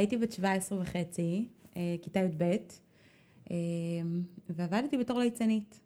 הייתי 0.00 0.16
בת 0.16 0.32
17 0.32 0.80
וחצי, 0.80 1.48
אה, 1.76 1.96
כיתה 2.02 2.20
י"ב, 2.20 2.42
אה, 3.50 3.56
ועבדתי 4.48 4.98
בתור 4.98 5.18
ליצנית. 5.18 5.80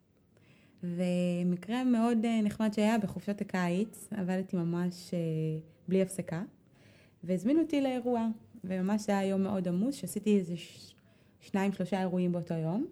ומקרה 0.83 1.83
מאוד 1.83 2.25
אה, 2.25 2.41
נחמד 2.41 2.73
שהיה 2.73 2.97
בחופשת 2.97 3.41
הקיץ, 3.41 4.07
עבדתי 4.11 4.55
ממש 4.55 5.13
בלי 5.87 6.01
הפסקה, 6.01 6.43
והזמינו 7.23 7.61
אותי 7.61 7.81
לאירוע, 7.81 8.27
וממש 8.63 9.09
היה 9.09 9.25
יום 9.25 9.43
מאוד 9.43 9.67
עמוס, 9.67 9.95
שעשיתי 9.95 10.37
איזה 10.37 10.57
ש... 10.57 10.93
שניים, 11.41 11.73
שלושה 11.73 11.99
אירועים 11.99 12.31
באותו 12.31 12.53
יום. 12.53 12.85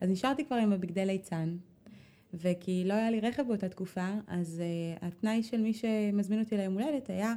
אז 0.00 0.10
נשארתי 0.10 0.44
כבר 0.44 0.56
עם 0.56 0.72
הבגדי 0.72 1.06
ליצן, 1.06 1.56
וכי 2.34 2.84
לא 2.86 2.94
היה 2.94 3.10
לי 3.10 3.20
רכב 3.20 3.42
באותה 3.42 3.68
תקופה, 3.68 4.10
אז 4.26 4.62
uh, 4.62 5.06
התנאי 5.06 5.42
של 5.42 5.60
מי 5.60 5.72
שמזמין 5.72 6.40
אותי 6.40 6.56
ליום 6.56 6.74
הולדת 6.74 7.10
היה. 7.10 7.34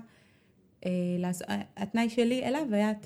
התנאי 1.78 2.10
שלי 2.10 2.44
אליו 2.44 2.68
היה, 2.72 2.92
uh, 2.92 3.06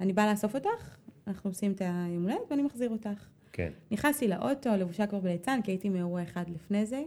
אני 0.00 0.12
באה 0.12 0.30
לאסוף 0.30 0.54
אותך, 0.54 0.96
אנחנו 1.26 1.50
עושים 1.50 1.72
את 1.72 1.80
היום 1.80 2.22
הולדת 2.22 2.50
ואני 2.50 2.62
מחזיר 2.62 2.90
אותך. 2.90 3.28
כן. 3.52 3.72
נכנסתי 3.90 4.28
לאוטו, 4.28 4.70
לבושה 4.76 5.06
כבר 5.06 5.20
בליצן, 5.20 5.60
כי 5.64 5.70
הייתי 5.70 5.88
מאירוע 5.88 6.22
אחד 6.22 6.50
לפני 6.50 6.86
זה. 6.86 7.02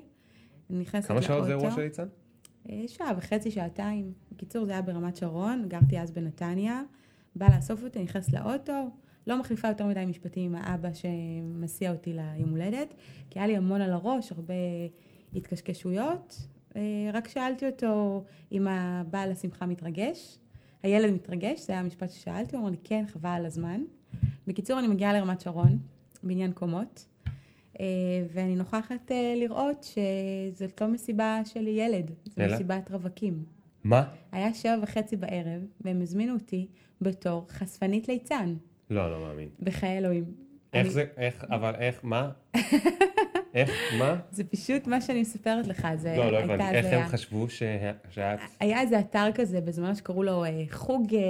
נכנסתי 0.69 1.07
כמה 1.07 1.21
שעות 1.21 1.43
זה 1.43 1.49
לאוטו. 1.49 1.65
אירוע 1.65 1.75
של 1.75 1.81
ליצן? 1.81 2.07
אה, 2.69 2.83
שעה 2.87 3.11
וחצי, 3.17 3.51
שעתיים. 3.51 4.13
בקיצור, 4.31 4.65
זה 4.65 4.71
היה 4.71 4.81
ברמת 4.81 5.15
שרון, 5.15 5.65
גרתי 5.67 5.99
אז 5.99 6.11
בנתניה. 6.11 6.81
באה 7.35 7.55
לאסוף 7.55 7.83
אותי, 7.83 8.03
נכנס 8.03 8.33
לאוטו, 8.33 8.89
לא 9.27 9.39
מחליפה 9.39 9.67
יותר 9.67 9.85
מדי 9.85 10.05
משפטים 10.05 10.55
עם 10.55 10.61
האבא 10.63 10.89
שמסיע 10.93 11.91
אותי 11.91 12.13
ליום 12.13 12.49
הולדת, 12.49 12.93
כי 13.29 13.39
היה 13.39 13.47
לי 13.47 13.57
המון 13.57 13.81
על 13.81 13.91
הראש, 13.91 14.31
הרבה 14.31 14.53
התקשקשויות. 15.35 16.47
אה, 16.75 16.81
רק 17.13 17.27
שאלתי 17.27 17.65
אותו 17.65 18.23
אם 18.51 18.67
הבעל 18.67 19.31
השמחה 19.31 19.65
מתרגש. 19.65 20.37
הילד 20.83 21.13
מתרגש, 21.13 21.59
זה 21.59 21.73
היה 21.73 21.79
המשפט 21.81 22.09
ששאלתי, 22.09 22.55
הוא 22.55 22.61
אמר 22.61 22.69
לי, 22.71 22.77
כן, 22.83 23.03
חבל 23.07 23.29
על 23.29 23.45
הזמן. 23.45 23.81
בקיצור, 24.47 24.79
אני 24.79 24.87
מגיעה 24.87 25.13
לרמת 25.13 25.41
שרון, 25.41 25.77
בניין 26.23 26.51
קומות, 26.51 27.05
אה, 27.79 27.85
ואני 28.33 28.55
נוכחת 28.55 29.11
אה, 29.11 29.33
לראות 29.37 29.83
שזאת 30.53 30.81
לא 30.81 30.87
מסיבה 30.87 31.41
של 31.45 31.67
ילד, 31.67 32.11
זו? 32.25 32.41
מסיבת 32.53 32.91
רווקים. 32.91 33.43
מה? 33.83 34.03
היה 34.31 34.53
שבע 34.53 34.75
וחצי 34.81 35.15
בערב, 35.15 35.61
והם 35.81 36.01
הזמינו 36.01 36.33
אותי 36.33 36.67
בתור 37.01 37.45
חשפנית 37.49 38.07
ליצן, 38.07 38.55
לא, 38.89 39.11
לא 39.11 39.19
מאמין. 39.27 39.49
בחיי 39.59 39.97
אלוהים. 39.97 40.23
איך 40.73 40.85
אני- 40.85 40.93
זה, 40.93 41.05
איך, 41.17 41.43
אבל 41.49 41.75
איך, 41.75 41.99
מה? 42.03 42.31
איך, 43.53 43.71
מה? 43.99 44.15
זה 44.31 44.43
פשוט 44.43 44.87
מה 44.87 45.01
שאני 45.01 45.21
מספרת 45.21 45.67
לך, 45.67 45.87
זה 45.95 46.15
לא, 46.17 46.31
לא 46.31 46.37
הייתה 46.37 46.53
הבנתי. 46.53 46.77
איך. 46.77 46.85
הם 46.85 47.07
חשבו 47.07 47.49
שאת... 47.49 48.39
היה 48.59 48.81
איזה 48.81 48.99
אתר 48.99 49.27
כזה 49.35 49.61
בזמן 49.61 49.95
שקראו 49.95 50.23
לו 50.23 50.43
אה, 50.43 50.63
חוג 50.71 51.15
אה, 51.15 51.21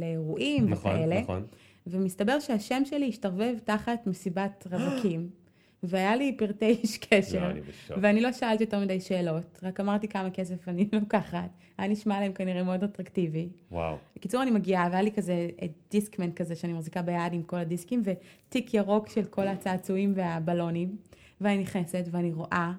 לאירועים 0.00 0.70
נכון, 0.70 0.92
וכאלה, 0.92 1.20
נכון. 1.20 1.46
ומסתבר 1.86 2.40
שהשם 2.40 2.82
שלי 2.84 3.08
השתרבב 3.08 3.54
תחת 3.64 4.06
מסיבת 4.06 4.66
רווקים, 4.72 5.28
והיה 5.82 6.16
לי 6.16 6.36
פרטי 6.38 6.66
איש 6.82 6.98
קשר, 6.98 7.52
לא. 7.90 7.96
ואני 8.02 8.20
לא 8.20 8.32
שאלתי 8.32 8.62
יותר 8.64 8.80
מדי 8.80 9.00
שאלות, 9.00 9.58
רק 9.62 9.80
אמרתי 9.80 10.08
כמה 10.08 10.30
כסף 10.30 10.68
אני 10.68 10.88
לוקחת, 11.00 11.50
היה 11.78 11.88
נשמע 11.88 12.20
להם 12.20 12.32
כנראה 12.32 12.62
מאוד 12.62 12.84
אטרקטיבי. 12.84 13.48
וואו. 13.70 13.96
בקיצור, 14.16 14.42
אני 14.42 14.50
מגיעה, 14.50 14.88
והיה 14.90 15.02
לי 15.02 15.12
כזה 15.12 15.48
אה, 15.62 15.66
דיסקמן 15.90 16.32
כזה 16.32 16.56
שאני 16.56 16.72
מחזיקה 16.72 17.02
ביד 17.02 17.32
עם 17.32 17.42
כל 17.42 17.56
הדיסקים, 17.56 18.02
ותיק 18.04 18.74
ירוק 18.74 19.08
של 19.08 19.24
כל 19.24 19.48
הצעצועים 19.48 20.12
והבלונים, 20.16 20.96
ואני 21.42 21.58
נכנסת 21.58 22.04
ואני 22.10 22.32
רואה 22.32 22.72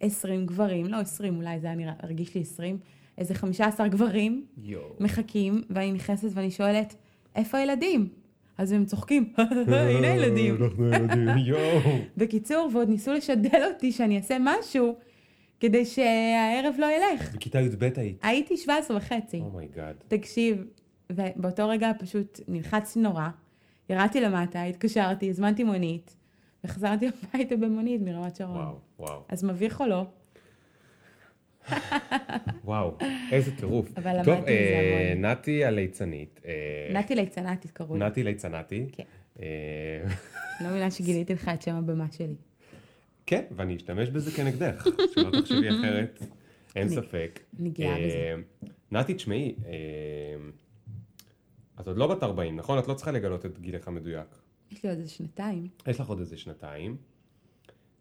20 0.00 0.46
גברים, 0.46 0.86
לא 0.86 0.96
20, 0.96 1.36
אולי 1.36 1.60
זה 1.60 1.66
היה 1.66 1.76
נראה, 1.76 1.92
הרגיש 2.02 2.34
לי 2.34 2.40
20, 2.40 2.78
איזה 3.18 3.34
15 3.34 3.88
גברים 3.88 4.44
יואו. 4.62 4.96
מחכים, 5.00 5.62
ואני 5.70 5.92
נכנסת 5.92 6.28
ואני 6.34 6.50
שואלת, 6.50 6.94
איפה 7.36 7.58
הילדים? 7.58 8.08
אז 8.58 8.72
הם 8.72 8.84
צוחקים, 8.84 9.32
הנה 9.66 10.12
הילדים. 10.12 10.56
אנחנו 10.64 10.86
ילדים, 10.86 11.28
יואו. 11.48 11.80
בקיצור, 12.16 12.70
ועוד 12.72 12.88
ניסו 12.88 13.12
לשדל 13.12 13.62
אותי 13.74 13.92
שאני 13.92 14.16
אעשה 14.16 14.36
משהו, 14.40 14.96
כדי 15.60 15.84
שהערב 15.84 16.74
לא 16.78 16.86
ילך. 16.86 17.34
בכיתה 17.34 17.60
י"ב 17.60 17.82
היית. 17.96 18.24
Oh 18.24 18.26
הייתי 18.26 18.56
17 18.56 18.96
וחצי. 18.96 19.40
Oh 19.40 19.53
my 19.53 19.67
god. 19.67 19.94
תקשיב, 20.08 20.64
ובאותו 21.12 21.68
רגע 21.68 21.90
פשוט 21.98 22.40
נלחצתי 22.48 23.00
נורא, 23.00 23.28
ירדתי 23.90 24.20
למטה, 24.20 24.62
התקשרתי, 24.62 25.30
הזמנתי 25.30 25.64
מונית, 25.64 26.16
וחזרתי 26.64 27.06
הביתה 27.34 27.56
במונית 27.56 28.00
מרמת 28.00 28.36
שרון. 28.36 28.56
וואו, 28.56 28.78
וואו. 28.98 29.22
אז 29.28 29.44
מביך 29.44 29.80
או 29.80 29.86
לא? 29.86 30.06
וואו, 32.64 32.96
איזה 33.32 33.56
טירוף. 33.56 33.88
אבל 33.96 34.16
טוב, 34.24 34.34
למדתי 34.34 34.42
מזה 34.42 34.50
אה, 34.50 35.12
המון. 35.12 35.24
נתי 35.24 35.64
הליצנית. 35.64 36.40
אה, 36.44 36.52
נתי 36.92 37.14
ליצנתית 37.14 37.70
קראו 37.70 37.96
לי. 37.96 38.04
נתי 38.04 38.22
ליצנתי. 38.22 38.86
כן. 38.92 39.02
אה, 39.40 39.46
לא 40.60 40.66
מאמינה 40.66 40.90
שגיליתי 40.90 41.34
לך 41.34 41.50
את 41.54 41.62
שם 41.62 41.74
הבמה 41.74 42.06
שלי. 42.12 42.34
כן, 43.26 43.42
ואני 43.56 43.76
אשתמש 43.76 44.08
בזה 44.08 44.30
כנגדך, 44.30 44.86
שלא 45.14 45.40
תחשבי 45.40 45.70
אחרת, 45.70 46.22
אין 46.76 46.88
ספק. 46.88 47.40
אני 47.60 47.70
גאה 47.70 47.88
אה, 47.88 48.06
בזה. 48.06 48.34
נתי, 48.92 49.14
תשמעי, 49.14 49.54
אה, 49.66 49.72
את 51.80 51.86
עוד 51.86 51.96
לא 51.96 52.06
בת 52.06 52.22
40, 52.22 52.56
נכון? 52.56 52.78
את 52.78 52.88
לא 52.88 52.94
צריכה 52.94 53.10
לגלות 53.10 53.46
את 53.46 53.58
גילך 53.58 53.88
המדויק. 53.88 54.43
יש 54.74 54.82
לי 54.84 54.90
עוד 54.90 54.98
איזה 54.98 55.10
שנתיים. 55.10 55.68
יש 55.86 56.00
לך 56.00 56.08
עוד 56.08 56.18
איזה 56.18 56.36
שנתיים, 56.36 56.96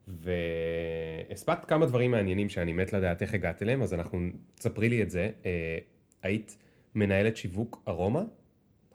והספקת 0.08 1.66
כמה 1.66 1.86
דברים 1.86 2.12
מעניינים 2.12 2.50
שאני 2.50 2.74
מת 2.74 2.94
לדעת 2.94 3.22
איך 3.22 3.34
הגעת 3.34 3.62
אליהם, 3.62 3.82
אז 3.82 3.94
אנחנו, 3.94 4.20
תספרי 4.56 4.90
לי 4.90 5.04
את 5.04 5.10
זה. 5.10 5.32
אה, 5.46 5.78
היית 6.24 6.58
מנהלת 6.96 7.38
שיווק 7.38 7.84
ארומה, 7.88 8.24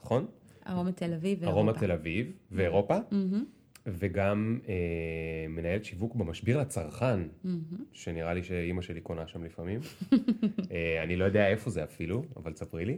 נכון? 0.01 0.27
ארומה 0.67 0.91
תל 0.91 1.13
אביב 1.13 1.39
ואירופה. 1.39 1.57
ארומה 1.57 1.73
תל 1.73 1.91
אביב 1.91 2.31
ואירופה, 2.51 2.97
מהמם, 3.11 3.45
וגם 3.85 4.59
אה, 4.67 5.45
מנהלת 5.49 5.85
שיווק 5.85 6.15
במשביר 6.15 6.59
לצרכן, 6.61 7.19
מהמם. 7.43 7.61
שנראה 7.91 8.33
לי 8.33 8.43
שאימא 8.43 8.81
שלי 8.81 9.01
קונה 9.01 9.27
שם 9.27 9.43
לפעמים. 9.43 9.79
אה, 10.71 11.03
אני 11.03 11.15
לא 11.15 11.25
יודע 11.25 11.47
איפה 11.47 11.69
זה 11.69 11.83
אפילו, 11.83 12.23
אבל 12.35 12.53
תספרי 12.53 12.85
לי. 12.85 12.97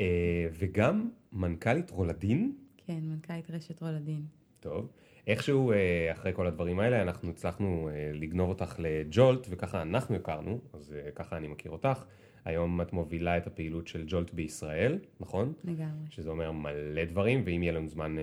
אה, 0.00 0.46
וגם 0.52 1.10
מנכ"לית 1.32 1.90
רולדין, 1.90 2.52
כן, 2.86 2.98
מנכ"לית 3.02 3.50
רשת 3.50 3.82
רולדין. 3.82 4.22
טוב. 4.60 4.88
איכשהו 5.26 5.72
אה, 5.72 6.12
אחרי 6.12 6.32
כל 6.34 6.46
הדברים 6.46 6.80
האלה 6.80 7.02
אנחנו 7.02 7.30
הצלחנו 7.30 7.88
אה, 7.92 8.10
לגנוב 8.14 8.48
אותך 8.48 8.76
לג'ולט 8.78 9.46
וככה 9.50 9.82
אנחנו 9.82 10.16
הכרנו, 10.16 10.60
אז 10.72 10.92
אה, 10.92 11.10
ככה 11.10 11.36
אני 11.36 11.48
מכיר 11.48 11.72
אותך. 11.72 12.04
היום 12.44 12.80
את 12.80 12.92
מובילה 12.92 13.36
את 13.36 13.46
הפעילות 13.46 13.86
של 13.86 14.04
ג'ולט 14.06 14.34
בישראל, 14.34 14.98
נכון? 15.20 15.52
לגמרי. 15.64 16.06
שזה 16.10 16.30
אומר 16.30 16.52
מלא 16.52 17.04
דברים, 17.04 17.42
ואם 17.46 17.62
יהיה 17.62 17.72
לנו 17.72 17.88
זמן 17.88 18.16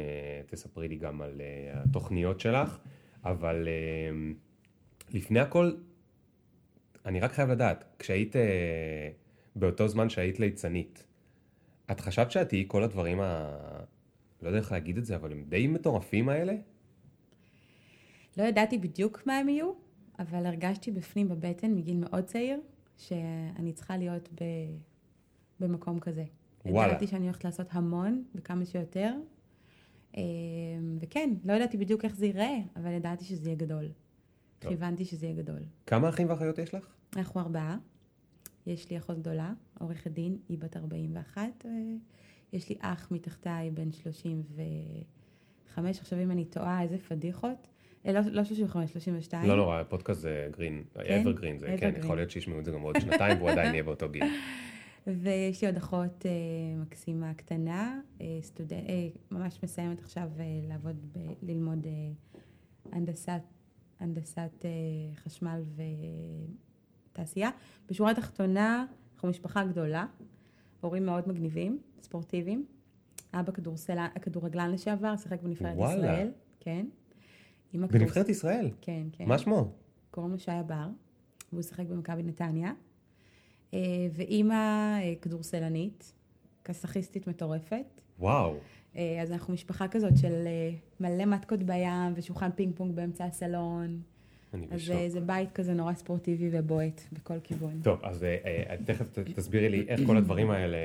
תספרי 0.47 0.87
לי 0.87 0.95
גם 0.95 1.21
על 1.21 1.41
התוכניות 1.73 2.39
שלך. 2.39 2.79
אבל 3.25 3.67
לפני 5.13 5.39
הכל, 5.39 5.71
אני 7.05 7.19
רק 7.19 7.31
חייב 7.31 7.49
לדעת, 7.49 7.83
כשהיית 7.99 8.35
באותו 9.55 9.87
זמן 9.87 10.09
שהיית 10.09 10.39
ליצנית, 10.39 11.03
את 11.91 11.99
חשבת 11.99 12.31
שאת 12.31 12.49
תהיי 12.49 12.63
כל 12.67 12.83
הדברים 12.83 13.19
ה... 13.21 13.57
לא 14.43 14.47
יודע 14.47 14.59
איך 14.59 14.71
להגיד 14.71 14.97
את 14.97 15.05
זה, 15.05 15.15
אבל 15.15 15.31
הם 15.31 15.43
די 15.47 15.67
מטורפים 15.67 16.29
האלה? 16.29 16.53
לא 18.37 18.43
ידעתי 18.43 18.77
בדיוק 18.77 19.27
מה 19.27 19.37
הם 19.37 19.49
יהיו, 19.49 19.71
אבל 20.19 20.45
הרגשתי 20.45 20.91
בפנים 20.91 21.29
בבטן 21.29 21.71
מגיל 21.71 21.97
מאוד 21.97 22.23
צעיר, 22.23 22.59
שאני 22.97 23.73
צריכה 23.73 23.97
להיות 23.97 24.29
ב... 24.33 24.43
במקום 25.59 25.99
כזה. 25.99 26.23
וואלה. 26.65 26.91
ידעתי 26.91 27.07
שאני 27.07 27.25
הולכת 27.25 27.43
לעשות 27.43 27.67
המון 27.71 28.23
וכמה 28.35 28.65
שיותר. 28.65 29.13
אה, 30.17 30.21
וכן, 30.99 31.29
לא 31.43 31.53
ידעתי 31.53 31.77
בדיוק 31.77 32.05
איך 32.05 32.15
זה 32.15 32.25
ייראה, 32.25 32.57
אבל 32.75 32.91
ידעתי 32.91 33.25
שזה 33.25 33.49
יהיה 33.49 33.55
גדול. 33.55 33.91
טוב. 34.59 34.71
כיוונתי 34.71 35.05
שזה 35.05 35.25
יהיה 35.25 35.35
גדול. 35.35 35.59
כמה 35.87 36.09
אחים 36.09 36.29
ואחיות 36.29 36.57
יש 36.57 36.73
לך? 36.73 36.87
אנחנו 37.15 37.39
ארבעה. 37.39 37.77
יש 38.67 38.89
לי 38.89 38.97
אחות 38.97 39.19
גדולה, 39.19 39.53
עורכת 39.79 40.11
דין, 40.11 40.37
היא 40.49 40.57
בת 40.57 40.77
41. 40.77 41.65
יש 42.53 42.69
לי 42.69 42.75
אח 42.79 43.07
מתחתיי, 43.11 43.71
בן 43.71 43.91
35. 43.91 45.99
עכשיו, 45.99 46.19
אם 46.19 46.31
אני 46.31 46.45
טועה, 46.45 46.81
איזה 46.81 46.97
פדיחות. 46.97 47.67
אה, 48.05 48.13
לא, 48.13 48.19
לא 48.31 48.43
35, 48.43 48.91
32. 48.91 49.49
לא 49.49 49.55
נורא, 49.55 49.79
הפודקאסט 49.79 50.21
זה 50.21 50.47
גרין, 50.51 50.83
כן? 50.93 51.21
אברגרין, 51.21 51.59
זה 51.59 51.75
כן, 51.79 51.93
Evergreen. 51.93 51.99
יכול 51.99 52.15
להיות 52.15 52.31
שישמעו 52.31 52.59
את 52.59 52.65
זה 52.65 52.71
גם 52.71 52.81
בעוד 52.81 52.95
שנתיים 53.01 53.37
והוא 53.37 53.49
עדיין 53.49 53.73
יהיה 53.73 53.83
באותו 53.83 54.09
גיל. 54.09 54.23
ויש 55.07 55.61
לי 55.61 55.67
עוד 55.67 55.77
אחות 55.77 56.25
אה, 56.25 56.31
מקסימה 56.81 57.33
קטנה, 57.33 57.99
אה, 58.21 58.37
סטודנט, 58.41 58.89
אה, 58.89 59.07
ממש 59.31 59.59
מסיימת 59.63 59.99
עכשיו 59.99 60.29
אה, 60.39 60.43
לעבוד, 60.67 60.95
ב, 61.11 61.19
ללמוד 61.41 61.85
אה, 61.85 61.91
הנדסת, 62.91 63.41
הנדסת 63.99 64.65
אה, 64.65 64.69
חשמל 65.15 65.63
ותעשייה. 67.11 67.49
בשורה 67.89 68.11
התחתונה, 68.11 68.85
אנחנו 69.15 69.29
משפחה 69.29 69.65
גדולה, 69.65 70.05
הורים 70.83 71.05
מאוד 71.05 71.29
מגניבים, 71.29 71.79
ספורטיביים. 72.01 72.65
אבא 73.33 73.51
כדורסלן, 73.51 74.07
כדורגלן 74.21 74.71
לשעבר, 74.71 75.17
שיחק 75.17 75.41
בנבחרת 75.41 75.77
וואלה. 75.77 75.95
ישראל. 75.95 76.31
כן. 76.59 76.85
בנבחרת 77.73 78.29
ישראל? 78.29 78.71
כן, 78.81 79.07
כן. 79.11 79.25
מה 79.25 79.37
שמו? 79.37 79.71
קוראים 80.11 80.31
לו 80.31 80.39
שי 80.39 80.51
בר, 80.67 80.87
והוא 81.51 81.61
שיחק 81.61 81.85
במכבי 81.85 82.23
נתניה. 82.23 82.73
אה, 83.73 83.79
ואימא 84.13 84.53
אה, 84.53 85.13
כדורסלנית, 85.21 86.13
כסאחיסטית 86.63 87.27
מטורפת. 87.27 88.01
וואו. 88.19 88.55
אה, 88.95 89.21
אז 89.21 89.31
אנחנו 89.31 89.53
משפחה 89.53 89.87
כזאת 89.87 90.17
של 90.17 90.47
מלא 90.99 91.25
מתקות 91.25 91.63
בים 91.63 92.13
ושולחן 92.15 92.49
פינג 92.55 92.75
פונג 92.75 92.95
באמצע 92.95 93.25
הסלון. 93.25 94.01
אני 94.53 94.67
אז 94.71 94.81
בשוק. 94.81 94.95
אה, 94.95 95.09
זה 95.09 95.21
בית 95.21 95.51
כזה 95.51 95.73
נורא 95.73 95.93
ספורטיבי 95.93 96.49
ובועט 96.51 97.01
בכל 97.13 97.39
כיוון. 97.43 97.79
טוב, 97.83 97.99
אז 98.03 98.23
אה, 98.23 98.37
אה, 98.45 98.75
תכף 98.85 99.05
תסבירי 99.35 99.69
לי 99.69 99.85
איך 99.87 99.99
כל 100.05 100.17
הדברים 100.17 100.51
האלה 100.51 100.77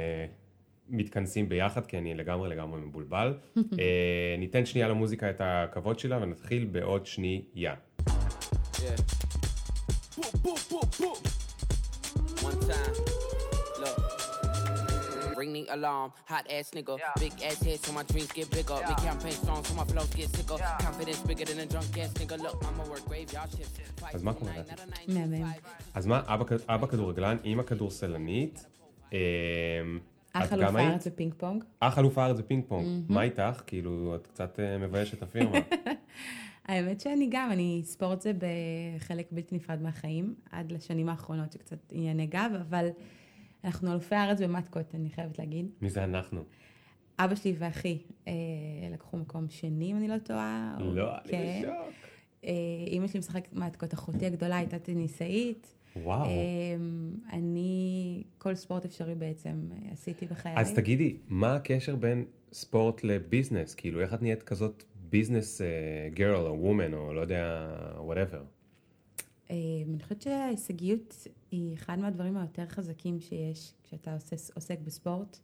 מתכנסים 0.89 1.49
ביחד, 1.49 1.87
כי 1.87 1.99
אני 1.99 2.15
לגמרי 2.15 2.49
לגמרי 2.49 2.81
מבולבל. 2.81 3.35
אה, 3.57 4.37
ניתן 4.39 4.67
שנייה 4.67 4.89
למוזיקה 4.89 5.31
את 5.31 5.41
הכבוד 5.45 5.99
שלה 5.99 6.23
ונתחיל 6.23 6.65
בעוד 6.65 7.07
שנייה. 7.07 7.75
Yeah. 8.75 8.81
Boom, 10.17 10.33
boom, 10.43 10.59
boom, 10.71 10.89
boom. 11.01 11.19
One 12.43 12.61
time. 12.69 13.08
Ring 15.39 15.53
the 15.53 15.67
alarm, 15.77 16.11
hot 16.25 16.47
ass 16.51 16.71
nigga. 16.77 16.95
Big 17.21 17.35
ass 17.49 17.63
head, 17.67 17.79
so 17.85 17.93
my 17.93 18.03
dreams 18.11 18.33
get 18.39 18.51
bigger. 18.51 18.79
Big 18.91 19.01
campaign 19.09 19.37
strong, 19.43 19.63
so 19.65 19.73
my 19.81 19.85
flows 19.91 20.11
get 20.19 20.29
sicker. 20.35 20.59
Confidence 20.87 21.21
bigger 21.29 21.45
than 21.51 21.59
a 21.61 21.67
drunk 21.73 21.97
ass 22.03 22.13
nigga. 22.21 22.37
Look, 22.45 22.57
I'ma 22.69 22.85
work 22.91 23.05
graveyard 23.09 23.51
shifts. 23.57 23.79
אז 24.15 24.23
מה 24.23 24.33
קורה? 24.33 24.53
מהמם. 25.09 25.51
אז 25.95 26.07
מה, 26.07 26.23
אבא 26.67 26.87
כדורגלן, 26.87 27.37
אימא 27.45 27.63
כדורסלנית. 27.63 28.67
אה, 29.13 29.19
אח 30.33 30.53
אלוף 30.53 30.75
הארץ 30.75 31.07
בפינג 31.07 31.35
פונג. 31.35 31.65
אח 31.81 31.99
אלוף 31.99 32.19
הארץ 32.19 32.39
בפינג 32.39 32.65
פונג. 32.69 32.87
מה 33.09 33.23
איתך? 33.23 33.63
כאילו, 33.67 34.15
את 34.15 34.27
קצת 34.27 34.61
אה, 34.61 34.79
מביישת 34.79 35.15
את 35.15 35.23
הפירמה. 35.23 35.59
האמת 36.69 37.01
שאני 37.01 37.29
גם, 37.31 37.53
אני, 37.53 37.83
ספורט 37.85 38.21
זה 38.21 38.33
בחלק 38.39 39.27
בלתי 39.31 39.57
נפרד 39.57 39.83
מהחיים, 39.83 40.35
עד 40.53 40.73
לשנים 40.73 41.09
האחרונות 41.09 41.53
שקצת 41.53 41.79
ענייני 41.93 42.27
גב, 42.27 42.51
אבל 42.69 42.89
אנחנו 43.65 43.93
אלופי 43.93 44.15
הארץ 44.15 44.41
במטקות, 44.41 44.95
אני 44.95 45.11
חייבת 45.11 45.39
להגיד. 45.39 45.67
מי 45.83 45.91
זה 45.91 46.05
אנחנו? 46.05 46.45
אבא 47.19 47.35
שלי 47.35 47.55
ואחי 47.59 47.99
אה, 48.29 48.33
לקחו 48.93 49.17
מקום 49.17 49.47
שני, 49.49 49.93
אם 49.93 49.97
אני 49.97 50.09
לא 50.09 50.19
טועה. 50.19 50.77
לא, 50.81 51.15
אני 51.15 51.31
כן. 51.31 51.63
בשוק. 51.63 51.95
אה, 52.45 52.53
אימא 52.87 53.07
שלי 53.07 53.19
משחקת 53.19 53.53
מעתקות, 53.53 53.95
אחותי 53.95 54.27
הגדולה 54.27 54.57
הייתה 54.57 54.79
טניסאית. 54.79 55.75
וואו. 55.97 56.25
אה, 56.25 56.31
אני, 57.33 58.23
כל 58.39 58.55
ספורט 58.55 58.85
אפשרי 58.85 59.15
בעצם 59.15 59.69
אה, 59.73 59.93
עשיתי 59.93 60.27
בחיי. 60.27 60.55
אז 60.57 60.75
תגידי, 60.75 61.17
מה 61.29 61.55
הקשר 61.55 61.97
בין 61.97 62.25
ספורט 62.53 63.05
ל 63.05 63.12
business? 63.12 63.75
כאילו, 63.75 64.01
איך 64.01 64.15
את 64.15 64.23
נהיית 64.23 64.43
כזאת 64.43 64.85
business 64.95 65.61
girl 66.15 66.47
או 66.47 66.61
woman 66.61 66.95
או 66.95 67.15
לא 67.15 67.21
יודע, 67.21 67.69
whatever? 67.97 68.43
אה, 69.51 69.57
אני 69.89 70.03
חושבת 70.03 70.23
שההישגיות 70.23 71.27
היא 71.51 71.75
אחד 71.75 71.99
מהדברים 71.99 72.37
היותר 72.37 72.67
חזקים 72.67 73.21
שיש 73.21 73.75
כשאתה 73.85 74.15
עושה, 74.15 74.37
עוסק 74.55 74.79
בספורט. 74.85 75.39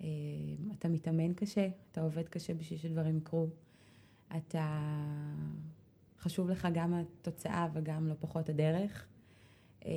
אה, 0.00 0.06
אתה 0.78 0.88
מתאמן 0.88 1.34
קשה, 1.34 1.68
אתה 1.92 2.00
עובד 2.00 2.28
קשה 2.28 2.54
בשביל 2.54 2.78
שדברים 2.78 3.16
יקרו. 3.16 3.48
אתה... 4.36 4.80
חשוב 6.20 6.50
לך 6.50 6.68
גם 6.74 6.94
התוצאה 6.94 7.68
וגם 7.72 8.08
לא 8.08 8.14
פחות 8.20 8.48
הדרך. 8.48 9.06
אה, 9.86 9.90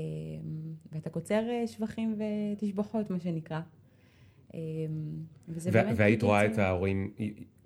ואתה 0.92 1.10
קוצר 1.10 1.44
שבחים 1.68 2.16
ותשבחות, 2.18 3.10
מה 3.10 3.20
שנקרא. 3.20 3.62
וזה 5.48 5.72
באמת... 5.72 5.94
והיית 5.98 6.24
רואה 6.24 6.46
את 6.46 6.58
ההורים, 6.58 7.14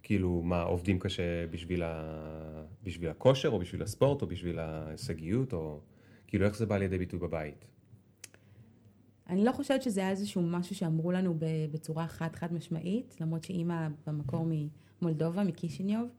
כאילו, 0.06 0.42
מה, 0.42 0.62
עובדים 0.62 1.00
קשה 1.00 1.48
בשביל, 1.48 1.84
ה... 1.84 2.64
בשביל 2.84 3.10
הכושר, 3.10 3.50
או 3.50 3.60
בשביל 3.60 3.82
הספורט, 3.84 4.22
או 4.22 4.28
בשביל 4.28 4.60
ההישגיות, 4.60 5.54
או... 5.54 5.80
כאילו, 6.28 6.46
איך 6.46 6.58
זה 6.58 6.66
בא 6.66 6.78
לידי 6.78 6.98
ביטוי 6.98 7.20
בבית? 7.20 7.66
אני 9.30 9.46
לא 9.46 9.52
חושבת 9.52 9.82
שזה 9.82 10.02
היה 10.02 10.10
איזשהו 10.10 10.42
משהו 10.42 10.76
שאמרו 10.76 11.12
לנו 11.12 11.36
בצורה 11.72 12.08
חד 12.08 12.36
חד 12.36 12.54
משמעית, 12.54 13.16
למרות 13.22 13.44
שאימא 13.44 13.88
במקור 14.08 14.46
ממולדובה, 15.02 15.44
מקישיניוב, 15.44 16.10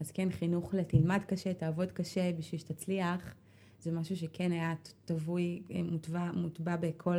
אז 0.00 0.10
כן, 0.10 0.30
חינוך 0.30 0.74
לתלמד 0.74 1.20
קשה, 1.26 1.54
תעבוד 1.54 1.92
קשה 1.92 2.32
בשביל 2.38 2.60
שתצליח, 2.60 3.34
זה 3.80 3.92
משהו 3.92 4.16
שכן 4.16 4.52
היה 4.52 4.74
טבוי, 5.04 5.62
אה, 5.70 5.82
מוטבע, 5.82 6.30
מוטבע 6.32 6.76
בכל 6.76 7.18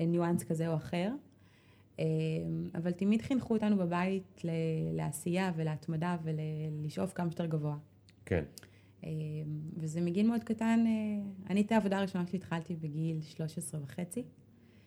אה, 0.00 0.06
ניואנס 0.06 0.44
כזה 0.44 0.68
או 0.68 0.76
אחר. 0.76 1.12
אה, 2.00 2.04
אבל 2.74 2.90
תמיד 2.90 3.22
חינכו 3.22 3.54
אותנו 3.54 3.76
בבית 3.76 4.42
לעשייה 4.92 5.52
ולהתמדה 5.56 6.16
ולשאוף 6.22 7.12
כמה 7.12 7.30
שיותר 7.30 7.46
גבוה. 7.46 7.76
כן. 8.24 8.44
אה, 9.04 9.10
וזה 9.76 10.00
מגיל 10.00 10.26
מאוד 10.26 10.44
קטן, 10.44 10.84
אה, 10.86 10.92
אני 11.50 11.60
את 11.60 11.72
העבודה 11.72 11.98
הראשונה 11.98 12.26
שלי 12.26 12.38
התחלתי 12.38 12.76
בגיל 12.76 13.22
13 13.22 13.80
וחצי, 13.82 14.22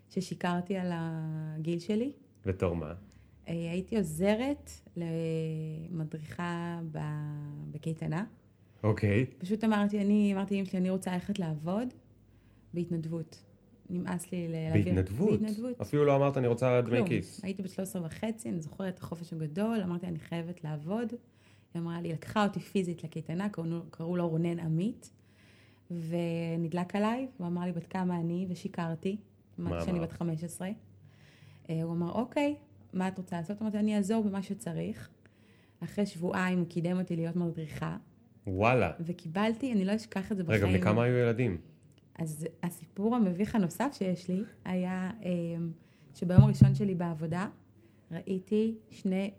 ששיקרתי 0.10 0.78
על 0.78 0.92
הגיל 0.94 1.80
שלי. 1.80 2.12
בתור 2.46 2.76
מה? 2.76 2.94
הייתי 3.46 3.98
עוזרת 3.98 4.72
למדריכה 4.96 6.80
בקייטנה. 7.72 8.26
אוקיי. 8.84 9.26
פשוט 9.38 9.64
אמרתי, 9.64 10.02
אני 10.02 10.34
אמרתי 10.34 10.56
לאמא 10.56 10.66
שלי, 10.66 10.80
אני 10.80 10.90
רוצה 10.90 11.14
ללכת 11.14 11.40
לעבוד 11.40 11.88
בהתנדבות. 12.74 13.49
נמאס 13.90 14.32
לי 14.32 14.48
להעביר... 14.48 14.84
בהתנדבות? 14.86 15.42
בהתנדבות. 15.42 15.82
אפילו 15.82 16.06
לא 16.06 16.16
אמרת, 16.16 16.38
אני 16.38 16.48
רוצה 16.48 16.82
דמי. 16.82 17.02
כיס. 17.06 17.44
הייתי 17.44 17.62
בת 17.62 17.70
13 17.70 18.06
וחצי, 18.06 18.50
אני 18.50 18.62
זוכרת 18.62 18.94
את 18.94 19.00
החופש 19.00 19.34
הגדול, 19.34 19.82
אמרתי, 19.84 20.08
אני 20.08 20.20
חייבת 20.20 20.64
לעבוד. 20.64 21.14
היא 21.74 21.82
אמרה 21.82 22.02
לי, 22.02 22.14
לקחה 22.14 22.44
אותי 22.44 22.60
פיזית 22.60 23.04
לקייטנה, 23.04 23.50
קראו, 23.50 23.66
קראו 23.90 24.16
לו 24.16 24.30
רונן 24.30 24.60
עמית, 24.60 25.12
ונדלק 25.92 26.96
עליי, 26.96 27.28
הוא 27.38 27.48
אמר 27.48 27.62
לי 27.62 27.72
בת 27.72 27.88
כמה 27.88 28.20
אני, 28.20 28.46
ושיקרתי, 28.50 29.18
מה 29.58 29.70
אמרתי 29.70 29.86
שאני 29.86 30.00
אמרת? 30.00 30.10
בת 30.10 30.18
15. 30.18 30.70
אה, 31.70 31.84
הוא 31.84 31.94
אמר, 31.94 32.12
אוקיי, 32.12 32.56
מה 32.94 33.08
את 33.08 33.18
רוצה 33.18 33.38
לעשות? 33.38 33.62
אמרתי, 33.62 33.78
אני 33.80 33.98
אעזור 33.98 34.24
במה 34.24 34.44
שצריך. 34.44 35.10
אחרי 35.84 36.06
שבועיים 36.06 36.60
הוא 36.60 36.68
קידם 36.68 37.00
אותי 37.00 37.16
להיות 37.16 37.36
מדריכה, 37.36 37.98
וואלה. 38.48 38.92
וקיבלתי, 39.00 39.74
אני 39.74 39.86
לא 39.86 39.96
אשכח 39.96 40.32
את 40.32 40.38
זה 40.38 40.44
בחיים. 40.44 40.62
רגע, 40.62 40.68
בני 40.68 40.82
כמה 40.82 41.04
היו 41.04 41.18
ילדים? 41.18 41.58
אז 42.20 42.48
הסיפור 42.64 43.16
המביך 43.16 43.56
הנוסף 43.56 43.92
שיש 43.98 44.30
לי 44.30 44.44
היה 44.66 45.12
אה, 45.24 45.30
שביום 46.16 46.44
הראשון 46.44 46.76
שלי 46.76 46.96
בעבודה 46.96 47.48
ראיתי 48.12 48.76
שני 48.90 49.32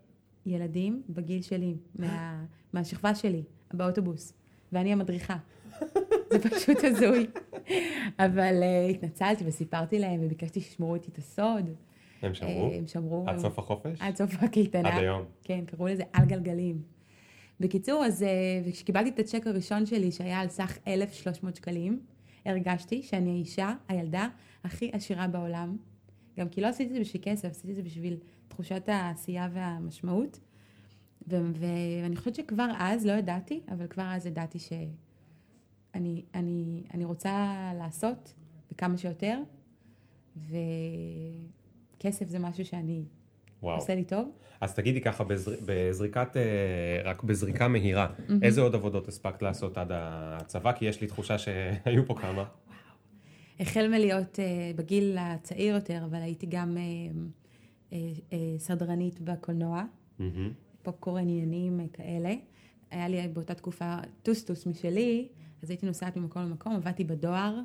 ילדים 0.46 1.02
בגיל 1.08 1.42
שלי, 1.42 1.76
מה, 1.94 2.44
מהשכבה 2.72 3.14
שלי, 3.14 3.42
באוטובוס, 3.74 4.32
ואני 4.72 4.92
המדריכה. 4.92 5.36
זה 6.30 6.50
פשוט 6.50 6.84
הזוי. 6.84 7.26
אבל 8.18 8.62
אה, 8.62 8.86
התנצלתי 8.86 9.44
וסיפרתי 9.46 9.98
להם 9.98 10.20
וביקשתי 10.22 10.60
שישמרו 10.60 10.94
איתי 10.94 11.10
את 11.12 11.18
הסוד. 11.18 11.70
הם 12.22 12.34
שמרו? 12.34 12.70
אה, 12.70 12.76
הם 12.76 12.86
שמרו. 12.86 13.24
עד 13.26 13.38
סוף 13.38 13.58
החופש? 13.58 13.98
עד 14.00 14.16
סוף 14.16 14.30
הקייטנה. 14.42 14.88
עד 14.88 15.02
היום. 15.02 15.24
כן, 15.44 15.64
קראו 15.66 15.86
לזה 15.86 16.02
על 16.12 16.24
גלגלים. 16.24 16.82
בקיצור, 17.60 18.04
אז 18.04 18.22
אה, 18.22 18.28
וכשקיבלתי 18.64 19.08
את 19.08 19.18
הצ'ק 19.18 19.46
הראשון 19.46 19.86
שלי, 19.86 20.12
שהיה 20.12 20.40
על 20.40 20.48
סך 20.48 20.78
1,300 20.86 21.56
שקלים, 21.56 22.00
הרגשתי 22.44 23.02
שאני 23.02 23.30
האישה, 23.30 23.74
הילדה, 23.88 24.28
הכי 24.64 24.90
עשירה 24.92 25.28
בעולם. 25.28 25.76
גם 26.38 26.48
כי 26.48 26.60
לא 26.60 26.66
עשיתי 26.66 26.90
את 26.90 26.94
זה 26.94 27.00
בשביל 27.00 27.22
כסף, 27.22 27.50
עשיתי 27.50 27.70
את 27.70 27.76
זה 27.76 27.82
בשביל 27.82 28.16
תחושת 28.48 28.88
העשייה 28.88 29.48
והמשמעות. 29.52 30.40
ו- 31.28 31.52
ואני 31.54 32.16
חושבת 32.16 32.34
שכבר 32.34 32.70
אז, 32.78 33.06
לא 33.06 33.12
ידעתי, 33.12 33.60
אבל 33.68 33.86
כבר 33.86 34.06
אז 34.06 34.26
ידעתי 34.26 34.58
שאני 34.58 36.22
אני, 36.34 36.82
אני 36.94 37.04
רוצה 37.04 37.72
לעשות 37.78 38.34
וכמה 38.72 38.96
שיותר, 38.96 39.42
וכסף 41.96 42.28
זה 42.28 42.38
משהו 42.38 42.64
שאני 42.64 43.04
וואו. 43.62 43.76
עושה 43.76 43.94
לי 43.94 44.04
טוב. 44.04 44.30
אז 44.60 44.74
תגידי 44.74 45.00
ככה, 45.00 45.24
בזר... 45.24 45.52
בזריקת, 45.66 46.36
אה, 46.36 47.02
רק 47.04 47.22
בזריקה 47.22 47.68
מהירה, 47.68 48.06
איזה 48.42 48.60
עוד 48.60 48.74
עבודות 48.74 49.08
הספקת 49.08 49.42
לעשות 49.42 49.78
עד 49.78 49.88
הצבא? 49.92 50.72
כי 50.72 50.84
יש 50.84 51.00
לי 51.00 51.06
תחושה 51.06 51.38
שהיו 51.38 52.06
פה 52.06 52.14
כמה. 52.14 52.44
החל 53.60 53.88
מלהיות 53.88 54.38
uh, 54.38 54.76
בגיל 54.76 55.16
הצעיר 55.20 55.74
יותר, 55.74 56.02
אבל 56.04 56.22
הייתי 56.22 56.46
גם 56.46 56.76
uh, 56.76 57.90
uh, 57.90 57.94
uh, 58.30 58.34
סדרנית 58.58 59.20
בקולנוע, 59.20 59.84
מהמם. 60.18 60.52
פופקורן 60.82 61.22
עניינים 61.22 61.80
uh, 61.80 61.96
כאלה. 61.96 62.34
היה 62.90 63.08
לי 63.08 63.28
באותה 63.28 63.54
תקופה 63.54 63.96
טוסטוס 64.22 64.66
משלי, 64.66 65.28
אז 65.62 65.70
הייתי 65.70 65.86
נוסעת 65.86 66.16
ממקום 66.16 66.42
למקום, 66.42 66.74
עבדתי 66.74 67.04
בדואר, 67.04 67.60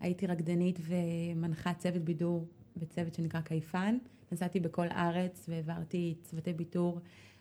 הייתי 0.00 0.26
רקדנית 0.26 0.78
ומנחה 0.80 1.74
צוות 1.74 2.02
בידור 2.02 2.46
בצוות 2.76 3.14
שנקרא 3.14 3.40
קייפן. 3.40 3.98
נסעתי 4.32 4.60
בכל 4.60 4.86
הארץ 4.90 5.46
והעברתי 5.48 6.14
צוותי 6.22 6.52
בידור 6.52 7.00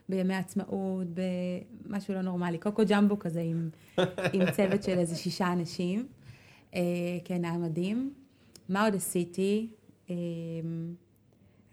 בימי 0.10 0.36
עצמאות, 0.36 1.08
במשהו 1.14 2.14
לא 2.14 2.22
נורמלי, 2.22 2.58
קוקו 2.58 2.84
ג'מבו 2.90 3.20
כזה 3.20 3.42
עם, 3.42 3.70
עם 4.34 4.52
צוות 4.52 4.84
של 4.84 4.98
איזה 5.00 5.16
שישה 5.16 5.54
אנשים. 5.54 6.08
אה, 6.76 6.82
כן, 7.26 7.46
היה 7.46 7.58
מדהים. 7.58 8.14
מה 8.70 8.86
עוד 8.86 8.96
עשיתי? 8.96 9.70
אה, 10.10 10.16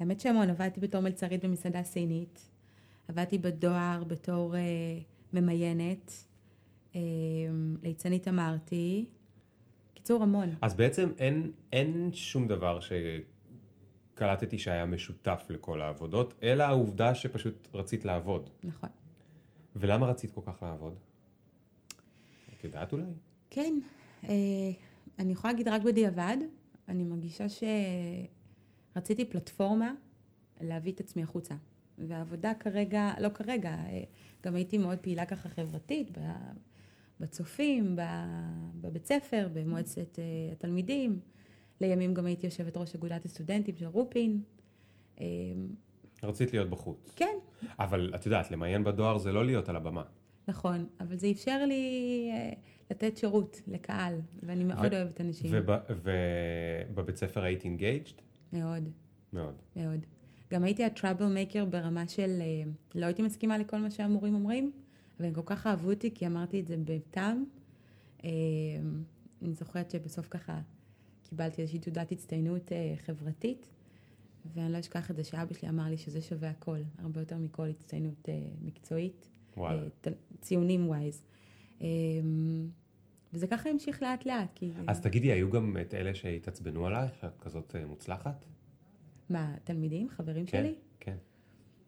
האמת 0.01 0.21
שהמון, 0.21 0.51
עבדתי 0.51 0.81
בתור 0.81 1.01
מלצרית 1.01 1.45
במסעדה 1.45 1.83
סינית, 1.83 2.51
עבדתי 3.09 3.39
בדואר 3.39 4.05
בתור 4.07 4.57
אה, 4.57 4.61
ממיינת, 5.33 6.25
אה, 6.95 7.01
ליצנית 7.83 8.29
אמרתי. 8.29 9.05
קיצור, 9.95 10.23
המון. 10.23 10.55
אז 10.63 10.75
בעצם 10.75 11.11
אין, 11.19 11.51
אין 11.73 12.11
שום 12.13 12.49
דבר 12.49 12.81
קלטתי 14.19 14.59
שהיה 14.59 14.87
משותף 14.87 15.47
לכל 15.49 15.83
העבודות, 15.83 16.35
אלא 16.43 16.65
העובדה 16.65 17.15
שפשוט 17.15 17.69
רצית 17.75 18.05
לעבוד. 18.05 18.51
נכון. 18.65 18.89
ולמה 19.77 20.07
רצית 20.07 20.31
כל 20.31 20.41
כך 20.47 20.63
לעבוד? 20.63 20.95
את 22.59 22.65
יודעת 22.65 22.93
אולי? 22.93 23.05
כן, 23.51 23.79
אה, 24.25 24.31
אני 25.19 25.33
יכולה 25.33 25.53
להגיד 25.53 25.69
רק 25.69 25.83
בדיעבד, 25.83 26.37
אני 26.89 27.05
מרגישה 27.05 27.45
שרציתי 28.95 29.25
פלטפורמה 29.25 29.93
להביא 30.61 30.93
את 30.93 31.01
עצמי 31.01 31.23
החוצה. 31.23 31.55
והעבודה 31.99 32.53
כרגע, 32.55 33.13
לא 33.21 33.29
כרגע, 33.29 33.71
אה, 33.71 34.03
גם 34.43 34.55
הייתי 34.55 34.79
מאוד 34.79 34.99
פעילה 34.99 35.27
ככה 35.27 35.49
חברתית, 35.49 36.19
בצופים, 37.21 37.97
בבית 38.81 39.07
ספר, 39.07 39.49
במועצת 39.53 40.19
אה, 40.19 40.53
התלמידים. 40.53 41.21
לימים 41.81 42.15
גם 42.15 42.27
הייתי 42.27 42.47
יושבת 42.47 42.77
ראש 42.77 42.95
אגודת 42.95 43.25
הסטודנטים 43.25 43.77
של 43.77 43.87
רופין. 43.87 44.41
אה, 45.21 45.27
רצית 46.23 46.53
להיות 46.53 46.71
בחוץ. 46.71 47.13
כן, 47.17 47.37
אבל 47.79 48.13
את 48.15 48.27
יודעת, 48.27 48.51
למיין 48.51 48.85
בדואר 48.85 49.19
זה 49.19 49.33
לא 49.33 49.45
להיות 49.45 49.69
על 49.69 49.77
הבמה. 49.77 50.03
נכון, 50.49 50.87
אבל 51.01 51.17
זה 51.17 51.31
אפשר 51.31 51.65
לי 51.67 51.85
אה, 52.33 52.53
לתת 52.91 53.17
שירות 53.17 53.61
לקהל, 53.67 54.21
ואני 54.43 54.65
מאוד 54.65 54.93
ו- 54.93 54.97
אוהבת 54.97 55.21
אנשים. 55.21 55.51
וב- 55.55 55.93
ובבית 56.93 57.17
ספר 57.17 57.43
היית 57.43 57.65
engaged? 57.65 58.13
מאוד. 58.53 58.89
מאוד. 59.33 59.55
מאוד. 59.77 60.01
גם 60.51 60.65
הייתי 60.65 60.85
ה 60.85 60.90
trouble 60.90 61.27
maker 61.27 61.65
ברמה 61.65 62.09
של 62.09 62.39
אה, 62.41 62.71
לא 62.95 63.07
הייתי 63.07 63.23
מסכימה 63.23 63.59
לכל 63.59 63.79
מה 63.79 63.91
שהמורים 63.91 64.35
אומרים, 64.35 64.73
אבל 65.19 65.27
הם 65.29 65.35
כל 65.35 65.43
כך 65.45 65.67
אהבו 65.67 65.91
אותי 65.91 66.11
כי 66.15 66.27
אמרתי 66.27 66.61
את 66.61 66.67
זה 66.67 66.77
בטעם. 66.85 67.45
אני 69.43 69.53
זוכרת 69.55 69.91
שבסוף 69.91 70.29
ככה 70.29 70.61
קיבלתי 71.29 71.63
איזושהי 71.63 71.81
תעודת 71.81 72.13
הצטיינות 72.13 72.73
אה, 72.73 72.95
חברתית, 72.97 73.69
ואני 74.55 74.73
לא 74.73 74.81
אשכח 74.81 75.11
את 75.11 75.17
זה 75.17 75.25
שאבא 75.25 75.55
שלי 75.55 75.69
אמר 75.69 75.85
לי 75.85 75.97
שזה 75.97 76.21
שווה 76.21 76.51
הכל, 76.51 76.79
הרבה 76.99 77.21
יותר 77.21 77.39
מכל 77.39 77.69
הצטיינות 77.69 78.29
אה, 78.29 78.35
מקצועית, 78.63 79.29
וואלה. 79.57 79.83
אה, 80.07 80.13
ציונים 80.41 80.89
wise. 80.89 81.23
אה, 81.81 81.87
וזה 83.33 83.47
ככה 83.47 83.71
המשיך 83.71 84.03
לאט 84.03 84.27
לאט, 84.27 84.53
כי... 84.55 84.73
אז 84.87 85.01
תגידי, 85.01 85.33
היו 85.33 85.51
גם 85.51 85.77
את 85.81 85.95
אלה 85.95 86.15
שהתעצבנו 86.15 86.87
עלייך, 86.87 87.15
שאת 87.21 87.39
כזאת 87.41 87.77
אה, 87.77 87.87
מוצלחת? 87.87 88.45
מה, 89.31 89.55
תלמידים, 89.65 90.09
חברים 90.09 90.47
כן, 90.47 90.59
שלי? 90.59 90.75
כן. 91.01 91.17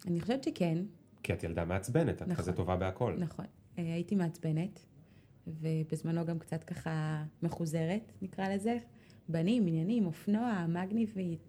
אני 0.07 0.21
חושבת 0.21 0.45
שכן. 0.45 0.79
כי 1.23 1.33
את 1.33 1.45
ילדה 1.45 1.65
מעצבנת, 1.65 2.23
את 2.23 2.29
נכון. 2.29 2.35
כזה 2.35 2.53
טובה 2.53 2.77
בהכל. 2.77 3.17
נכון. 3.19 3.45
אה, 3.79 3.95
הייתי 3.95 4.15
מעצבנת, 4.15 4.81
ובזמנו 5.47 6.27
גם 6.27 6.39
קצת 6.39 6.65
ככה 6.65 7.25
מחוזרת, 7.43 8.13
נקרא 8.23 8.49
לזה. 8.49 8.79
בנים, 9.33 9.67
עניינים, 9.67 10.07
אופנוע, 10.07 10.67
מגניבית, 10.69 11.49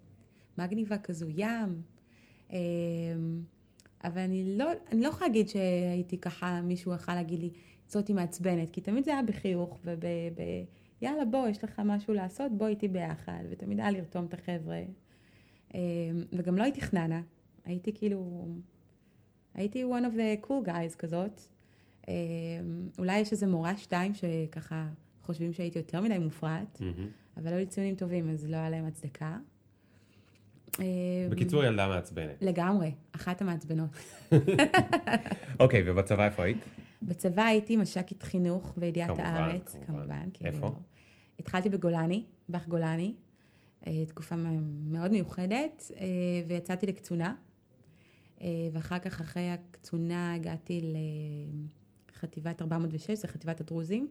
מגניבה 0.58 0.98
כזו 0.98 1.26
ים. 1.28 1.82
אה, 2.52 2.58
אבל 4.04 4.20
אני 4.20 4.58
לא, 4.58 4.70
אני 4.92 5.00
לא 5.00 5.08
יכולה 5.08 5.26
להגיד 5.26 5.48
שהייתי 5.48 6.18
ככה, 6.18 6.60
מישהו 6.62 6.94
יכול 6.94 7.14
להגיד 7.14 7.40
לי, 7.40 7.50
זאתי 7.88 8.12
מעצבנת, 8.12 8.70
כי 8.70 8.80
תמיד 8.80 9.04
זה 9.04 9.10
היה 9.10 9.22
בחיוך, 9.22 9.78
וב... 9.84 10.00
ב, 10.34 10.42
יאללה, 11.02 11.24
בוא, 11.24 11.48
יש 11.48 11.64
לך 11.64 11.82
משהו 11.84 12.14
לעשות, 12.14 12.52
בוא 12.52 12.68
איתי 12.68 12.88
ביחד, 12.88 13.44
ותמיד 13.50 13.80
היה 13.80 13.90
לרתום 13.90 14.24
את 14.24 14.34
החבר'ה. 14.34 14.82
אה, 15.74 15.80
וגם 16.32 16.56
לא 16.56 16.62
הייתי 16.62 16.80
חננה, 16.80 17.22
הייתי 17.64 17.92
כאילו, 17.94 18.48
הייתי 19.54 19.84
one 19.84 20.04
of 20.12 20.16
the 20.16 20.46
cool 20.46 20.68
guys 20.68 20.96
כזאת. 20.98 21.40
אה, 22.08 22.14
אולי 22.98 23.18
יש 23.18 23.32
איזה 23.32 23.46
מורה 23.46 23.76
שתיים 23.76 24.12
שככה 24.14 24.88
חושבים 25.22 25.52
שהייתי 25.52 25.78
יותר 25.78 26.00
מדי 26.00 26.18
מופרעת, 26.18 26.80
מהמם. 26.80 27.08
אבל 27.36 27.46
היו 27.48 27.58
לי 27.58 27.66
ציונים 27.66 27.94
טובים, 27.94 28.30
אז 28.30 28.50
לא 28.50 28.56
היה 28.56 28.70
להם 28.70 28.84
הצדקה. 28.84 29.36
בקיצור, 31.30 31.64
ילדה 31.64 31.88
מעצבנת. 31.88 32.36
לגמרי, 32.40 32.94
אחת 33.12 33.42
המעצבנות. 33.42 33.90
אוקיי, 35.60 35.90
ובצבא 35.90 36.24
איפה 36.24 36.42
היית? 36.42 36.58
בצבא 37.02 37.42
הייתי 37.42 37.76
מש"קית 37.76 38.22
חינוך 38.22 38.78
כמובן, 39.06 39.24
הארץ, 39.24 39.76
כמובן. 39.86 39.86
כמובן. 39.86 40.30
כי 40.32 40.44
איפה? 40.44 40.66
לא- 40.66 40.72
התחלתי 41.38 41.68
בגולני, 41.68 42.24
באח 42.48 42.66
גולני, 42.68 43.14
אה, 43.86 44.06
תקופה 44.06 44.36
מאוד 44.84 45.10
מיוחדת, 45.10 45.90
אה, 45.96 46.06
ויצאתי 46.46 46.86
לקצונה. 46.86 47.34
אה, 48.40 48.48
ואחר 48.72 48.98
כך, 48.98 49.20
אחרי 49.20 49.50
הקצונה, 49.50 50.34
הגעתי 50.34 50.94
לחטיבת 52.16 52.62
406, 52.62 53.10
זה 53.18 53.28
חטיבת 53.28 53.60
הדרוזים. 53.60 54.08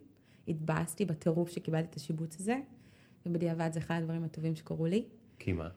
התבאסתי 0.47 1.05
בטירוף 1.05 1.49
שקיבלתי 1.49 1.87
את 1.89 1.95
השיבוץ 1.95 2.39
הזה, 2.39 2.55
ובדיעבד 3.25 3.69
זה 3.73 3.79
אחד 3.79 3.95
הדברים 3.95 4.23
הטובים 4.23 4.55
שקרו 4.55 4.85
לי. 4.85 5.03
כי 5.39 5.53
מה? 5.53 5.69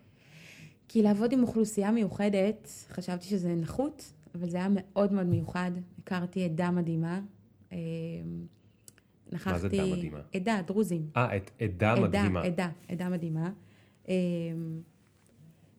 כי 0.88 1.02
לעבוד 1.02 1.32
עם 1.32 1.42
אוכלוסייה 1.42 1.90
מיוחדת, 1.90 2.68
חשבתי 2.88 3.24
שזה 3.24 3.54
נחות, 3.54 4.12
אבל 4.34 4.48
זה 4.48 4.56
היה 4.56 4.68
מאוד 4.70 5.12
מאוד 5.12 5.26
מיוחד. 5.26 5.70
הכרתי 5.98 6.44
עדה 6.44 6.70
מדהימה. 6.70 7.20
אה, 7.72 7.78
נכחתי... 9.32 9.52
מה 9.52 9.58
זה 9.58 9.66
עדה 9.66 9.96
מדהימה? 9.96 10.20
עדה, 10.34 10.60
דרוזים. 10.66 11.10
אה, 11.16 11.36
את 11.36 11.50
עדה 11.60 11.94
מדהימה. 12.00 12.42
עדה, 12.42 12.68
עדה 12.88 13.08
מדהימה. 13.08 13.50
אה, 14.08 14.14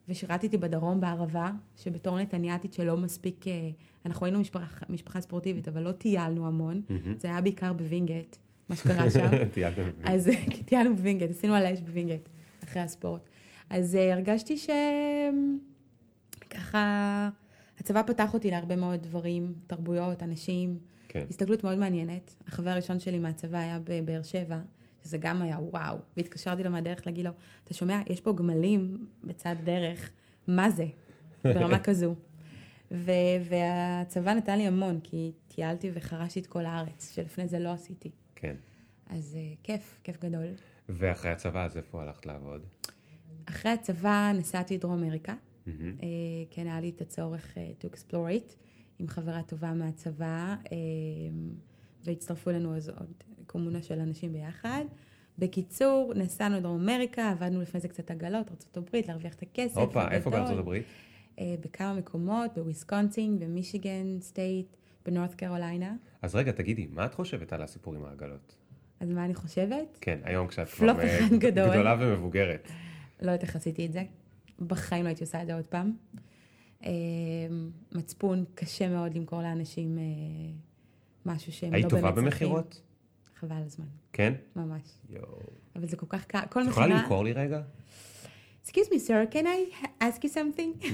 ושירתתי 0.08 0.58
בדרום 0.58 1.00
בערבה, 1.00 1.50
שבתור 1.76 2.18
נתניאתית 2.18 2.72
שלא 2.72 2.96
מספיק, 2.96 3.48
אה, 3.48 3.70
אנחנו 4.06 4.26
היינו 4.26 4.40
משפחה, 4.40 4.86
משפחה 4.88 5.20
ספורטיבית, 5.20 5.68
אבל 5.68 5.82
לא 5.82 5.92
טיילנו 5.92 6.46
המון. 6.46 6.82
מהמם. 6.88 7.14
זה 7.18 7.28
היה 7.28 7.40
בעיקר 7.40 7.72
בווינגייט, 7.72 8.36
מה 8.68 8.76
שקרה 8.76 9.10
שם. 9.10 9.26
אז 10.12 10.30
טיילנו 10.66 10.96
בווינגייט, 10.96 11.30
עשינו 11.30 11.54
על 11.54 11.66
האש 11.66 11.80
בווינגייט, 11.80 12.28
אחרי 12.64 12.82
הספורט. 12.82 13.28
אז 13.70 13.94
uh, 13.94 13.98
הרגשתי 14.12 14.56
שככה, 16.48 17.28
הצבא 17.78 18.02
פתח 18.02 18.34
אותי 18.34 18.50
להרבה 18.50 18.76
מאוד 18.76 19.02
דברים, 19.02 19.54
תרבויות, 19.66 20.22
אנשים, 20.22 20.78
כן. 21.08 21.24
הסתכלות 21.30 21.64
מאוד 21.64 21.78
מעניינת. 21.78 22.34
החבר 22.46 22.70
הראשון 22.70 23.00
שלי 23.00 23.18
מהצבא 23.18 23.58
היה 23.58 23.78
בבאר 23.84 24.22
שבע, 24.22 24.58
שזה 25.04 25.18
גם 25.18 25.42
היה 25.42 25.58
וואו. 25.60 25.96
והתקשרתי 26.16 26.64
לו 26.64 26.70
מהדרך 26.70 27.06
להגיד 27.06 27.24
לו, 27.24 27.30
אתה 27.64 27.74
שומע, 27.74 28.00
יש 28.06 28.20
פה 28.20 28.32
גמלים 28.32 29.06
בצד 29.24 29.54
דרך, 29.64 30.10
מה 30.46 30.70
זה? 30.70 30.86
ברמה 31.44 31.78
כזו. 31.78 32.14
ו- 32.90 33.12
והצבא 33.48 34.34
נתן 34.34 34.58
לי 34.58 34.66
המון, 34.66 35.00
כי 35.02 35.32
טיילתי 35.48 35.90
וחרשתי 35.94 36.40
את 36.40 36.46
כל 36.46 36.66
הארץ, 36.66 37.14
שלפני 37.14 37.48
זה 37.48 37.58
לא 37.58 37.72
עשיתי. 37.72 38.10
כן. 38.46 38.56
אז 39.06 39.38
uh, 39.38 39.56
כיף, 39.62 40.00
כיף 40.04 40.24
גדול. 40.24 40.46
ואחרי 40.88 41.30
הצבא, 41.30 41.64
אז 41.64 41.76
איפה 41.76 42.02
הלכת 42.02 42.26
לעבוד? 42.26 42.66
אחרי 43.44 43.70
הצבא 43.70 44.32
נסעתי 44.34 44.74
לדרום 44.74 45.04
אמריקה. 45.04 45.34
מהמם. 45.66 45.94
אה, 46.02 46.06
כן, 46.50 46.66
היה 46.66 46.80
לי 46.80 46.88
את 46.88 47.00
הצורך 47.00 47.58
אה, 47.58 47.70
to 47.80 47.84
explore 47.84 48.30
it, 48.40 48.52
עם 48.98 49.08
חברה 49.08 49.42
טובה 49.42 49.72
מהצבא, 49.72 50.56
אה, 50.72 50.76
והצטרפו 52.04 52.50
אלינו 52.50 52.76
אז 52.76 52.88
עוד 52.88 53.12
קומונה 53.46 53.82
של 53.82 54.00
אנשים 54.00 54.32
ביחד. 54.32 54.84
בקיצור, 55.38 56.12
נסענו 56.16 56.56
לדרום 56.56 56.80
אמריקה, 56.82 57.30
עבדנו 57.30 57.62
לפני 57.62 57.80
זה 57.80 57.88
קצת 57.88 58.10
עגלות, 58.10 58.50
ארה"ב, 58.50 58.96
להרוויח 59.08 59.34
את 59.34 59.42
הכסף. 59.42 59.78
הופה, 59.78 60.10
איפה. 60.10 60.30
בארצות 60.30 60.58
הברית? 60.58 60.84
בכמה 61.40 61.94
מקומות, 61.94 62.50
בוויסקונסין, 62.54 63.38
במישיגן 63.38 64.20
סטייט, 64.20 64.76
בנורת 65.06 65.34
קרוליינה. 65.34 65.94
אז 66.22 66.34
רגע, 66.34 66.52
תגידי, 66.52 66.86
מה 66.90 67.06
את 67.06 67.14
חושבת 67.14 67.52
על 67.52 67.62
הסיפור 67.62 67.94
עם 67.94 68.04
העגלות? 68.04 68.56
אז 69.00 69.10
מה 69.10 69.24
אני 69.24 69.34
חושבת? 69.34 69.98
כן, 70.00 70.18
היום 70.24 70.48
כשאת 70.48 70.68
כבר 70.68 70.86
גדול. 71.38 71.70
גדולה 71.70 71.96
ומבוגרת. 72.00 72.68
לא 73.20 73.30
יודעת 73.30 73.42
איך 73.42 73.56
עשיתי 73.56 73.86
את 73.86 73.92
זה. 73.92 74.02
בחיים 74.60 75.02
לא 75.02 75.08
הייתי 75.08 75.24
עושה 75.24 75.42
את 75.42 75.46
זה 75.46 75.54
עוד 75.54 75.64
פעם. 75.64 75.92
אה, 76.84 76.90
מצפון, 77.92 78.44
קשה 78.54 78.88
מאוד 78.88 79.14
למכור 79.14 79.42
לאנשים 79.42 79.98
אה, 79.98 80.04
משהו 81.26 81.52
שהם 81.52 81.70
לא 81.70 81.76
היית 81.76 81.86
באמת 81.92 82.00
טובה 82.00 82.12
צריכים. 82.12 82.48
במכירות? 82.48 82.82
חבל 83.34 83.56
על 83.56 83.62
הזמן, 83.62 83.86
כן? 84.12 84.32
ממש. 84.56 84.82
יואו. 85.10 85.40
אבל 85.76 85.86
זה 85.86 85.96
כל 85.96 86.06
כך 86.08 86.24
קל. 86.24 86.40
כל 86.50 86.62
את 86.62 86.68
יכולה 86.68 86.86
מכירה... 86.86 87.02
למכור 87.02 87.24
לי 87.24 87.32
רגע? 87.32 87.62
Excuse 88.66 88.88
me, 88.88 88.98
sir, 89.06 89.32
can 89.32 89.46
I 89.46 89.86
ask 90.02 90.24
you 90.24 90.28
something? 90.28 90.86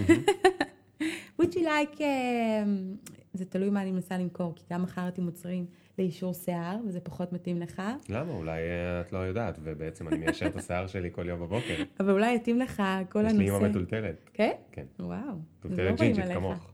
would 1.39 1.55
you 1.55 1.65
like... 1.65 2.01
um, 2.01 3.13
זה 3.35 3.45
תלוי 3.45 3.71
מה 3.71 3.83
אני 3.83 3.93
מנסה 3.93 4.19
למכור, 4.19 4.53
כי 4.57 4.65
גם 4.73 4.83
מכרתי 4.83 5.21
מוצרים 5.21 5.67
לאישור 5.99 6.33
שיער, 6.33 6.77
וזה 6.87 7.01
פחות 7.01 7.33
מתאים 7.33 7.61
לך, 7.61 7.83
למה? 8.09 8.33
אולי 8.33 8.61
אה, 8.61 9.01
את 9.01 9.13
לא 9.13 9.19
יודעת, 9.19 9.59
ובעצם 9.63 10.09
אני 10.09 10.17
מיישר 10.19 10.47
את 10.47 10.57
השיער 10.57 10.87
שלי 10.87 11.09
כל 11.13 11.29
יום 11.29 11.41
בבוקר. 11.41 11.75
אבל 12.01 12.11
אולי 12.11 12.35
יתאים 12.35 12.59
לך 12.59 12.83
כל 13.11 13.21
יש 13.21 13.33
הנושא. 13.33 13.39
לי 13.39 13.51
אימא 13.51 13.69
מטולטלת. 13.69 14.31
כן? 14.33 14.53
כן. 14.73 14.87
וואו. 14.99 15.09
לא 15.19 15.35
מטולטלת 15.59 16.01
רואים 16.01 16.15
ג'ינג'ית. 16.15 16.35
כמוך. 16.35 16.71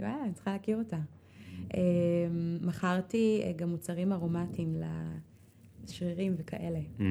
וואלה, 0.00 0.24
אני 0.24 0.32
צריכה 0.32 0.52
להכיר 0.52 0.78
אותה. 0.78 0.98
אה, 1.74 1.80
מכרתי 2.60 3.42
אה, 3.44 3.52
גם 3.52 3.70
מוצרים 3.70 4.12
ארומטיים 4.12 4.82
לשרירים 5.84 6.34
וכאלה. 6.36 6.78
Mm. 6.78 7.02
אה, 7.02 7.06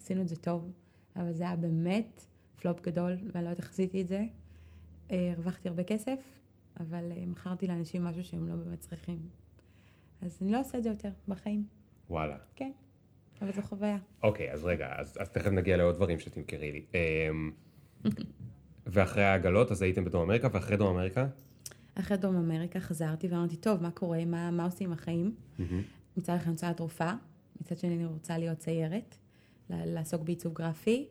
עשינו 0.00 0.22
את 0.22 0.28
זה 0.28 0.36
טוב, 0.36 0.72
אבל 1.16 1.32
זה 1.32 1.44
היה 1.44 1.56
באמת 1.56 2.26
פלופ 2.56 2.80
גדול, 2.80 3.12
ואני 3.32 3.44
לא 3.44 3.50
יודעת 3.50 3.58
איך 3.58 3.70
עשיתי 3.70 4.00
את 4.02 4.08
זה. 4.08 4.24
הרווחתי 5.10 5.68
הרבה 5.68 5.82
כסף, 5.84 6.18
אבל 6.80 7.12
אה, 7.16 7.26
מכרתי 7.26 7.66
לאנשים 7.66 8.04
משהו 8.04 8.24
שהם 8.24 8.48
לא 8.48 8.54
באמת 8.54 8.80
צריכים. 8.80 9.18
אז 10.22 10.38
אני 10.42 10.52
לא 10.52 10.60
עושה 10.60 10.78
את 10.78 10.82
זה 10.82 10.88
יותר 10.88 11.10
בחיים, 11.28 11.66
וואלה. 12.10 12.36
כן. 12.56 12.72
אבל 13.42 13.52
זו 13.52 13.62
חוויה. 13.62 13.98
אוקיי, 14.22 14.52
אז 14.52 14.64
רגע, 14.64 14.92
אז, 14.96 15.16
אז 15.20 15.28
תכף 15.28 15.50
נגיע 15.50 15.76
לעוד 15.76 15.94
דברים 15.94 16.18
שתמכרי 16.18 16.72
לי. 16.72 16.84
אמ, 16.94 17.50
ואחרי 18.86 19.24
העגלות, 19.24 19.70
אז 19.70 19.82
הייתם 19.82 20.04
בדרום 20.04 20.22
אמריקה, 20.22 20.48
ואחרי 20.52 20.76
דרום 20.76 20.96
אמריקה? 20.96 21.26
אחרי 21.94 22.16
דרום 22.16 22.36
אמריקה 22.36 22.80
חזרתי 22.80 23.28
ואמרתי, 23.28 23.56
טוב, 23.56 23.82
מה 23.82 23.90
קורה? 23.90 24.24
מה, 24.24 24.50
מה 24.50 24.64
עושים 24.64 24.86
עם 24.86 24.92
החיים? 24.92 25.34
מצד 26.16 26.34
אחד 26.34 26.44
אני 26.44 26.52
רוצה 26.52 26.70
לתרופה, 26.70 27.10
מצד 27.60 27.78
שני 27.78 27.94
אני 27.94 28.06
רוצה 28.06 28.38
להיות 28.38 28.58
ציירת, 28.58 29.16
לעסוק 29.70 30.22
בעיצוב 30.22 30.54
גרפי. 30.54 31.08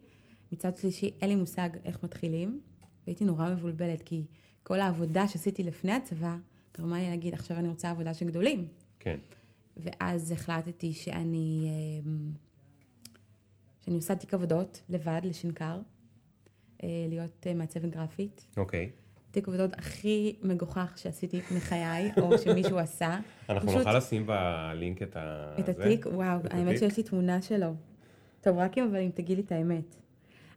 מצד 0.51 0.77
שלישי, 0.77 1.11
אין 1.21 1.29
לי 1.29 1.35
מושג 1.35 1.69
איך 1.85 2.03
מתחילים, 2.03 2.61
והייתי 3.07 3.25
נורא 3.25 3.49
מבולבלת, 3.49 4.01
כי 4.01 4.25
כל 4.63 4.79
העבודה 4.79 5.27
שעשיתי 5.27 5.63
לפני 5.63 5.91
הצבא, 5.91 6.35
גרמה 6.77 6.97
לי 6.99 7.09
להגיד, 7.09 7.33
עכשיו 7.33 7.57
אני 7.57 7.67
רוצה 7.69 7.89
עבודה 7.89 8.13
של 8.13 8.25
גדולים. 8.25 8.67
כן. 8.99 9.17
ואז 9.77 10.31
החלטתי 10.31 10.93
שאני, 10.93 11.69
אמ, 12.05 12.31
שאני 13.85 13.95
עושה 13.95 14.15
תיק 14.15 14.33
עבודות 14.33 14.81
לבד 14.89 15.21
לשנקר, 15.23 15.79
אה, 16.83 16.87
להיות 17.09 17.47
אה, 17.47 17.53
מעצבת 17.53 17.89
גרפית. 17.89 18.47
אוקיי. 18.57 18.89
תיק 19.31 19.47
עבודות 19.47 19.73
הכי 19.73 20.35
מגוחך 20.41 20.93
שעשיתי 20.95 21.41
מחיי, 21.55 22.11
או 22.21 22.37
שמישהו 22.43 22.77
עשה. 22.77 23.19
אנחנו 23.49 23.67
פשוט 23.69 23.79
נוכל 23.79 23.97
לשים 23.97 24.25
בלינק 24.27 25.01
את 25.03 25.15
ה... 25.15 25.53
את 25.59 25.65
זה? 25.65 25.71
התיק, 25.71 26.05
וואו, 26.05 26.39
את 26.45 26.53
האמת 26.53 26.67
התיק? 26.67 26.79
שיש 26.79 26.97
לי 26.97 27.03
תמונה 27.03 27.41
שלו. 27.41 27.73
טוב, 28.41 28.57
רק 28.57 28.77
אם 28.77 28.83
אבל 28.83 28.99
אם 28.99 29.09
תגיד 29.13 29.37
לי 29.37 29.43
את 29.43 29.51
האמת. 29.51 29.95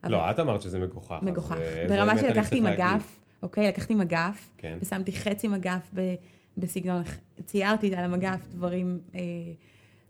אבל- 0.05 0.13
לא, 0.13 0.31
את 0.31 0.39
אמרת 0.41 0.63
שזה 0.63 0.79
מגוחך. 0.79 1.19
מגוחך. 1.23 1.57
אה, 1.57 1.85
זה 1.89 1.95
ברמה 1.97 2.19
שלקחתי 2.19 2.61
צריך 2.61 2.73
מגף. 2.73 3.19
אוקיי? 3.43 3.69
לקחתי 3.69 3.95
מגף, 3.95 4.49
כן. 4.59 4.79
ושמתי 4.81 5.13
חצי 5.13 5.49
מגף 5.49 5.91
ב- 5.95 6.15
בסגנון, 6.57 7.03
ציירתי 7.45 7.95
על 7.97 8.05
המגף 8.05 8.41
דברים 8.53 8.99
אה, 9.15 9.21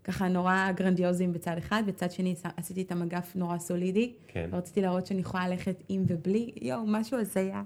ככה 0.03 0.27
נורא 0.27 0.71
גרנדיוזיים 0.75 1.33
בצד 1.33 1.55
אחד, 1.57 1.83
בצד 1.87 2.11
שני 2.11 2.35
עשיתי 2.57 2.81
את 2.81 2.91
המגף 2.91 3.31
נורא 3.35 3.57
סולידי, 3.57 4.11
כן. 4.27 4.49
ורציתי 4.51 4.81
להראות 4.81 5.05
שאני 5.05 5.19
יכולה 5.19 5.47
ללכת 5.47 5.83
עם 5.89 6.03
ובלי, 6.07 6.51
יואו, 6.61 6.83
משהו 6.87 7.19
הזיה. 7.19 7.63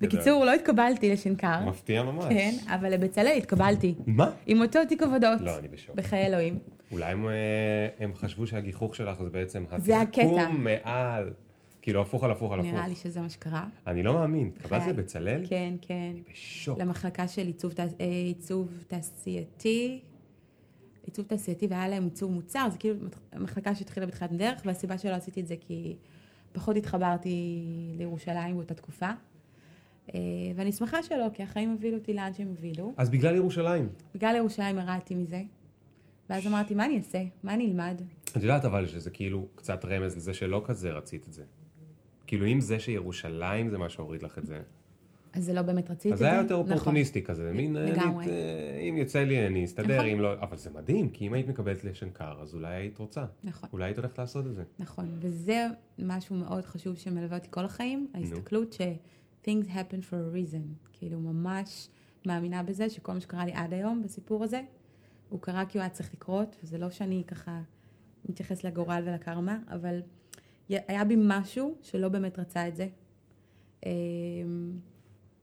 בקיצור, 0.00 0.44
לא 0.44 0.54
התקבלתי 0.54 1.12
לשנקר, 1.12 1.60
מפתיע 1.64 2.02
ממש. 2.02 2.24
כן, 2.28 2.54
אבל 2.66 2.92
לבצלאל 2.92 3.36
התקבלתי. 3.38 3.94
מה? 4.06 4.30
עם 4.46 4.62
אותו 4.62 4.78
תיק 4.88 5.02
עבודות. 5.02 5.40
לא, 5.40 5.58
אני 5.58 5.68
בשוק. 5.68 5.96
בחיי 5.96 6.26
אלוהים. 6.26 6.58
אולי 6.92 7.12
הם, 7.12 7.28
אה, 7.28 7.32
הם 7.98 8.14
חשבו 8.14 8.46
שהגיחוך 8.46 8.96
שלך 8.96 9.22
זה 9.22 9.30
בעצם 9.30 9.64
זה 9.76 10.00
הקטע. 10.00 10.48
מעל. 10.48 11.30
כאילו, 11.82 12.02
הפוך 12.02 12.24
על 12.24 12.30
הפוך 12.30 12.52
על 12.52 12.60
הפוך. 12.60 12.72
נראה 12.72 12.88
לי 12.88 12.94
שזה 12.94 13.20
מה 13.20 13.28
שקרה. 13.30 13.66
אני 13.86 14.02
לא 14.02 14.14
מאמין. 14.14 14.50
קבלת 14.50 14.82
חיי. 14.82 14.92
לבצלאל? 14.92 15.44
כן, 15.48 15.74
כן. 15.80 16.12
בשוק. 16.32 16.78
למחלקה 16.78 17.28
של 17.28 17.46
עיצוב, 17.46 17.72
אה, 17.80 18.06
עיצוב 18.26 18.84
תעשייתי, 18.88 20.00
עיצוב 21.06 21.26
תעשייתי, 21.26 21.66
והיה 21.66 21.88
להם 21.88 22.04
עיצוב 22.04 22.32
מוצר, 22.32 22.68
זה 22.72 22.78
כאילו 22.78 22.96
מחלקה 23.36 23.74
שהתחילה 23.74 24.06
בתחילת 24.06 24.32
הדרך, 24.32 24.62
והסיבה 24.64 24.98
שלא 24.98 25.14
עשיתי 25.14 25.40
את 25.40 25.46
זה 25.46 25.54
כי 25.60 25.96
פחות 26.52 26.76
התחברתי 26.76 27.62
לירושלים 27.98 28.54
באותה 28.54 28.74
תקופה. 28.74 29.10
אה, 30.14 30.20
ואני 30.56 30.72
שמחה 30.72 31.02
שלא, 31.02 31.26
כי 31.34 31.42
החיים 31.42 31.70
הובילו 31.70 31.98
אותי 31.98 32.14
לאן 32.14 32.34
שהם 32.34 32.48
הובילו. 32.48 32.92
אז 32.96 33.10
בגלל 33.10 33.34
ירושלים. 33.36 33.88
בגלל 34.14 34.36
ירושלים 34.36 34.78
ירדתי 34.78 35.14
מזה, 35.14 35.42
ואז 36.30 36.46
אמרתי, 36.46 36.74
מה 36.74 36.84
אני 36.84 36.98
אעשה? 36.98 37.22
מה 37.42 37.54
אני 37.54 37.66
אלמד? 37.66 38.02
את 38.36 38.42
יודעת 38.42 38.64
אבל 38.64 38.86
שזה 38.86 39.10
כאילו 39.10 39.46
קצת 39.54 39.84
רמז 39.84 40.16
לזה 40.16 40.34
שלא 40.34 40.62
כזה 40.64 40.90
רצית 40.90 41.28
את 41.28 41.32
זה. 41.32 41.42
כאילו 42.32 42.46
אם 42.46 42.60
זה 42.60 42.78
שירושלים 42.80 43.70
זה 43.70 43.78
מה 43.78 43.88
שהוריד 43.88 44.22
לך 44.22 44.38
את 44.38 44.46
זה, 44.46 44.60
אז 45.32 45.44
זה 45.44 45.52
לא 45.52 45.62
באמת 45.62 45.90
רציתי 45.90 46.08
את 46.08 46.12
אז 46.12 46.18
זה. 46.18 46.24
זה 46.24 46.30
היה 46.30 46.40
יותר 46.42 46.60
נכון. 46.60 46.72
אופורטוניסטי 46.72 47.22
כזה, 47.22 47.52
מין, 47.52 47.76
לגמרי. 47.76 48.24
אני, 48.24 48.32
אה, 48.32 48.78
אם 48.88 48.96
יוצא 48.96 49.18
לי 49.18 49.46
אני 49.46 49.64
אסתדר, 49.64 49.94
נכון. 49.96 50.06
אם 50.10 50.20
לא, 50.20 50.32
אבל 50.42 50.56
זה 50.56 50.70
מדהים, 50.70 51.08
כי 51.10 51.26
אם 51.26 51.32
היית 51.32 51.48
מקבלת 51.48 51.84
לשנקר 51.84 52.40
אז 52.40 52.54
אולי 52.54 52.74
היית 52.74 52.98
רוצה, 52.98 53.24
נכון. 53.44 53.68
אולי 53.72 53.84
היית 53.84 53.98
הולכת 53.98 54.18
לעשות 54.18 54.46
את 54.46 54.54
זה. 54.54 54.62
נכון, 54.78 55.08
וזה 55.20 55.66
משהו 55.98 56.36
מאוד 56.36 56.64
חשוב 56.64 56.96
שמלווה 56.96 57.36
אותי 57.36 57.48
כל 57.50 57.64
החיים, 57.64 58.08
ההסתכלות 58.14 58.72
ש- 58.72 58.80
things 59.44 59.66
happen 59.66 60.02
for 60.10 60.14
a 60.14 60.36
reason. 60.36 60.88
כאילו, 60.92 61.20
ממש 61.20 61.88
מאמינה 62.26 62.62
בזה 62.62 62.90
שכל 62.90 63.12
מה 63.12 63.20
שקרה 63.20 63.44
לי 63.44 63.52
עד 63.54 63.72
היום 63.72 64.02
בסיפור 64.02 64.44
הזה, 64.44 64.60
הוא 65.28 65.40
קרה 65.40 65.64
כי 65.66 65.78
הוא 65.78 65.82
היה 65.82 65.90
צריך 65.90 66.14
לקרות, 66.14 66.56
וזה 66.64 66.78
לא 66.78 66.90
שאני 66.90 67.22
ככה 67.26 67.60
מתייחס 68.28 68.64
לגורל 68.64 69.02
ולקרמה, 69.06 69.58
אבל 69.68 70.00
היה 70.68 71.04
בי 71.04 71.14
משהו 71.18 71.74
שלא 71.82 72.08
באמת 72.08 72.38
רצה 72.38 72.68
את 72.68 72.76
זה. 72.76 72.88
אמ, 73.86 73.90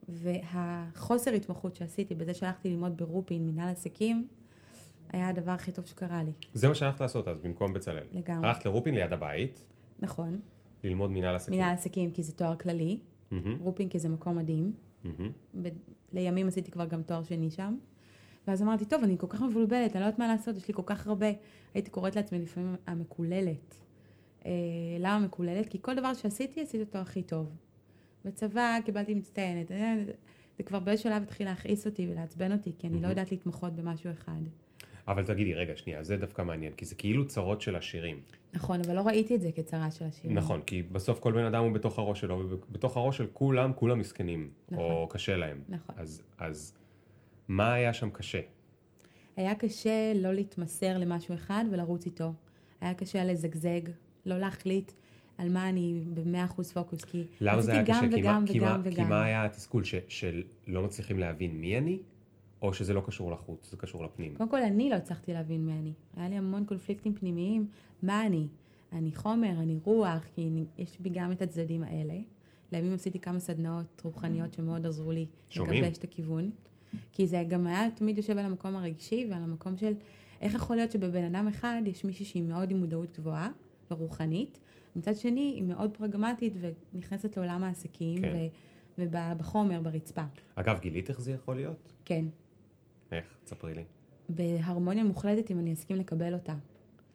והחוסר 0.10 1.32
התמחות 1.32 1.76
שעשיתי 1.76 2.16
בזה 2.16 2.34
שהלכתי 2.34 2.70
ללמוד 2.70 2.98
ברופין, 2.98 3.46
מנהל 3.48 3.70
עסקים, 3.70 4.28
היה 5.14 5.30
הדבר 5.30 5.52
הכי 5.52 5.72
טוב 5.72 5.86
שקרה 5.86 6.24
לי. 6.24 6.32
זה 6.54 6.68
מה 6.68 6.76
שהלכת 6.76 7.02
לעשות 7.02 7.28
אז 7.28 7.38
במקום 7.40 7.74
בצלאל. 7.74 8.04
לגמרי. 8.12 8.48
הלכת 8.48 8.66
לרופין 8.66 8.96
ליד 8.96 9.14
הבית, 9.14 9.64
נכון, 10.00 10.40
ללמוד 10.84 11.12
מנהל 11.12 11.36
עסקים. 11.36 11.60
מנהל 11.60 11.74
עסקים 11.74 12.12
כי 12.12 12.24
זה 12.24 12.34
תואר 12.34 12.56
כללי, 12.56 13.00
מהמם, 13.32 13.58
רופין 13.60 13.90
כי 13.90 14.00
זה 14.00 14.10
מקום 14.10 14.38
מדהים. 14.38 14.74
מהמם. 15.04 15.32
ב- 15.62 15.68
לימים 16.14 16.48
עשיתי 16.48 16.72
כבר 16.72 16.86
גם 16.86 17.04
תואר 17.04 17.24
שני 17.24 17.52
שם. 17.52 17.78
ואז 18.48 18.62
אמרתי, 18.62 18.86
טוב, 18.86 19.04
אני 19.04 19.18
כל 19.18 19.28
כך 19.30 19.42
מבולבלת, 19.42 19.92
אני 19.96 20.02
לא 20.02 20.06
יודעת 20.06 20.20
מה 20.20 20.28
לעשות, 20.28 20.58
יש 20.58 20.68
לי 20.68 20.74
כל 20.74 20.84
כך 20.86 21.08
הרבה. 21.08 21.28
הייתי 21.74 21.90
קוראת 21.90 22.16
לעצמי 22.16 22.40
לפעמים 22.40 22.76
המקוללת. 22.88 23.76
אה, 24.50 24.54
למה 25.00 25.20
מקוללת? 25.26 25.70
כי 25.70 25.78
כל 25.82 25.96
דבר 25.96 26.14
שעשיתי, 26.14 26.62
עשיתי 26.62 26.84
אותו 26.84 26.98
הכי 26.98 27.24
טוב. 27.24 27.50
בצבא 28.26 28.78
קיבלתי 28.86 29.14
מצטיינת. 29.14 29.72
אה, 29.72 29.96
זה 30.58 30.64
כבר 30.64 30.80
באיזשהו 30.80 31.10
שלב 31.10 31.24
התחיל 31.24 31.48
להכעיס 31.48 31.86
אותי 31.86 32.08
ולעצבן 32.12 32.52
אותי, 32.52 32.72
כי 32.80 32.88
אני 32.88 33.02
לא 33.02 33.08
יודעת 33.08 33.32
להתמחות 33.32 33.76
במשהו 33.76 34.12
אחד. 34.12 34.42
אבל 35.08 35.26
תגידי, 35.26 35.54
רגע, 35.54 35.76
שנייה, 35.76 36.04
זה 36.04 36.18
דווקא 36.18 36.42
מעניין, 36.42 36.74
כי 36.74 36.86
זה 36.86 36.96
כאילו 36.96 37.28
צרות 37.28 37.62
של 37.62 37.76
עשירים. 37.76 38.22
נכון, 38.54 38.80
אבל 38.86 38.96
לא 38.96 39.02
ראיתי 39.02 39.36
את 39.36 39.42
זה 39.42 39.52
כצרה 39.52 39.92
של 39.92 40.06
השיר. 40.06 40.32
נכון, 40.32 40.62
כי 40.62 40.84
בסוף 40.84 41.20
כל 41.20 41.32
בן 41.32 41.46
אדם 41.46 41.64
הוא 41.64 41.72
בתוך 41.72 42.00
הראש 42.00 42.20
שלו, 42.20 42.44
ובתוך 42.50 42.98
הראש 42.98 43.18
של 43.18 43.28
כולם, 43.34 43.74
כולם 43.74 44.00
מסכנים, 44.00 44.50
או 44.72 44.76
נכון. 44.76 45.06
קשה 45.10 45.38
להם. 45.38 45.62
נכון. 45.70 45.96
אז, 45.98 46.22
אז 46.38 46.74
מה 47.48 47.74
היה 47.74 47.94
שם 47.94 48.10
קשה? 48.10 48.40
היה 49.36 49.56
קשה 49.56 50.14
לא 50.16 50.34
להתמסר 50.34 50.98
למשהו 50.98 51.36
אחד 51.36 51.66
ולרוץ 51.72 52.06
איתו. 52.06 52.34
היה 52.82 52.94
קשה 52.94 53.24
לזגזג, 53.24 53.82
לא 54.30 54.40
להחליט 54.40 54.92
על 55.38 55.50
מה 55.50 55.70
אני 55.70 56.02
במאה 56.14 56.46
אחוז 56.46 56.72
פוקוס, 56.72 57.04
כי 57.04 57.24
למה 57.42 57.62
זה 57.62 57.72
היה 57.72 57.84
קשה? 57.84 57.94
גם 57.94 58.10
כי 58.10 58.20
וגם 58.20 58.46
כי, 58.46 58.60
וגם 58.62 58.84
כי 58.84 58.90
וגם. 58.90 59.10
מה 59.10 59.24
היה 59.24 59.46
התסכול? 59.46 59.84
ש, 59.84 59.96
שלא 60.08 60.84
מצליחים 60.84 61.20
להבין 61.20 61.52
מי 61.52 61.78
אני, 61.78 62.00
או 62.62 62.74
שזה 62.74 62.94
לא 62.94 63.02
קשור 63.06 63.32
לחוץ, 63.32 63.72
זה 63.72 63.78
קשור 63.78 64.04
לפנים? 64.04 64.36
קודם 64.36 64.50
כל, 64.50 64.62
אני 64.62 64.90
לא 64.90 64.96
הצלחתי 64.96 65.34
להבין 65.34 65.66
מי 65.66 65.74
אני. 65.74 65.94
היה 66.18 66.30
לי 66.30 66.36
המון 66.36 66.66
קונפליקטים 66.66 67.14
פנימיים. 67.14 67.68
מה 68.04 68.26
אני? 68.26 68.48
אני 68.94 69.16
חומר, 69.16 69.50
אני 69.50 69.80
רוח, 69.84 70.24
כי 70.36 70.48
אני, 70.48 70.66
יש 70.78 70.98
בי 71.00 71.10
גם 71.10 71.32
את 71.32 71.42
הצדדים 71.42 71.84
האלה. 71.84 72.14
לימים 72.72 72.94
עשיתי 72.94 73.20
כמה 73.20 73.40
סדנאות 73.40 74.02
רוחניות 74.04 74.54
שמאוד 74.54 74.86
עזרו 74.86 75.12
לי 75.12 75.26
שומעים? 75.50 75.84
לגבש 75.84 75.98
את 75.98 76.04
הכיוון. 76.04 76.52
כי 77.12 77.28
זה 77.28 77.44
גם 77.48 77.68
היה 77.68 77.92
תמיד 77.92 78.18
יושב 78.18 78.38
על 78.38 78.46
המקום 78.46 78.76
הרגשי 78.76 79.28
ועל 79.30 79.44
המקום 79.44 79.78
של 79.78 79.94
איך 80.42 80.54
יכול 80.54 80.76
להיות 80.76 80.92
שבבן 80.92 81.24
אדם 81.24 81.48
אחד 81.48 81.82
יש 81.86 82.06
מישהי 82.06 82.26
שהיא 82.26 82.44
מאוד 82.44 82.72
עם 82.72 82.78
מודעות 82.78 83.18
גבוהה 83.20 83.50
ורוחנית, 83.92 84.60
מצד 84.96 85.16
שני 85.16 85.54
היא 85.56 85.64
מאוד 85.64 85.98
פרגמטית 85.98 86.54
ונכנסת 86.94 87.38
לעולם 87.38 87.64
העסקים 87.64 88.22
כן. 88.22 88.34
ו- 88.36 88.48
ובחומר, 88.98 89.82
ברצפה. 89.82 90.24
אגב, 90.56 90.80
גילית 90.80 91.10
איך 91.10 91.22
זה 91.22 91.32
יכול 91.32 91.56
להיות? 91.56 91.94
כן. 92.06 92.26
איך? 93.12 93.26
תספרי 93.44 93.74
לי. 93.74 93.84
בהרמוניה 94.30 95.04
מוחלטת 95.04 95.52
אם 95.52 95.60
אני 95.60 95.74
אסכים 95.74 95.98
לקבל 95.98 96.34
אותה. 96.34 96.56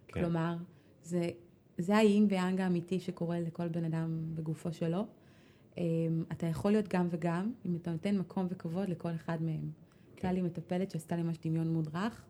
כן. 0.08 0.20
כלומר, 0.20 0.56
זה, 1.02 1.30
זה 1.78 1.96
האיים 1.96 2.26
והיאנג 2.30 2.60
האמיתי 2.60 3.00
שקורה 3.00 3.40
לכל 3.40 3.68
בן 3.68 3.84
אדם 3.84 4.34
בגופו 4.34 4.72
שלו. 4.72 5.06
Um, 5.74 5.78
אתה 6.32 6.46
יכול 6.46 6.72
להיות 6.72 6.88
גם 6.88 7.08
וגם, 7.10 7.52
אם 7.66 7.76
אתה 7.76 7.90
נותן 7.90 8.18
מקום 8.18 8.46
וכבוד 8.50 8.88
לכל 8.88 9.14
אחד 9.14 9.42
מהם. 9.42 9.70
הייתה 10.14 10.32
לי 10.32 10.42
מטפלת 10.42 10.90
שעשתה 10.90 11.16
לי 11.16 11.22
ממש 11.22 11.38
דמיון 11.44 11.72
מודרך, 11.72 12.24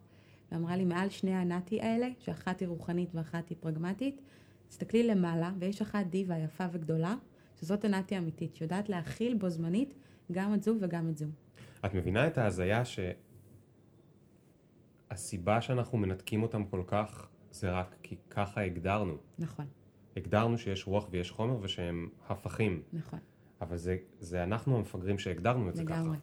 ואמרה 0.54 0.76
לי, 0.76 0.84
מעל 0.84 1.08
שני 1.08 1.34
הנאטי 1.34 1.80
האלה, 1.80 2.08
שאחת 2.18 2.60
היא 2.60 2.68
רוחנית 2.68 3.14
ואחת 3.14 3.48
היא 3.48 3.56
פרגמטית, 3.60 4.20
תסתכלי 4.68 5.02
למעלה, 5.06 5.52
ויש 5.58 5.82
אחת 5.82 6.06
דיבה 6.06 6.38
יפה 6.38 6.64
וגדולה, 6.72 7.14
שזאת 7.60 7.84
הנאטי 7.84 8.14
האמיתית, 8.14 8.54
שיודעת 8.54 8.88
להכיל 8.88 9.34
בו 9.34 9.48
זמנית 9.50 9.94
גם 10.32 10.54
את 10.54 10.62
זו 10.62 10.74
וגם 10.80 11.08
את 11.08 11.18
זו. 11.18 11.26
את 11.84 11.94
מבינה 11.94 12.26
את 12.26 12.38
ההזיה 12.38 12.82
שהסיבה 15.10 15.60
שאנחנו 15.60 15.98
מנתקים 15.98 16.42
אותם 16.42 16.64
כל 16.64 16.82
כך, 16.86 17.28
זה 17.50 17.72
רק 17.72 17.96
כי 18.02 18.16
ככה 18.30 18.60
הגדרנו. 18.60 19.16
נכון, 19.38 19.66
הגדרנו 20.16 20.58
שיש 20.58 20.86
רוח 20.86 21.08
ויש 21.10 21.30
חומר 21.30 21.58
ושהם 21.62 22.08
הפכים. 22.28 22.82
נכון. 22.92 23.18
אבל 23.60 23.76
זה, 23.76 23.96
זה 24.20 24.42
אנחנו 24.42 24.76
המפגרים 24.76 25.18
שהגדרנו 25.18 25.68
את 25.68 25.76
זה 25.76 25.84
ככה. 25.84 26.00
לגמרי. 26.00 26.16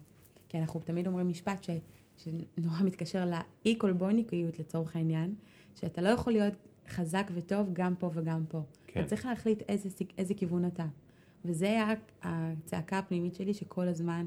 כי 0.50 0.60
אנחנו 0.60 0.80
תמיד 0.80 1.08
אומרים 1.08 1.30
משפט 1.30 1.64
ש, 1.64 1.70
שנורא 2.24 2.84
מתקשר 2.84 3.26
לאי-קולבוניקיות 3.26 4.60
לצורך 4.60 4.96
העניין, 4.96 5.36
שאתה 5.76 6.02
לא 6.02 6.10
יכול 6.10 6.34
להיות 6.34 6.54
חזק 6.90 7.32
וטוב 7.34 7.70
גם 7.74 7.96
פה 7.96 8.12
וגם 8.14 8.44
פה. 8.50 8.62
כן. 8.88 9.00
אתה 9.00 9.10
צריך 9.10 9.26
להחליט 9.26 9.64
איזה, 9.70 9.90
איזה 10.18 10.34
כיוון 10.34 10.66
אתה. 10.66 10.86
וזה 11.46 11.66
היה 11.66 11.94
הצעקה 12.22 12.98
הפנימית 13.00 13.36
שלי 13.36 13.54
שכל 13.54 13.88
הזמן 13.88 14.26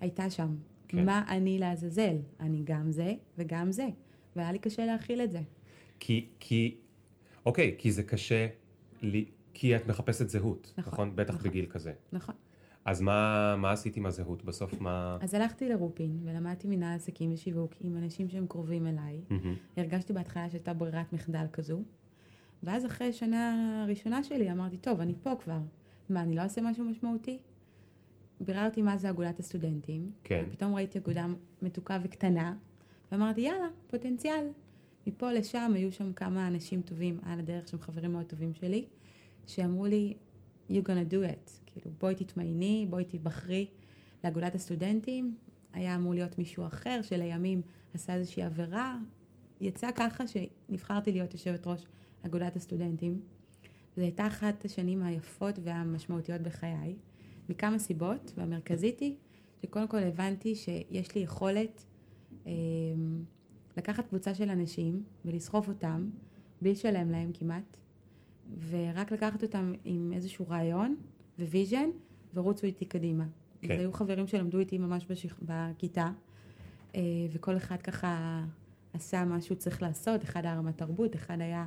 הייתה 0.00 0.30
שם. 0.30 0.56
כן. 0.88 1.04
מה 1.04 1.24
אני 1.28 1.58
לעזאזל? 1.58 2.16
אני 2.40 2.60
גם 2.64 2.90
זה 2.90 3.14
וגם 3.38 3.72
זה. 3.72 3.88
והיה 4.36 4.52
לי 4.52 4.58
קשה 4.58 4.86
להכיל 4.86 5.20
את 5.20 5.30
זה. 5.30 5.40
כי, 6.00 6.26
כי, 6.40 6.76
אוקיי, 7.46 7.74
כי 7.78 7.92
זה 7.92 8.02
קשה, 8.02 8.46
לי, 9.02 9.24
כי 9.54 9.76
את 9.76 9.86
מחפשת 9.86 10.28
זהות, 10.28 10.74
נכון? 10.78 10.92
נכון, 10.92 11.16
בטח 11.16 11.34
נכון. 11.34 11.50
בגיל 11.50 11.66
כזה. 11.66 11.92
נכון. 12.12 12.34
אז 12.84 13.00
מה, 13.00 13.54
מה 13.58 13.72
עשית 13.72 13.96
עם 13.96 14.06
הזהות 14.06 14.44
בסוף? 14.44 14.80
מה... 14.80 15.18
אז 15.20 15.34
הלכתי 15.34 15.68
לרופין 15.68 16.18
ולמדתי 16.24 16.68
מנהל 16.68 16.96
עסקים 16.96 17.32
ושיווק 17.32 17.72
עם 17.80 17.96
אנשים 17.96 18.28
שהם 18.28 18.46
קרובים 18.46 18.86
אליי. 18.86 19.20
מהמם. 19.30 19.54
הרגשתי 19.76 20.12
בהתחלה 20.12 20.50
שהייתה 20.50 20.74
ברירת 20.74 21.12
מחדל 21.12 21.46
כזו. 21.52 21.82
ואז 22.62 22.86
אחרי 22.86 23.12
שנה 23.12 23.84
ראשונה 23.88 24.24
שלי 24.24 24.52
אמרתי, 24.52 24.76
טוב, 24.76 25.00
אני 25.00 25.14
פה 25.22 25.32
כבר. 25.44 25.60
מה, 26.08 26.22
אני 26.22 26.36
לא 26.36 26.40
אעשה 26.42 26.60
משהו 26.60 26.84
משמעותי? 26.84 27.38
ביררתי 28.40 28.82
מה 28.82 28.96
זה 28.96 29.10
אגודת 29.10 29.38
הסטודנטים. 29.38 30.10
כן. 30.24 30.44
פתאום 30.50 30.74
ראיתי 30.74 30.98
אגודה 30.98 31.26
מתוקה 31.62 31.98
וקטנה, 32.02 32.54
ואמרתי, 33.12 33.40
יאללה, 33.40 33.68
פוטנציאל. 33.86 34.46
מפה 35.06 35.32
לשם 35.32 35.72
היו 35.74 35.92
שם 35.92 36.12
כמה 36.12 36.46
אנשים 36.46 36.82
טובים 36.82 37.18
על 37.22 37.38
הדרך, 37.38 37.68
שהם 37.68 37.80
חברים 37.80 38.12
מאוד 38.12 38.26
טובים 38.26 38.54
שלי, 38.54 38.84
שאמרו 39.46 39.86
לי, 39.86 40.14
you 40.70 40.82
gonna 40.82 41.12
do 41.12 41.30
it. 41.30 41.50
כאילו, 41.66 41.90
בואי 42.00 42.14
תתמייני, 42.14 42.86
בואי 42.90 43.04
תיבחרי 43.04 43.66
לאגודת 44.24 44.54
הסטודנטים. 44.54 45.36
היה 45.72 45.96
אמור 45.96 46.14
להיות 46.14 46.38
מישהו 46.38 46.66
אחר 46.66 47.00
שלימים 47.02 47.62
עשה 47.94 48.14
איזושהי 48.14 48.42
עבירה. 48.42 48.98
יצא 49.60 49.90
ככה 49.96 50.24
שנבחרתי 50.26 51.12
להיות 51.12 51.32
יושבת 51.32 51.66
ראש 51.66 51.86
אגודת 52.22 52.56
הסטודנטים. 52.56 53.20
זו 53.96 54.02
הייתה 54.02 54.26
אחת 54.26 54.64
השנים 54.64 55.02
היפות 55.02 55.58
והמשמעותיות 55.62 56.40
בחיי, 56.40 56.96
מכמה 57.48 57.78
סיבות, 57.78 58.32
והמרכזית 58.36 59.00
היא 59.00 59.16
שקודם 59.62 59.88
כל 59.88 59.98
הבנתי 59.98 60.54
שיש 60.54 61.14
לי 61.14 61.20
יכולת 61.20 61.84
אה, 62.46 62.52
לקחת 63.76 64.06
קבוצה 64.06 64.34
של 64.34 64.50
אנשים 64.50 65.02
ולסחוב 65.24 65.68
אותם, 65.68 66.10
בלי 66.62 66.72
לשלם 66.72 67.10
להם 67.10 67.30
כמעט, 67.34 67.76
ורק 68.70 69.12
לקחת 69.12 69.42
אותם 69.42 69.72
עם 69.84 70.12
איזשהו 70.14 70.48
רעיון 70.48 70.96
vision, 71.38 71.88
ורוצו 72.34 72.66
איתי 72.66 72.84
קדימה. 72.84 73.24
כן. 73.24 73.68
כן. 73.68 73.74
והיו 73.76 73.92
חברים 73.92 74.26
שלמדו 74.26 74.58
איתי 74.58 74.78
ממש 74.78 75.06
בשיח, 75.06 75.38
בכיתה, 75.42 76.10
אה, 76.94 77.00
וכל 77.32 77.56
אחד 77.56 77.82
ככה 77.82 78.44
עשה 78.92 79.24
מה 79.24 79.40
שהוא 79.40 79.56
צריך 79.56 79.82
לעשות, 79.82 80.22
אחד 80.22 80.44
היה 80.44 80.54
רמת 80.54 80.78
תרבות, 80.78 81.16
אחד 81.16 81.40
היה 81.40 81.66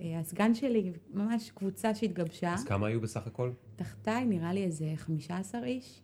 אה, 0.00 0.18
הסגן 0.20 0.54
שלי, 0.54 0.92
ממש 1.14 1.50
קבוצה 1.50 1.94
שהתגבשה. 1.94 2.54
אז 2.54 2.64
כמה 2.64 2.86
היו 2.86 3.00
בסך 3.00 3.26
הכל? 3.26 3.50
תחתיי 3.76 4.24
נראה 4.24 4.52
לי 4.52 4.64
איזה 4.64 4.92
15 4.96 5.64
איש. 5.64 6.00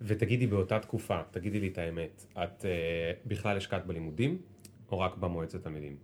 ותגידי 0.00 0.46
באותה 0.46 0.80
תקופה, 0.80 1.20
תגידי 1.30 1.60
לי 1.60 1.68
את 1.68 1.78
האמת, 1.78 2.26
את 2.32 2.64
אה, 2.64 2.70
בכלל 3.26 3.56
השקעת 3.56 3.86
בלימודים, 3.86 4.38
או 4.92 4.98
רק 4.98 5.16
במועצת 5.16 5.62
תלמידים? 5.62 5.96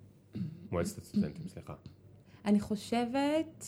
מועצת 0.71 0.99
הסטודנטים, 0.99 1.49
סליחה. 1.49 1.75
אני 2.45 2.61
חושבת 2.61 3.65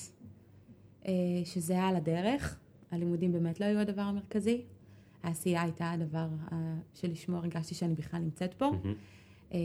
אה, 1.07 1.13
שזה 1.45 1.73
היה 1.73 1.89
על 1.89 1.97
הדרך, 1.97 2.59
הלימודים 2.91 3.33
באמת 3.33 3.61
לא 3.61 3.65
היו 3.65 3.79
הדבר 3.79 4.03
המרכזי. 4.03 4.63
העשייה 5.23 5.63
הייתה 5.63 5.91
הדבר 5.91 6.29
אה, 6.53 6.57
שלשמו 6.95 7.37
הרגשתי 7.37 7.75
שאני 7.75 7.95
בכלל 7.95 8.21
נמצאת 8.21 8.55
פה. 8.55 8.71
מהמם. 8.71 8.95
אה, 9.53 9.59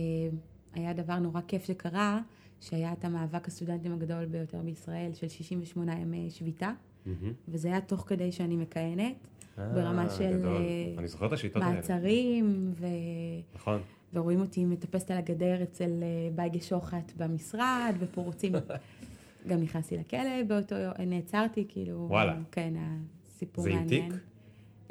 היה 0.73 0.93
דבר 0.93 1.19
נורא 1.19 1.41
כיף 1.47 1.65
שקרה, 1.65 2.21
שהיה 2.61 2.93
את 2.93 3.05
המאבק 3.05 3.47
הסטודנטים 3.47 3.93
הגדול 3.93 4.25
ביותר 4.25 4.61
בישראל 4.61 5.13
של 5.13 5.27
68 5.27 5.99
ימי 5.99 6.31
שביתה, 6.31 6.71
מהמם. 7.05 7.33
וזה 7.47 7.67
היה 7.67 7.81
תוך 7.81 8.03
כדי 8.07 8.31
שאני 8.31 8.55
מכהנת, 8.55 9.27
אה, 9.59 9.69
ברמה 9.73 10.09
של. 10.09 10.45
אה. 10.45 10.93
מעצרים, 11.59 12.71
ו... 12.75 12.85
נכון. 13.55 13.81
ורואים 14.13 14.41
אותי 14.41 14.65
מטפסת 14.65 15.11
על 15.11 15.17
הגדר 15.17 15.63
אצל 15.63 15.89
אה, 16.03 16.29
בייגה 16.35 16.59
שוחט 16.59 17.11
במשרד, 17.17 17.95
ופה 17.99 18.21
רוצים... 18.21 18.53
גם 19.47 19.61
נכנסתי 19.61 19.97
לכלא 19.97 20.43
באותו 20.47 20.75
יום, 20.75 20.93
נעצרתי, 21.07 21.65
כאילו... 21.69 22.05
וואלה. 22.09 22.37
כן, 22.51 22.73
הסיפור 23.27 23.63
זה 23.63 23.69
עם 23.69 23.75
מעניין. 23.75 24.11
תיק? 24.11 24.21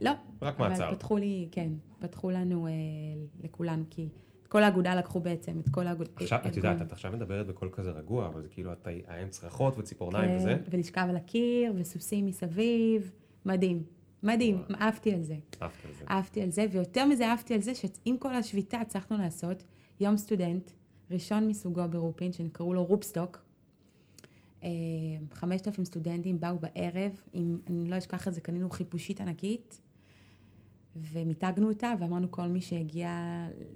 לא. 0.03 0.11
רק 0.43 0.59
מעצר. 0.59 0.89
אבל 0.89 0.95
פתחו 0.95 1.17
לי, 1.17 1.49
כן, 1.51 1.73
פתחו 1.99 2.31
לנו, 2.31 2.67
אה, 2.67 2.73
לכולנו, 3.45 3.85
כי 3.91 4.09
את 4.43 4.49
כל 4.49 4.63
האגודה 4.63 4.95
לקחו 4.95 5.21
בעצם, 5.21 5.61
את 5.61 5.69
כל 5.69 5.87
האגודה... 5.87 6.11
עכשיו, 6.17 6.39
את. 6.47 6.57
יודעת, 6.57 6.83
את 6.83 6.93
עכשיו 6.93 7.13
מדברת 7.13 7.47
בקול 7.47 7.69
כזה 7.73 7.91
רגוע, 7.91 8.27
אבל 8.27 8.43
זה 8.43 8.49
כאילו, 8.49 8.73
את 8.73 8.89
עם 9.23 9.29
צרחות 9.29 9.79
וציפורניים 9.79 10.31
כן, 10.31 10.37
וזה. 10.37 10.57
ולשכב 10.71 11.07
על 11.09 11.17
הקיר, 11.17 11.73
וסוסים 11.77 12.27
מסביב, 12.27 13.11
מדהים. 13.47 13.83
מדהים. 14.23 14.63
אהבתי 14.81 15.13
על 15.13 15.23
זה. 15.23 15.37
אהבת 15.63 15.85
על 15.85 15.93
זה. 15.99 16.05
אהבתי 16.11 16.43
על 16.43 16.51
זה, 16.51 16.67
ויותר 16.71 17.07
מזה 17.07 17.27
אהבתי 17.27 17.55
על 17.55 17.61
זה 17.61 17.75
שעם 17.75 18.17
כל 18.19 18.35
השביתה 18.35 18.81
הצלחנו 18.81 19.19
לעשות 19.19 19.63
יום 20.01 20.17
סטודנט, 20.17 20.71
ראשון 21.11 21.49
מסוגו 21.49 21.83
ברופין, 21.91 22.33
שנקראו 22.33 22.75
לו 22.75 22.85
רופסטוק. 22.85 23.46
אה, 24.67 24.71
5,000 25.33 25.85
סטודנטים 25.85 26.41
באו 26.41 26.59
בערב, 26.59 27.21
עם, 27.33 27.59
אני 27.67 27.91
לא 27.91 27.99
אשכח 27.99 28.29
את 28.29 28.35
זה, 28.35 28.41
קנינו 28.41 28.71
חיפושית 28.71 29.21
ענקית, 29.21 29.81
ומיתגנו 30.97 31.69
אותה, 31.69 31.95
ואמרנו 32.01 32.31
כל 32.31 32.47
מי 32.47 32.61
שהגיע 32.61 33.11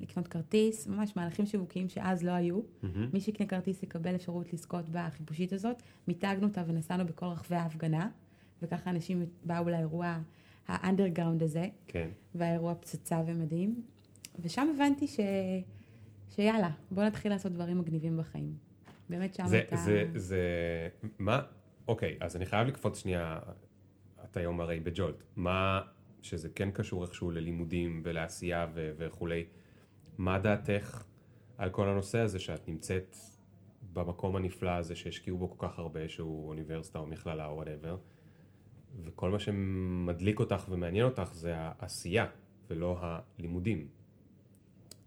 לקנות 0.00 0.29
כרטיס, 0.29 0.87
ממש 0.87 1.16
מהלכים 1.16 1.46
שיווקיים 1.46 1.88
שאז 1.88 2.22
לא 2.22 2.31
היו, 2.31 2.61
מהמם. 2.83 3.09
מי 3.12 3.20
שיקנה 3.20 3.46
כרטיס 3.46 3.83
יקבל 3.83 4.14
אפשרות 4.14 4.53
לזכות 4.53 4.88
בחיפושית 4.88 5.53
הזאת. 5.53 5.83
מיתגנו 6.09 6.46
אותה 6.46 6.62
ונסענו 6.66 7.07
בכל 7.07 7.26
רחבי 7.26 7.57
ההפגנה, 7.57 8.09
וככה 8.62 8.90
אנשים 8.90 9.26
באו 9.44 9.68
לאירוע 9.68 10.18
האנדרגראונד 10.68 11.42
הזה, 11.42 11.68
כן. 11.87 12.09
והאירוע 12.35 12.74
פצצה 12.74 13.22
ומדהים. 13.26 13.83
ושם 14.38 14.68
הבנתי 14.74 15.07
ש... 15.07 15.20
שיאללה, 16.35 16.70
בוא 16.90 17.05
נתחיל 17.05 17.33
לעשות 17.33 17.53
דברים 17.53 17.79
מגניבים 17.79 18.16
בחיים. 18.16 18.69
באמת 19.10 19.34
שם 19.34 19.46
זה, 19.46 19.56
הייתה... 19.56 19.76
זה, 19.76 20.04
זה, 20.14 20.40
מה, 21.18 21.42
אוקיי, 21.88 22.16
אז 22.20 22.36
אני 22.36 22.46
חייב 22.46 22.68
לקפוץ 22.68 22.98
שנייה, 22.98 23.38
את 24.24 24.36
היום 24.36 24.60
הרי 24.60 24.80
בג'ולט, 24.80 25.22
מה, 25.36 25.80
שזה 26.22 26.48
כן 26.54 26.70
קשור 26.70 27.04
איכשהו 27.04 27.30
ללימודים 27.30 28.00
ולעשייה 28.04 28.66
ו- 28.74 28.90
וכולי, 28.96 29.44
מה 30.18 30.38
דעתך 30.38 31.04
על 31.58 31.70
כל 31.70 31.88
הנושא 31.88 32.18
הזה 32.18 32.38
שאת 32.38 32.68
נמצאת 32.68 33.16
במקום 33.92 34.36
הנפלא 34.36 34.70
הזה 34.70 34.96
שהשקיעו 34.96 35.38
בו 35.38 35.58
כל 35.58 35.68
כך 35.68 35.78
הרבה, 35.78 36.08
שהוא 36.08 36.48
אוניברסיטה 36.48 36.98
או 36.98 37.06
מכללה 37.06 37.46
או 37.46 37.56
whatever, 37.56 37.96
וכל 39.04 39.30
מה 39.30 39.38
שמדליק 39.38 40.40
אותך 40.40 40.66
ומעניין 40.68 41.04
אותך 41.04 41.30
זה 41.34 41.54
העשייה 41.56 42.26
ולא 42.70 42.98
הלימודים. 43.00 43.88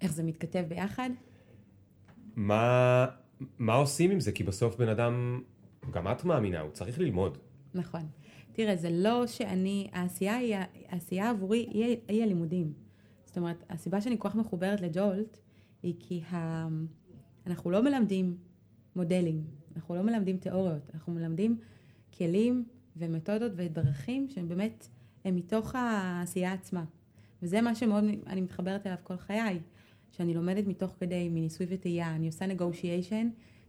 איך 0.01 0.11
זה 0.11 0.23
מתכתב 0.23 0.65
ביחד? 0.67 1.09
מה, 2.35 3.05
מה 3.60 3.73
עושים 3.73 4.12
עם 4.12 4.19
זה? 4.19 4.32
כי 4.32 4.43
בסוף 4.43 4.75
בן 4.75 4.89
אדם, 4.89 5.41
גם 5.91 6.12
את 6.12 6.25
מאמינה, 6.25 6.60
הוא 6.60 6.71
צריך 6.71 6.99
ללמוד. 6.99 7.38
נכון. 7.73 8.01
תראה, 8.51 8.75
זה 8.75 8.89
לא 8.91 9.27
שאני, 9.27 9.88
העשייה, 9.91 10.36
היא, 10.36 10.56
העשייה 10.89 11.29
עבורי 11.29 11.60
היא, 11.60 11.97
היא 12.08 12.23
הלימודים. 12.23 12.73
זאת 13.25 13.38
אומרת, 13.38 13.63
הסיבה 13.69 14.01
שאני 14.01 14.15
כל 14.19 14.29
כך 14.29 14.36
מחוברת 14.36 14.82
לג'ולט, 14.82 15.39
היא 15.84 15.93
כי 15.99 16.21
ה... 16.32 16.67
אנחנו 17.47 17.71
לא 17.71 17.84
מלמדים 17.84 18.38
מודלים, 18.95 19.43
אנחנו 19.75 19.95
לא 19.95 20.01
מלמדים 20.01 20.38
תיאוריות, 20.38 20.91
אנחנו 20.93 21.13
מלמדים 21.13 21.58
כלים 22.17 22.65
ומתודות 22.97 23.51
ודרכים 23.56 24.29
שהם 24.29 24.49
באמת, 24.49 24.88
הם 25.25 25.36
מתוך 25.36 25.75
העשייה 25.75 26.53
עצמה. 26.53 26.84
וזה 27.41 27.62
מה 27.62 27.75
שמאוד 27.75 28.03
אני 28.27 28.41
מתחברת 28.41 28.88
אליו 28.88 28.97
כל 29.03 29.17
חיי, 29.17 29.60
שאני 30.17 30.34
לומדת 30.34 30.67
מתוך 30.67 30.91
כדי, 30.99 31.30
מניסוי 31.30 31.65
וטעייה, 31.69 32.15
אני 32.15 32.28
עושה 32.28 32.45
negotiation 32.45 33.26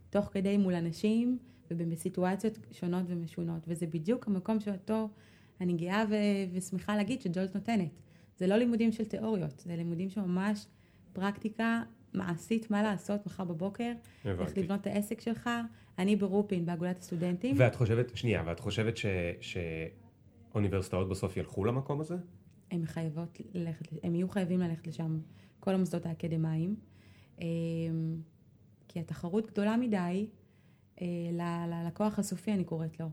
תוך 0.09 0.25
כדי 0.25 0.57
מול 0.57 0.73
אנשים 0.73 1.37
ובסיטואציות 1.71 2.59
שונות 2.71 3.03
ומשונות, 3.07 3.61
וזה 3.67 3.87
בדיוק 3.87 4.27
המקום 4.27 4.59
שאותו 4.59 5.09
אני 5.61 5.73
גאה 5.73 6.03
ו- 6.09 6.53
ושמחה 6.53 6.95
להגיד 6.95 7.21
שג'ולט 7.21 7.55
נותנת. 7.55 7.89
זה 8.37 8.47
לא 8.47 8.55
לימודים 8.55 8.91
של 8.91 9.05
תיאוריות, 9.05 9.59
זה 9.65 9.75
לימודים 9.75 10.09
שממש 10.09 10.65
פרקטיקה 11.13 11.83
מעשית, 12.13 12.71
מה 12.71 12.83
לעשות 12.83 13.25
מחר 13.25 13.43
בבוקר, 13.43 13.91
איך 14.25 14.39
הבנתי. 14.39 14.63
לבנות 14.63 14.81
את 14.81 14.87
העסק 14.87 15.21
שלך. 15.21 15.49
אני 15.99 16.15
ברופין, 16.15 16.65
באגודת 16.65 16.97
הסטודנטים. 16.97 17.55
ואת 17.59 17.75
חושבת, 17.75 18.17
שנייה, 18.17 18.43
ואת 18.45 18.59
חושבת 18.59 18.97
ש, 18.97 19.05
שאוניברסיטאות 19.41 21.09
בסוף 21.09 21.37
ילכו 21.37 21.65
למקום 21.65 22.01
הזה? 22.01 22.15
הן 22.71 22.85
חייבות 22.85 23.41
ללכת, 23.53 23.85
הם 24.03 24.15
יהיו 24.15 24.29
חייבים 24.29 24.59
ללכת 24.59 24.87
לשם, 24.87 25.19
כל 25.65 25.73
המוסדות 25.73 26.05
האקדמיים, 26.05 26.75
אמ, 27.41 27.45
כי 28.87 28.99
התחרות 28.99 29.47
גדולה 29.47 29.77
מדי 29.77 30.27
אה, 31.01 31.07
ללקוח 31.67 32.19
הסופי, 32.19 32.53
אני 32.53 32.63
קוראת 32.63 32.99
לו. 32.99 33.09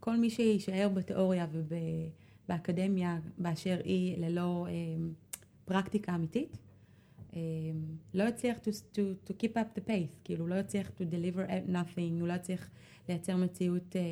כל 0.00 0.16
מי 0.16 0.30
שיישאר 0.30 0.88
בתיאוריה 0.94 1.46
ובאקדמיה 1.52 3.18
באשר 3.38 3.80
היא 3.84 4.18
ללא 4.18 4.66
אמ, 4.70 5.12
פרקטיקה 5.64 6.14
אמיתית, 6.14 6.56
אמ, 7.32 7.40
לא 8.14 8.24
יצליח 8.24 8.58
to, 8.58 8.96
to, 8.96 9.30
to 9.30 9.32
keep 9.32 9.54
up 9.54 9.78
the 9.78 9.88
pace, 9.88 10.16
כאילו 10.24 10.46
לא 10.46 10.54
יצליח 10.54 10.88
to 10.88 11.02
deliver 11.02 11.50
nothing, 11.68 12.20
הוא 12.20 12.28
לא 12.28 12.32
יצליח 12.32 12.70
לייצר 13.08 13.36
מציאות 13.36 13.96
אה, 13.96 14.02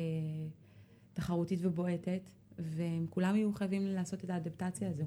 תחרותית 1.13 1.59
ובועטת, 1.61 2.29
והם 2.59 3.05
כולם 3.09 3.35
יהיו 3.35 3.53
חייבים 3.53 3.87
לעשות 3.87 4.23
את 4.23 4.29
האדפטציה 4.29 4.89
הזו. 4.89 5.05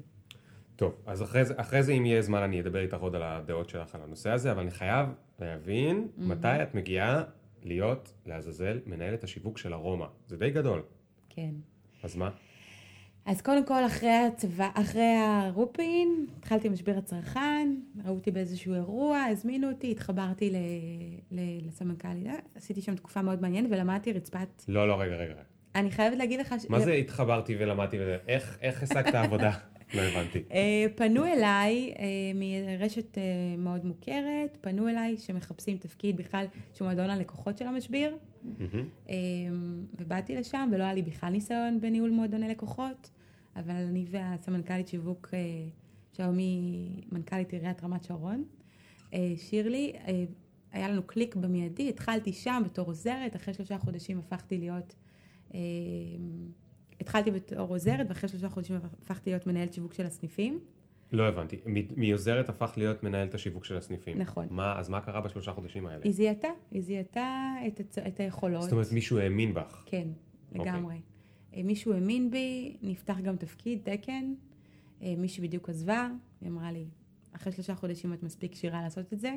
טוב, 0.83 0.95
אז 1.05 1.23
אחרי 1.23 1.45
זה, 1.45 1.53
אחרי 1.57 1.83
זה 1.83 1.91
אם 1.91 2.05
יהיה 2.05 2.21
זמן 2.21 2.43
אני 2.43 2.61
אדבר 2.61 2.79
איתך 2.79 2.97
עוד 3.01 3.15
על 3.15 3.23
הדעות 3.23 3.69
שלך 3.69 3.95
על 3.95 4.01
הנושא 4.01 4.29
הזה, 4.29 4.51
אבל 4.51 4.61
אני 4.61 4.71
חייב 4.71 5.07
להבין 5.39 6.07
מתי 6.17 6.63
את 6.63 6.75
מגיעה 6.75 7.23
להיות, 7.63 8.13
לעזאזל, 8.25 8.79
מנהלת 8.85 9.23
השיווק 9.23 9.57
של 9.57 9.73
ארומה. 9.73 10.07
זה 10.27 10.37
די 10.37 10.49
גדול. 10.49 10.81
כן. 11.29 11.51
אז 12.03 12.15
מה? 12.15 12.29
אז 13.25 13.41
קודם 13.41 13.65
כל, 13.65 13.85
אחרי 13.85 14.09
הצבא, 14.11 14.69
אחרי 14.73 15.15
הרופין, 15.27 16.25
התחלתי 16.37 16.69
משבר 16.69 16.97
הצרכן, 16.97 17.75
ראו 18.05 18.13
אותי 18.15 18.31
באיזשהו 18.31 18.73
אירוע, 18.73 19.17
הזמינו 19.31 19.69
אותי, 19.69 19.91
התחברתי 19.91 20.49
ל- 20.49 20.55
ל- 21.31 21.67
לסמנכ"לית, 21.67 22.27
אה, 22.27 22.35
עשיתי 22.55 22.81
שם 22.81 22.95
תקופה 22.95 23.21
מאוד 23.21 23.41
מעניינת 23.41 23.69
ולמדתי 23.71 24.13
רצפת... 24.13 24.63
לא, 24.67 24.87
לא, 24.87 25.01
רגע, 25.01 25.15
רגע. 25.15 25.33
אני 25.75 25.91
חייבת 25.91 26.17
להגיד 26.17 26.39
לך... 26.39 26.55
ש- 26.59 26.69
מה 26.69 26.79
זה 26.79 26.93
התחברתי 26.93 27.55
ולמדתי? 27.59 27.97
איך 28.27 28.57
איך 28.61 28.83
השגת 28.83 29.15
עבודה? 29.15 29.51
לא 29.93 30.01
הבנתי. 30.01 30.43
אה, 30.51 30.85
פנו 30.95 31.25
אליי 31.25 31.93
אה, 31.99 32.05
מרשת 32.35 33.17
אה, 33.17 33.23
מאוד 33.57 33.85
מוכרת, 33.85 34.57
פנו 34.61 34.89
אליי 34.89 35.17
שמחפשים 35.17 35.77
תפקיד 35.77 36.17
בכלל 36.17 36.45
שהוא 36.73 36.85
מועדון 36.85 37.09
הלקוחות 37.09 37.57
של 37.57 37.67
המשביר. 37.67 38.17
אה, 39.09 39.15
ובאתי 39.99 40.35
לשם 40.35 40.69
ולא 40.73 40.83
היה 40.83 40.93
לי 40.93 41.01
בכלל 41.01 41.29
ניסיון 41.29 41.81
בניהול 41.81 42.09
מועדוני 42.09 42.47
לקוחות, 42.47 43.09
אבל 43.55 43.73
אני 43.73 44.05
והסמנכ"לית 44.09 44.87
שיווק, 44.87 45.29
שהיום 46.13 46.37
היא 46.37 47.03
מנכ"לית 47.11 47.53
עיריית 47.53 47.83
רמת 47.83 48.03
שרון, 48.03 48.43
שירלי, 49.37 49.93
היה 50.71 50.89
לנו 50.89 51.03
קליק 51.03 51.35
במיידי, 51.35 51.89
התחלתי 51.89 52.33
שם 52.33 52.61
בתור 52.65 52.87
עוזרת, 52.87 53.35
אחרי 53.35 53.53
שלושה 53.53 53.77
חודשים 53.77 54.19
הפכתי 54.19 54.57
להיות... 54.57 54.95
התחלתי 57.01 57.31
בתור 57.31 57.69
עוזרת 57.69 58.05
ואחרי 58.09 58.29
שלושה 58.29 58.49
חודשים 58.49 58.75
הפכתי 58.75 59.29
להיות 59.29 59.47
מנהלת 59.47 59.73
שיווק 59.73 59.93
של 59.93 60.05
הסניפים. 60.05 60.59
לא 61.13 61.27
הבנתי. 61.27 61.59
מעוזרת 61.95 62.49
הפך 62.49 62.73
להיות 62.77 63.03
מנהלת 63.03 63.33
השיווק 63.33 63.65
של 63.65 63.77
הסניפים. 63.77 64.17
נכון. 64.17 64.47
מה, 64.49 64.79
אז 64.79 64.89
מה 64.89 65.01
קרה 65.01 65.21
בשלושה 65.21 65.53
חודשים 65.53 65.85
האלה? 65.85 66.01
היא 66.03 66.13
זיהתה, 66.13 66.47
היא 66.71 66.81
זיהתה 66.81 67.53
את, 67.67 67.79
הצ... 67.79 67.97
את 67.97 68.19
היכולות. 68.19 68.61
זאת 68.61 68.71
אומרת, 68.71 68.91
מישהו 68.91 69.17
האמין 69.17 69.53
בך. 69.53 69.83
כן, 69.85 70.07
אוקיי. 70.55 70.71
לגמרי. 70.71 71.01
אה, 71.55 71.63
מישהו 71.63 71.93
האמין 71.93 72.31
בי, 72.31 72.77
נפתח 72.81 73.19
גם 73.23 73.35
תפקיד, 73.35 73.79
תקן. 73.83 74.33
אה, 75.01 75.13
מישהי 75.17 75.43
בדיוק 75.43 75.69
עזבה, 75.69 76.09
היא 76.41 76.49
אמרה 76.49 76.71
לי, 76.71 76.85
אחרי 77.31 77.53
שלושה 77.53 77.75
חודשים 77.75 78.13
את 78.13 78.23
מספיק 78.23 78.51
כשירה 78.51 78.81
לעשות 78.81 79.13
את 79.13 79.19
זה. 79.19 79.33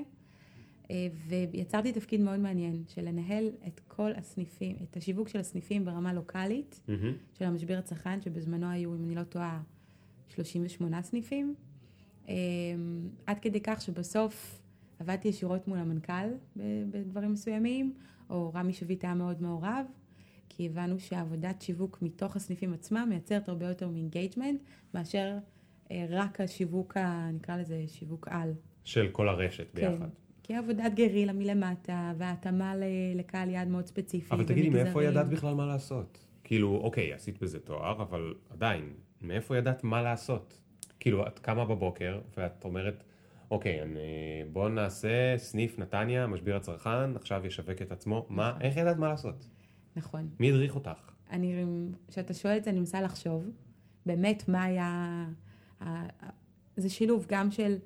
אה, 0.90 1.06
ויצרתי 1.28 1.92
תפקיד 1.92 2.20
מאוד 2.20 2.40
מעניין, 2.40 2.82
של 2.88 3.08
לנהל 3.08 3.50
את 3.66 3.80
כל 3.88 4.10
הסניפים, 4.16 4.76
את 4.82 4.96
השיווק 4.96 5.28
של 5.28 5.38
הסניפים 5.38 5.84
ברמה 5.84 6.12
לוקאלית, 6.12 6.80
מהמם. 6.88 7.12
של 7.38 7.44
המשביר 7.44 7.78
הצרכן, 7.78 8.20
שבזמנו 8.20 8.70
היו, 8.70 8.94
אם 8.94 9.04
אני 9.04 9.14
לא 9.14 9.22
טועה, 9.22 9.62
38 10.28 11.02
סניפים. 11.02 11.54
אה, 12.28 12.34
עד 13.26 13.38
כדי 13.38 13.60
כך 13.60 13.80
שבסוף 13.80 14.60
עבדתי 14.98 15.28
ישירות 15.28 15.68
מול 15.68 15.78
המנכ"ל 15.78 16.28
בדברים 16.90 17.32
מסוימים, 17.32 17.94
או 18.30 18.52
רמי 18.54 18.72
שביט 18.72 19.04
היה 19.04 19.14
מאוד 19.14 19.42
מעורב, 19.42 19.86
כי 20.48 20.66
הבנו 20.66 20.98
שעבודת 20.98 21.62
שיווק 21.62 21.98
מתוך 22.02 22.36
הסניפים 22.36 22.72
עצמם 22.72 23.06
מייצרת 23.08 23.48
הרבה 23.48 23.66
יותר 23.68 23.88
engagement, 23.88 24.60
מאשר 24.94 25.38
אה, 25.90 26.06
רק 26.08 26.40
השיווק, 26.40 26.96
נקרא 27.32 27.56
לזה 27.56 27.84
שיווק 27.86 28.28
על. 28.30 28.52
של 28.84 29.08
כל 29.12 29.28
הרשת 29.28 29.66
ביחד. 29.74 29.98
כן. 29.98 30.25
כי 30.46 30.54
עבודת 30.54 30.94
גרילה 30.94 31.32
מלמטה, 31.32 32.12
והתאמה 32.18 32.74
לקהל 33.14 33.48
יעד 33.48 33.68
מאוד 33.68 33.86
ספציפי. 33.86 34.34
אבל 34.34 34.44
תגידי, 34.44 34.68
מאיפה. 34.68 35.04
ידעת 35.04 35.28
בכלל 35.28 35.54
מה 35.54 35.66
לעשות? 35.66 36.24
כאילו, 36.44 36.80
אוקיי, 36.82 37.12
עשית 37.12 37.42
בזה 37.42 37.58
תואר, 37.58 38.02
אבל 38.02 38.34
עדיין, 38.50 38.92
מאיפה 39.22 39.56
ידעת 39.56 39.84
מה 39.84 40.02
לעשות? 40.02 40.60
כאילו, 41.00 41.26
את 41.26 41.38
קמה 41.38 41.64
בבוקר, 41.64 42.20
ואת 42.36 42.64
אומרת, 42.64 43.04
אוקיי, 43.50 43.82
אני, 43.82 43.98
בוא 44.52 44.68
נעשה 44.68 45.38
סניף 45.38 45.78
נתניה, 45.78 46.26
משביר 46.26 46.56
הצרכן, 46.56 47.16
עכשיו 47.16 47.46
ישווק 47.46 47.82
את 47.82 47.92
עצמו. 47.92 48.26
מה, 48.28 48.48
נכון. 48.48 48.62
איך 48.62 48.76
ידעת 48.76 48.96
מה 48.96 49.08
לעשות? 49.08 49.48
נכון. 49.96 50.28
מי 50.40 50.50
הדריך 50.50 50.74
אותך? 50.74 51.10
אני, 51.30 51.64
כשאתה 52.08 52.34
שואל 52.34 52.56
את 52.56 52.64
זה, 52.64 52.70
אני 52.70 52.78
מנסה 52.78 53.00
לחשוב, 53.00 53.50
באמת, 54.06 54.48
מה 54.48 54.64
היה... 54.64 55.24
זה 56.76 56.88
שילוב 56.88 57.26
גם 57.28 57.50
של 57.50 57.76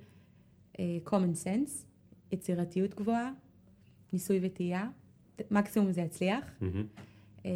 uh, 0.72 0.78
common 1.06 1.44
sense, 1.44 1.89
יצירתיות 2.32 2.94
גבוהה, 2.94 3.32
ניסוי 4.12 4.40
וטעייה, 4.42 4.88
מקסימום 5.50 5.92
זה 5.92 6.00
יצליח. 6.00 6.44
אה, 7.46 7.50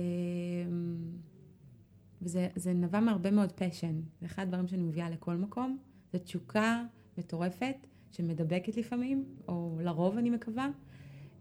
וזה 2.23 2.49
זה 2.57 2.73
נבע 2.73 3.01
מהרבה 3.01 3.31
מאוד 3.31 3.53
פשן. 3.53 4.01
זה 4.21 4.27
אחד 4.27 4.43
הדברים 4.43 4.69
שאני 4.69 4.83
מביאה 4.83 5.11
לכל 5.11 5.37
מקום. 5.37 5.79
זו 6.13 6.19
תשוקה 6.19 6.85
מטורפת, 7.19 7.77
שמדבקת 8.11 8.77
לפעמים, 8.77 9.25
או 9.49 9.79
לרוב 9.83 10.19
אני 10.19 10.31
מקווה, 10.31 10.69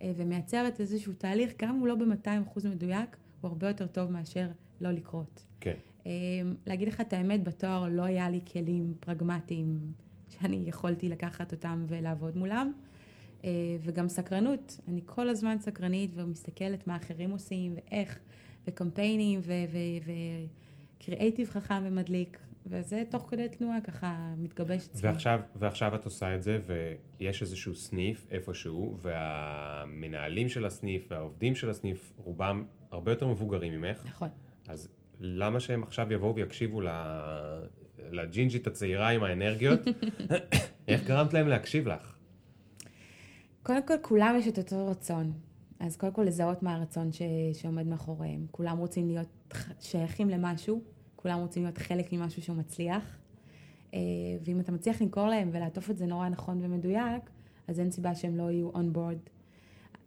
אה, 0.01 0.11
ומייצרת 0.15 0.79
איזשהו 0.79 1.13
תהליך, 1.13 1.53
גם 1.61 1.69
אם 1.69 1.79
הוא 1.79 1.87
לא 1.87 1.95
ב-200% 1.95 2.67
מדויק, 2.69 3.17
הוא 3.41 3.49
הרבה 3.49 3.67
יותר 3.67 3.87
טוב 3.87 4.11
מאשר 4.11 4.47
לא 4.81 4.91
לקרות. 4.91 5.45
כן. 5.59 5.75
אה, 6.05 6.11
להגיד 6.67 6.87
לך 6.87 7.01
את 7.01 7.13
האמת, 7.13 7.43
בתואר 7.43 7.89
לא 7.89 8.03
היה 8.03 8.29
לי 8.29 8.39
כלים 8.51 8.93
פרגמטיים 8.99 9.79
שאני 10.29 10.63
יכולתי 10.67 11.09
לקחת 11.09 11.51
אותם 11.51 11.85
ולעבוד 11.87 12.37
מולם. 12.37 12.71
אה, 13.43 13.49
וגם 13.81 14.09
סקרנות, 14.09 14.79
אני 14.87 15.01
כל 15.05 15.29
הזמן 15.29 15.57
סקרנית 15.59 16.11
ומסתכלת 16.15 16.87
מה 16.87 16.95
אחרים 16.95 17.31
עושים 17.31 17.75
ואיך, 17.75 18.19
וקמפיינים 18.67 19.41
וקריאייטיב 20.99 21.49
חכם 21.49 21.81
ומדליק, 21.83 22.39
וזה 22.65 23.03
תוך 23.09 23.25
כדי 23.29 23.49
תנועה 23.49 23.81
ככה 23.81 24.33
מתגבש 24.37 24.87
אצלי. 24.87 25.09
ועכשיו, 25.09 25.39
ועכשיו 25.55 25.95
את 25.95 26.05
עושה 26.05 26.35
את 26.35 26.43
זה, 26.43 26.59
ויש 27.19 27.41
איזשהו 27.41 27.75
סניף 27.75 28.27
איפשהו, 28.31 28.97
והמנהלים 29.01 30.49
של 30.49 30.65
הסניף 30.65 31.07
והעובדים 31.11 31.55
של 31.55 31.69
הסניף, 31.69 32.13
רובם 32.17 32.65
הרבה 32.91 33.11
יותר 33.11 33.27
מבוגרים 33.27 33.81
ממך, 33.81 34.05
נכון. 34.05 34.29
אז 34.67 34.89
למה 35.19 35.59
שהם 35.59 35.83
עכשיו 35.83 36.13
יבואו 36.13 36.35
ויקשיבו 36.35 36.81
לג'ינג'ית 38.11 38.67
הצעירה 38.67 39.09
עם 39.09 39.23
האנרגיות? 39.23 39.79
איך 40.87 41.03
גרמת 41.03 41.33
להם 41.33 41.47
להקשיב 41.47 41.87
לך? 41.87 42.13
קודם 43.63 43.87
כל, 43.87 43.93
כולם 44.01 44.35
יש 44.39 44.47
את 44.47 44.57
אותו 44.57 44.87
רצון. 44.87 45.33
אז 45.79 45.95
קודם 45.97 46.13
כל 46.13 46.23
לזהות 46.23 46.63
מה 46.63 46.75
הרצון 46.75 47.11
ש... 47.11 47.21
שעומד 47.53 47.87
מאחוריהם. 47.87 48.45
כולם 48.51 48.77
רוצים 48.77 49.07
להיות 49.07 49.53
שייכים 49.79 50.29
למשהו, 50.29 50.81
כולם 51.15 51.39
רוצים 51.39 51.63
להיות 51.63 51.77
חלק 51.77 52.13
ממשהו 52.13 52.41
שהוא 52.41 52.55
מצליח. 52.55 53.17
אה, 53.93 53.99
ואם 54.45 54.59
אתה 54.59 54.71
מצליח 54.71 55.01
למכור 55.01 55.27
להם 55.27 55.49
ולעטוף 55.51 55.89
את 55.89 55.97
זה 55.97 56.05
נורא 56.05 56.29
נכון 56.29 56.59
ומדויק, 56.61 57.29
אז 57.67 57.79
אין 57.79 57.91
סיבה 57.91 58.15
שהם 58.15 58.37
לא 58.37 58.51
יהיו 58.51 58.71
on 58.71 58.95
board. 58.95 59.29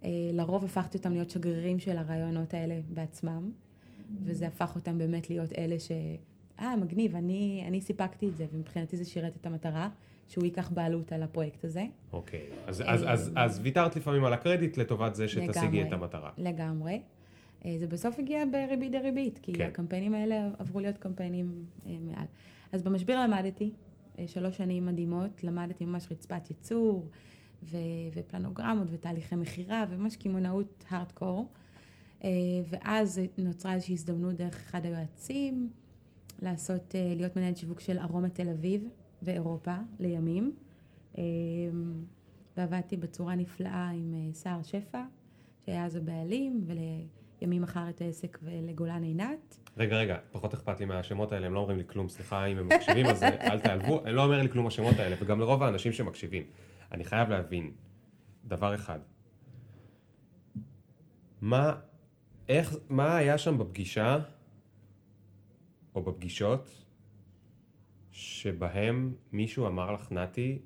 אה, 0.04 0.10
לרוב 0.32 0.64
הפכתי 0.64 0.98
אותם 0.98 1.12
להיות 1.12 1.30
שגרירים 1.30 1.78
של 1.78 1.98
הרעיונות 1.98 2.54
האלה 2.54 2.80
בעצמם, 2.88 3.50
וזה 4.24 4.46
הפך 4.46 4.74
אותם 4.74 4.98
באמת 4.98 5.30
להיות 5.30 5.52
אלה 5.52 5.78
ש... 5.78 5.90
אה, 6.60 6.76
מגניב, 6.76 7.16
אני, 7.16 7.64
אני 7.68 7.80
סיפקתי 7.80 8.28
את 8.28 8.36
זה, 8.36 8.46
ומבחינתי 8.52 8.96
זה 8.96 9.04
שירת 9.04 9.36
את 9.36 9.46
המטרה, 9.46 9.88
שהוא 10.28 10.44
ייקח 10.44 10.70
בעלות 10.70 11.12
על 11.12 11.22
הפרויקט 11.22 11.64
הזה. 11.64 11.84
אוקיי, 12.12 12.46
אז, 12.66 12.82
אז, 12.86 13.04
אז, 13.06 13.32
אז 13.36 13.60
ויתרת 13.62 13.96
לפעמים 13.96 14.24
על 14.24 14.32
הקרדיט 14.32 14.76
לטובת 14.76 15.14
זה 15.14 15.28
שתשיגי. 15.28 15.82
את 15.82 15.92
המטרה. 15.92 16.30
לגמרי. 16.38 17.00
אה, 17.64 17.76
זה 17.78 17.86
בסוף 17.86 18.18
הגיע 18.18 18.44
בריבית 18.52 18.92
דריבית, 18.92 19.38
כי 19.42 19.52
כן. 19.52 19.66
הקמפיינים 19.66 20.14
האלה 20.14 20.48
עברו 20.58 20.80
להיות 20.80 20.98
קמפיינים 20.98 21.64
אה, 21.86 21.96
מעל. 22.00 22.26
אז 22.72 22.82
במשבר 22.82 23.20
למדתי, 23.20 23.70
אה, 24.18 24.28
שלוש 24.28 24.56
שנים 24.56 24.86
מדהימות, 24.86 25.44
למדתי 25.44 25.84
ממש 25.84 26.06
רצפת 26.10 26.50
ייצור, 26.50 27.08
ו- 27.62 27.76
ופלנוגרמות 28.14 28.88
ותהליכי 28.90 29.34
מכירה, 29.34 29.84
וממש 29.90 30.16
קמעונאות 30.16 30.84
הארדקור. 30.88 31.48
ואז 32.68 33.20
נוצרה 33.38 33.74
איזושהי 33.74 33.92
הזדמנות 33.92 34.34
דרך 34.34 34.54
אחד 34.54 34.84
היועצים, 34.84 35.70
לעשות, 36.42 36.94
להיות 37.16 37.36
מנהל 37.36 37.54
שיווק 37.54 37.80
של 37.80 37.98
ארומה 37.98 38.28
תל 38.28 38.48
אביב 38.48 38.88
ואירופה 39.22 39.76
לימים. 39.98 40.56
אה, 41.18 41.22
ועבדתי 42.56 42.96
בצורה 42.96 43.34
נפלאה 43.34 43.88
עם 43.88 44.14
אה, 44.14 44.32
סער 44.32 44.62
שפע, 44.62 45.02
שהיה 45.66 45.84
אז 45.84 45.96
הבעלים, 45.96 46.64
ולימים 46.66 47.62
מכר 47.62 47.88
את 47.88 48.00
העסק 48.00 48.38
ולגולן 48.42 49.02
עינת. 49.02 49.58
רגע, 49.76 49.96
רגע, 49.96 50.18
פחות 50.32 50.54
אכפת 50.54 50.80
לי 50.80 50.86
מהשמות 50.86 51.32
האלה, 51.32 51.46
הם 51.46 51.54
לא 51.54 51.60
אומרים 51.60 51.78
לי 51.78 51.84
כלום, 51.86 52.08
סליחה 52.08 52.46
אם 52.46 52.58
הם 52.58 52.68
מקשיבים, 52.68 53.06
אז 53.06 53.22
אה, 53.22 53.28
אל 53.52 53.60
תעלבו, 53.60 54.02
הם 54.06 54.14
לא 54.14 54.24
אומר 54.24 54.42
לי 54.42 54.48
כלום 54.48 54.66
השמות 54.66 54.98
האלה, 54.98 55.16
וגם 55.20 55.40
לרוב 55.40 55.62
האנשים 55.62 55.92
שמקשיבים. 55.92 56.42
אני 56.92 57.04
חייב 57.04 57.28
להבין 57.28 57.72
דבר 58.44 58.74
אחד. 58.74 58.98
מה, 61.40 61.74
איך, 62.48 62.76
מה 62.88 63.16
היה 63.16 63.38
שם 63.38 63.58
בפגישה, 63.58 64.18
או 65.94 66.02
בפגישות, 66.02 66.85
שבהם 68.16 69.12
מישהו 69.32 69.66
אמר 69.66 69.92
לך, 69.92 70.12
נתי, 70.12 70.58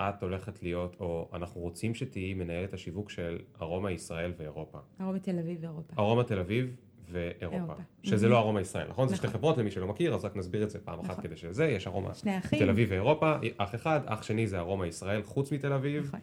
את 0.00 0.22
הולכת 0.22 0.62
להיות, 0.62 0.96
או 1.00 1.28
אנחנו 1.32 1.60
רוצים 1.60 1.94
שתהיי 1.94 2.34
מנהלת 2.34 2.72
השיווק 2.74 3.10
של 3.10 3.38
ארומה 3.60 3.90
ישראל 3.90 4.32
ואירופה. 4.38 4.78
ארומה 5.00 5.18
תל 5.18 5.38
אביב 5.38 5.58
ואירופה. 5.60 5.94
ארומה 5.98 6.24
תל 6.24 6.38
אביב 6.38 6.76
ואירופה. 7.10 7.56
אירופה. 7.56 7.74
שזה 8.02 8.26
Mhm. 8.26 8.30
לא 8.30 8.38
ארומה 8.38 8.60
ישראל, 8.60 8.88
נכון? 8.88 9.08
זה 9.08 9.16
שתי 9.16 9.26
נכון. 9.26 9.38
חברות 9.38 9.58
למי 9.58 9.70
שלא 9.70 9.86
מכיר, 9.86 10.14
אז 10.14 10.24
רק 10.24 10.36
נסביר 10.36 10.62
את 10.62 10.70
זה 10.70 10.78
פעם 10.78 11.00
אחת 11.00 11.10
נכון. 11.10 11.22
כדי 11.24 11.36
שזה, 11.36 11.64
יש 11.66 11.86
ארומה. 11.86 12.10
תל 12.58 12.70
אביב 12.70 12.88
ואירופה, 12.90 13.34
אח 13.56 13.74
אחד, 13.74 14.00
אח 14.06 14.22
שני 14.22 14.46
זה 14.46 14.58
ארומה 14.58 14.86
ישראל 14.86 15.22
חוץ 15.22 15.52
מתל 15.52 15.72
אביב. 15.72 16.06
נכון. 16.06 16.20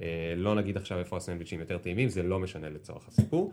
אה, 0.00 0.34
לא 0.36 0.54
נגיד 0.54 0.76
עכשיו 0.76 0.98
איפה 0.98 1.16
הסנדוויצ'ים 1.16 1.60
יותר 1.60 1.78
טעימים, 1.78 2.08
זה 2.08 2.22
לא 2.22 2.38
משנה 2.38 2.68
לצורך 2.68 3.08
הסיפור. 3.08 3.52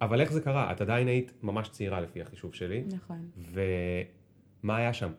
אבל 0.00 0.20
איך 0.20 0.32
זה 0.32 0.40
קרה? 0.40 0.72
את 0.72 0.80
עדיין 0.80 1.08
היית 1.08 1.32
ממש 1.42 1.68
צעירה 1.68 2.00
לפי 2.00 2.22
החישוב 2.22 2.54
שלי, 2.54 2.84
נכון. 2.92 3.30
מה 4.62 4.76
היה 4.76 4.92
שם? 4.92 5.12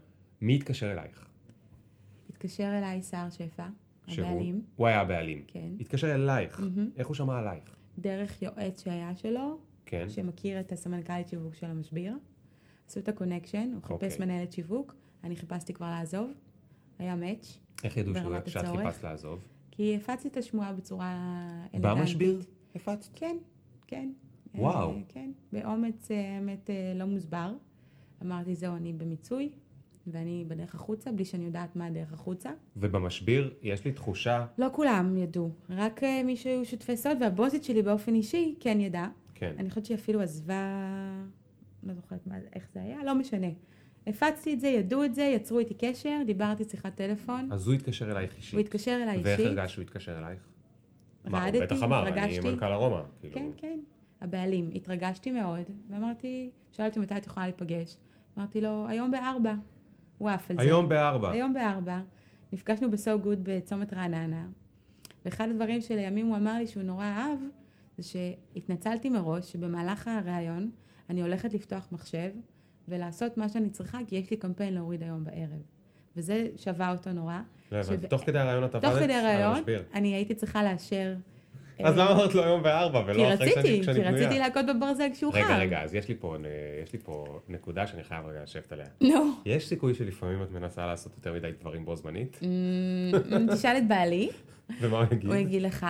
מי 0.45 0.55
התקשר 0.55 0.91
אלייך? 0.91 1.25
התקשר 2.29 2.77
אליי 2.77 3.01
סער 3.01 3.29
שפע, 3.29 3.67
שהוא- 4.07 4.27
הבעלים, 4.27 4.61
הוא 4.75 4.87
היה 4.87 5.01
הבעלים. 5.01 5.43
כן, 5.47 5.69
התקשר 5.79 6.15
אלייך. 6.15 6.61
איך 6.97 7.07
הוא 7.07 7.15
שמע 7.15 7.37
עלייך? 7.39 7.75
דרך 7.99 8.41
יועץ 8.41 8.83
שהיה 8.83 9.15
שלו, 9.15 9.57
כן. 9.85 10.09
שמכיר 10.09 10.59
את 10.59 10.71
הסמנכ"לית 10.71 11.27
שיווק 11.27 11.55
של 11.55 11.65
המשביר. 11.65 12.13
עשו 12.87 12.99
את 12.99 13.09
ה 13.09 13.14
connection, 13.14 13.71
הוא 13.73 13.81
חיפש 13.83 13.91
אוקיי. 14.13 14.25
מנהלת 14.25 14.51
שיווק, 14.51 14.95
אני 15.23 15.35
חיפשתי 15.35 15.73
כבר 15.73 15.89
לעזוב, 15.89 16.31
היה 16.99 17.15
match, 17.15 17.57
איך 17.83 17.97
ידעו 17.97 18.13
שאת. 18.47 18.65
חיפשת 18.77 19.03
לעזוב? 19.03 19.45
כי 19.71 19.95
הפצתי 19.95 20.27
את 20.27 20.37
השמועה 20.37 20.73
בצורה 20.73 21.15
אלגנטית. 21.73 21.99
במשביר? 21.99 22.41
הפצת. 22.75 23.09
כן, 23.15 23.37
כן. 23.87 24.11
וואו. 24.55 24.91
אה, 24.91 25.01
כן, 25.09 25.31
באומץ 25.53 26.11
אה, 26.11 26.35
האמת 26.35 26.69
אה, 26.69 26.93
לא 26.95 27.05
מוסבר. 27.05 27.53
אמרתי, 28.21 28.55
זהו, 28.55 28.75
אני 28.75 28.93
במיצוי, 28.93 29.51
ואני 30.07 30.45
בדרך 30.47 30.75
החוצה, 30.75 31.11
בלי 31.11 31.25
שאני 31.25 31.45
יודעת 31.45 31.75
מה 31.75 31.85
הדרך 31.85 32.13
החוצה. 32.13 32.49
ובמשביר 32.77 33.53
יש 33.61 33.85
לי 33.85 33.91
תחושה, 33.91 34.45
לא 34.57 34.67
כולם 34.71 35.17
ידעו, 35.17 35.51
רק 35.69 36.03
אה, 36.03 36.23
מי 36.23 36.37
שהיו 36.37 36.65
שותפי 36.65 36.97
סוד, 36.97 37.17
והבוסית 37.21 37.63
שלי 37.63 37.81
באופן 37.81 38.15
אישי 38.15 38.55
כן 38.59 38.79
ידע. 38.79 39.07
כן, 39.33 39.55
אני 39.59 39.69
חושבת 39.69 39.85
שהיא 39.85 39.97
אפילו 39.97 40.21
עזבה, 40.21 40.81
לא 41.83 41.93
זוכרת 41.93 42.27
מה, 42.27 42.35
איך 42.53 42.67
זה 42.73 42.81
היה, 42.81 43.03
לא 43.03 43.15
משנה. 43.15 43.47
הפצתי 44.07 44.53
את 44.53 44.59
זה, 44.59 44.67
ידעו 44.67 45.03
את 45.03 45.15
זה, 45.15 45.23
יצרו 45.23 45.59
איתי 45.59 45.73
קשר, 45.73 46.21
דיברתי 46.25 46.63
שיחת 46.63 46.95
טלפון, 46.95 47.49
אז 47.51 47.67
הוא 47.67 47.75
התקשר 47.75 48.11
אלייך 48.11 48.31
הוא 48.31 48.37
אישית. 48.37 48.59
התקשר 48.59 48.99
אליי 49.03 49.21
ואיך 49.23 49.39
אישית. 49.39 49.57
הרגשת 49.57 49.73
שהוא 49.73 49.81
התקשר 49.81 50.19
אלייך? 50.19 50.39
הוא 51.23 51.37
רעדתי, 51.37 51.59
בטח 51.61 51.83
אמר, 51.83 52.07
אני 52.07 52.09
התרגשתי. 52.09 52.49
מנכ"ל 52.49 52.65
הרומא. 52.65 53.01
כאילו. 53.19 53.33
כן, 53.33 53.49
כן. 53.57 53.79
הבעלים. 54.21 54.69
התרגשתי 54.75 55.31
מאוד, 55.31 55.63
ואמרתי, 55.89 56.49
שאל 56.71 56.85
אותי 56.85 56.99
מתי 56.99 57.17
את 57.17 57.25
יכולה 57.25 57.45
להיפגש. 57.45 57.97
אמרתי 58.37 58.61
לו, 58.61 58.87
היום 58.87 59.11
בארבע. 59.11 59.53
זה. 60.57 60.63
היום 60.63 60.89
בארבע. 60.89 61.31
היום 61.31 61.53
בארבע. 61.53 61.99
נפגשנו 62.53 62.91
בסו 62.91 63.19
גוד 63.19 63.39
בצומת 63.43 63.93
רעננה. 63.93 64.45
ואחד 65.25 65.49
הדברים 65.49 65.81
שלימים 65.81 66.27
הוא 66.27 66.37
אמר 66.37 66.53
לי 66.53 66.67
שהוא 66.67 66.83
נורא 66.83 67.05
אהב, 67.05 67.39
זה 67.97 68.03
שהתנצלתי 68.03 69.09
מראש 69.09 69.51
שבמהלך 69.51 70.07
הראיון 70.07 70.71
אני 71.09 71.21
הולכת 71.21 71.53
לפתוח 71.53 71.87
מחשב 71.91 72.29
ולעשות 72.87 73.37
מה 73.37 73.49
שאני 73.49 73.69
צריכה, 73.69 73.97
כי 74.07 74.15
יש 74.15 74.31
לי 74.31 74.37
קמפיין 74.37 74.73
להוריד 74.73 75.03
היום 75.03 75.23
בערב. 75.23 75.61
וזה 76.17 76.47
שווה 76.55 76.91
אותו 76.91 77.13
נורא. 77.13 77.39
לא 77.71 77.77
הבנתי. 77.77 78.07
תוך 78.07 78.21
כדי 78.25 78.39
הרעיון 78.39 78.63
את 78.63 78.75
עבדת 78.75 78.91
תוך 78.91 79.03
כדי 79.03 79.13
המשביר. 79.13 79.83
אני 79.93 80.15
הייתי 80.15 80.35
צריכה 80.35 80.63
לאשר... 80.63 81.15
אז 81.83 81.99
אה, 81.99 82.03
למה 82.03 82.11
אמרת 82.11 82.35
לו 82.35 82.43
היום 82.43 82.63
בארבע 82.63 83.03
כי 83.03 83.11
ולא 83.11 83.33
אחרי 83.33 83.45
רציתי, 83.45 83.53
שאני 83.53 83.63
כי 83.63 83.81
כשאני 83.81 83.99
רציתי 83.99 84.25
פנויה? 84.25 84.47
להכות 84.47 84.65
בברזל 84.65 85.07
כשהוא 85.13 85.33
חם. 85.33 85.37
רגע, 85.37 85.57
רגע, 85.57 85.81
אז 85.81 85.95
יש 85.95 86.07
לי 86.07 86.15
פה, 86.15 86.35
יש 86.83 86.93
לי 86.93 86.99
פה 86.99 87.39
נקודה 87.49 87.87
שאני 87.87 88.03
חייב 88.03 88.25
רגע 88.25 88.43
לשבת 88.43 88.71
עליה. 88.71 88.87
נו. 89.01 89.31
יש 89.45 89.67
סיכוי 89.67 89.93
שלפעמים 89.93 90.43
את 90.43 90.51
מנסה 90.51 90.85
לעשות 90.85 91.13
יותר 91.17 91.33
מדי 91.33 91.51
דברים 91.59 91.85
בו 91.85 91.95
זמנית? 91.95 92.39
אמ, 92.43 93.47
תשאל 93.53 93.77
את 93.77 93.87
בעלי, 93.87 94.29
ומה 94.81 94.97
הוא 94.97 95.05
יגיד? 95.11 95.25
הוא 95.25 95.35
יגיד 95.35 95.61
לך 95.61 95.85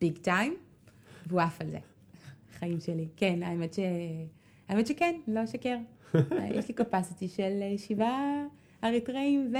ביג 0.00 0.18
טיים, 0.18 0.56
והוא 1.26 1.40
עף 1.40 1.60
על 1.60 1.70
זה. 1.70 1.78
חיים 2.58 2.80
שלי. 2.80 3.08
כן, 3.16 3.42
האמת 3.42 3.74
ש... 3.74 3.78
האמת 4.68 4.86
שכן, 4.86 5.14
לא 5.28 5.44
אשקר. 5.44 5.76
יש 6.58 6.68
לי 6.68 6.74
קפסיטי 6.74 7.28
של 7.28 7.58
אה, 7.62 7.78
שבעה 7.78 8.44
אריתראים 8.84 9.52
ו... 9.52 9.56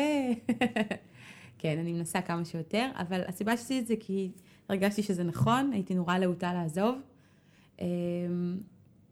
כן, 1.58 1.78
אני 1.78 1.92
מנסה 1.92 2.20
כמה 2.20 2.44
שיותר, 2.44 2.86
אבל 2.94 3.20
הסיבה 3.26 3.56
שעשיתי 3.56 3.78
את 3.78 3.86
זה 3.86 3.94
כי 4.00 4.30
הרגשתי 4.68 5.02
שזה 5.02 5.24
נכון, 5.24 5.70
הייתי 5.72 5.94
נורא 5.94 6.18
להוטה 6.18 6.54
לעזוב. 6.54 6.98
אמ, 7.80 7.86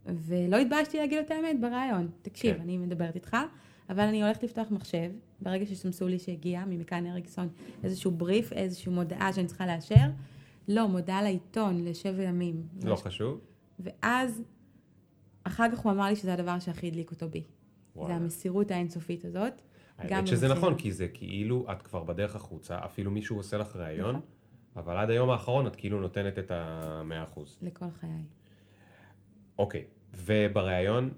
ולא 0.07 0.57
התביישתי 0.57 0.97
להגיד 0.97 1.19
את 1.19 1.31
האמת 1.31 1.61
ברעיון. 1.61 2.09
תקשיב, 2.23 2.57
כן. 2.57 2.63
אני 2.63 2.79
מדברת 2.79 3.15
איתך, 3.15 3.37
אבל 3.91 4.01
אני 4.01 4.23
הולכת 4.23 4.43
לפתוח 4.43 4.71
מחשב, 4.71 5.11
ברגע 5.41 5.67
שסמסו 5.67 6.09
לי 6.09 6.19
שהגיע 6.19 6.65
ממכאן 6.67 7.07
אריקסון 7.07 7.49
איזשהו 7.85 8.11
בריף, 8.11 8.53
איזושהי 8.53 8.93
מודעה 8.93 9.33
שאני 9.33 9.47
צריכה 9.47 9.67
לאשר, 9.67 10.07
לא, 10.69 10.89
מודעה 10.89 11.23
לעיתון 11.23 11.85
לשבע 11.85 12.23
ימים. 12.23 12.63
לא 12.85 12.97
חשוב? 12.97 13.41
ואז, 13.79 14.43
אחר 15.45 15.71
כך 15.73 15.79
הוא 15.79 15.93
אמר 15.93 16.07
לי 16.07 16.17
שזה 16.17 16.35
הדבר 16.35 16.59
שהכי 16.59 16.87
הדליק 16.87 17.11
אותו 17.11 17.29
בי. 17.29 17.41
זה 17.41 18.01
וואלה. 18.01 18.15
המסירות 18.15 18.71
האינסופית 18.71 19.25
הזאת. 19.25 19.53
האמת 19.99 20.27
שזה 20.27 20.47
במחירים. 20.47 20.65
נכון, 20.65 20.79
כי 20.79 20.93
זה 20.93 21.09
כאילו 21.09 21.67
את 21.73 21.83
כבר 21.83 22.05
בדרך 22.05 22.37
החוצה, 22.37 22.79
אפילו 22.85 23.11
מישהו 23.11 23.37
עושה 23.37 23.59
לך 23.59 23.77
ראיון, 23.77 24.17
נכון. 24.17 24.21
אבל 24.77 24.97
עד 24.97 25.11
היום 25.11 25.31
האחרון 25.31 25.67
את 25.67 25.77
כאילו 25.77 26.01
נותנת 26.01 26.39
את 26.39 26.51
המאה 26.51 27.25
אחוז. 27.25 27.59
לכל 27.63 27.91
חיי. 27.91 28.25
אוקיי, 29.59 29.85
ובריאיון, 30.17 31.11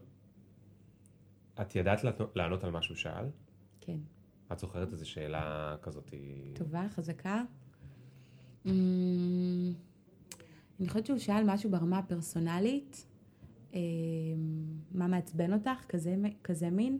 את 1.60 1.76
ידעת 1.76 2.00
לענות- 2.34 2.64
על 2.64 2.70
מה 2.70 2.82
שהוא 2.82 2.96
שאל? 2.96 3.24
כן. 3.80 3.98
את 4.52 4.58
זוכרת 4.58 4.92
איזו 4.92 5.10
שאלה 5.10 5.76
כזאת? 5.82 6.10
טובה, 6.54 6.86
חזקה. 6.90 7.42
אמ, 8.66 9.72
אני 10.80 10.88
חושבת 10.88 11.06
שהוא 11.06 11.18
שאל 11.18 11.42
משהו 11.46 11.70
ברמה 11.70 11.98
הפרסונלית, 11.98 13.06
אמ, 13.74 13.78
מה 14.94 15.06
מעצבן 15.06 15.52
אותך, 15.52 15.84
כזה, 15.88 16.14
כזה 16.44 16.70
מין. 16.70 16.98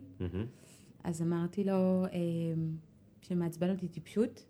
אז 1.03 1.21
אמרתי 1.21 1.63
לו 1.63 2.05
אמ, 2.11 2.77
שמעצבן 3.21 3.69
אותי 3.69 3.87
טיפשות, 3.87 4.45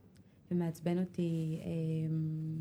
ומעצבן 0.51 0.99
אותי, 0.99 1.59
אמ, 1.65 2.59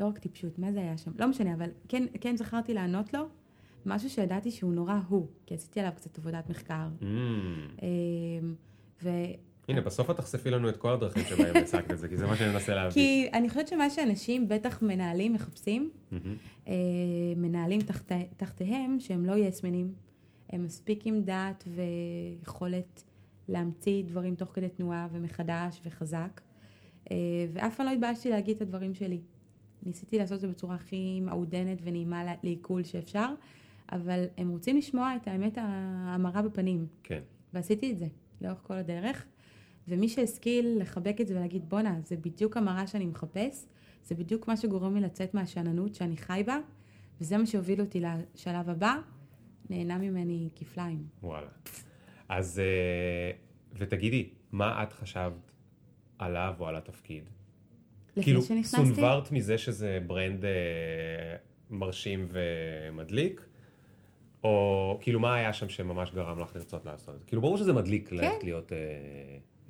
לא 0.00 0.06
רק 0.06 0.18
טיפשות, 0.18 0.58
מה 0.58 0.72
זה 0.72 0.80
היה 0.80 0.98
שם? 0.98 1.10
לא 1.18 1.28
משנה, 1.28 1.54
אבל 1.54 1.70
כן, 1.88 2.06
כן 2.20 2.36
זכרתי 2.36 2.74
לענות 2.74 3.14
לו, 3.14 3.28
משהו 3.86 4.10
שידעתי 4.10 4.50
שהוא 4.50 4.72
נורא 4.72 4.98
הוא, 5.08 5.26
כי 5.46 5.54
עשיתי 5.54 5.80
עליו 5.80 5.92
קצת 5.96 6.18
עבודת 6.18 6.50
מחקר. 6.50 6.88
Mm. 7.00 7.04
אמ, 7.82 8.54
ו... 9.02 9.10
הנה, 9.68 9.80
בסוף 9.80 10.10
את 10.10 10.16
תחשפי 10.16 10.50
לנו 10.50 10.68
את 10.68 10.76
כל 10.76 10.92
הדרכים 10.92 11.24
שבהם 11.24 11.56
הצגת 11.62 11.90
את 11.90 11.98
זה, 11.98 12.08
כי 12.08 12.16
זה 12.16 12.26
מה 12.26 12.36
שאני 12.36 12.52
מנסה 12.52 12.74
להבין. 12.74 12.92
כי 12.92 13.28
אני 13.32 13.48
חושבת 13.48 13.68
שמה 13.68 13.90
שאנשים, 13.90 14.48
בטח 14.48 14.82
מנהלים, 14.82 15.32
מחפשים, 15.32 15.90
מהמם. 16.10 16.36
אה, 16.68 16.74
מנהלים 17.36 17.80
תחת, 17.80 18.12
תחתיהם, 18.36 18.96
שהם 19.00 19.26
לא 19.26 19.36
יסמנים, 19.36 19.94
הם 20.50 20.64
מספיק 20.64 21.06
עם 21.06 21.22
דעת 21.22 21.64
ויכולת 21.66 23.04
להמציא 23.48 24.04
דברים 24.04 24.34
תוך 24.34 24.50
כדי 24.54 24.68
תנועה 24.68 25.08
ומחדש 25.12 25.80
וחזק. 25.84 26.40
אה, 27.10 27.16
ואף 27.52 27.76
פעם 27.76 27.86
לא 27.86 27.90
התביישתי 27.90 28.30
להגיד 28.30 28.56
את 28.56 28.62
הדברים 28.62 28.94
שלי. 28.94 29.20
ניסיתי 29.82 30.18
לעשות 30.18 30.36
את 30.36 30.40
זה 30.40 30.48
בצורה 30.48 30.74
הכי 30.74 31.20
מעודנת 31.20 31.78
ונעימה 31.82 32.24
לעיכול 32.42 32.84
שאפשר, 32.84 33.28
אבל 33.92 34.24
הם 34.36 34.48
רוצים 34.48 34.76
לשמוע 34.76 35.16
את 35.16 35.28
האמת 35.28 35.58
המרה 35.60 36.42
בפנים. 36.42 36.86
כן. 37.02 37.20
ועשיתי 37.54 37.92
את 37.92 37.98
זה 37.98 38.06
לאורך 38.40 38.60
כל 38.62 38.74
הדרך. 38.74 39.26
ומי 39.88 40.08
שהשכיל 40.08 40.76
לחבק 40.80 41.20
את 41.20 41.26
זה 41.26 41.36
ולהגיד, 41.36 41.68
בואנה, 41.68 42.00
זה 42.04 42.16
בדיוק 42.16 42.56
המראה 42.56 42.86
שאני 42.86 43.06
מחפש, 43.06 43.66
זה 44.04 44.14
בדיוק 44.14 44.48
מה 44.48 44.56
שגורם 44.56 44.94
לי 44.94 45.00
לצאת 45.00 45.34
מהשאננות 45.34 45.94
שאני 45.94 46.16
חי 46.16 46.42
בה, 46.46 46.58
וזה 47.20 47.36
מה 47.36 47.46
שהוביל 47.46 47.80
אותי 47.80 48.00
לשלב 48.00 48.70
הבא, 48.70 48.96
נהנה 49.70 49.98
ממני 49.98 50.48
כפליים. 50.54 51.06
וואלה. 51.22 51.48
אז, 52.28 52.58
אה, 52.58 53.30
ותגידי, 53.72 54.28
מה 54.52 54.82
את 54.82 54.92
חשבת 54.92 55.52
עליו 56.18 56.54
או 56.60 56.66
על 56.66 56.76
התפקיד? 56.76 57.24
לפני 58.10 58.22
כאילו, 58.22 58.42
שנכנסתי, 58.42 58.76
סונברת 58.76 59.32
מזה 59.32 59.58
שזה 59.58 59.98
ברנד 60.06 60.44
אה, 60.44 60.50
מרשים 61.70 62.28
ומדליק? 62.30 63.46
או 64.44 64.98
כאילו, 65.00 65.20
מה 65.20 65.34
היה 65.34 65.52
שם 65.52 65.68
שממש 65.68 66.10
גרם 66.10 66.40
לך 66.40 66.56
לרצות 66.56 66.84
לעשות 66.84 67.14
את 67.14 67.20
זה? 67.20 67.26
כאילו, 67.26 67.42
ברור 67.42 67.56
שזה 67.56 67.72
מדליק 67.72 68.12
ללכת 68.12 68.44
להיות... 68.44 68.72
אה, 68.72 68.78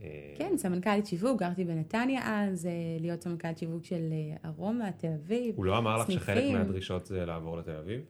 אה, 0.03 0.35
כן, 0.39 0.57
סמנכ"לית 0.57 1.07
שיווק, 1.07 1.41
גרתי 1.41 1.65
בנתניה 1.65 2.21
אז, 2.25 2.67
אה, 2.67 2.73
להיות 3.01 3.23
סמנכ"לית 3.23 3.59
שיווק 3.59 3.85
של 3.85 4.13
אה, 4.13 4.49
ארומה, 4.51 4.93
תל 4.93 5.13
אביב. 5.15 5.57
הוא 5.57 5.65
לא 5.65 5.79
אמר 5.79 5.97
לך 5.97 6.11
שחלק 6.11 6.39
סניפים. 6.39 6.59
מהדרישות 6.59 7.07
זה 7.07 7.27
לעבור 7.27 7.57
לתל 7.57 7.77
אביב? 7.77 8.01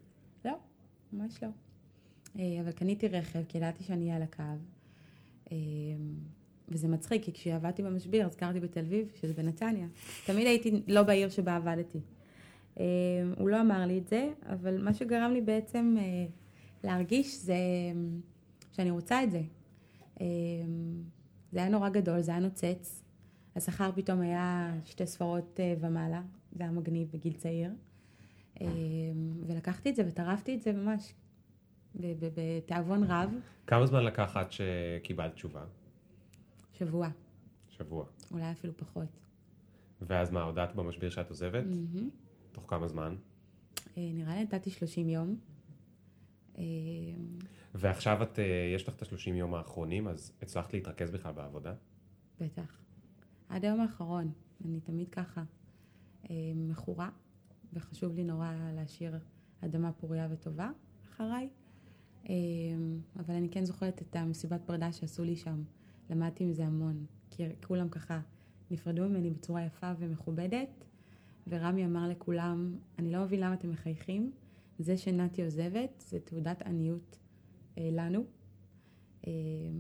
לא, 0.45 0.53
ממש 1.13 1.43
לא. 1.43 1.49
אה, 2.39 2.61
אבל 2.61 2.73
קניתי 2.73 3.09
רכב, 3.09 3.43
כי 3.49 3.59
ידעתי 3.59 3.85
שאני 3.85 4.05
אהיה 4.05 4.17
על 4.17 4.23
הקו. 4.23 4.43
אה, 5.53 5.57
וזה 6.69 6.89
מצחיק, 6.89 7.25
כי 7.25 7.33
כשעבדתי 7.33 7.83
במשביר, 7.83 8.27
אז 8.27 8.37
גרתי 8.37 8.61
בתל 8.61 8.81
אביב, 8.81 9.13
שזה 9.21 9.35
בנתניה. 9.35 9.87
תמיד 10.27 10.47
הייתי 10.47 10.83
לא 10.89 11.03
בעיר 11.03 11.29
שבה 11.29 11.57
עבדתי. 11.57 11.99
אה, 12.81 12.85
הוא 13.39 13.49
לא 13.49 13.61
אמר 13.61 13.87
לי 13.87 13.99
את 13.99 14.09
זה, 14.09 14.33
אבל 14.47 14.83
מה 14.83 14.95
שגרם 14.95 15.33
לי 15.33 15.41
בעצם 15.41 15.97
להרגיש 16.85 17.37
זה 17.37 17.57
שאני 18.73 18.91
רוצה 18.91 19.23
את 19.23 19.31
זה. 19.31 19.43
זה 21.53 21.59
היה 21.59 21.69
נורא 21.69 21.89
גדול, 21.89 22.21
זה 22.21 22.31
היה 22.31 22.41
נוצץ. 22.41 23.03
השכר 23.57 23.91
פתאום 23.95 24.21
היה 24.21 24.75
שתי 24.85 25.07
ספרות 25.07 25.61
ומעלה, 25.81 26.23
זה 26.53 26.63
היה 26.63 26.73
מגניב 26.73 27.09
בגיל 27.13 27.33
צעיר. 27.33 27.71
ולקחתי 29.47 29.91
את 29.91 29.97
זה 29.97 30.03
וטרפתי 30.07 30.55
את 30.55 30.63
זה 30.63 30.73
ממש 30.73 31.15
בתיאבון 31.97 33.05
רב, 33.05 33.31
כמה 33.67 33.87
זמן 33.87 34.05
לקח 34.05 34.37
עד 34.37 34.47
שקיבלת 34.53 35.35
תשובה? 35.35 35.65
שבוע, 36.73 37.09
שבוע. 37.69 38.05
אולי 38.31 38.51
אפילו 38.53 38.77
פחות. 38.77 39.09
ואז 40.01 40.31
מה, 40.31 40.43
הודעת 40.43 40.75
במשביר 40.75 41.11
שאת 41.11 41.31
עוזבת? 41.31 41.65
מהמם. 41.65 42.11
תוך 42.53 42.65
כמה 42.69 42.89
זמן? 42.89 43.17
אה, 43.97 44.11
נראה 44.15 44.35
לי 44.35 44.43
נתתי 44.43 44.71
30 44.71 45.09
יום. 45.09 45.37
אה, 46.59 46.65
ועכשיו 47.75 48.23
את, 48.23 48.39
אה, 48.39 48.45
יש 48.75 48.89
לך 48.89 48.95
את 48.95 49.03
השלושים 49.03 49.35
יום 49.35 49.55
האחרונים, 49.55 50.09
אז 50.09 50.33
הצלחת 50.43 50.73
להתרכז 50.75 51.11
בכלל 51.11 51.33
בעבודה? 51.33 51.75
בטח. 52.41 52.81
עד 53.49 53.65
היום 53.65 53.81
האחרון, 53.81 54.33
אני 54.65 54.81
תמיד 54.81 55.09
ככה 55.09 55.43
אה, 56.31 56.53
מכורה, 56.55 57.11
וחשוב 57.73 58.15
לי 58.15 58.25
נורא 58.25 58.53
להשאיר 58.75 59.19
אדמה 59.61 59.93
פוריה 59.93 60.29
וטובה 60.31 60.71
אחריי. 61.05 61.49
אה, 62.29 62.35
אבל 63.17 63.35
אני 63.35 63.49
כן 63.49 63.65
זוכרת 63.65 64.03
את 64.03 64.17
המסיבת 64.17 64.61
פרידה 64.67 64.93
שעשו 64.93 65.25
לי 65.25 65.37
שם. 65.37 65.63
למדתי 66.11 66.45
מזה 66.45 66.67
המון, 66.67 67.07
כי 67.31 67.43
כולם 67.67 67.89
ככה 67.89 68.21
נפרדו 68.71 69.09
ממני 69.09 69.31
בצורה 69.31 69.65
יפה 69.65 69.93
ומכובדת, 69.99 70.85
ורמי 71.47 71.85
אמר 71.85 72.09
לכולם, 72.09 72.77
אני 72.99 73.13
לא 73.13 73.23
מבין 73.23 73.41
למה 73.41 73.55
אתם 73.55 73.71
מחייכים, 73.71 74.33
זה 74.79 74.97
שנתי 74.97 75.45
עוזבת 75.45 76.05
זה 76.07 76.21
תעודת 76.21 76.63
עניות 76.63 77.19
אה, 77.79 77.89
לנו, 77.93 78.25
אה, 79.27 79.33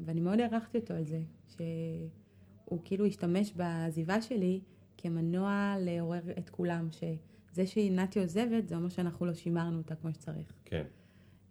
ואני 0.04 0.20
מאוד 0.20 0.40
הערכתי 0.40 0.78
אותו 0.78 0.94
על 0.94 1.04
זה, 1.04 1.22
שהוא 1.48 2.80
כאילו 2.84 3.06
השתמש 3.06 3.52
בעזיבה 3.52 4.22
שלי 4.22 4.60
כמנוע 4.96 5.74
לעורר 5.78 6.30
את 6.38 6.50
כולם, 6.50 6.88
שזה 6.90 7.66
שנתי 7.66 8.20
עוזבת 8.20 8.68
זה 8.68 8.76
אומר 8.76 8.88
שאנחנו 8.88 9.26
לא 9.26 9.34
שימרנו 9.34 9.78
אותה 9.78 9.94
כמו 9.94 10.12
שצריך. 10.12 10.52
כן. 10.64 10.84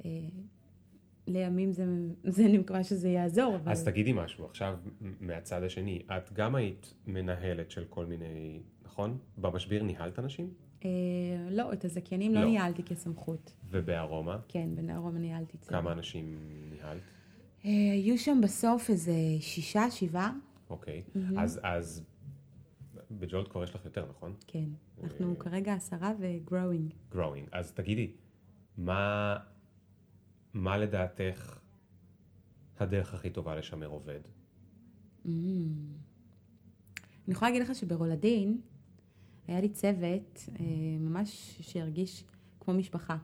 אה, 0.05 0.09
לימים 1.27 1.71
זה, 1.71 1.85
זה 2.23 2.45
אני 2.45 2.57
מקווה 2.57 2.83
שזה 2.83 3.09
יעזור, 3.09 3.55
אבל... 3.55 3.71
אז 3.71 3.83
תגידי 3.83 4.13
משהו, 4.13 4.45
עכשיו 4.45 4.77
מהצד 5.19 5.63
השני, 5.63 6.01
את 6.17 6.33
גם 6.33 6.55
היית 6.55 6.93
מנהלת 7.07 7.71
של 7.71 7.85
כל 7.89 8.05
מיני, 8.05 8.59
נכון? 8.85 9.17
במשביר 9.37 9.83
ניהלת 9.83 10.19
אנשים? 10.19 10.53
אה, 10.85 10.89
לא, 11.51 11.73
את 11.73 11.85
הזכיינים 11.85 12.33
לא, 12.33 12.41
לא. 12.41 12.47
ניהלתי 12.47 12.83
כסמכות. 12.83 13.53
ובארומה? 13.69 14.37
כן, 14.47 14.69
בנערום 14.75 15.17
ניהלתי 15.17 15.57
צוות. 15.57 15.69
כמה 15.69 15.91
אנשים 15.91 16.37
ניהלת? 16.71 17.01
אה, 17.65 17.69
היו 17.93 18.17
שם 18.17 18.39
בסוף 18.43 18.89
איזה 18.89 19.13
שישה, 19.39 19.91
שבעה. 19.91 20.33
אוקיי. 20.69 21.03
אז, 21.37 21.59
אז 21.63 22.03
בג'ולט 23.11 23.47
כבר 23.47 23.63
יש 23.63 23.75
לך 23.75 23.85
יותר, 23.85 24.05
נכון? 24.09 24.33
כן. 24.47 24.65
אנחנו 25.03 25.39
כרגע 25.39 25.73
עשרה 25.73 26.13
ו-growing. 26.19 27.15
growing. 27.15 27.47
אז 27.51 27.71
תגידי, 27.71 28.11
מה, 28.77 29.37
מה 30.55 30.77
לדעתך 30.77 31.59
הדרך 32.79 33.13
הכי 33.13 33.29
טובה 33.29 33.55
לשמר 33.55 33.87
עובד? 33.87 34.19
אני 35.25 35.33
יכולה 37.27 37.51
להגיד 37.51 37.67
לך 37.67 37.75
שברולדין 37.75 38.61
היה 39.47 39.61
לי 39.61 39.69
צוות 39.69 40.49
אה, 40.59 40.65
ממש 40.99 41.57
שהרגיש 41.61 42.23
כמו 42.59 42.73
משפחה. 42.73 43.17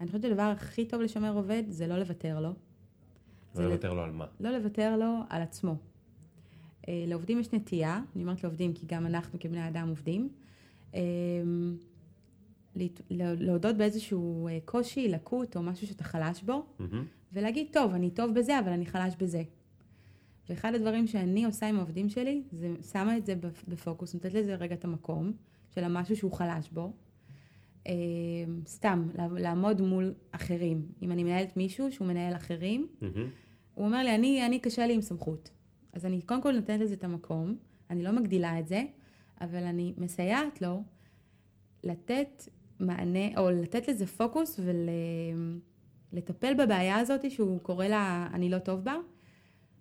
אני 0.00 0.06
חושבת 0.06 0.22
שהדבר 0.22 0.42
הכי 0.42 0.84
טוב 0.84 1.00
לשמר 1.00 1.36
עובד 1.36 1.62
זה 1.68 1.86
לא 1.86 1.98
לוותר 1.98 2.40
לו. 2.40 2.52
לא 3.54 3.68
לוותר 3.68 3.94
לו 3.94 4.02
על 4.02 4.12
מה? 4.12 4.26
לא 4.40 4.50
לוותר 4.50 4.96
לו 4.96 5.20
על 5.28 5.42
עצמו. 5.42 5.76
אה, 6.88 7.04
לעובדים 7.06 7.40
יש 7.40 7.52
נטייה, 7.52 8.00
אני 8.16 8.22
אומרת 8.22 8.44
לעובדים 8.44 8.74
כי 8.74 8.86
גם 8.86 9.06
אנחנו 9.06 9.38
כבני 9.40 9.68
אדם 9.68 9.88
עובדים, 9.88 10.28
אה, 10.94 11.00
להודות 13.40 13.76
באיזשהו 13.76 14.48
אה, 14.48 14.58
קושי, 14.64 15.08
לקות 15.08 15.56
או 15.56 15.62
משהו 15.62 15.86
שאתה 15.86 16.04
חלש 16.04 16.42
בו, 16.42 16.66
מהמם. 16.78 17.04
ולהגיד, 17.32 17.66
טוב, 17.72 17.92
אני 17.94 18.10
טוב 18.10 18.34
בזה, 18.34 18.58
אבל 18.58 18.68
אני 18.68 18.86
חלש 18.86 19.14
בזה. 19.18 19.42
ואחד 20.48 20.74
הדברים 20.74 21.06
שאני 21.06 21.44
עושה 21.44 21.66
עם 21.68 21.76
העובדים 21.76 22.08
שלי, 22.08 22.42
זה 22.52 22.68
שמה 22.92 23.16
את 23.16 23.26
זה 23.26 23.34
בפ- 23.40 23.64
בפוקוס, 23.68 24.14
נותנת 24.14 24.34
לזה 24.34 24.54
רגע 24.54 24.74
את 24.74 24.84
המקום 24.84 25.32
של 25.74 25.84
המשהו 25.84 26.16
שהוא 26.16 26.32
חלש 26.32 26.70
בו. 26.70 26.92
אה, 27.86 27.92
סתם, 28.66 29.08
לעמוד 29.38 29.80
מול 29.80 30.14
אחרים. 30.30 30.86
אם 31.02 31.12
אני 31.12 31.24
מנהלת 31.24 31.56
מישהו 31.56 31.92
שהוא 31.92 32.08
מנהל 32.08 32.36
אחרים, 32.36 32.86
מהמם. 33.00 33.28
הוא 33.74 33.84
אומר 33.86 34.02
לי, 34.04 34.14
אני, 34.14 34.46
אני 34.46 34.58
קשה 34.58 34.86
לי 34.86 34.94
עם 34.94 35.00
סמכות. 35.00 35.50
אז 35.92 36.06
אני 36.06 36.22
קודם 36.22 36.42
כל 36.42 36.52
נותנת 36.52 36.80
לזה 36.80 36.94
את 36.94 37.04
המקום, 37.04 37.56
אני 37.90 38.02
לא 38.02 38.12
מגדילה 38.12 38.58
את 38.60 38.68
זה, 38.68 38.82
אבל 39.40 39.62
אני 39.64 39.94
מסייעת 39.98 40.62
לו 40.62 40.82
לתת 41.84 42.42
מענה, 42.80 43.36
או 43.36 43.50
לתת 43.50 43.88
לזה 43.88 44.06
פוקוס 44.06 44.60
ולטפל 46.12 46.54
בבעיה 46.54 46.96
הזאת 46.96 47.30
שהוא 47.30 47.60
קורא 47.60 47.86
לה 47.86 48.28
אני 48.34 48.50
לא 48.50 48.58
טוב 48.58 48.84
בה, 48.84 48.94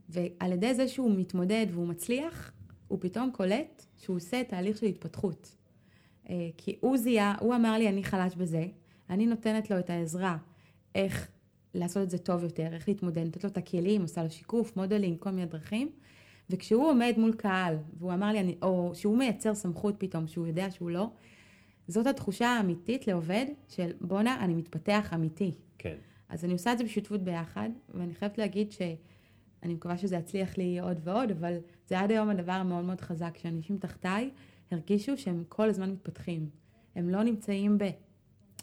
ועל 0.09 0.51
ידי 0.51 0.73
זה 0.73 0.87
שהוא 0.87 1.11
מתמודד 1.17 1.67
והוא 1.71 1.87
מצליח, 1.87 2.51
הוא 2.87 2.99
פתאום 3.01 3.31
קולט 3.31 3.85
שהוא 3.97 4.15
עושה 4.15 4.43
תהליך 4.43 4.77
של 4.77 4.85
התפתחות. 4.85 5.55
אה, 6.29 6.49
כי 6.57 6.77
הוא 6.79 6.97
זיהה, 6.97 7.35
הוא 7.39 7.55
אמר 7.55 7.77
לי 7.77 7.89
אני 7.89 8.03
חלש 8.03 8.35
בזה, 8.35 8.65
אני 9.09 9.25
נותנת 9.25 9.71
לו 9.71 9.79
את 9.79 9.89
העזרה 9.89 10.37
איך 10.95 11.27
לעשות 11.73 12.03
את 12.03 12.09
זה 12.09 12.17
טוב 12.17 12.43
יותר, 12.43 12.73
איך 12.73 12.87
להתמודד, 12.87 13.23
נותנת 13.23 13.43
לו 13.43 13.49
את 13.49 13.57
הכלים, 13.57 14.01
עושה 14.01 14.23
לו 14.23 14.29
שיקוף, 14.29 14.77
modeling, 14.77 15.19
כל 15.19 15.29
מיני 15.29 15.45
דרכים. 15.45 15.91
וכשהוא 16.49 16.89
עומד 16.89 17.13
מול 17.17 17.33
קהל, 17.33 17.77
והוא 17.99 18.13
אמר 18.13 18.31
לי, 18.31 18.39
אני, 18.39 18.55
או 18.61 18.91
שהוא 18.93 19.17
מייצר 19.17 19.55
סמכות 19.55 19.95
פתאום, 19.97 20.27
שהוא 20.27 20.47
יודע 20.47 20.71
שהוא 20.71 20.89
לא, 20.89 21.09
זאת 21.88 22.07
התחושה 22.07 22.47
האמיתית 22.47 23.07
לעובד 23.07 23.45
של 23.67 23.91
בואנה, 24.01 24.43
אני 24.43 24.55
מתפתח 24.55 25.13
אמיתי. 25.13 25.51
כן. 25.77 25.95
אז 26.29 26.45
אני 26.45 26.53
עושה 26.53 26.73
את 26.73 26.77
זה 26.77 26.84
בשותפות 26.84 27.21
ביחד, 27.23 27.69
ואני 27.93 28.13
חייבת 28.13 28.38
להגיד 28.38 28.71
שאני 28.71 29.73
מקווה 29.73 29.97
שזה 29.97 30.15
יצליח 30.15 30.57
לי 30.57 30.79
עוד 30.79 30.99
ועוד, 31.03 31.31
אבל 31.31 31.57
זה 31.88 31.99
עד 31.99 32.11
היום 32.11 32.29
הדבר 32.29 32.51
המאוד 32.51 32.86
מאוד 32.86 33.01
חזק, 33.01 33.38
שאנשים 33.38 33.77
תחתיי 33.77 34.31
הרגישו 34.71 35.17
שהם 35.17 35.43
כל 35.49 35.69
הזמן 35.69 35.91
מתפתחים. 35.91 36.49
הם 36.95 37.09
לא 37.09 37.23
נמצאים 37.23 37.77
ב, 37.77 37.84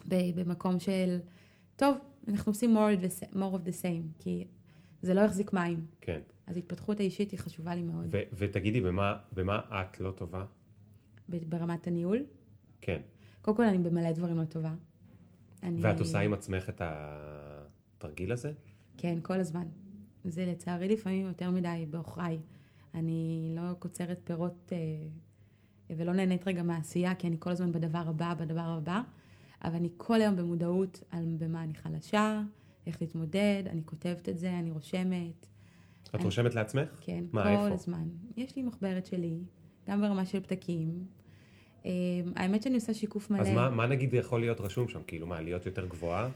ב, 0.08 0.40
במקום 0.40 0.80
של, 0.80 1.18
טוב, 1.76 1.96
אנחנו 2.28 2.50
עושים 2.50 2.76
more 2.76 3.00
of, 3.00 3.04
the, 3.04 3.34
more 3.34 3.54
of 3.54 3.68
the 3.68 3.82
same, 3.82 4.22
כי 4.22 4.44
זה 5.02 5.14
לא 5.14 5.20
יחזיק 5.20 5.52
מים. 5.52 5.86
כן. 6.00 6.20
אז 6.46 6.56
התפתחות 6.56 7.00
האישית 7.00 7.30
היא 7.30 7.40
חשובה 7.40 7.74
לי 7.74 7.82
מאוד. 7.82 8.06
ו- 8.10 8.22
ותגידי, 8.32 8.80
במה, 8.80 9.16
במה 9.32 9.60
את 9.70 10.00
לא 10.00 10.10
טובה? 10.10 10.44
ברמת 11.28 11.86
הניהול, 11.86 12.24
כן. 12.80 13.00
קודם 13.42 13.56
כל 13.56 13.64
אני 13.64 13.78
במלא 13.78 14.12
דברים 14.12 14.38
לא 14.38 14.44
טובה. 14.44 14.74
אני... 15.62 15.80
ואת 15.82 16.00
עושה 16.00 16.20
עם 16.20 16.32
עצמך 16.32 16.68
את 16.68 16.82
התרגיל 16.84 18.32
הזה? 18.32 18.52
כן, 18.96 19.18
כל 19.22 19.40
הזמן. 19.40 19.66
זה 20.24 20.46
לצערי 20.46 20.88
לפעמים 20.88 21.26
יותר 21.26 21.50
מדי 21.50 21.86
בעוכריי. 21.90 22.38
אני 22.94 23.52
לא 23.56 23.72
קוצרת 23.78 24.20
פירות 24.24 24.72
אה, 24.72 24.78
ולא 25.96 26.12
נהנית 26.12 26.48
רגע 26.48 26.62
מהעשייה, 26.62 27.14
כי 27.14 27.26
אני 27.26 27.36
כל 27.38 27.50
הזמן 27.50 27.72
בדבר 27.72 28.02
הבא, 28.06 28.34
בדבר 28.34 28.60
הבא, 28.60 29.00
אבל 29.64 29.74
אני 29.74 29.88
כל 29.96 30.20
היום 30.20 30.36
במודעות 30.36 31.00
על 31.10 31.34
במה 31.38 31.62
אני 31.64 31.74
חלשה, 31.74 32.42
איך 32.86 33.02
להתמודד, 33.02 33.62
אני 33.66 33.82
כותבת 33.84 34.28
את 34.28 34.38
זה, 34.38 34.58
אני 34.58 34.70
רושמת. 34.70 35.46
את 36.04 36.14
אני- 36.14 36.24
רושמת 36.24 36.54
לעצמך? 36.54 36.88
כן, 37.00 37.24
מה, 37.32 37.42
כל 37.42 37.48
איפה? 37.48 37.74
הזמן. 37.74 38.08
יש 38.36 38.56
לי 38.56 38.62
מחברת 38.62 39.06
שלי, 39.06 39.38
גם 39.88 40.00
ברמה 40.00 40.24
של 40.26 40.40
פתקים. 40.40 41.04
אה, 41.86 41.90
האמת 42.36 42.62
שאני 42.62 42.74
עושה 42.74 42.94
שיקוף 42.94 43.30
מלא. 43.30 43.40
אז 43.40 43.48
מה, 43.48 43.70
מה 43.70 43.86
נגיד 43.86 44.14
יכול 44.14 44.40
להיות 44.40 44.60
רשום 44.60 44.88
שם? 44.88 45.00
כאילו, 45.06 45.26
מה, 45.26 45.40
להיות 45.40 45.66
יותר 45.66 45.86
גבוהה? 45.86 46.28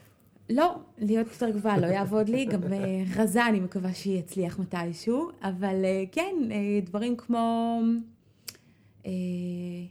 לא, 0.50 0.74
להיות 0.98 1.26
יותר 1.26 1.50
גבוהה 1.50 1.78
לא 1.78 1.86
יעבוד 1.86 2.28
לי, 2.28 2.44
גם 2.44 2.72
אה, 2.72 3.02
רזה 3.16 3.46
אני 3.46 3.60
מקווה 3.60 3.94
שיצליח 3.94 4.58
מתישהו, 4.58 5.30
אבל 5.42 5.84
אה, 5.84 6.04
כן, 6.12 6.34
אה, 6.50 6.80
דברים 6.82 7.16
כמו, 7.16 7.80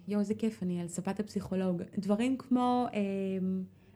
יואו 0.07 0.19
איזה 0.19 0.33
כיף, 0.35 0.63
אני 0.63 0.81
על 0.81 0.87
ספת 0.87 1.19
הפסיכולוג, 1.19 1.81
דברים 1.97 2.37
כמו, 2.37 2.87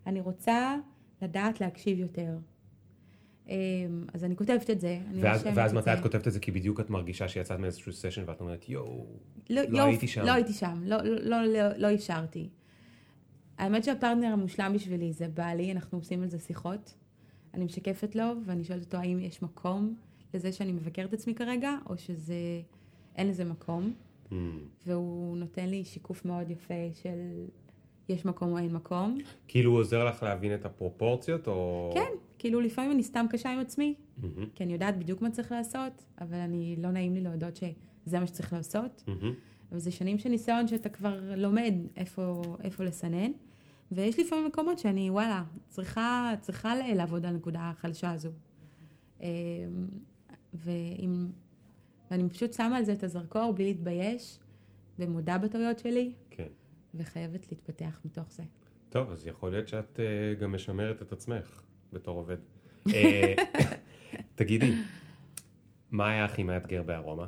אני 0.08 0.22
רוצה 0.22 0.76
לדעת 1.22 1.62
להקשיב 1.62 2.00
יותר. 2.00 2.38
אה, 3.50 3.56
אז 4.14 4.24
אני 4.24 4.36
כותבת 4.36 4.70
את 4.70 4.80
זה, 4.80 5.00
ואז, 5.22 5.46
ואז 5.56 5.74
מתי. 5.74 5.94
את 5.94 6.00
כותבת 6.00 6.28
את 6.28 6.34
זה? 6.34 6.40
כי 6.40 6.52
בדיוק 6.52 6.80
את 6.80 6.90
מרגישה 6.90 7.28
שיצאת 7.28 7.60
מאיזשהו 7.60 7.94
סשן 7.94 8.24
ואת 8.26 8.42
אומרת, 8.42 8.70
יואו, 8.70 9.06
לא, 9.50 9.62
לא 9.70 9.78
יופ, 9.78 9.88
הייתי 9.88 10.08
שם. 10.08 10.22
לא 10.26 10.32
הייתי 10.32 10.54
שם, 10.54 10.82
לא, 10.86 10.98
לא, 11.04 11.16
לא, 11.22 11.46
לא, 11.46 11.78
לא 11.78 11.94
אפשרתי. 11.94 12.50
האמת 13.58 13.84
שהפרטנר 13.84 14.28
המושלם 14.28 14.74
בשבילי 14.74 15.14
זה 15.14 15.28
בעלי, 15.28 15.72
אנחנו 15.72 15.98
עושים 15.98 16.24
על 16.24 16.30
זה 16.30 16.40
שיחות. 16.40 16.94
אני 17.54 17.66
משקפת 17.66 18.16
לו 18.16 18.24
ואני 18.46 18.64
שואלת 18.64 18.84
אותו 18.84 18.98
האם 18.98 19.20
יש 19.20 19.42
מקום 19.42 19.96
לזה 20.34 20.52
שאני 20.52 20.72
מבקרת 20.72 21.10
את 21.10 21.14
עצמי 21.14 21.36
כרגע, 21.36 21.72
או 21.90 21.98
שזה, 21.98 22.36
אין 23.16 23.28
לזה 23.28 23.46
מקום. 23.46 23.94
Hmm. 24.30 24.34
והוא 24.86 25.38
נותן 25.38 25.70
לי 25.70 25.86
שיקוף 25.86 26.26
מאוד 26.26 26.52
יפה 26.52 26.90
של 26.94 27.46
יש 28.10 28.26
מקום 28.26 28.52
או 28.52 28.58
אין 28.58 28.74
מקום. 28.74 29.18
כאילו 29.48 29.72
הוא 29.72 29.80
עוזר 29.80 30.06
לך 30.06 30.24
להבין 30.24 30.54
את 30.54 30.66
הפרופורציות, 30.66 31.48
או... 31.48 31.92
כן, 31.94 32.12
כאילו 32.40 32.62
לפעמים 32.62 32.92
אני 32.92 33.04
סתם 33.04 33.26
קשה 33.30 33.54
עם 33.54 33.60
עצמי, 33.60 33.96
מהמם, 34.18 34.46
כי 34.56 34.64
אני 34.64 34.74
יודעת 34.74 35.00
בדיוק 35.00 35.22
מה 35.22 35.32
צריך 35.32 35.52
לעשות, 35.52 36.04
אבל 36.22 36.38
אני, 36.38 36.76
לא 36.80 36.92
נעים 36.92 37.14
לי 37.14 37.22
להודות 37.22 37.56
שזה 37.56 38.20
מה 38.20 38.28
שצריך 38.28 38.54
לעשות. 38.54 39.04
מהמם. 39.08 39.34
אבל 39.72 39.80
זה 39.80 39.92
שנים 39.92 40.18
של 40.18 40.30
ניסיון 40.30 40.68
שאתה 40.68 40.90
כבר 40.90 41.20
לומד 41.38 41.74
איפה, 41.98 42.42
איפה 42.64 42.84
לסנן. 42.84 43.32
ויש 43.92 44.20
לפעמים 44.20 44.46
מקומות 44.46 44.80
שאני, 44.80 45.10
וואלה, 45.10 45.44
צריכה, 45.68 46.34
צריכה 46.42 46.76
לעבוד 46.76 47.26
על 47.26 47.34
הנקודה 47.34 47.60
החלשה 47.62 48.12
הזו. 48.12 48.30
אמ, 49.22 49.28
ואם, 50.54 51.28
ואני 52.12 52.30
פשוט 52.30 52.54
שמה 52.54 52.78
על 52.78 52.84
זה 52.84 52.94
את 52.94 53.04
הזרקור 53.04 53.52
בלי 53.52 53.66
להתבייש, 53.66 54.40
ומודה 55.00 55.38
בטעויות 55.38 55.80
שלי. 55.80 56.14
וחייבת 56.98 57.52
להתפתח 57.52 58.00
מתוך 58.06 58.32
זה. 58.32 58.44
טוב, 58.90 59.12
אז 59.12 59.28
יכול 59.28 59.52
להיות 59.52 59.68
שאת 59.68 60.00
אה, 60.00 60.34
גם 60.40 60.52
משמרת 60.52 61.02
את 61.02 61.12
עצמך 61.12 61.62
בתור 61.94 62.18
עובד. 62.18 62.38
אה, 62.94 63.34
תגידי, 64.36 64.74
מה 65.92 66.10
היה 66.10 66.26
הכי 66.26 66.44
מאתגר 66.44 66.84
בארומה? 66.84 67.28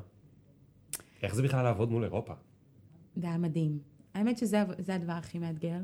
איך 1.23 1.35
זה 1.35 1.43
בכלל 1.43 1.63
לעבוד 1.63 1.91
מול 1.91 2.03
אירופה? 2.03 2.33
זה 3.15 3.27
היה 3.27 3.37
מדהים. 3.37 3.79
האמת 4.13 4.37
שזה 4.37 4.63
זה 4.79 4.95
הדבר 4.95 5.13
הכי 5.13 5.39
מאתגר. 5.39 5.79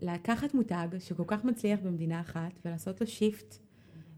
לקחת 0.00 0.54
מותג 0.54 0.88
שכל 0.98 1.24
כך 1.26 1.44
מצליח 1.44 1.80
במדינה 1.84 2.20
אחת 2.20 2.52
ולעשות 2.64 3.00
לו 3.00 3.06
שיפט, 3.06 3.58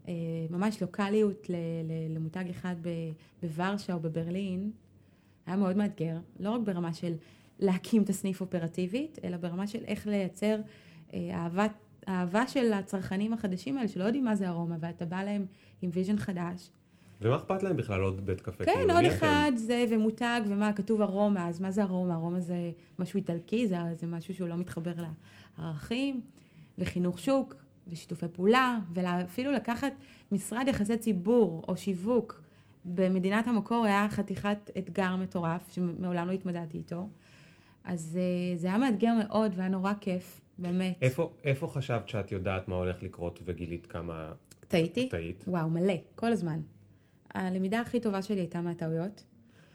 אה, 0.07 0.13
ממש 0.49 0.81
לוקאליות 0.81 1.49
ל- 1.49 1.53
ל- 1.83 2.15
למותג 2.15 2.45
אחד 2.49 2.75
בוורשה 3.41 3.93
או 3.93 3.99
בברלין, 3.99 4.71
היה 5.45 5.55
מאוד 5.55 5.77
מאתגר. 5.77 6.17
לא 6.39 6.51
רק 6.51 6.61
ברמה 6.61 6.93
של 6.93 7.13
להקים 7.63 8.03
את 8.03 8.09
הסניף 8.09 8.41
אופרטיבית, 8.41 9.19
אלא 9.23 9.37
ברמה 9.37 9.67
של 9.67 9.83
איך 9.87 10.07
לייצר 10.07 10.55
אה, 11.13 11.29
אהבת, 11.33 11.71
אהבה 12.07 12.47
של 12.47 12.73
הצרכנים 12.73 13.33
החדשים 13.33 13.77
האלה, 13.77 13.87
שלא 13.87 14.03
יודעים 14.03 14.25
מה 14.25 14.35
זה 14.35 14.49
ארומה, 14.49 14.75
ואתה 14.79 15.05
בא 15.05 15.23
להם 15.23 15.45
עם 15.81 15.89
vision 15.93 16.17
חדש. 16.17 16.69
ומה 17.21 17.35
אכפת 17.35 17.63
להם 17.63 17.77
בכלל 17.77 18.01
עוד 18.01 18.25
בית 18.25 18.41
קפה? 18.41 18.65
כן, 18.65 18.71
כאילו, 18.73 18.93
עוד 18.93 19.01
מי 19.01 19.07
אתם? 19.07 19.15
אחד 19.15 19.51
זה 19.55 19.85
ומותג 19.89 20.41
ומה, 20.47 20.73
כתוב 20.73 21.01
ארומה, 21.01 21.47
אז 21.47 21.61
מה 21.61 21.71
זה 21.71 21.83
ארומה? 21.83 22.13
ארומה 22.13 22.39
זה 22.39 22.71
משהו 22.99 23.17
איטלקי, 23.17 23.67
זה, 23.67 23.77
זה 23.95 24.07
משהו 24.07 24.33
שהוא 24.33 24.47
לא 24.47 24.55
מתחבר 24.55 24.93
לערכים, 25.57 26.21
וחינוך 26.77 27.19
שוק, 27.19 27.55
ושיתופי 27.87 28.25
פעולה, 28.33 28.79
ואפילו 28.93 29.51
לקחת 29.51 29.93
משרד 30.31 30.67
יחסי 30.67 30.97
ציבור 30.97 31.63
או 31.67 31.77
שיווק 31.77 32.41
במדינת 32.85 33.47
המקור 33.47 33.85
היה 33.85 34.07
חתיכת 34.09 34.69
אתגר 34.77 35.15
מטורף, 35.15 35.71
שמעולם 35.71 36.27
לא 36.27 36.31
התמודדתי 36.31 36.77
איתו. 36.77 37.07
אז 37.83 38.19
אה, 38.21 38.57
זה 38.57 38.67
היה 38.67 38.77
מאתגר 38.77 39.13
מאוד 39.27 39.51
והיה 39.55 39.69
נורא 39.69 39.93
כיף, 40.01 40.41
באמת. 40.57 40.95
איפה, 41.01 41.31
איפה 41.43 41.67
חשבת 41.67 42.09
שאת 42.09 42.31
יודעת 42.31 42.67
מה 42.67 42.75
הולך 42.75 43.03
לקרות 43.03 43.39
וגילית 43.45 43.85
כמה 43.87 44.31
טעיתי? 44.67 45.09
טעית? 45.09 45.43
וואו, 45.47 45.69
מלא, 45.69 45.93
כל 46.15 46.31
הזמן. 46.31 46.59
הלמידה 47.33 47.81
הכי 47.81 47.99
טובה 47.99 48.21
שלי 48.21 48.39
הייתה 48.39 48.61
מהטעויות. 48.61 49.23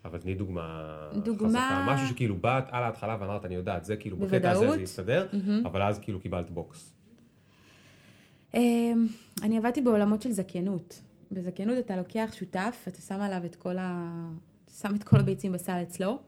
אבל 0.04 0.18
תני 0.18 0.34
דוגמה, 0.34 0.94
דוגמה- 1.24 1.48
חזקה, 1.48 1.84
משהו 1.94 2.06
שכאילו 2.08 2.36
באת 2.36 2.64
על 2.70 2.82
ההתחלה 2.82 3.16
ואמרת, 3.20 3.44
אני 3.44 3.54
יודעת, 3.54 3.84
זה 3.84 3.96
כאילו, 3.96 4.16
בקטע 4.16 4.50
הזה 4.50 4.70
זה. 4.70 4.80
יסתדר, 4.82 5.26
אבל 5.64 5.82
אז 5.82 5.98
כאילו 5.98 6.20
קיבלת 6.20 6.50
בוקס. 6.50 6.94
אמ, 8.54 9.06
אני 9.42 9.58
עבדתי 9.58 9.80
בעולמות 9.80 10.22
של 10.22 10.32
זכיינות. 10.32 11.02
בזכיינות 11.32 11.78
אתה 11.78 11.96
לוקח 11.96 12.30
שותף, 12.32 12.84
אתה 12.88 13.00
שם 13.00 13.20
עליו 13.20 13.44
את 13.44 13.56
כל 13.56 13.78
ה... 13.78 14.12
שם 14.80 14.94
את 14.94 15.04
כל 15.04 15.16
הביצים 15.20 15.52
בסל 15.52 15.82
אצלו, 15.82 16.18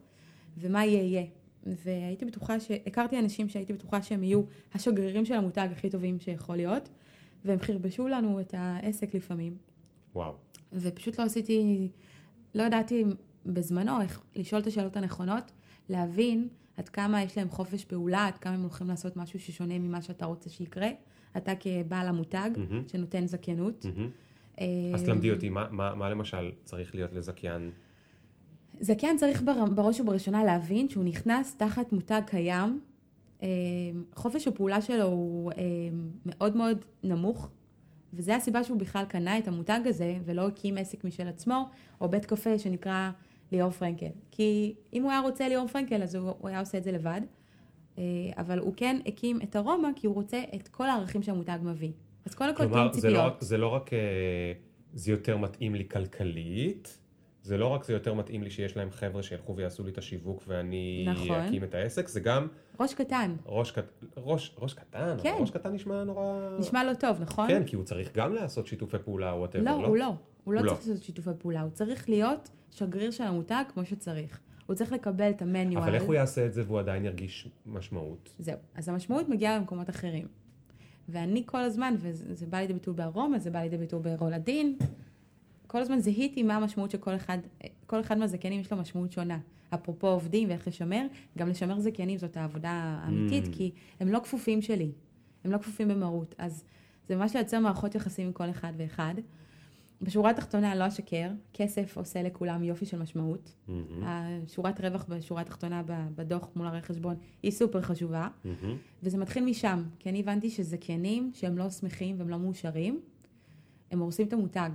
ומה 0.59 0.85
יהיה 0.85 1.03
יהיה. 1.03 1.25
והייתי 1.67 2.25
בטוחה 2.25 2.61
ש... 2.61 2.71
הכרתי 2.87 3.19
אנשים 3.19 3.49
שהייתי 3.49 3.73
בטוחה 3.73 4.03
שהם 4.03 4.23
יהיו 4.25 4.43
השגרירים 4.75 5.25
של 5.25 5.35
המותג 5.35 5.69
הכי 5.73 5.91
טובים 5.91 6.21
שיכול 6.21 6.57
להיות, 6.57 6.89
והם 7.45 7.59
חרבשו 7.59 8.09
לנו 8.09 8.41
את 8.41 8.55
העסק 8.59 9.15
לפעמים. 9.15 9.57
וואו. 10.15 10.35
ופשוט 10.73 11.19
לא 11.19 11.25
עשיתי, 11.25 11.89
לא 12.55 12.63
ידעתי 12.63 13.05
בזמנו 13.47 14.01
איך 14.01 14.21
לשאול 14.37 14.61
את 14.61 14.67
השאלות 14.67 14.97
הנכונות, 14.97 15.53
להבין 15.89 16.49
עד 16.77 16.89
כמה 16.89 17.23
יש 17.23 17.39
להם 17.39 17.49
חופש 17.51 17.85
פעולה, 17.85 18.27
עד 18.27 18.39
כמה 18.39 18.55
הם 18.55 18.63
הולכים 18.63 18.89
לעשות 18.89 19.17
משהו 19.17 19.41
ששונה 19.41 19.79
ממה 19.79 20.03
שאתה 20.03 20.27
רוצה 20.27 20.51
שיקרה. 20.51 20.89
אתה 21.37 21.53
כבעל 21.61 22.07
המותג, 22.09 22.51
מהמם. 22.57 22.83
שנותן 22.89 23.27
זכיינות. 23.27 23.87
אה, 24.61 24.67
אז 24.95 25.03
תלמדי 25.05 25.31
אותי, 25.31 25.49
מה- 25.49 25.69
מה 25.71 25.95
מה 25.95 26.11
למשל 26.11 26.53
צריך 26.65 26.95
להיות 26.95 27.13
לזכיין? 27.13 27.71
זכיין 28.81 29.17
צריך 29.17 29.43
בר- 29.43 29.65
בראש 29.75 30.01
ובראשונה 30.01 30.45
להבין 30.45 30.89
שהוא 30.89 31.05
נכנס 31.05 31.55
תחת 31.57 31.93
מותג 31.93 32.21
קיים. 32.27 32.81
אה, 33.43 33.49
חופש 34.15 34.49
הפעולה 34.49 34.81
שלו 34.83 35.05
הוא 35.05 35.53
אה, 35.53 35.57
מאוד 36.27 36.57
מאוד 36.57 36.85
נמוך, 37.03 37.51
וזו 38.15 38.33
הסיבה 38.33 38.65
שהוא 38.65 38.79
בכלל 38.79 39.05
קנה 39.05 39.39
את 39.39 39.49
המותג 39.49 39.81
הזה, 39.85 40.17
ולא 40.25 40.49
הקים 40.49 40.79
עסק 40.79 41.05
משל 41.05 41.29
עצמו, 41.29 41.69
או 42.01 42.09
בית 42.09 42.25
קפה 42.27 42.59
שנקרא 42.59 43.11
ליאור 43.53 43.71
פרנקל. 43.71 44.07
כי 44.31 44.75
אם 44.93 45.03
הוא 45.03 45.11
היה 45.11 45.21
רוצה 45.21 45.49
ליאור 45.49 45.69
פרנקל, 45.69 46.03
אז 46.03 46.15
הוא, 46.15 46.33
הוא 46.39 46.49
היה 46.49 46.61
עושה 46.61 46.79
את 46.79 46.85
זה 46.85 46.93
לבד. 46.93 47.21
אה, 47.99 48.03
אבל 48.39 48.59
הוא 48.59 48.73
כן 48.77 49.01
הקים 49.07 49.39
את 49.43 49.57
ארומה, 49.57 49.89
כי 49.97 50.07
הוא 50.07 50.15
רוצה 50.15 50.43
את 50.55 50.69
כל 50.69 50.87
הערכים 50.89 51.23
שהמותג 51.23 51.59
מביא. 51.63 51.93
אז 52.27 52.35
קודם 52.35 52.57
כל 52.57 52.63
כלומר, 52.69 52.93
זה 52.93 53.11
לא, 53.11 53.17
ציפיות. 53.19 53.35
זה 53.41 53.57
לא 53.59 53.69
רק, 53.69 53.93
אה, 53.93 53.99
זה 54.95 55.11
יותר 55.11 55.37
מתאים 55.37 55.75
לי 55.75 55.89
כלכלית, 55.89 56.99
זה 57.43 57.59
לא 57.59 57.67
רק 57.67 57.85
זה 57.85 57.93
יותר 57.93 58.15
מתאים 58.15 58.43
לי 58.43 58.51
שיש 58.51 58.77
להם 58.77 58.91
חבר'ה 58.91 59.23
שילכו 59.23 59.57
ויעשו 59.57 59.85
לי 59.85 59.91
את 59.91 59.99
השיווק 59.99 60.43
ואני 60.49 61.07
נכון. 61.09 61.31
אקים 61.37 61.65
את 61.65 61.75
העסק, 61.75 62.09
זה 62.09 62.21
גם 62.21 62.47
ראש 62.81 62.95
קטן. 62.95 63.37
ראש, 63.47 63.71
קט- 63.71 64.05
ראש, 64.17 64.57
ראש 64.59 64.75
קטן, 64.75 65.17
כן. 65.23 65.35
ראש 65.41 65.51
קטן 65.51 65.73
נשמע 65.73 66.05
נורא... 66.05 66.59
נשמע 66.59 66.85
לא 66.85 66.95
טוב, 66.95 67.21
נכון? 67.21 67.49
כן, 67.49 67.63
כי 67.67 67.77
הוא 67.77 67.85
צריך 67.85 68.17
גם 68.17 68.35
לעשות 68.35 68.67
שיתופי 68.67 68.97
פעולה 69.05 69.33
או 69.33 69.39
whatever, 69.39 69.65
לא, 69.65 69.83
לא? 69.83 69.87
הוא 69.87 69.97
לא. 69.97 70.15
הוא 70.45 70.55
לא 70.55 70.61
הוא 70.61 70.67
לא. 70.67 70.73
צריך 70.75 70.89
לעשות 70.89 71.03
שיתופי 71.05 71.31
פעולה, 71.39 71.61
הוא 71.61 71.71
צריך 71.71 72.09
להיות 72.09 72.51
שגריר 72.71 73.11
של 73.11 73.25
המותג 73.25 73.65
כמו 73.75 73.85
שצריך. 73.85 74.41
הוא 74.67 74.77
צריך 74.77 74.93
לקבל 74.93 75.31
את 75.31 75.43
ה 75.43 75.48
manual. 75.48 75.83
אבל 75.85 75.95
איך 75.95 76.03
הוא 76.03 76.15
יעשה 76.15 76.47
את 76.47 76.55
זה 76.55 76.63
והוא 76.67 76.79
עדיין 76.79 77.05
ירגיש 77.05 77.49
משמעות? 77.67 78.35
זהו. 78.39 78.57
אז 78.75 78.89
המשמעות 78.89 79.29
מגיעה 79.29 79.59
במקומות 79.59 79.91
אחרים. 79.91 80.27
ואני 81.09 81.43
כל 81.47 81.61
הזמן, 81.61 81.95
וזה 81.99 82.35
זה 82.35 82.47
בא 82.47 82.59
לידי 82.59 82.73
ביטוי 82.73 82.95
בארומה, 82.95 83.39
זה 83.39 83.51
בא 83.51 83.59
לידי 83.59 83.77
ביטוי 83.79 84.01
ברולדין, 84.03 84.77
כל 85.71 85.81
הזמן 85.81 85.99
זיהיתי 85.99 86.43
מה 86.43 86.57
המשמעות 86.57 86.91
של 86.91 86.99
כל 86.99 87.17
אחד, 87.17 87.39
כל 87.87 88.01
אחד 88.01 88.19
מהזכיינים 88.19 88.61
יש 88.61 88.73
לו 88.73 88.79
משמעות 88.79 89.13
שונה. 89.13 89.39
אפרופו 89.75 90.07
עובדים 90.09 90.49
ואיך 90.49 90.69
לשמר, 90.69 91.07
גם 91.39 91.49
לשמר 91.49 91.81
זכיינים 91.81 92.19
זאת 92.19 92.37
העבודה 92.37 92.71
האמיתית, 92.71 93.45
Mm. 93.45 93.57
כי 93.57 93.71
הם 94.01 94.09
לא 94.09 94.19
כפופים 94.19 94.63
שלי, 94.63 94.93
הם 95.45 95.51
לא 95.51 95.59
כפופים 95.59 95.89
במרות. 95.89 96.35
אז 96.39 96.65
זה 97.09 97.17
ממש 97.17 97.37
לייצר 97.37 97.61
מערכות 97.61 97.95
יחסים 97.95 98.27
עם 98.27 98.33
כל 98.33 98.51
אחד 98.51 98.73
ואחד. 98.77 99.15
בשורה 100.03 100.31
התחתונה, 100.31 100.75
לא 100.75 100.89
אשקר, 100.89 101.31
כסף 101.53 101.97
עושה 101.97 102.23
לכולם 102.23 102.63
יופי 102.65 102.87
של 102.87 102.99
משמעות. 102.99 103.55
מהמם, 103.69 104.03
השורת 104.05 104.81
רווח 104.81 105.05
בשורה 105.09 105.41
התחתונה 105.43 105.83
בדוח 106.15 106.49
מול 106.57 106.67
הרואה 106.67 106.83
חשבון 106.83 107.17
היא 107.43 107.51
סופר 107.51 107.83
חשובה. 107.83 108.29
מהמם. 108.45 108.77
וזה 109.03 109.19
מתחיל 109.19 109.45
משם, 109.45 109.83
כי 109.99 110.09
אני 110.09 110.21
הבנתי 110.21 110.51
שזכיינים 110.51 111.31
שהם 111.35 111.59
לא 111.59 111.71
שמחים 111.71 112.17
והם 112.19 112.29
לא 112.29 112.39
מאושרים, 112.39 113.01
הם 113.91 113.99
הורסים 113.99 114.27
את 114.27 114.33
המותג. 114.33 114.71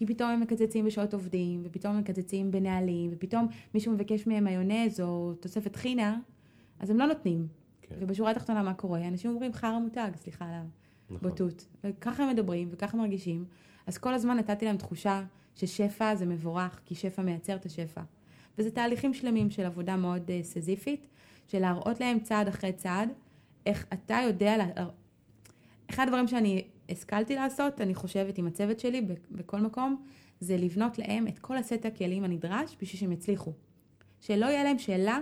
כי 0.00 0.06
פתאום 0.06 0.30
הם 0.30 0.40
מקצצים 0.40 0.84
בשעות 0.84 1.14
עובדים, 1.14 1.62
ופתאום 1.64 1.94
הם 1.94 2.00
מקצצים 2.00 2.50
בנהלים, 2.50 3.10
ופתאום 3.12 3.48
מישהו 3.74 3.92
מבקש 3.92 4.26
מהם 4.26 4.44
מיונז 4.44 5.00
או 5.00 5.34
תוספת 5.40 5.76
חינה, 5.76 6.18
אז 6.78 6.90
הם 6.90 6.98
לא 6.98 7.06
נותנים. 7.06 7.48
כן. 7.82 7.94
ובשורה 7.98 8.30
התחתונה 8.30 8.62
מה 8.62 8.74
קורה? 8.74 9.08
אנשים 9.08 9.30
אומרים 9.30 9.52
חרא 9.52 9.78
מותג, 9.78 10.10
סליחה 10.16 10.44
על 10.44 10.50
נכון. 11.10 11.16
הבוטות. 11.16 11.66
וככה 11.84 12.22
הם 12.22 12.30
מדברים, 12.30 12.68
וככה 12.70 12.96
מרגישים. 12.96 13.44
אז 13.86 13.98
כל 13.98 14.14
הזמן 14.14 14.36
נתתי 14.36 14.64
להם 14.64 14.76
תחושה 14.76 15.24
ששפע 15.54 16.14
זה 16.14 16.26
מבורך, 16.26 16.80
כי 16.84 16.94
שפע 16.94 17.22
מייצר 17.22 17.56
את 17.56 17.66
השפע. 17.66 18.02
וזה 18.58 18.70
תהליכים 18.70 19.14
שלמים 19.14 19.50
של 19.50 19.66
עבודה 19.66 19.96
מאוד 19.96 20.22
uh, 20.28 20.44
סזיפית, 20.44 21.06
של 21.46 21.58
להראות 21.58 22.00
להם 22.00 22.20
צעד 22.20 22.48
אחרי 22.48 22.72
צעד, 22.72 23.08
איך 23.66 23.86
אתה 23.92 24.20
יודע, 24.26 24.56
לה... 24.56 24.66
אחד 25.90 26.04
הדברים 26.06 26.28
שאני 26.28 26.64
השכלתי 26.90 27.34
לעשות, 27.34 27.80
אני 27.80 27.94
חושבת 27.94 28.38
עם 28.38 28.46
הצוות 28.46 28.80
שלי 28.80 29.06
בכל 29.30 29.60
מקום, 29.60 30.04
זה 30.40 30.56
לבנות 30.56 30.98
להם 30.98 31.28
את 31.28 31.38
כל 31.38 31.56
הסט 31.56 31.86
הכלים 31.86 32.24
הנדרש 32.24 32.76
בשביל 32.82 33.00
שהם 33.00 33.12
יצליחו. 33.12 33.52
שלא 34.20 34.46
יהיה 34.46 34.64
להם 34.64 34.78
שאלה 34.78 35.18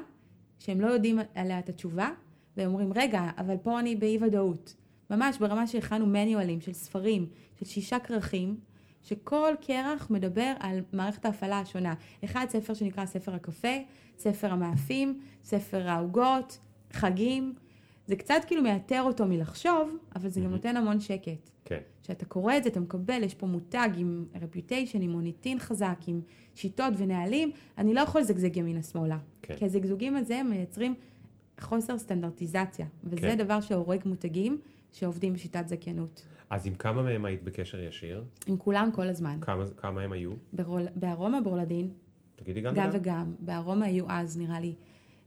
שהם 0.58 0.80
לא 0.80 0.86
יודעים 0.86 1.18
עליה 1.34 1.58
את 1.58 1.68
התשובה, 1.68 2.10
והם 2.56 2.68
אומרים, 2.68 2.92
רגע, 2.94 3.22
אבל 3.38 3.56
פה 3.56 3.80
אני 3.80 3.96
באי 3.96 4.18
ודאות. 4.20 4.74
ממש 5.10 5.38
ברמה 5.38 5.66
שהכנו 5.66 6.06
מניואלים 6.06 6.60
של 6.60 6.72
ספרים, 6.72 7.26
של 7.58 7.64
שישה 7.64 7.98
כרכים, 7.98 8.56
שכל 9.02 9.54
כרך 9.60 10.10
מדבר 10.10 10.52
על 10.60 10.80
מערכת 10.92 11.24
ההפעלה 11.24 11.58
השונה. 11.58 11.94
אחד 12.24 12.46
ספר 12.48 12.74
שנקרא 12.74 13.06
ספר 13.06 13.34
הקפה, 13.34 13.76
ספר 14.18 14.52
המאפים, 14.52 15.20
ספר 15.44 15.88
העוגות, 15.88 16.58
חגים. 16.92 17.54
זה 18.08 18.16
קצת 18.16 18.34
כאילו 18.46 18.62
מייתר 18.62 19.02
אותו 19.02 19.26
מלחשוב, 19.26 19.96
אבל 20.16 20.28
זה 20.28 20.40
גם 20.40 20.50
נותן 20.50 20.76
המון 20.76 21.00
שקט. 21.00 21.50
כן. 21.64 21.80
כשאתה 22.02 22.24
קורא 22.24 22.56
את 22.56 22.64
זה, 22.64 22.70
אתה 22.70 22.80
מקבל, 22.80 23.22
יש 23.22 23.34
פה 23.34 23.46
מותג 23.46 23.88
עם 23.96 24.24
רפיוטיישן, 24.40 25.02
עם 25.02 25.10
מוניטין 25.10 25.58
חזק, 25.58 25.98
עם 26.06 26.20
שיטות 26.54 26.94
ונהלים, 26.96 27.50
אני 27.78 27.94
לא 27.94 28.00
יכול 28.00 28.20
לזגזג 28.20 28.56
ימינה-שמאלה. 28.56 29.18
כן. 29.42 29.56
כי 29.56 29.64
הזגזוגים 29.64 30.16
הזה 30.16 30.42
מייצרים 30.42 30.94
חוסר 31.60 31.98
סטנדרטיזציה, 31.98 32.86
וזה 33.04 33.20
כן. 33.20 33.38
דבר 33.38 33.60
שהורג 33.60 34.00
מותגים 34.04 34.60
שעובדים 34.92 35.34
בשיטת 35.34 35.68
זכיינות. 35.68 36.26
אז 36.50 36.66
עם 36.66 36.74
כמה 36.74 37.02
מהם 37.02 37.24
היית 37.24 37.42
בקשר 37.42 37.80
ישיר? 37.80 38.24
עם 38.46 38.56
כולם 38.56 38.90
כל 38.94 39.08
הזמן. 39.08 39.38
כמה, 39.40 39.64
כמה 39.76 40.02
הם 40.02 40.12
היו? 40.12 40.32
ברול, 40.52 40.82
בארומה, 40.96 41.40
ברולדין, 41.40 41.90
תגידי 42.36 42.60
גם 42.60 42.74
גם 42.74 42.90
וגם. 42.92 43.34
בארומה 43.38 43.84
היו 43.86 44.04
אז, 44.08 44.38
נראה 44.38 44.60
לי, 44.60 44.74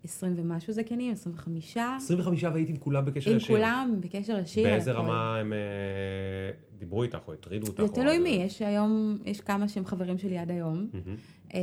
20 0.04 0.34
ומשהו 0.38 0.74
זכיינים, 0.74 1.12
25. 1.12 1.78
25 1.78 2.44
והיית 2.44 2.70
עם 2.70 2.78
כולם 2.78 3.06
בקשר 3.06 3.32
עם 3.32 3.38
ישיר. 3.38 3.56
כולם 3.56 3.98
בקשר 4.00 4.40
ישיר. 4.40 4.64
באיזה. 4.64 4.92
רמה 4.92 5.38
הם 5.38 5.54
אה, 5.54 5.58
דיברו 6.78 7.04
איתך 7.04 7.20
או 7.28 7.34
הטרידו 7.34 7.68
אותך? 7.68 7.84
זה 7.86 7.94
תלוי 7.94 8.20
מי, 8.20 8.30
יש 8.30 8.62
היום, 8.62 9.18
יש 9.26 9.42
כמה 9.42 9.68
שהם 9.68 9.86
חברים 9.86 10.18
שלי 10.18 10.38
עד 10.38 10.52
היום. 10.52 10.88
אה, 11.54 11.60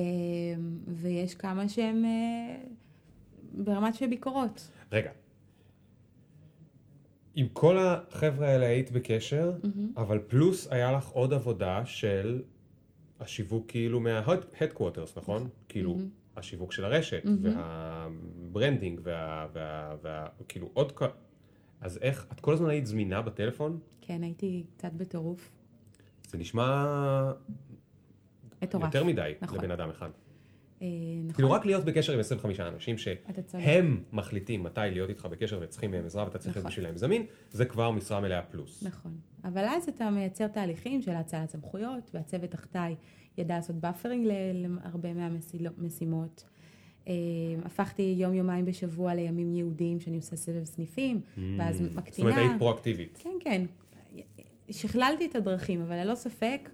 ויש 0.88 1.34
כמה 1.34 1.68
שהם 1.68 2.04
אה, 2.04 2.56
ברמת 3.52 3.94
של 3.94 4.06
ביקורות. 4.06 4.70
רגע. 4.92 5.10
עם 7.34 7.46
כל 7.52 7.76
החבר'ה 7.78 8.48
האלה 8.48 8.66
היית 8.66 8.90
בקשר, 8.90 9.52
אבל 9.96 10.18
פלוס 10.18 10.68
היה 10.70 10.92
לך 10.92 11.08
עוד 11.08 11.32
עבודה 11.32 11.86
של 11.86 12.42
השיווק 13.20 13.64
כאילו 13.68 14.00
מה 14.00 14.15
headquarters, 14.15 15.10
נכון? 15.16 15.48
כאילו, 15.68 15.98
השיווק 16.38 16.72
של 16.72 16.84
הרשת, 16.84 17.22
וה 17.42 17.71
branding, 17.71 19.00
וה... 19.04 19.46
וה... 19.52 19.94
וה... 20.02 20.26
כאילו 20.48 20.70
עוד... 20.72 20.92
כ- 20.92 21.02
אז 21.80 21.98
איך, 22.02 22.26
את 22.32 22.40
כל 22.40 22.52
הזמן 22.52 22.68
היית 22.68 22.86
זמינה 22.86 23.22
בטלפון? 23.22 23.78
כן, 24.00 24.22
הייתי 24.22 24.64
קצת 24.76 24.92
בטירוף. 24.92 25.50
זה 26.28 26.38
נשמע 26.38 27.32
מטורף. 28.62 28.84
יותר 28.84 29.04
מדי 29.04 29.32
נכון. 29.40 29.58
לבן 29.58 29.70
אדם 29.70 29.90
אחד. 29.90 30.10
אה, 30.82 30.86
נכון. 31.22 31.34
כאילו 31.34 31.50
רק 31.50 31.66
להיות 31.66 31.84
בקשר 31.84 32.12
עם 32.12 32.20
25 32.20 32.60
אנשים. 32.60 32.96
שהם 32.98 34.02
מחליטים 34.12 34.62
מתי 34.62 34.80
להיות 34.92 35.08
איתך 35.10 35.26
בקשר 35.26 35.58
וצריכים 35.62 35.90
מהם 35.90 36.04
עזרה 36.04 36.24
ואתה 36.24 36.38
צריך 36.38 36.56
להיות 36.56 36.66
נכון. 36.66 36.70
בשבילם 36.70 36.96
זמין, 36.96 37.26
זה 37.50 37.64
כבר 37.64 37.90
משרה 37.90 38.20
מלאה 38.20 38.42
פלוס. 38.42 38.82
נכון. 38.82 39.16
אבל 39.44 39.64
אז 39.64 39.88
אתה 39.88 40.10
מייצר 40.10 40.48
תהליכים 40.48 41.02
של 41.02 41.10
האצלת 41.14 41.50
סמכויות, 41.50 42.10
והצוות 42.14 42.50
תחתיי 42.50 42.96
ידע 43.38 43.56
לעשות 43.56 43.76
buffering 43.76 44.28
להרבה 44.54 45.08
מהמשימות. 45.14 46.44
אה, 47.08 47.12
הפכתי 47.64 48.14
יום-יומיים 48.18 48.64
בשבוע 48.64 49.14
לימים 49.14 49.54
ייעודיים 49.54 50.00
שאני 50.00 50.16
עושה 50.16 50.36
סבב 50.36 50.64
סניפים, 50.64 51.20
ואז 51.58 51.80
Mm. 51.80 51.82
זאת 51.82 51.94
מקטינה. 51.94 52.30
אומרת, 52.30 52.42
היית 52.48 52.58
פרואקטיבית. 52.58 53.18
כן, 53.22 53.30
כן. 53.40 53.64
שכללתי 54.70 55.26
את 55.26 55.34
הדרכים, 55.34 55.80
אבל 55.80 55.96
ללא 55.96 56.14
ספק, 56.14 56.70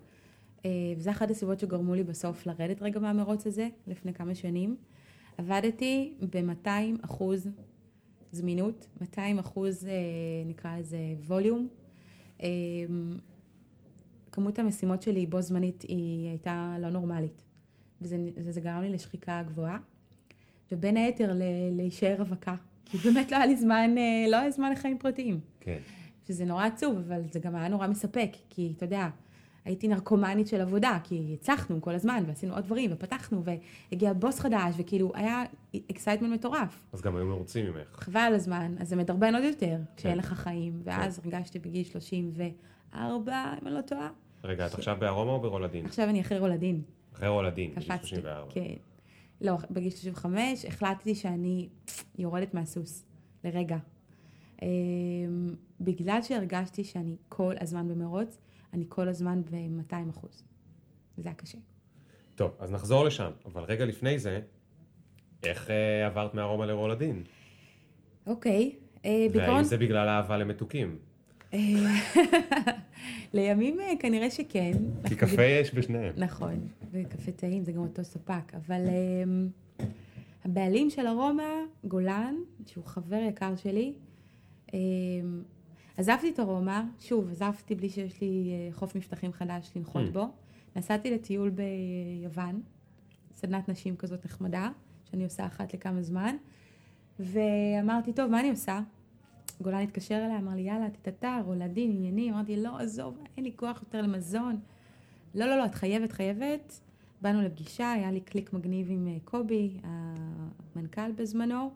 אה, 0.64 0.70
וזה 0.96 1.10
אחת 1.10 1.30
הסיבות 1.30 1.58
שגרמו 1.60 1.94
לי 1.94 2.02
בסוף 2.02 2.46
לרדת 2.46 2.82
רגע 2.82 3.00
מהמרוץ 3.00 3.46
הזה, 3.46 3.68
לפני 3.86 4.14
כמה 4.14 4.34
שנים. 4.34 4.76
עבדתי 5.38 6.12
ב-200 6.30 6.68
אחוז 7.04 7.48
זמינות, 8.32 8.86
200 9.00 9.38
אחוז, 9.38 9.86
אה, 9.86 9.92
נקרא 10.46 10.78
לזה 10.78 10.98
ווליום. 11.26 11.68
כמות 14.34 14.58
המשימות 14.58 15.02
שלי 15.02 15.26
בו 15.26 15.40
זמנית 15.42 15.82
היא 15.82 16.28
הייתה 16.28 16.76
לא 16.80 16.90
נורמלית, 16.90 17.42
וזה, 18.02 18.16
וזה 18.36 18.60
גרם 18.60 18.80
לי 18.80 18.88
לשחיקה 18.88 19.42
גבוהה, 19.46 19.78
ובין 20.72 20.96
היתר 20.96 21.32
ל- 21.32 21.42
להישאר 21.76 22.14
רווקה, 22.18 22.54
כי 22.84 22.98
באמת 22.98 23.32
לא 23.32 23.36
היה 23.36 23.46
לי 23.46 23.56
זמן, 23.56 23.94
אה, 23.98 24.30
לא 24.30 24.36
היה 24.36 24.50
זמן 24.50 24.72
לחיים 24.72 24.98
פרטיים. 24.98 25.40
כן. 25.60 25.78
שזה 26.28 26.44
נורא 26.44 26.66
עצוב, 26.66 26.98
אבל 26.98 27.20
זה 27.32 27.40
גם 27.40 27.54
היה 27.54 27.68
נורא 27.68 27.86
מספק, 27.86 28.30
כי 28.50 28.72
אתה 28.76 28.84
יודע, 28.84 29.08
הייתי 29.64 29.88
נרקומנית 29.88 30.46
של 30.46 30.60
עבודה, 30.60 30.98
כי 31.04 31.36
הצלחנו 31.40 31.82
כל 31.82 31.94
הזמן, 31.94 32.22
ועשינו 32.26 32.54
עוד 32.54 32.64
דברים, 32.64 32.90
ופתחנו, 32.94 33.42
והגיע 33.44 34.12
בוס 34.12 34.40
חדש, 34.40 34.74
וכאילו 34.78 35.12
היה 35.14 35.42
excitement 35.90 36.32
מטורף. 36.32 36.86
אז 36.92 37.00
גם 37.02 37.16
היו 37.16 37.26
מרוצים 37.26 37.66
ממך. 37.66 37.88
חבל 37.92 38.20
על 38.20 38.34
הזמן, 38.34 38.74
אז 38.78 38.88
זה 38.88 38.96
מדרבן 38.96 39.34
עוד 39.34 39.44
יותר, 39.44 39.76
כשאין 39.96 40.12
כן. 40.12 40.18
לך 40.18 40.32
חיים, 40.32 40.80
ואז 40.84 41.20
הרגשתי 41.24 41.58
בגיל 41.58 41.84
34, 41.84 43.54
אם 43.62 43.66
אני 43.66 43.74
לא 43.74 43.80
טועה. 43.80 44.08
רגע, 44.44 44.66
את 44.66 44.74
עכשיו 44.74 44.96
בארומה 45.00 45.32
או 45.32 45.40
ברולדין? 45.40 45.86
עכשיו 45.86 46.08
אני 46.08 46.20
אחרי 46.20 46.38
רולדין. 46.38 46.82
אחרי 47.14 47.28
רולדין, 47.28 47.70
בגיל 47.70 47.84
קפצתי. 47.84 48.06
34. 48.06 48.50
כן. 48.50 48.74
לא, 49.40 49.56
בגיל 49.70 49.90
35 49.90 50.64
החלטתי 50.64 51.14
שאני 51.14 51.68
יורדת 52.18 52.54
מהסוס, 52.54 53.06
לרגע. 53.44 53.76
אמ, 54.62 54.68
בגלל 55.80 56.22
שהרגשתי 56.22 56.84
שאני 56.84 57.16
כל 57.28 57.54
הזמן 57.60 57.88
במרוץ, 57.88 58.38
אני 58.72 58.84
כל 58.88 59.08
הזמן 59.08 59.42
ב-200 59.50 60.10
אחוז. 60.10 60.42
זה 61.16 61.28
היה 61.28 61.34
קשה. 61.34 61.58
טוב, 62.34 62.50
אז 62.58 62.72
נחזור 62.72 63.04
לשם, 63.04 63.30
אבל 63.46 63.62
רגע 63.62 63.84
לפני 63.84 64.18
זה, 64.18 64.40
איך 65.42 65.70
אה, 65.70 66.06
עברת 66.06 66.34
מארומה 66.34 66.66
לרולדין? 66.66 67.22
אוקיי, 68.26 68.74
אה, 69.04 69.26
והאם 69.32 69.62
זה 69.62 69.76
בגלל 69.76 70.08
אהבה 70.08 70.36
למתוקים? 70.36 70.98
לימים 73.34 73.80
אה, 73.80 73.92
כנראה 73.98 74.30
שכן. 74.30 74.72
כי 75.08 75.16
קפה 75.16 75.42
יש 75.42 75.74
בשניהם. 75.74 76.12
נכון, 76.16 76.68
וקפה 76.92 77.32
טעים 77.32 77.64
זה 77.64 77.72
גם 77.72 77.82
אותו 77.82 78.04
ספק, 78.04 78.54
אבל 78.54 78.80
um, 78.86 79.84
הבעלים 80.44 80.90
של 80.90 81.06
ארומה, 81.06 81.50
גולן, 81.84 82.34
שהוא 82.66 82.84
חבר 82.84 83.16
יקר 83.28 83.56
שלי, 83.56 83.92
עזבתי 85.96 86.30
את 86.30 86.40
ארומה, 86.40 86.84
שוב, 87.00 87.30
עזבתי 87.30 87.74
בלי 87.74 87.88
שיש 87.88 88.20
לי 88.20 88.52
חוף 88.72 88.96
מבטחים 88.96 89.32
חדש 89.32 89.70
לנחות 89.76 90.02
Hmm. 90.08 90.12
בו, 90.12 90.26
נסעתי 90.76 91.10
לטיול 91.10 91.50
ביוון, 91.50 92.60
סדנת 93.34 93.68
נשים 93.68 93.96
כזאת 93.96 94.24
נחמדה, 94.24 94.70
שאני 95.10 95.24
עושה 95.24 95.46
אחת 95.46 95.74
לכמה 95.74 96.02
זמן, 96.02 96.36
ואמרתי, 97.20 98.12
טוב, 98.12 98.30
מה 98.30 98.40
אני 98.40 98.50
עושה? 98.50 98.80
גולן 99.60 99.82
התקשר 99.82 100.14
אליי, 100.14 100.36
אמר 100.36 100.54
לי, 100.54 100.62
יאללה, 100.62 100.86
תתתר, 100.90 101.40
הולדין, 101.44 101.90
עניינים. 101.90 102.34
אמרתי, 102.34 102.56
לא, 102.56 102.78
עזוב, 102.78 103.18
אין 103.36 103.44
לי 103.44 103.52
כוח 103.56 103.82
יותר 103.82 104.02
למזון. 104.02 104.60
לא, 105.34 105.46
לא, 105.46 105.58
לא, 105.58 105.66
את 105.66 105.74
חייבת, 105.74 106.12
חייבת. 106.12 106.80
באנו 107.20 107.42
לפגישה, 107.42 107.92
היה 107.92 108.10
לי 108.10 108.20
קליק 108.20 108.52
מגניב 108.52 108.86
עם 108.90 109.08
אה, 109.08 109.16
קובי, 109.24 109.78
המנכ"ל 109.82 111.12
בזמנו. 111.12 111.72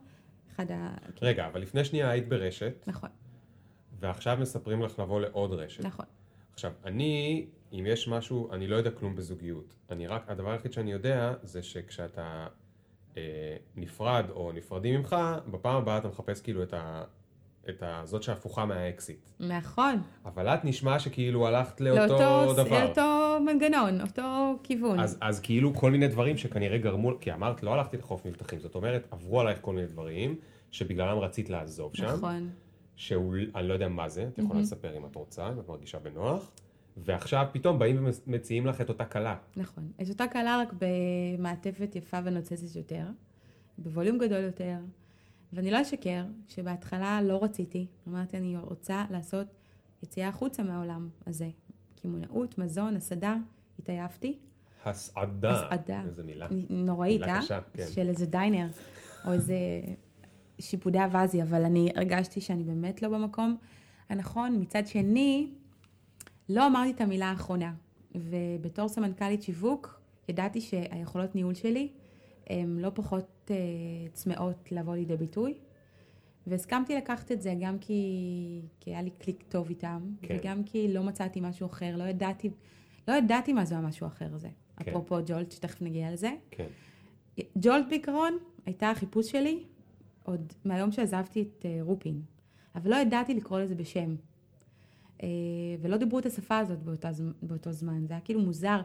אחד 0.55 0.71
ה... 0.71 0.95
רגע, 1.23 1.47
אבל 1.47 1.61
לפני 1.61 1.85
שנייה 1.85 2.11
היית 2.11 2.29
ברשת, 2.29 2.85
נכון, 2.87 3.11
ועכשיו 4.01 4.39
מספרים 4.41 4.83
לך 4.83 4.99
לבוא 4.99 5.21
לעוד 5.21 5.53
רשת. 5.53 5.85
נכון. 5.85 6.07
עכשיו, 6.53 6.73
אני, 6.85 7.47
אם 7.73 7.85
יש 7.87 8.09
משהו, 8.09 8.53
אני 8.53 8.67
לא 8.67 8.77
יודע 8.77 8.91
כלום 8.91 9.17
בזוגיות. 9.17 9.75
אני 9.91 10.07
רק, 10.07 10.25
הדבר 10.29 10.51
היחיד 10.51 10.73
שאני 10.73 10.93
יודע 10.93 11.35
זה 11.43 11.63
שכשאתה 11.63 12.47
אה, 13.17 13.57
נפרד 13.77 14.25
או 14.31 14.53
נפרדים 14.53 15.01
ממך, 15.01 15.17
בפעם 15.51 15.77
הבאה 15.77 15.99
אתה 15.99 16.09
מחפש 16.09 16.41
כאילו 16.41 16.63
את 16.63 16.75
ה... 16.75 17.05
את 17.71 17.83
ה... 17.83 18.03
זאת 18.05 18.23
שהפוכה 18.23 18.65
מהאקזיט. 18.65 19.31
נכון. 19.41 20.03
אבל 20.25 20.49
את 20.49 20.65
נשמע 20.65 20.99
שכאילו 20.99 21.47
הלכת 21.47 21.81
לאותו 21.81 22.01
לאותו, 22.01 22.55
דבר. 22.55 22.85
לאותו 22.85 23.39
מנגנון, 23.47 24.01
אותו 24.01 24.57
כיוון. 24.63 25.01
אז, 25.01 25.19
אז 25.21 25.41
כאילו 25.41 25.75
כל 25.75 25.91
מיני 25.91 26.09
דברים 26.09 26.37
שכנראה 26.37 26.79
גרמו, 26.79 27.13
כי 27.21 27.33
אמרת 27.33 27.63
לא 27.63 27.75
הלכתי 27.75 27.97
לחוף 27.97 28.27
מבטחים, 28.27 28.61
זאת 28.61 28.75
אומרת 28.75 29.07
עברו 29.11 29.41
עלייך 29.41 29.59
כל 29.61 29.73
מיני 29.73 29.87
דברים 29.87 30.37
שבגללם 30.71 31.19
רצית 31.19 31.51
לעזוב 31.51 31.95
שם, 31.95 32.05
נכון. 32.07 32.51
שהוא, 32.97 33.35
אני 33.55 33.69
לא 33.69 33.75
יודע 33.75 33.89
מה 33.89 34.09
זה, 34.09 34.29
את 34.33 34.39
יכולה 34.39 34.61
לספר 34.61 34.97
אם 34.97 35.07
את 35.07 35.17
רוצה, 35.17 35.49
אם 35.49 35.61
את 35.61 35.69
מרגישה 35.69 35.99
בנוח, 35.99 36.51
ועכשיו 36.97 37.47
פתאום 37.53 37.79
באים 37.79 38.07
ומציעים 38.27 38.67
לך 38.67 38.81
את 38.81 38.89
אותה 38.89 39.05
כלה. 39.05 39.37
נכון. 39.57 39.93
את 40.03 40.09
אותה 40.09 40.27
קלה 40.27 40.59
רק 40.63 40.73
במעטפת 40.79 41.97
יפה 41.97 42.19
ונוצצת 42.25 42.77
יותר, 42.77 43.05
בווליום 43.79 44.19
גדול 44.19 44.41
יותר, 44.41 44.75
ואני 45.53 45.71
לא 45.71 45.83
אשקר 45.83 46.25
שבהתחלה 46.49 47.23
לא 47.23 47.45
רציתי, 47.45 47.87
אמרתי 48.09 48.37
אני 48.37 48.57
רוצה 48.57 49.05
לעשות 49.11 49.47
יציאה 50.03 50.29
החוצה 50.29 50.63
מהעולם 50.63 51.09
הזה. 51.27 51.49
קמעונאות, 52.03 52.59
מזון, 52.59 52.97
הסעדה, 52.97 53.37
התעייפתי. 53.79 54.39
הסעדה. 54.85 55.51
הסעדה. 55.51 56.03
איזה 56.07 56.23
מילה. 56.23 56.47
נוראית, 56.71 57.21
מילה 57.21 57.35
אה? 57.35 57.43
קשה, 57.43 57.61
כן. 57.75 57.87
של 57.95 58.09
איזה 58.09 58.27
דיינר, 58.27 58.67
או 59.27 59.33
איזה 59.33 59.57
שיפודי 60.61 60.99
אווזי, 60.99 61.43
אבל 61.43 61.65
אני 61.65 61.91
הרגשתי 61.97 62.41
שאני 62.41 62.65
באמת 62.65 63.03
לא 63.03 63.09
במקום 63.09 63.57
הנכון. 64.09 64.57
מצד 64.61 64.87
שני, 64.87 65.51
לא 66.49 66.67
אמרתי 66.67 66.91
את 66.91 67.01
המילה 67.01 67.27
האחרונה, 67.27 67.75
ובתור 68.15 68.89
סמנכ"לית 68.89 69.43
שיווק, 69.43 70.01
ידעתי 70.29 70.61
שהיכולות 70.61 71.35
ניהול 71.35 71.55
שלי 71.55 71.89
הן 72.51 72.79
לא 72.79 72.91
פחות 72.95 73.51
אה, 73.51 73.57
צמאות 74.13 74.73
לבוא 74.73 74.97
לידי 74.97 75.17
ביטוי. 75.17 75.55
והסכמתי 76.47 76.97
לקחת 76.97 77.33
את 77.33 77.43
זה 77.43 77.55
גם 77.61 77.79
כי, 77.79 78.61
כי 78.81 78.91
היה 78.91 79.03
לי 79.03 79.11
קליק 79.11 79.45
טוב 79.49 79.69
איתם, 79.69 80.03
כן. 80.23 80.37
וגם 80.41 80.65
כי 80.65 80.93
לא 80.93 81.03
מצאתי 81.03 81.41
משהו 81.41 81.67
אחר, 81.67 81.97
לא 81.97 82.05
ידעתי, 82.05 82.51
לא 83.09 83.13
ידעתי 83.13 83.53
מה 83.53 83.65
זה 83.65 83.77
המשהו 83.77 84.07
האחר 84.07 84.35
הזה. 84.35 84.49
כן. 84.77 84.91
אפרופו 84.91 85.17
ג'ולט, 85.27 85.53
שתכף 85.53 85.83
נגיע 85.83 86.13
לזה. 86.13 86.31
כן. 86.51 86.67
ג'ולט 87.59 87.87
בעיקרון 87.89 88.39
הייתה 88.67 88.91
החיפוש 88.91 89.31
שלי 89.31 89.65
עוד 90.23 90.53
מהיום 90.65 90.93
שעזבתי 90.93 91.43
את 91.43 91.67
אה, 91.67 91.79
רופין, 91.83 92.23
אבל 92.75 92.91
לא 92.91 92.97
ידעתי 92.97 93.35
לקרוא 93.35 93.61
לזה 93.61 93.75
בשם. 93.75 94.17
אה, 95.23 95.29
ולא 95.81 95.97
דיברו 95.97 96.19
את 96.19 96.27
השפה 96.27 96.59
הזאת 96.59 96.79
באותה, 96.79 97.11
באותו 97.43 97.73
זמן, 97.73 98.07
זה 98.07 98.15
היה 98.15 98.21
כאילו 98.21 98.41
מוזר. 98.41 98.81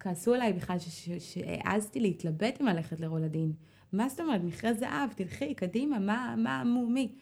כעסו 0.00 0.34
עליי 0.34 0.52
בכלל 0.52 0.78
ש- 0.78 0.88
ש- 1.08 1.34
שהעזתי 1.34 2.00
להתלבט 2.00 2.60
אם 2.60 2.66
ללכת 2.66 3.00
לרולדין. 3.00 3.52
מה 3.92 4.08
זאת 4.08 4.20
אומרת, 4.20 4.40
מכרה 4.44 4.72
זהב, 4.74 5.12
תלכי, 5.16 5.54
קדימה, 5.54 5.98
מה, 5.98 6.34
מה, 6.38 6.64
מו, 6.64 6.86
מי? 6.86 7.12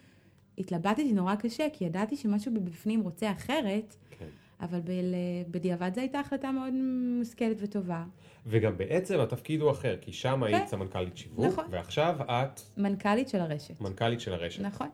התלבטתי 0.58 1.12
נורא 1.12 1.34
קשה, 1.34 1.66
כי 1.72 1.84
ידעתי 1.84 2.16
שמשהו 2.16 2.52
מבפנים 2.52 3.00
רוצה 3.00 3.32
אחרת, 3.32 3.96
כן. 4.18 4.26
אבל 4.60 4.80
בל- 4.80 5.14
בדיעבד 5.50 5.94
זו 5.94 6.00
הייתה 6.00 6.20
החלטה 6.20 6.52
מאוד 6.52 6.72
מושכלת 7.18 7.56
וטובה. 7.60 8.04
וגם 8.46 8.76
בעצם 8.76 9.20
התפקיד 9.20 9.60
הוא 9.60 9.70
אחר, 9.70 9.96
כי 10.00 10.12
שם 10.12 10.42
היית 10.42 10.66
סמנכ"לית 10.68 11.16
שיווק, 11.16 11.44
נכון. 11.46 11.64
ועכשיו 11.70 12.16
את 12.28 12.60
מנכ"לית 12.76 13.28
של 13.28 13.40
הרשת. 13.40 13.80
מנכ"לית 13.80 14.20
של 14.20 14.32
הרשת. 14.32 14.62
נכון. 14.62 14.88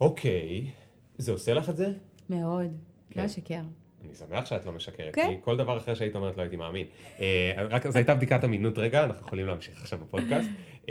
אוקיי, 0.00 0.70
זה 1.18 1.32
עושה 1.32 1.54
לך 1.54 1.68
את 1.70 1.76
זה? 1.76 1.92
מאוד. 2.30 2.70
כן. 3.10 3.20
לא 3.20 3.26
אשקר. 3.26 3.62
אני 4.08 4.16
שמח 4.16 4.46
שאת 4.46 4.66
לא 4.66 4.72
משקרת, 4.72 5.14
כן. 5.14 5.28
כי 5.28 5.44
כל 5.44 5.56
דבר 5.56 5.76
אחר 5.78 5.94
שהיית 5.94 6.14
אומרת 6.14 6.36
לא 6.36 6.42
הייתי 6.42 6.56
מאמין. 6.56 6.86
אה, 7.20 7.66
רק 7.70 7.88
זו 7.88 7.98
הייתה 7.98 8.14
בדיקת 8.14 8.44
אמינות 8.44 8.78
רגע, 8.78 9.04
אנחנו 9.04 9.26
יכולים 9.26 9.46
להמשיך 9.46 9.80
עכשיו 9.80 9.98
בפודקאסט. 9.98 10.48
AA. 10.86 10.90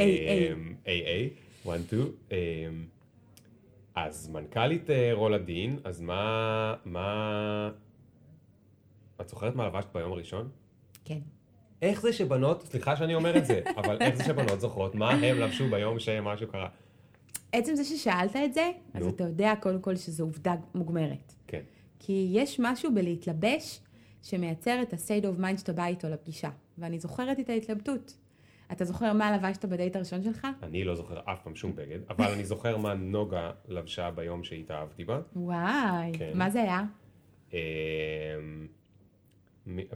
AA, 0.85 1.69
1, 1.69 1.79
2. 1.87 2.87
אז 3.95 4.29
מנכ"לית 4.29 4.89
אה, 4.89 5.09
רולדין, 5.13 5.79
אז 5.83 6.01
מה, 6.01 6.75
מה... 6.85 7.71
את 9.21 9.29
זוכרת 9.29 9.55
מה 9.55 9.67
לבשת 9.67 9.87
ביום 9.93 10.11
הראשון? 10.11 10.49
כן. 11.05 11.19
איך 11.81 12.01
זה 12.01 12.13
שבנות, 12.13 12.63
סליחה 12.63 12.95
שאני 12.95 13.15
אומר 13.15 13.37
את 13.37 13.45
זה, 13.45 13.61
אבל 13.77 13.97
איך 14.01 14.15
זה 14.15 14.23
שבנות 14.23 14.59
זוכרות 14.59 14.95
מה 14.95 15.11
הם 15.11 15.39
לבשו 15.39 15.69
ביום 15.69 15.99
שמשהו 15.99 16.47
קרה? 16.47 16.69
עצם 17.51 17.75
זה 17.75 17.83
ששאלת 17.83 18.35
את 18.35 18.53
זה, 18.53 18.71
אז. 18.93 19.07
אתה 19.07 19.23
יודע 19.23 19.53
קודם 19.61 19.81
כל 19.81 19.95
שזו 19.95 20.23
עובדה 20.23 20.55
מוגמרת. 20.75 21.33
כן. 21.47 21.61
כי 21.99 22.29
יש 22.31 22.59
משהו 22.59 22.93
בלהתלבש 22.93 23.81
שמייצר 24.23 24.81
את 24.81 24.93
ה-state 24.93 25.23
of 25.23 25.41
mind 25.41 25.57
שאתה 25.57 25.73
בא 25.73 25.85
איתו 25.85 26.09
לפגישה. 26.09 26.49
ואני 26.77 26.99
זוכרת 26.99 27.39
את 27.39 27.49
ההתלבטות. 27.49 28.17
אתה 28.71 28.85
זוכר 28.85 29.13
מה 29.13 29.37
לבשת 29.37 29.65
בדייט 29.65 29.95
הראשון 29.95 30.23
שלך? 30.23 30.47
אני 30.63 30.83
לא 30.83 30.95
זוכר 30.95 31.19
אף 31.25 31.41
פעם 31.43 31.55
שום 31.55 31.75
בגד, 31.75 31.99
אבל 32.09 32.25
אני 32.25 32.45
זוכר 32.45 32.77
מה 32.77 32.93
נוגה 32.93 33.51
לבשה 33.67 34.11
ביום 34.11 34.43
שהתאהבתי 34.43 35.03
בה. 35.05 35.21
וואי, 35.35 36.11
כן. 36.13 36.31
מה 36.35 36.49
זה 36.49 36.61
היה? 36.61 36.83
אמ, 37.53 37.57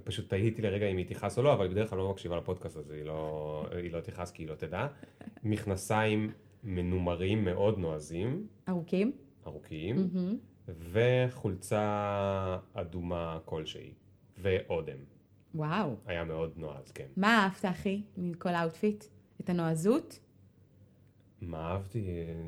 פשוט 0.03 0.29
תהיתי 0.29 0.61
לרגע 0.61 0.87
אם 0.87 0.97
היא 0.97 1.05
תכעס 1.05 1.37
או 1.37 1.43
לא, 1.43 1.53
אבל 1.53 1.63
היא 1.63 1.71
בדרך 1.71 1.89
כלל 1.89 1.99
לא 1.99 2.11
מקשיבה 2.11 2.37
לפודקאסט 2.37 2.77
הזה, 2.77 2.95
היא 2.95 3.03
לא, 3.03 3.65
היא 3.83 3.91
לא 3.91 3.99
תכעס 3.99 4.31
כי 4.31 4.43
היא 4.43 4.49
לא 4.49 4.55
תדע. 4.55 4.87
מכנסיים 5.43 6.31
מנומרים 6.63 7.45
מאוד 7.45 7.79
נועזים, 7.79 8.47
ארוכים? 8.69 9.11
ארוכים. 9.47 10.09
וחולצה 10.79 11.87
אדומה 12.73 13.39
כלשהי, 13.45 13.93
ואודם. 14.37 14.97
וואו. 15.55 15.95
היה 16.05 16.23
מאוד 16.23 16.51
נועז, 16.55 16.91
כן. 16.91 17.05
מה 17.17 17.43
אהבת 17.43 17.65
הכי 17.65 18.01
מכל 18.17 18.49
ה 18.49 18.56
outfit? 18.56 19.03
את 19.41 19.49
הנועזות? 19.49 20.19
מה 21.41 21.57
אהבתי? 21.71 21.99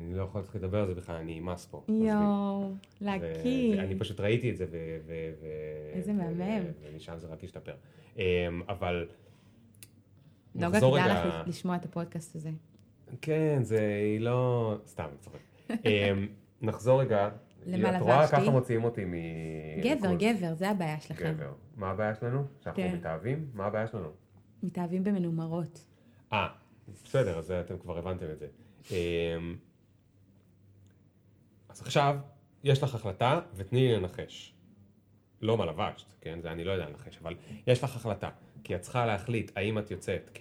אני 0.04 0.14
לא 0.14 0.22
יכול 0.22 0.40
להתחיל 0.40 0.60
לדבר 0.60 0.80
על 0.80 0.86
זה 0.86 0.94
בכלל, 0.94 1.16
אני 1.16 1.38
אמס 1.38 1.66
פה. 1.66 1.84
יואו, 1.88 2.72
להקיא. 3.00 3.76
ואני 3.78 3.98
פשוט 3.98 4.20
ראיתי 4.20 4.50
את 4.50 4.56
זה, 4.56 4.64
ו... 4.70 4.98
ו- 5.06 5.32
ו- 5.40 5.96
איזה 5.96 6.12
מהמם. 6.12 6.64
ומשם 6.82 7.14
זה 7.18 7.26
רק 7.26 7.44
השתפר. 7.44 7.74
אמ, 8.16 8.22
אבל... 8.68 9.08
כדאי 10.54 10.70
רגע- 10.82 11.24
לך 11.42 11.48
לשמוע 11.48 11.76
את 11.76 11.84
הפודקאסט 11.84 12.36
הזה. 12.36 12.50
כן, 13.20 13.58
זה... 13.62 13.80
היא 14.12 14.20
לא... 14.20 14.74
סתם, 14.86 15.04
אני 15.04 15.18
צוחק. 15.18 15.38
אמ, 15.86 16.26
נחזור 16.62 17.00
רגע. 17.00 17.28
למה 17.66 17.96
את 17.96 18.02
רואה 18.02 18.22
לבשתי? 18.22 18.36
ככה 18.36 18.50
מוציאים 18.50 18.84
אותי 18.84 19.04
מ... 19.04 19.12
גבר, 19.82 20.14
גבר, 20.14 20.54
זה 20.54 20.70
הבעיה 20.70 21.00
שלכם. 21.00 21.34
גבר. 21.36 21.52
מה 21.76 21.90
הבעיה 21.90 22.14
שלנו? 22.14 22.44
שאנחנו 22.60 22.82
כן. 22.82 22.94
מתאהבים? 22.94 23.50
מה 23.54 23.66
הבעיה 23.66 23.86
שלנו? 23.86 24.10
מתאהבים 24.62 25.04
במנומרות. 25.04 25.86
אה, 26.32 26.48
בסדר, 27.04 27.38
אז 27.38 27.50
אתם 27.50 27.78
כבר 27.78 27.98
הבנתם 27.98 28.26
את 28.30 28.38
זה. 28.38 28.46
אמ, 28.90 29.56
אז 31.68 31.80
עכשיו, 31.80 32.16
יש 32.64 32.82
לך 32.82 32.94
החלטה, 32.94 33.40
ותני 33.56 33.88
לי 33.88 33.96
לנחש. 33.96 34.54
לא 35.42 35.58
מה 35.58 35.66
לבשת, 35.66 36.06
כן? 36.20 36.40
זה 36.42 36.52
אני 36.52 36.64
לא 36.64 36.72
יודע 36.72 36.88
לנחש, 36.88 37.18
אבל 37.22 37.34
יש 37.66 37.84
לך 37.84 37.96
החלטה. 37.96 38.30
כי 38.64 38.74
את 38.74 38.80
צריכה 38.80 39.06
להחליט 39.06 39.52
האם 39.56 39.78
את 39.78 39.90
יוצאת 39.90 40.38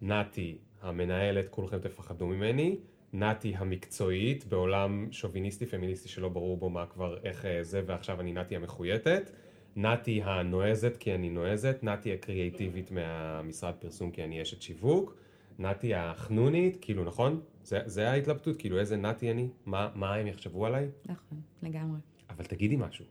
כנתי 0.00 0.58
המנהלת, 0.82 1.48
כולכם 1.48 1.78
תפחדו 1.78 2.26
ממני, 2.26 2.76
נתי 3.12 3.54
המקצועית 3.56 4.44
בעולם 4.44 5.08
שוביניסטי 5.10 5.66
פמיניסטי 5.66 6.08
שלא 6.08 6.28
ברור 6.28 6.56
בו 6.56 6.70
מה 6.70 6.86
כבר, 6.86 7.16
איך 7.24 7.44
אה, 7.44 7.64
זה, 7.64 7.82
ועכשיו 7.86 8.20
אני 8.20 8.32
נתי 8.32 8.56
המחויטת, 8.56 9.30
נתי 9.76 10.22
הנועזת 10.24 10.96
כי 10.96 11.14
אני 11.14 11.30
נועזת, 11.30 11.78
נתי 11.82 12.12
הקריאיטיבית 12.12 12.90
מהמשרד 12.90 13.74
פרסום 13.74 14.10
כי 14.10 14.24
אני 14.24 14.42
אשת 14.42 14.62
שיווק, 14.62 15.14
נתי 15.58 15.94
החנונית, 15.94 16.78
כאילו 16.80 17.04
נכון? 17.04 17.40
זה, 17.64 17.80
זה 17.86 18.10
ההתלבטות, 18.10 18.56
כאילו 18.56 18.78
איזה 18.78 18.96
נתי 18.96 19.30
אני? 19.30 19.48
מה, 19.66 19.88
מה 19.94 20.14
הם 20.14 20.26
יחשבו 20.26 20.66
עליי? 20.66 20.88
נכון, 21.06 21.40
לגמרי. 21.62 21.98
אבל 22.30 22.44
תגידי 22.44 22.76
משהו. 22.76 23.04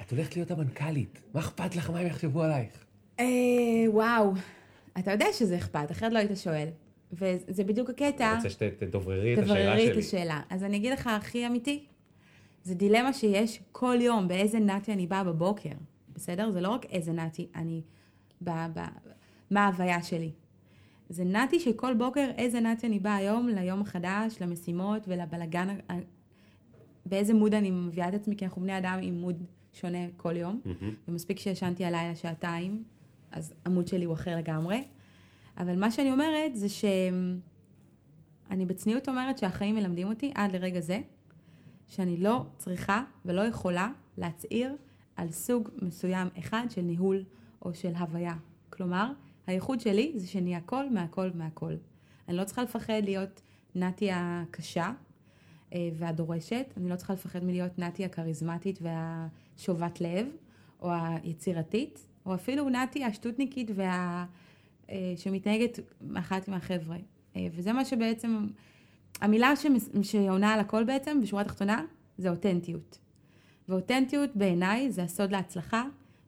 את 0.00 0.10
הולכת 0.12 0.36
להיות 0.36 0.50
המנכ"לית, 0.50 1.22
מה 1.34 1.40
אכפת 1.40 1.76
לך 1.76 1.90
מה 1.90 1.98
הם 1.98 2.06
יחשבו 2.06 2.42
עלייך? 2.42 2.84
אה, 3.20 3.24
וואו. 3.88 4.32
אתה 4.98 5.10
יודע 5.10 5.26
שזה 5.32 5.56
אכפת, 5.56 5.90
אחרת 5.90 6.12
לא 6.12 6.18
היית 6.18 6.30
שואל. 6.36 6.68
וזה 7.12 7.64
בדיוק 7.64 7.90
הקטע. 7.90 8.28
אני 8.32 8.36
רוצה 8.36 8.50
שתדבררי 8.50 9.34
את 9.34 9.38
השאלה 9.38 9.62
תבררי 9.62 9.86
שלי. 9.86 9.92
את 9.92 9.96
השאלה. 9.96 10.40
אז 10.50 10.64
אני 10.64 10.76
אגיד 10.76 10.92
לך 10.92 11.06
הכי 11.06 11.46
אמיתי, 11.46 11.84
זה 12.62 12.74
דילמה 12.74 13.12
שיש 13.12 13.60
כל 13.72 13.96
יום 14.00 14.28
באיזה 14.28 14.58
נתי 14.58 14.92
אני 14.92 15.06
באה 15.06 15.24
בבוקר, 15.24 15.70
בסדר? 16.14 16.50
זה 16.50 16.60
לא 16.60 16.68
רק 16.68 16.86
איזה 16.86 17.12
נתי 17.12 17.48
אני 17.54 17.82
באה, 18.40 18.68
ב... 18.74 18.80
מה 19.50 19.64
ההוויה 19.64 20.02
שלי. 20.02 20.30
זה 21.08 21.24
נתי 21.24 21.60
שכל 21.60 21.94
בוקר 21.94 22.30
איזה 22.36 22.60
נתי 22.60 22.86
אני 22.86 22.98
באה 22.98 23.16
היום 23.16 23.48
ליום 23.48 23.80
החדש, 23.80 24.36
למשימות 24.40 25.02
ולבלגן, 25.08 25.76
באיזה 27.06 27.34
מוד 27.34 27.54
אני 27.54 27.70
מביאה 27.70 28.08
את 28.08 28.14
עצמי, 28.14 28.36
כי 28.36 28.44
אנחנו 28.44 28.62
בני 28.62 28.78
אדם 28.78 28.98
עם 29.02 29.14
מוד 29.14 29.42
שונה 29.72 29.98
כל 30.16 30.36
יום, 30.36 30.60
מהמם. 30.64 30.94
ומספיק 31.08 31.38
שישנתי 31.38 31.84
הלילה 31.84 32.16
שעתיים, 32.16 32.84
אז 33.32 33.54
המוד 33.64 33.88
שלי 33.88 34.04
הוא 34.04 34.14
אחר 34.14 34.36
לגמרי. 34.36 34.84
אבל 35.58 35.78
מה 35.78 35.90
שאני 35.90 36.12
אומרת 36.12 36.56
זה 36.56 36.68
שאני 36.68 38.66
בצניעות 38.66 39.08
אומרת 39.08 39.38
שהחיים 39.38 39.74
מלמדים 39.74 40.08
אותי 40.08 40.32
עד 40.34 40.52
לרגע 40.52 40.80
זה, 40.80 41.00
שאני 41.88 42.16
לא 42.16 42.44
צריכה 42.56 43.04
ולא 43.24 43.40
יכולה 43.40 43.92
להצהיר 44.18 44.76
על 45.16 45.30
סוג 45.30 45.68
מסוים 45.82 46.28
אחד 46.38 46.66
של 46.70 46.82
ניהול 46.82 47.24
או 47.62 47.74
של 47.74 47.94
הוויה. 47.94 48.34
כלומר, 48.70 49.12
הייחוד 49.46 49.80
שלי 49.80 50.12
זה 50.16 50.26
שאני 50.26 50.56
הכל 50.56 50.90
מהכל 50.90 51.30
מהכל. 51.34 51.74
אני 52.28 52.36
לא 52.36 52.44
צריכה 52.44 52.62
לפחד 52.62 53.00
להיות 53.02 53.42
נתי 53.74 54.08
הקשה 54.12 54.92
אה, 55.72 55.88
והדורשת, 55.92 56.66
אני 56.76 56.88
לא 56.88 56.96
צריכה 56.96 57.12
לפחד 57.12 57.44
מלהיות 57.44 57.78
נתי 57.78 58.04
הכריזמטית 58.04 58.78
והשובת 58.82 60.00
לב, 60.00 60.26
או 60.82 60.90
היצירתית, 60.92 62.06
או 62.26 62.34
אפילו 62.34 62.68
נתי 62.68 63.04
השטותניקית 63.04 63.70
וה... 63.74 64.26
אה, 64.90 65.12
שמתנהגת 65.16 65.80
אחת 66.14 66.48
מהחבר'ה. 66.48 66.96
אה, 67.36 67.46
וזה 67.52 67.72
מה 67.72 67.84
שבעצם, 67.84 68.46
המילה 69.20 69.56
שמס- 69.56 69.90
שעונה 70.02 70.54
על 70.54 70.60
הכל 70.60 70.84
בעצם, 70.84 71.20
בשורה 71.22 71.42
התחתונה, 71.42 71.84
זה 72.18 72.30
אותנטיות. 72.30 72.98
ואותנטיות 73.68 74.30
בעיניי 74.34 74.92
זה 74.92 75.02
הסוד 75.02 75.32
להצלחה 75.32 75.84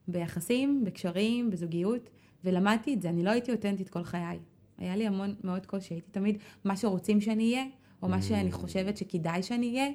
ביחסים, 0.08 0.84
בקשרים, 0.84 1.50
בזוגיות, 1.50 2.10
ולמדתי 2.44 2.94
את 2.94 3.02
זה, 3.02 3.08
אני 3.08 3.24
לא 3.24 3.30
הייתי 3.30 3.52
אותנטית 3.52 3.88
כל 3.88 4.04
חיי. 4.04 4.38
היה 4.78 4.96
לי 4.96 5.06
המון 5.06 5.34
מאוד 5.44 5.66
קושי, 5.66 5.94
הייתי 5.94 6.10
תמיד 6.10 6.38
מה 6.64 6.76
שרוצים 6.76 7.20
שאני 7.20 7.54
אהיה, 7.54 7.64
או 8.02 8.08
מה 8.08 8.22
שאני 8.22 8.52
חושבת 8.52 8.96
שכדאי 8.96 9.42
שאני 9.42 9.70
אהיה, 9.70 9.88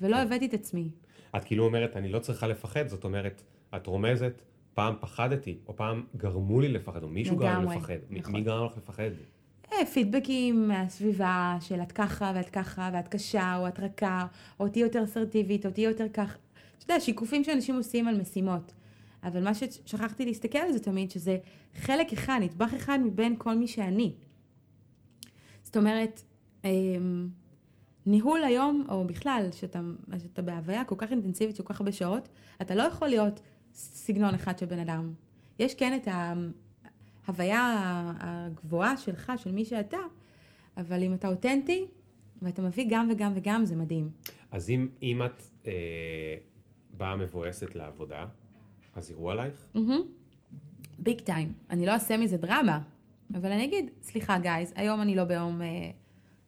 ולא 0.00 0.16
הבאתי 0.16 0.46
את 0.46 0.54
עצמי. 0.54 0.90
את 1.36 1.44
כאילו 1.44 1.64
אומרת, 1.64 1.96
אני 1.96 2.08
לא 2.08 2.18
צריכה 2.18 2.46
לפחד, 2.46 2.88
זאת 2.88 3.04
אומרת, 3.04 3.42
את 3.76 3.86
רומזת, 3.86 4.42
פעם 4.78 4.94
פחדתי, 5.00 5.58
או 5.66 5.76
פעם 5.76 6.04
גרמו 6.16 6.60
לי 6.60 6.68
לפחד, 6.68 7.02
או 7.02 7.08
מישהו 7.08 7.36
גרם 7.36 7.64
לי 7.68 7.76
לפחד. 7.76 7.94
נכון. 8.10 8.32
מי 8.32 8.40
גרם 8.40 8.66
לך 8.66 8.76
לפחד? 8.76 9.10
אה, 9.72 9.86
פידבקים 9.86 10.68
מהסביבה 10.68 11.56
של 11.60 11.82
את 11.82 11.92
ככה 11.92 12.32
ואת 12.34 12.50
ככה 12.50 12.90
ואת 12.92 13.08
קשה 13.08 13.56
או 13.56 13.68
את 13.68 13.80
רכה 13.80 14.26
או 14.60 14.68
תהיי 14.68 14.82
יותר 14.82 15.04
אסרטיבית 15.04 15.66
או 15.66 15.70
תהיי 15.70 15.86
יותר 15.86 16.06
כך. 16.12 16.38
אתה 16.78 16.84
יודע, 16.84 17.00
שיקופים 17.00 17.44
שאנשים 17.44 17.76
עושים 17.76 18.08
על 18.08 18.20
משימות. 18.20 18.72
אבל 19.22 19.44
מה 19.44 19.54
ששכחתי 19.54 20.24
להסתכל 20.24 20.58
על 20.58 20.72
זה 20.72 20.78
תמיד, 20.78 21.10
שזה 21.10 21.36
חלק 21.74 22.12
אחד, 22.12 22.38
נדבך 22.42 22.74
אחד 22.74 22.98
מבין 23.04 23.34
כל 23.38 23.54
מי 23.54 23.66
שאני. 23.66 24.12
זאת 25.62 25.76
אומרת, 25.76 26.22
אמ, 26.64 27.28
ניהול 28.06 28.44
היום, 28.44 28.86
או 28.88 29.04
בכלל, 29.04 29.48
שאתה, 29.52 29.80
שאתה 30.18 30.42
בהוויה 30.42 30.84
כל 30.84 30.94
כך 30.98 31.10
אינטנסיבית, 31.10 31.56
כל 31.56 31.74
כך 31.74 31.80
הרבה 31.80 31.92
שעות, 31.92 32.28
אתה 32.62 32.74
לא 32.74 32.82
יכול 32.82 33.08
להיות 33.08 33.40
סגנון 33.78 34.34
אחד 34.34 34.58
של 34.58 34.66
בן 34.66 34.78
אדם. 34.78 35.12
יש 35.58 35.74
כן 35.74 36.00
את 36.02 36.08
ההוויה 37.26 37.74
הגבוהה 38.20 38.96
שלך, 38.96 39.32
של 39.36 39.52
מי 39.52 39.64
שאתה, 39.64 39.98
אבל 40.76 41.02
אם 41.02 41.14
אתה 41.14 41.28
אותנטי, 41.28 41.86
ואתה 42.42 42.62
מביא 42.62 42.86
גם 42.90 43.08
וגם 43.12 43.32
וגם, 43.34 43.64
זה 43.64 43.76
מדהים. 43.76 44.10
אז 44.50 44.70
אם, 44.70 44.88
אם 45.02 45.22
את 45.22 45.42
אה, 45.66 45.72
באה 46.96 47.16
מבואסת 47.16 47.74
לעבודה, 47.74 48.26
אז 48.94 49.10
יראו 49.10 49.30
עלייך? 49.30 49.66
ביג 50.98 51.20
טיים. 51.20 51.52
אני 51.70 51.86
לא 51.86 51.92
אעשה 51.92 52.16
מזה 52.16 52.36
דרמה, 52.36 52.80
אבל 53.34 53.52
אני 53.52 53.64
אגיד, 53.64 53.90
סליחה 54.02 54.38
גייז, 54.38 54.72
היום 54.76 55.00
אני 55.00 55.16
לא 55.16 55.24
ביום 55.24 55.62
אה, 55.62 55.90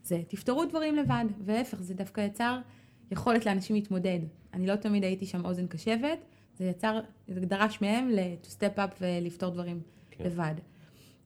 זה. 0.02 0.22
תפתרו 0.28 0.64
דברים 0.64 0.96
לבד, 0.96 1.24
ולהפך, 1.44 1.80
זה 1.80 1.94
דווקא 1.94 2.20
יצר 2.20 2.58
יכולת 3.10 3.46
לאנשים 3.46 3.76
להתמודד. 3.76 4.18
אני 4.54 4.66
לא 4.66 4.76
תמיד 4.76 5.04
הייתי 5.04 5.26
שם 5.26 5.44
אוזן 5.44 5.66
קשבת, 5.66 6.18
זה 6.60 6.66
יצר, 6.66 7.00
זה 7.28 7.40
דרש 7.40 7.80
מהם 7.82 8.10
to 8.42 8.46
step 8.46 8.78
up 8.78 8.96
ולפתור 9.00 9.50
דברים 9.50 9.80
כן. 10.10 10.24
לבד. 10.24 10.54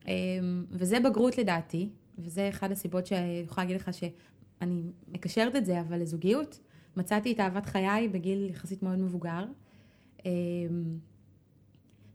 אמ, 0.07 0.65
וזה 0.71 0.99
בגרות 0.99 1.37
לדעתי, 1.37 1.89
וזה 2.17 2.49
אחד 2.49 2.71
הסיבות 2.71 3.05
שאני 3.05 3.41
יכולה 3.45 3.65
להגיד 3.65 3.81
לך 3.81 3.93
שאני 3.93 4.81
מקשרת 5.07 5.55
את 5.55 5.65
זה, 5.65 5.81
אבל 5.81 6.01
לזוגיות, 6.01 6.59
מצאתי 6.97 7.31
את 7.31 7.39
אהבת 7.39 7.65
חיי 7.65 8.07
בגיל 8.07 8.49
יחסית 8.49 8.83
מאוד 8.83 8.99
מבוגר. 8.99 9.45
אמ, 10.25 10.31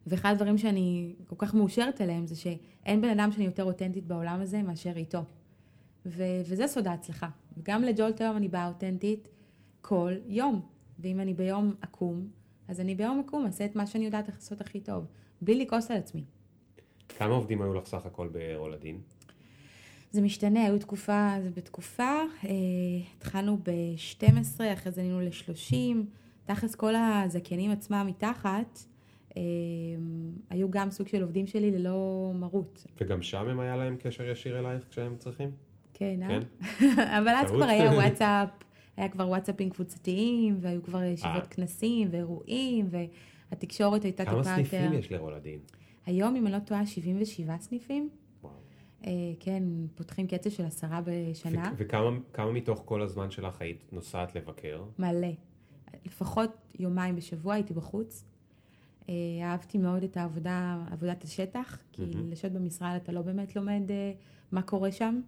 ואחד 0.06 0.32
הדברים 0.32 0.58
שאני 0.58 1.14
כל 1.26 1.36
כך 1.38 1.54
מאושרת 1.54 2.00
עליהם 2.00 2.26
זה 2.26 2.36
שאין 2.36 3.00
בן 3.00 3.08
אדם 3.08 3.32
שאני 3.32 3.44
יותר 3.44 3.64
אותנטית 3.64 4.06
בעולם 4.06 4.40
הזה 4.40 4.62
מאשר 4.62 4.96
איתו. 4.96 5.22
ו- 6.06 6.42
וזה 6.44 6.66
סוד 6.66 6.86
ההצלחה. 6.86 7.28
וגם 7.56 7.82
לג'ולט 7.82 8.20
היום 8.20 8.36
אני 8.36 8.48
באה 8.48 8.68
אותנטית, 8.68 9.28
כל 9.80 10.12
יום. 10.26 10.60
ואם 10.98 11.20
אני 11.20 11.34
ביום 11.34 11.74
עקום, 11.80 12.28
אז 12.70 12.80
אני 12.80 12.94
ביום 12.94 13.22
עקום 13.26 13.46
אעשה 13.46 13.64
את 13.64 13.76
מה 13.76 13.86
שאני 13.86 14.04
יודעת 14.04 14.28
לעשות 14.28 14.60
הכי 14.60 14.80
טוב, 14.80 15.06
בלי 15.40 15.54
לכעוס 15.54 15.90
על 15.90 15.96
עצמי. 15.96 16.24
כמה 17.08 17.34
עובדים 17.34 17.62
היו 17.62 17.74
לך 17.74 17.86
סך 17.86 18.06
הכל 18.06 18.28
ברולדין? 18.28 19.00
זה 20.10 20.22
משתנה, 20.22 20.64
היו 20.64 20.78
תקופה, 20.78 21.34
זה 21.42 21.50
בתקופה, 21.50 22.02
אה, 22.44 22.50
התחלנו 23.16 23.58
ב-12, 23.62 24.60
אחרי 24.72 24.92
זה 24.92 25.00
עלינו 25.00 25.20
ל-30, 25.20 25.74
תכלס 26.44 26.74
כל 26.74 26.94
הזכיינים 26.96 27.70
עצמם 27.70 28.06
מתחת, 28.08 28.78
אה, 29.36 29.42
היו 30.50 30.70
גם 30.70 30.90
סוג 30.90 31.08
של 31.08 31.22
עובדים 31.22 31.46
שלי 31.46 31.70
ללא 31.70 32.32
מרות. 32.34 32.86
וגם 33.00 33.22
שם 33.22 33.48
הם 33.48 33.60
היה 33.60 33.76
להם 33.76 33.96
קשר 33.96 34.24
ישיר 34.24 34.58
אלייך 34.58 34.84
כשהם 34.90 35.16
צריכים? 35.18 35.50
כן, 35.94 36.20
אה? 36.22 36.28
כן? 36.28 36.42
אבל 37.18 37.28
אז. 37.28 37.50
כבר 37.50 37.64
היה 37.64 37.90
וואטסאפ, 37.90 38.48
היה 38.96 39.08
כבר 39.08 39.28
וואטסאפים 39.28 39.70
קבוצתיים, 39.70 40.58
והיו 40.60 40.82
כבר 40.82 41.02
ישיבות 41.02 41.42
אה. 41.42 41.46
כנסים 41.46 42.08
ואירועים, 42.10 42.88
והתקשורת 43.50 44.04
הייתה 44.04 44.24
כמה 44.24 44.42
טיפה 44.42 44.50
יותר... 44.50 44.68
סניפים 44.70 44.92
יש 44.92 45.12
לרולדין? 45.12 45.58
היום, 46.06 46.36
אם 46.36 46.46
אני 46.46 46.54
לא 46.54 46.58
טועה, 46.58 46.86
77 46.86 47.58
סניפים. 47.58 48.08
וואו. 48.42 48.52
אה, 49.06 49.12
כן, 49.40 49.62
פותחים 49.94 50.26
קצב 50.26 50.50
של 50.50 50.64
עשרה 50.64 51.00
בשנה. 51.04 51.72
וכמה 51.76 52.18
כמה 52.32 52.52
מתוך 52.52 52.82
כל 52.84 53.02
הזמן 53.02 53.30
שלך 53.30 53.60
היית 53.60 53.92
נוסעת 53.92 54.34
לבקר? 54.34 54.84
מלא. 54.98 55.28
לפחות 56.06 56.50
יומיים 56.78 57.16
בשבוע 57.16 57.54
הייתי 57.54 57.74
בחוץ. 57.74 58.24
אה, 59.08 59.14
אהבתי 59.42 59.78
מאוד 59.78 60.02
את 60.02 60.16
העבודה, 60.16 60.84
עבודת 60.90 61.24
השטח, 61.24 61.78
כי. 61.92 62.02
לשבת 62.30 62.52
במשרד 62.52 62.98
אתה 63.02 63.12
לא 63.12 63.22
באמת 63.22 63.56
לומד 63.56 63.82
מה 64.52 64.62
קורה 64.62 64.92
שם. 64.92 65.20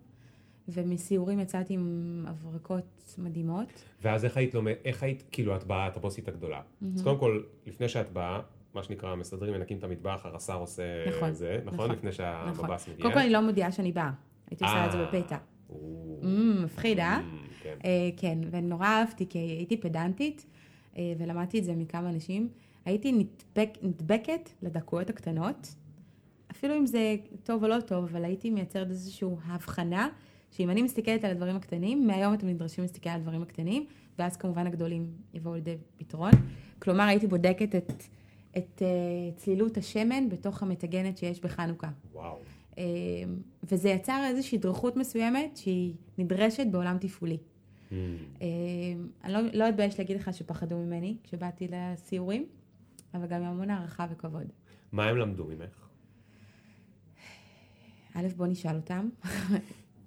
ומסיורים 0.69 1.41
יצאתי 1.41 1.75
עם 1.75 2.25
הברקות 2.29 3.15
מדהימות. 3.19 3.85
ואז 4.03 4.25
איך 4.25 4.37
היית 4.37 4.55
לומד, 4.55 4.75
איך 4.85 5.03
היית, 5.03 5.25
כאילו 5.31 5.57
את 5.57 5.65
באה, 5.65 5.89
את 5.89 5.97
הבוסית 5.97 6.29
הגדולה. 6.29 6.61
אז 6.95 7.03
קודם 7.03 7.19
כל, 7.19 7.43
לפני 7.67 7.89
שאת 7.89 8.13
באה, 8.13 8.41
מה 8.75 8.83
שנקרא, 8.83 9.15
מסדרים, 9.15 9.55
מנקים 9.55 9.79
את 9.79 9.85
המטבח, 9.85 10.21
הרס"ר 10.25 10.55
עושה 10.55 10.83
נכון, 11.09 11.33
זה, 11.33 11.59
נכון? 11.65 11.75
נכון, 11.75 11.91
לפני 11.91 12.11
נכון. 12.11 12.55
שהבב"ס 12.57 12.89
מגיע. 12.89 13.03
קודם 13.03 13.15
כל 13.15 13.21
אני 13.21 13.31
לא 13.31 13.41
מודיעה 13.41 13.73
שאני 13.73 13.93
באה. 13.93 14.11
הייתי 14.51 14.65
עושה 14.65 14.87
את 14.87 14.93
זה 14.93 14.99
אה. 14.99 15.07
בפתע. 15.07 15.37
מפחיד, 16.65 16.99
אה? 16.99 17.21
כן. 17.63 17.77
אה, 17.85 18.11
כן, 18.17 18.39
ונורא 18.51 18.87
אהבתי, 18.87 19.27
כי 19.29 19.39
הייתי 19.39 19.77
פדנטית, 19.77 20.47
אה, 20.97 21.13
ולמדתי 21.19 21.59
את 21.59 21.65
זה 21.65 21.75
מכמה 21.75 22.11
אנשים. 22.11 22.49
הייתי 22.85 23.13
נדבק, 23.13 23.79
נדבקת 23.83 24.49
לדקויות 24.63 25.11
הקטנות, 25.11 25.75
אפילו 26.51 26.77
אם 26.77 26.87
זה 26.87 27.17
טוב 27.43 27.63
או 27.63 27.69
לא 27.69 27.81
טוב, 27.81 28.05
אבל 28.05 28.25
הייתי 28.25 28.51
מייצרת 28.51 28.91
איזושהי 28.91 29.29
הבחנה, 29.47 30.09
שאם 30.53 30.71
אני 30.71 30.83
מסתכלת 30.83 31.25
על 31.25 31.31
הדברים 31.31 31.57
הקטנים, 31.57 32.07
מהיום 32.07 32.35
אתם 32.35 32.49
נדרשים 32.49 32.85
להסתכל 32.85 33.11
על 33.11 33.17
הדברים 33.21 33.43
הקטנים, 33.43 33.87
ואז 34.19 34.37
כמובן 34.37 34.67
הגדולים 34.67 35.11
יבואו 35.35 35.55
לידי 35.55 35.77
פתרון. 35.97 36.31
כלומר, 36.79 37.05
הייתי 37.05 37.27
בודקת 37.27 37.75
את, 37.75 37.93
את 38.57 38.83
uh, 38.83 39.37
צלילות 39.37 39.77
השמן 39.77 40.29
בתוך 40.29 40.63
המטגנת 40.63 41.19
שיש 41.19 41.41
בחנוכה. 41.41 41.89
וואו. 42.13 42.39
אה, 42.79 42.85
וזה 43.63 43.89
יצר 43.89 44.25
איזושהי 44.27 44.59
דרכות 44.59 44.97
מסוימת 44.97 45.57
שהיא 45.57 45.95
נדרשת 46.19 46.67
בעולם 46.71 46.99
תפעולי. 47.01 47.39
אמ, 47.93 47.97
אה, 48.43 48.47
אני 49.25 49.33
לא, 49.33 49.41
לא 49.53 49.69
אתבייש 49.69 49.99
להגיד 49.99 50.17
לך 50.17 50.35
שפחדו 50.35 50.77
ממני 50.77 51.17
כשבאתי 51.25 51.69
לסיורים, 51.71 52.47
אבל 53.15 53.27
גם 53.27 53.43
עם 53.43 53.49
המון 53.49 53.71
הערכה 53.71 54.07
וכבוד. 54.11 54.47
מה 54.93 55.05
הם 55.05 55.17
למדו 55.17 55.45
ממך? 55.45 55.89
א', 58.15 58.27
בוא 58.37 58.47
נשאל 58.47 58.77
אותם. 58.77 59.09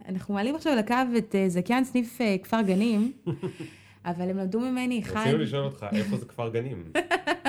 אנחנו 0.07 0.33
מעלים 0.33 0.55
עכשיו 0.55 0.75
לקו 0.75 0.93
את 1.17 1.35
אה, 1.35 1.49
זכיין 1.49 1.83
סניף 1.83 2.21
אה, 2.21 2.35
כפר 2.43 2.61
גנים, 2.61 3.11
אבל 4.05 4.29
הם 4.29 4.37
למדו 4.37 4.59
ממני 4.59 4.99
אחד 4.99 5.19
רצינו 5.19 5.37
לשאול 5.37 5.65
אותך, 5.65 5.85
איפה 5.91 6.17
זה 6.17 6.25
כפר 6.25 6.49
גנים? 6.49 6.91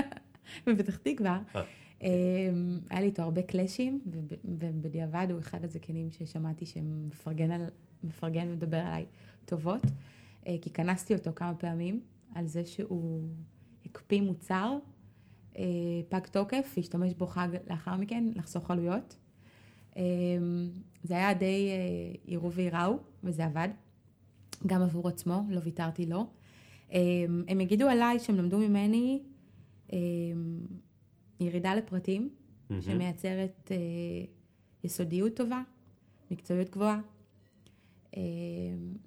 בפתח 0.66 0.96
תקווה. 0.96 1.42
אה. 1.56 1.62
אה, 2.02 2.08
היה 2.90 3.00
לי 3.00 3.06
איתו 3.06 3.22
הרבה 3.22 3.42
קלאשים, 3.42 4.00
וב- 4.12 4.32
ובדיעבד 4.44 5.26
הוא 5.30 5.38
אחד 5.38 5.64
הזקנים 5.64 6.10
ששמעתי 6.10 6.66
שמפרגן 6.66 7.50
ומדבר 8.48 8.76
עליי 8.76 9.04
טובות, 9.44 9.82
כי 10.62 10.70
כנסתי 10.74 11.14
אותו 11.14 11.30
כמה 11.34 11.54
פעמים 11.54 12.00
על 12.34 12.46
זה 12.46 12.66
שהוא 12.66 13.28
הקפיא 13.86 14.20
מוצר, 14.22 14.76
פג 16.08 16.26
תוקף, 16.30 16.74
והשתמש 16.76 17.14
בו 17.14 17.26
חג 17.26 17.48
לאחר 17.70 17.96
מכן 17.96 18.24
לחסוך 18.34 18.70
עלויות. 18.70 19.16
אה, 19.96 20.02
זה 21.02 21.14
היה 21.14 21.34
די 21.34 21.68
אה, 21.70 22.14
יראו 22.26 22.52
וייראו, 22.52 22.98
וזה 23.24 23.44
עבד. 23.44 23.68
גם 24.66 24.82
עבור 24.82 25.08
עצמו, 25.08 25.42
לא 25.50 25.60
ויתרתי 25.64 26.06
לו. 26.06 26.26
אה, 26.92 27.24
הם 27.48 27.60
יגידו 27.60 27.88
עליי 27.88 28.18
שהם 28.18 28.36
למדו 28.36 28.58
ממני 28.58 29.22
אה, 29.92 29.98
ירידה 31.40 31.74
לפרטים. 31.74 32.30
שמייצרת 32.80 33.70
אה, 33.70 33.76
יסודיות 34.84 35.36
טובה, 35.36 35.62
מקצועיות 36.30 36.70
גבוהה. 36.70 37.00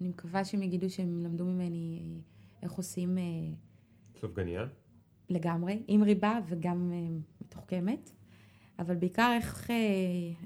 אני 0.01 0.09
מקווה 0.09 0.45
שהם 0.45 0.63
יגידו 0.63 0.89
שהם 0.89 1.23
למדו 1.23 1.45
ממני 1.45 1.99
אה, 2.01 2.19
איך 2.63 2.71
עושים 2.71 3.17
סופגניה? 4.21 4.65
לגמרי, 5.29 5.83
עם 5.87 6.03
ריבה 6.03 6.39
וגם 6.47 6.91
מתוחכמת, 7.41 8.11
אבל 8.80 8.95
בעיקר 8.95 9.32
איך, 9.36 9.69
אה, 9.69 9.75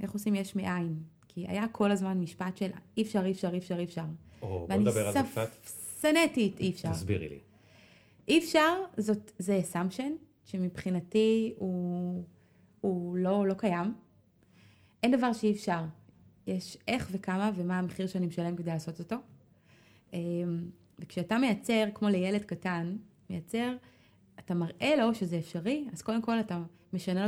איך 0.01 0.11
עושים 0.11 0.36
יש 0.36 0.55
מאין. 0.55 1.03
כי 1.27 1.45
היה 1.47 1.67
כל 1.67 1.91
הזמן 1.91 2.19
משפט 2.19 2.57
של 2.57 2.71
אי 2.97 3.03
אפשר, 3.03 3.25
אי 3.25 3.31
אפשר, 3.31 3.53
אי 3.53 3.57
אפשר, 3.57 3.79
אי 3.79 3.84
אפשר. 3.84 4.05
או, 4.41 4.65
בוא 4.69 4.75
נדבר 4.75 5.07
על 5.07 5.13
זה 5.13 5.19
קצת. 5.31 5.49
שנאתי 6.01 6.51
את 6.55 6.59
אי 6.59 6.69
אפשר. 6.69 6.91
תסבירי 6.91 7.29
לי. 7.29 7.39
אי 8.27 8.39
אפשר, 8.39 8.73
זאת, 8.97 9.31
זה 9.39 9.59
אסמפשן, 9.59 10.11
שמבחינתי 10.45 11.53
הוא, 11.57 12.23
הוא 12.81 13.15
לא, 13.15 13.47
לא 13.47 13.53
קיים. 13.53 13.93
אין 15.03 15.11
דבר 15.11 15.34
שאי 15.34 15.51
אפשר. 15.51 15.81
יש 16.47 16.77
איך 16.88 17.09
וכמה 17.11 17.51
ומה 17.55 17.79
המחיר 17.79 18.07
שאני 18.07 18.27
משלם 18.27 18.55
כדי 18.55 18.71
לעשות 18.71 18.99
אותו. 18.99 19.15
אמ, 20.13 20.19
וכשאתה 20.99 21.38
מייצר, 21.38 21.84
כמו 21.93 22.09
לילד 22.09 22.43
קטן, 22.43 22.97
מייצר, 23.29 23.75
אתה 24.39 24.53
מראה 24.53 24.95
לו 24.95 25.15
שזה 25.15 25.38
אפשרי, 25.38 25.88
אז 25.93 26.01
קודם 26.01 26.21
כל 26.21 26.39
אתה 26.39 26.63
משנה 26.93 27.27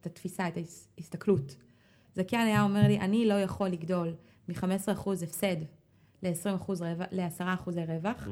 את 0.00 0.06
התפיסה, 0.06 0.48
את 0.48 0.56
ההסתכלות. 0.98 1.56
זכיין 2.14 2.46
היה 2.46 2.62
אומר 2.62 2.82
לי, 2.86 3.00
אני 3.00 3.26
לא 3.26 3.34
יכול 3.34 3.68
לגדול 3.68 4.14
מ-15% 4.48 5.10
הפסד 5.22 5.56
ל-20% 6.22 6.72
רווח, 6.80 7.06
ל-10% 7.12 7.70
רווח. 7.88 8.28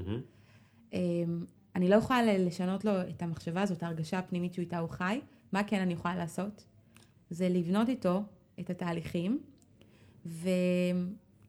אמ, 0.92 1.44
אני 1.76 1.88
לא 1.88 1.94
יכולה 1.94 2.38
לשנות 2.38 2.84
לו 2.84 2.92
את 3.00 3.22
המחשבה 3.22 3.62
הזאת, 3.62 3.82
ההרגשה 3.82 4.18
הפנימית 4.18 4.54
שהוא 4.54 4.62
איתה 4.62 4.78
הוא 4.78 4.90
חי. 4.90 5.20
מה 5.52 5.64
כן 5.64 5.80
אני 5.80 5.92
יכולה 5.92 6.16
לעשות? 6.16 6.64
זה 7.30 7.48
לבנות 7.48 7.88
איתו 7.88 8.22
את 8.60 8.70
התהליכים 8.70 9.42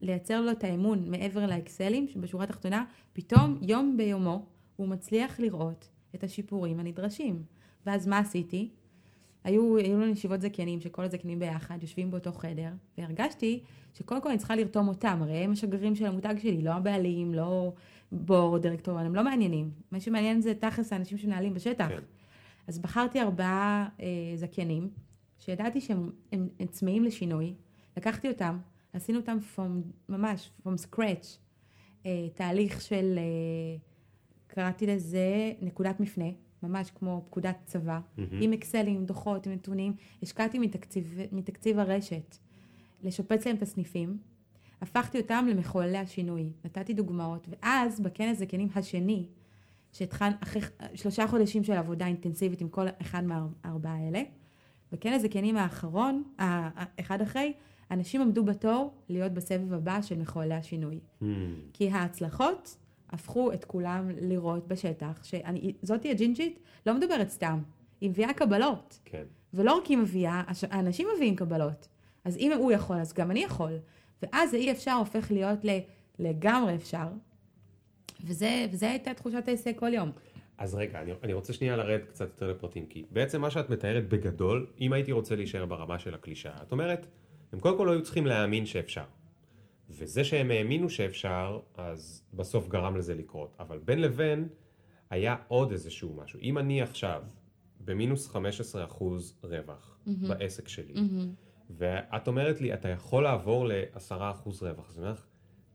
ולייצר 0.01 0.41
לו 0.41 0.51
את 0.51 0.63
האמון 0.63 1.11
מעבר 1.11 1.45
לאקסלים, 1.45 2.07
שבשורה 2.07 2.43
התחתונה, 2.43 2.85
פתאום 3.13 3.59
יום 3.61 3.97
ביומו 3.97 4.45
הוא 4.75 4.87
מצליח 4.87 5.39
לראות 5.39 5.89
את 6.15 6.23
השיפורים 6.23 6.79
הנדרשים. 6.79 7.43
ואז 7.85 8.07
מה 8.07 8.19
עשיתי? 8.19 8.69
היו, 9.47 9.77
היו 9.77 9.99
לנו 9.99 10.11
ישיבות 10.11 10.41
זכיינים, 10.41 10.81
שכל 10.81 11.03
הזכיינים 11.03 11.39
ביחד 11.39 11.77
יושבים 11.81 12.11
באותו 12.11 12.31
חדר, 12.31 12.69
והרגשתי 12.97 13.63
שקודם 13.93 14.21
כל 14.21 14.29
אני 14.29 14.37
צריכה 14.37 14.55
לרתום 14.55 14.87
אותם, 14.87 15.19
הרי 15.21 15.37
הם 15.37 15.51
השגרירים 15.51 15.95
של 15.95 16.05
המותג 16.05 16.35
שלי, 16.37 16.61
לא 16.61 16.71
הבעלים, 16.71 17.33
לא 17.33 17.73
בור, 18.11 18.57
דירקטוריון, 18.57 19.05
הם 19.05 19.15
לא 19.15 19.23
מעניינים. 19.23 19.71
מה 19.91 19.99
שמעניין 19.99 20.41
זה 20.41 20.53
תכלס 20.53 20.93
האנשים 20.93 21.17
שמנהלים 21.17 21.53
בשטח. 21.53 21.87
כן. 21.87 21.99
אז 22.67 22.79
בחרתי 22.79 23.21
ארבעה 23.21 23.89
אה, 24.01 24.05
זכיינים, 24.35 24.89
שידעתי 25.39 25.81
שהם 25.81 26.11
הם, 26.31 26.47
הם 26.59 26.67
צמאים 26.67 27.03
לשינוי, 27.03 27.53
לקחתי 27.97 28.27
אותם, 28.27 28.57
עשינו 28.93 29.19
אותם 29.19 29.37
from, 29.55 29.61
ממש, 30.09 30.51
from 30.63 30.69
scratch, 30.91 31.27
אה, 32.05 32.27
תהליך 32.33 32.81
של, 32.81 33.15
אה, 33.17 33.77
קראתי 34.47 34.87
לזה 34.87 35.51
נקודת 35.61 35.99
מפנה, 35.99 36.29
ממש 36.67 36.91
כמו 36.91 37.23
פקודת 37.25 37.55
צבא, 37.65 37.99
מהמם. 38.17 38.41
עם 38.41 38.53
אקסלים, 38.53 38.95
עם 38.95 39.05
דוחות, 39.05 39.47
עם 39.47 39.53
נתונים, 39.53 39.93
השקעתי 40.23 40.59
מתקציב, 40.59 41.17
מתקציב 41.31 41.79
הרשת 41.79 42.37
לשפץ 43.03 43.47
להם 43.47 43.55
את 43.55 43.61
הסניפים, 43.61 44.17
הפכתי 44.81 45.19
אותם 45.19 45.45
למחוללי 45.49 45.97
השינוי, 45.97 46.51
נתתי 46.65 46.93
דוגמאות, 46.93 47.47
ואז 47.49 47.99
בכנס 47.99 48.37
זקנים 48.37 48.67
השני, 48.75 49.27
שהתחלנו 49.93 50.35
אחרי 50.43 50.61
שלושה 50.95 51.27
חודשים 51.27 51.63
של 51.63 51.73
עבודה 51.73 52.05
אינטנסיבית 52.07 52.61
עם 52.61 52.69
כל 52.69 52.85
אחד 53.01 53.23
מהארבעה 53.23 53.95
האלה, 53.95 54.21
בכנס 54.91 55.21
זקנים 55.21 55.57
האחרון, 55.57 56.23
אחד 56.99 57.21
אחרי, 57.21 57.53
אנשים 57.91 58.21
עמדו 58.21 58.43
בתור 58.43 58.93
להיות 59.09 59.31
בסבב 59.31 59.73
הבא 59.73 60.01
של 60.01 60.17
מחוללי 60.19 60.53
השינוי. 60.53 60.99
מהמם. 61.21 61.53
כי 61.73 61.89
ההצלחות 61.89 62.77
הפכו 63.09 63.53
את 63.53 63.65
כולם 63.65 64.09
לראות 64.21 64.67
בשטח, 64.67 65.23
שזאתי 65.23 66.11
הג'ינג'ית 66.11 66.59
לא 66.85 66.93
מדברת 66.93 67.29
סתם, 67.29 67.59
היא 68.01 68.09
מביאה 68.09 68.33
קבלות. 68.33 68.99
כן. 69.05 69.23
ולא 69.53 69.73
רק 69.77 69.85
היא 69.85 69.97
מביאה, 69.97 70.43
האנשים 70.69 71.07
מביאים 71.15 71.35
קבלות. 71.35 71.87
אז 72.25 72.37
אם 72.37 72.51
הוא 72.57 72.71
יכול, 72.71 72.95
אז 72.97 73.13
גם 73.13 73.31
אני 73.31 73.43
יכול. 73.43 73.71
ואז 74.21 74.53
האי 74.53 74.71
אפשר 74.71 74.91
הופך 74.91 75.31
להיות 75.31 75.65
ל- 75.65 75.79
לגמרי 76.19 76.75
אפשר. 76.75 77.07
וזה, 78.25 78.65
וזה 78.71 78.89
הייתה 78.89 79.13
תחושת 79.13 79.47
ההישג 79.47 79.71
כל 79.79 79.93
יום. 79.93 80.11
אז 80.57 80.75
רגע, 80.75 81.01
אני, 81.01 81.11
אני 81.23 81.33
רוצה 81.33 81.53
שנייה 81.53 81.75
לרדת 81.75 82.05
קצת 82.09 82.25
יותר 82.27 82.51
לפרטים, 82.51 82.85
כי 82.85 83.05
בעצם 83.11 83.41
מה 83.41 83.49
שאת 83.49 83.69
מתארת 83.69 84.09
בגדול, 84.09 84.67
אם 84.81 84.93
הייתי 84.93 85.11
רוצה 85.11 85.35
להישאר 85.35 85.65
ברמה 85.65 85.99
של 85.99 86.13
הקלישאה, 86.13 86.61
את 86.61 86.71
אומרת, 86.71 87.07
הם 87.53 87.59
קודם 87.59 87.77
כל 87.77 87.83
לא 87.83 87.91
היו 87.91 88.03
צריכים 88.03 88.25
להאמין 88.27 88.65
שאפשר. 88.65 89.03
וזה 89.89 90.23
שהם 90.23 90.51
האמינו 90.51 90.89
שאפשר, 90.89 91.59
אז 91.75 92.23
בסוף 92.33 92.67
גרם 92.67 92.97
לזה 92.97 93.15
לקרות. 93.15 93.55
אבל 93.59 93.77
בין 93.77 94.01
לבין, 94.01 94.47
היה 95.09 95.35
עוד 95.47 95.71
איזשהו 95.71 96.13
משהו. 96.13 96.39
אם 96.39 96.57
אני 96.57 96.81
עכשיו 96.81 97.21
במינוס 97.79 98.35
15% 98.35 98.37
רווח 99.43 99.97
mm-hmm. 100.05 100.11
בעסק 100.27 100.67
שלי, 100.67 100.93
mm-hmm. 100.93 101.69
ואת 101.69 102.27
אומרת 102.27 102.61
לי, 102.61 102.73
אתה 102.73 102.89
יכול 102.89 103.23
לעבור 103.23 103.67
ל-10% 103.67 104.49
רווח, 104.61 104.89
אז 104.89 104.97
אני 104.97 105.05
אומר 105.05 105.11
לך, 105.11 105.25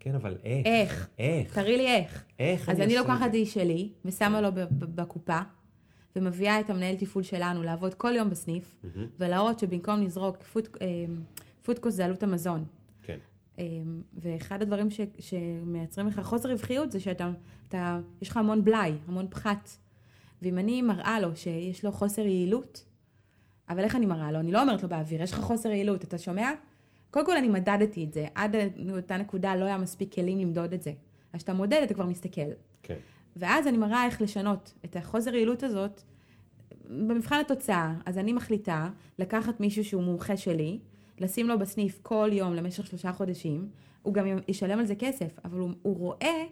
כן, 0.00 0.14
אבל 0.14 0.36
איך? 0.44 0.66
איך? 0.66 1.08
איך? 1.18 1.54
תראי 1.54 1.76
לי 1.76 1.86
איך. 1.86 2.24
איך 2.38 2.68
אז 2.68 2.80
אני 2.80 2.96
אעשה 2.96 3.08
לוקחת 3.08 3.26
את 3.26 3.32
זה? 3.32 3.46
שלי, 3.46 3.92
ושמה 4.04 4.40
לו 4.40 4.48
בקופה, 4.70 5.38
ומביאה 6.16 6.60
את 6.60 6.70
המנהל 6.70 6.96
תפעול 6.96 7.22
שלנו 7.22 7.62
לעבוד 7.62 7.94
כל 7.94 8.12
יום 8.16 8.30
בסניף, 8.30 8.84
ולהראות 9.18 9.58
שבמקום 9.58 10.02
לזרוק 10.02 10.42
פוד, 10.42 10.68
אה, 10.80 10.86
פודקוס 11.62 11.94
זה 11.94 12.04
עלות 12.04 12.22
המזון. 12.22 12.64
אה, 13.58 13.64
ואחד 14.14 14.62
הדברים 14.62 14.90
ש, 14.90 15.00
שמייצרים 15.18 16.06
לך 16.06 16.20
חוסר 16.20 16.50
רווחיות 16.50 16.92
זה 16.92 17.00
שאתה, 17.00 17.30
אתה, 17.68 18.00
יש 18.22 18.28
לך 18.28 18.36
המון 18.36 18.64
בלאי, 18.64 18.92
המון 19.08 19.26
פחת. 19.30 19.70
ואם 20.42 20.58
אני 20.58 20.82
מראה 20.82 21.20
לו 21.20 21.36
שיש 21.36 21.84
לו 21.84 21.92
חוסר 21.92 22.22
יעילות, 22.22 22.84
אבל 23.68 23.84
איך 23.84 23.96
אני 23.96 24.06
מראה 24.06 24.32
לו? 24.32 24.40
אני 24.40 24.52
לא 24.52 24.62
אומרת 24.62 24.82
לו 24.82 24.88
באוויר, 24.88 25.22
יש 25.22 25.32
לך 25.32 25.40
חוסר 25.40 25.68
יעילות, 25.68 26.04
אתה 26.04 26.18
שומע? 26.18 26.50
קודם 27.10 27.26
כל 27.26 27.36
אני 27.36 27.48
מדדתי 27.48 28.04
את 28.04 28.12
זה, 28.12 28.26
עד 28.34 28.56
אותה 28.90 29.16
נקודה 29.16 29.56
לא 29.56 29.64
היה 29.64 29.78
מספיק 29.78 30.14
כלים 30.14 30.38
למדוד 30.38 30.72
את 30.72 30.82
זה. 30.82 30.92
אז 31.32 31.38
כשאתה 31.38 31.52
מודד 31.52 31.80
אתה 31.84 31.94
כבר 31.94 32.06
מסתכל. 32.06 32.50
כן. 32.82 32.96
ואז 33.36 33.66
אני 33.66 33.78
מראה 33.78 34.06
איך 34.06 34.22
לשנות 34.22 34.74
את 34.84 34.96
החוסר 34.96 35.34
יעילות 35.34 35.62
הזאת 35.62 36.02
במבחן 36.90 37.40
התוצאה. 37.40 37.94
אז 38.06 38.18
אני 38.18 38.32
מחליטה 38.32 38.88
לקחת 39.18 39.60
מישהו 39.60 39.84
שהוא 39.84 40.02
מומחה 40.02 40.36
שלי, 40.36 40.78
לשים 41.22 41.48
לו 41.48 41.58
בסניף 41.58 41.98
כל 42.02 42.30
יום 42.32 42.54
למשך 42.54 42.86
שלושה 42.86 43.12
חודשים, 43.12 43.68
הוא 44.02 44.14
גם 44.14 44.26
ישלם 44.48 44.78
על 44.78 44.84
זה 44.84 44.94
כסף, 44.94 45.38
אבל 45.44 45.58
הוא, 45.58 45.70
הוא 45.82 45.96
רואה 45.96 46.44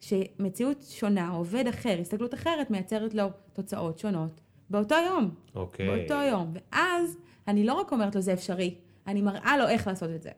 שמציאות 0.00 0.82
שונה, 0.82 1.28
עובד 1.28 1.66
אחר, 1.66 1.98
הסתכלות 2.00 2.34
אחרת, 2.34 2.70
מייצרת 2.70 3.14
לו 3.14 3.26
תוצאות 3.52 3.98
שונות 3.98 4.40
באותו 4.70 4.94
יום. 5.06 5.30
אוקיי. 5.54 5.86
באותו 5.86 6.14
יום. 6.14 6.52
ואז 6.54 7.18
אני 7.48 7.64
לא 7.64 7.72
רק 7.72 7.92
אומרת 7.92 8.14
לו 8.14 8.20
זה 8.20 8.32
אפשרי, 8.32 8.74
אני 9.06 9.22
מראה 9.22 9.58
לו 9.58 9.68
איך 9.68 9.86
לעשות 9.86 10.10
את 10.10 10.22
זה. 10.22 10.30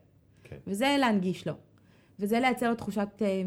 כן. 0.43 0.57
וזה 0.67 0.95
להנגיש 0.99 1.47
לו. 1.47 1.53
וזה 2.19 2.39
לייצר 2.39 2.69
לו 2.69 2.75
תחושת, 2.75 3.07
אה, 3.21 3.41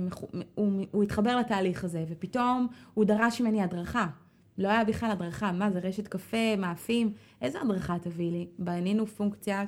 הוא, 0.55 0.85
הוא 0.91 1.03
התחבר 1.03 1.37
לתהליך 1.37 1.85
הזה, 1.85 2.05
ופתאום 2.09 2.69
הוא 2.95 3.05
דרש 3.05 3.41
ממני 3.41 3.63
הדרכה. 3.63 4.07
לא 4.59 4.69
היה 4.69 4.85
בכלל 4.85 5.11
הדרכה, 5.11 5.53
מה 5.53 5.71
זה 5.71 5.79
רשת 5.79 6.09
קפה, 6.09 6.57
מאפים, 6.59 7.13
איזה 7.43 7.61
הדרכה 7.61 7.97
תביא 7.99 8.31
לי? 8.31 8.47
בנינו 8.59 9.07
פונקציה 9.07 9.65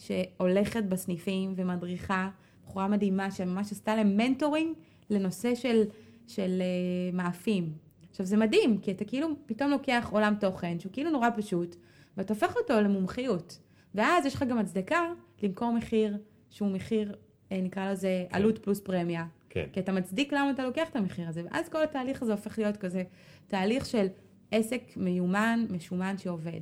שהולכת 0.00 0.84
בסניפים 0.84 1.54
ומדריכה, 1.56 2.30
בחורה 2.64 2.88
מדהימה 2.88 3.30
שממש 3.30 3.72
עשתה 3.72 3.96
להם 3.96 4.16
מנטורינג 4.16 4.76
לנושא 5.10 5.54
של, 5.54 5.82
של 6.26 6.62
אה, 6.62 7.12
מאפים. 7.12 7.72
עכשיו 8.10 8.26
זה 8.26 8.36
מדהים, 8.36 8.78
כי 8.78 8.90
אתה 8.90 9.04
כאילו 9.04 9.28
פתאום 9.46 9.70
לוקח 9.70 10.08
עולם 10.12 10.34
תוכן 10.40 10.80
שהוא 10.80 10.92
כאילו 10.92 11.10
נורא 11.10 11.28
פשוט, 11.36 11.76
ואתה 12.16 12.34
הופך 12.34 12.56
אותו 12.56 12.80
למומחיות. 12.80 13.58
ואז 13.94 14.26
יש 14.26 14.34
לך 14.34 14.42
גם 14.42 14.58
הצדקה 14.58 15.12
למכור 15.42 15.72
מחיר 15.72 16.16
שהוא 16.50 16.70
מחיר, 16.70 17.16
אה, 17.52 17.60
נקרא 17.60 17.92
לזה 17.92 18.24
עלות 18.30 18.58
פלוס 18.58 18.80
פרמיה. 18.80 19.26
כן. 19.50 19.66
כי 19.72 19.80
אתה 19.80 19.92
מצדיק 19.92 20.32
למה 20.32 20.50
אתה 20.50 20.64
לוקח 20.64 20.88
את 20.88 20.96
המחיר 20.96 21.28
הזה, 21.28 21.42
ואז 21.44 21.68
כל 21.68 21.82
התהליך 21.82 22.22
הזה 22.22 22.32
הופך 22.32 22.58
להיות 22.58 22.76
כזה 22.76 23.02
תהליך 23.46 23.86
של 23.86 24.06
עסק 24.50 24.82
מיומן, 24.96 25.66
משומן 25.70 26.18
שעובד. 26.18 26.60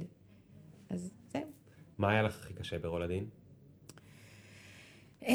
אז. 0.91 1.18
מה 1.99 2.11
היה 2.11 2.23
לך 2.23 2.39
הכי 2.41 2.55
קשה 2.55 2.79
ברולדין? 2.79 3.25
אה, 5.27 5.35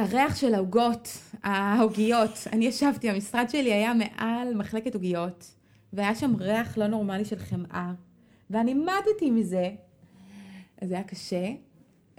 הריח 0.00 0.36
של 0.36 0.54
העוגות, 0.54 1.08
העוגיות. 1.42 2.30
אני 2.52 2.64
ישבתי, 2.66 3.10
המשרד 3.10 3.46
שלי 3.48 3.72
היה 3.72 3.92
מעל 3.94 4.54
מחלקת 4.54 4.94
עוגיות, 4.94 5.54
והיה 5.92 6.14
שם 6.14 6.32
ריח 6.38 6.78
לא 6.78 6.86
נורמלי 6.86 7.24
של 7.24 7.36
חמאה, 7.38 7.92
ואני 8.50 8.74
מתתי 8.74 9.30
מזה. 9.30 9.70
אז 10.82 10.88
זה 10.88 10.94
היה 10.94 11.04
קשה, 11.04 11.44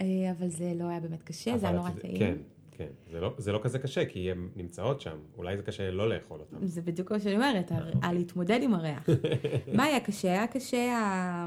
אה, 0.00 0.06
אבל 0.38 0.48
זה 0.48 0.72
לא 0.76 0.84
היה 0.88 1.00
באמת 1.00 1.22
קשה, 1.22 1.58
זה 1.58 1.66
היה 1.68 1.76
נורא 1.76 1.90
טעים. 1.90 2.18
כן, 2.18 2.34
כן. 2.70 2.88
זה 3.12 3.20
לא, 3.20 3.34
זה 3.38 3.52
לא 3.52 3.60
כזה 3.62 3.78
קשה, 3.78 4.04
כי 4.06 4.30
הן 4.30 4.48
נמצאות 4.56 5.00
שם. 5.00 5.16
אולי 5.36 5.56
זה 5.56 5.62
קשה 5.62 5.90
לא 5.90 6.08
לאכול 6.08 6.40
אותן. 6.40 6.66
זה 6.66 6.82
בדיוק 6.82 7.12
מה 7.12 7.20
שאני 7.20 7.34
אומרת, 7.34 7.72
הר- 7.72 7.92
על 8.02 8.14
להתמודד 8.16 8.58
עם 8.62 8.74
הריח. 8.74 9.08
מה 9.76 9.84
היה 9.84 10.00
קשה? 10.00 10.28
היה 10.28 10.46
קשה 10.46 10.92
ה- 10.98 11.46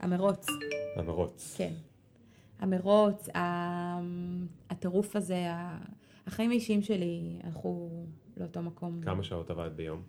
המרוץ, 0.00 0.46
המרוץ. 0.96 1.54
כן. 1.58 1.72
המרוץ, 2.58 3.28
הטירוף 4.70 5.16
הזה, 5.16 5.46
החיים 6.26 6.50
האישיים 6.50 6.82
שלי 6.82 7.38
הלכו 7.42 7.90
לאותו 8.36 8.62
מקום. 8.62 9.00
כמה 9.02 9.22
שעות 9.22 9.50
עבדת 9.50 9.72
ביום? 9.72 10.02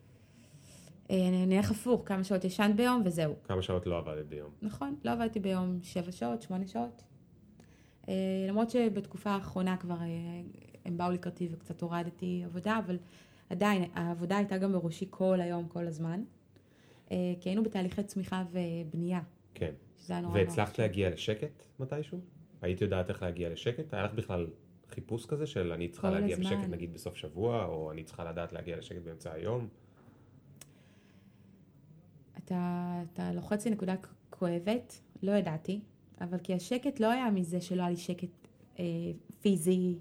אה, 1.11 1.27
אני 1.27 1.45
נלך 1.45 1.71
הפוך, 1.71 2.01
כמה 2.05 2.23
שעות 2.23 2.43
ישנת 2.43 2.75
ביום 2.75 3.01
וזהו. 3.05 3.33
כמה 3.43 3.61
שעות 3.61 3.87
לא 3.87 3.97
עבדת 3.97 4.25
ביום? 4.25 4.49
נכון, 4.61 4.95
לא 5.03 5.11
עבדתי 5.11 5.39
ביום 5.39 5.79
שבע 5.81 6.11
שעות, 6.11 6.41
שמונה 6.41 6.67
שעות. 6.67 7.03
אה, 8.09 8.13
למרות 8.47 8.69
שבתקופה 8.69 9.29
האחרונה 9.29 9.77
כבר 9.77 10.01
אה, 10.01 10.07
הם 10.85 10.97
באו 10.97 11.11
לקראתי 11.11 11.47
וקצת 11.51 11.81
הורדתי 11.81 12.41
עבודה, 12.45 12.79
אבל 12.85 12.97
עדיין 13.49 13.83
העבודה 13.93 14.37
הייתה 14.37 14.57
גם 14.57 14.71
בראשי 14.71 15.05
כל 15.09 15.41
היום, 15.41 15.67
כל 15.67 15.87
הזמן. 15.87 16.23
כי 17.39 17.49
היינו 17.49 17.63
בתהליכי 17.63 18.03
צמיחה 18.03 18.43
ובנייה, 18.51 19.21
כן. 19.53 19.73
שזה 19.97 20.13
היה 20.13 20.21
נורא 20.21 20.33
נורא. 20.33 20.45
והצלחת 20.45 20.79
להגיע 20.79 21.09
לשקט 21.09 21.63
מתישהו? 21.79 22.19
היית 22.61 22.81
יודעת 22.81 23.09
איך 23.09 23.23
להגיע 23.23 23.49
לשקט? 23.49 23.93
היה 23.93 24.03
לך 24.03 24.13
בכלל 24.13 24.47
חיפוש 24.89 25.25
כזה 25.25 25.47
של 25.47 25.71
אני 25.71 25.87
צריכה 25.87 26.09
להגיע 26.09 26.37
הזמן. 26.37 26.45
בשקט 26.45 26.69
נגיד 26.69 26.93
בסוף 26.93 27.15
שבוע, 27.15 27.65
או 27.65 27.91
אני 27.91 28.03
צריכה 28.03 28.23
לדעת 28.23 28.53
להגיע 28.53 28.77
לשקט 28.77 29.01
באמצע 29.01 29.31
היום? 29.33 29.67
אתה, 32.37 33.01
אתה 33.13 33.33
לוחץ 33.33 33.67
לנקודה 33.67 33.95
כואבת, 34.29 35.01
לא 35.23 35.31
ידעתי, 35.31 35.81
אבל 36.21 36.37
כי 36.37 36.53
השקט 36.53 36.99
לא 36.99 37.11
היה 37.11 37.31
מזה 37.31 37.61
שלא 37.61 37.81
היה 37.81 37.89
לי 37.89 37.97
שקט 37.97 38.47
אה, 38.79 38.85
פיזי 39.41 39.95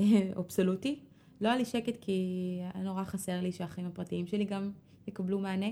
אה, 0.00 0.04
אבסולוטי, 0.38 1.00
לא 1.40 1.48
היה 1.48 1.56
לי 1.56 1.64
שקט 1.64 1.96
כי 2.00 2.12
היה 2.74 2.84
נורא 2.84 3.04
חסר 3.04 3.40
לי 3.40 3.52
שהחיים 3.52 3.86
הפרטיים 3.86 4.26
שלי 4.26 4.44
גם 4.44 4.70
יקבלו 5.06 5.38
מענה, 5.38 5.66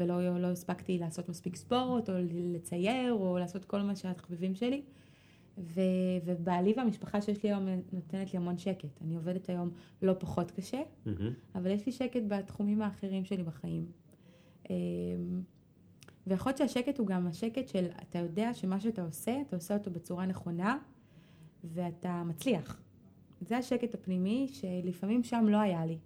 ולא 0.00 0.38
לא 0.38 0.46
הספקתי 0.46 0.98
לעשות 0.98 1.28
מספיק 1.28 1.56
ספורט, 1.56 2.10
או 2.10 2.14
לצייר, 2.30 3.12
או 3.12 3.38
לעשות 3.38 3.64
כל 3.64 3.82
מה 3.82 3.96
שהתחביבים 3.96 4.54
שלי. 4.54 4.82
ו, 5.58 5.80
ובעלי 6.24 6.74
והמשפחה 6.76 7.20
שיש 7.20 7.42
לי 7.42 7.48
היום 7.48 7.66
נותנת 7.92 8.32
לי 8.32 8.36
המון 8.38 8.58
שקט. 8.58 9.02
אני 9.02 9.16
עובדת 9.16 9.48
היום 9.48 9.70
לא 10.02 10.14
פחות 10.18 10.50
קשה, 10.50 10.82
מהמם. 11.06 11.32
אבל 11.54 11.70
יש 11.70 11.86
לי 11.86 11.92
שקט 11.92 12.22
בתחומים 12.28 12.82
האחרים 12.82 13.24
שלי 13.24 13.42
בחיים. 13.42 13.86
אמ, 14.70 15.42
ויכול 16.26 16.50
להיות 16.50 16.58
שהשקט 16.58 16.98
הוא 16.98 17.06
גם 17.06 17.26
השקט 17.26 17.68
של 17.68 17.86
אתה 18.02 18.18
יודע 18.18 18.54
שמה 18.54 18.80
שאתה 18.80 19.02
עושה, 19.02 19.40
אתה 19.46 19.56
עושה 19.56 19.74
אותו 19.76 19.90
בצורה 19.90 20.26
נכונה 20.26 20.78
ואתה 21.64 22.22
מצליח. 22.26 22.82
זה 23.40 23.56
השקט 23.56 23.94
הפנימי 23.94 24.48
שלפעמים 24.52 25.22
שם 25.22 25.44
לא 25.48 25.56
היה 25.56 25.86
לי. 25.86 25.98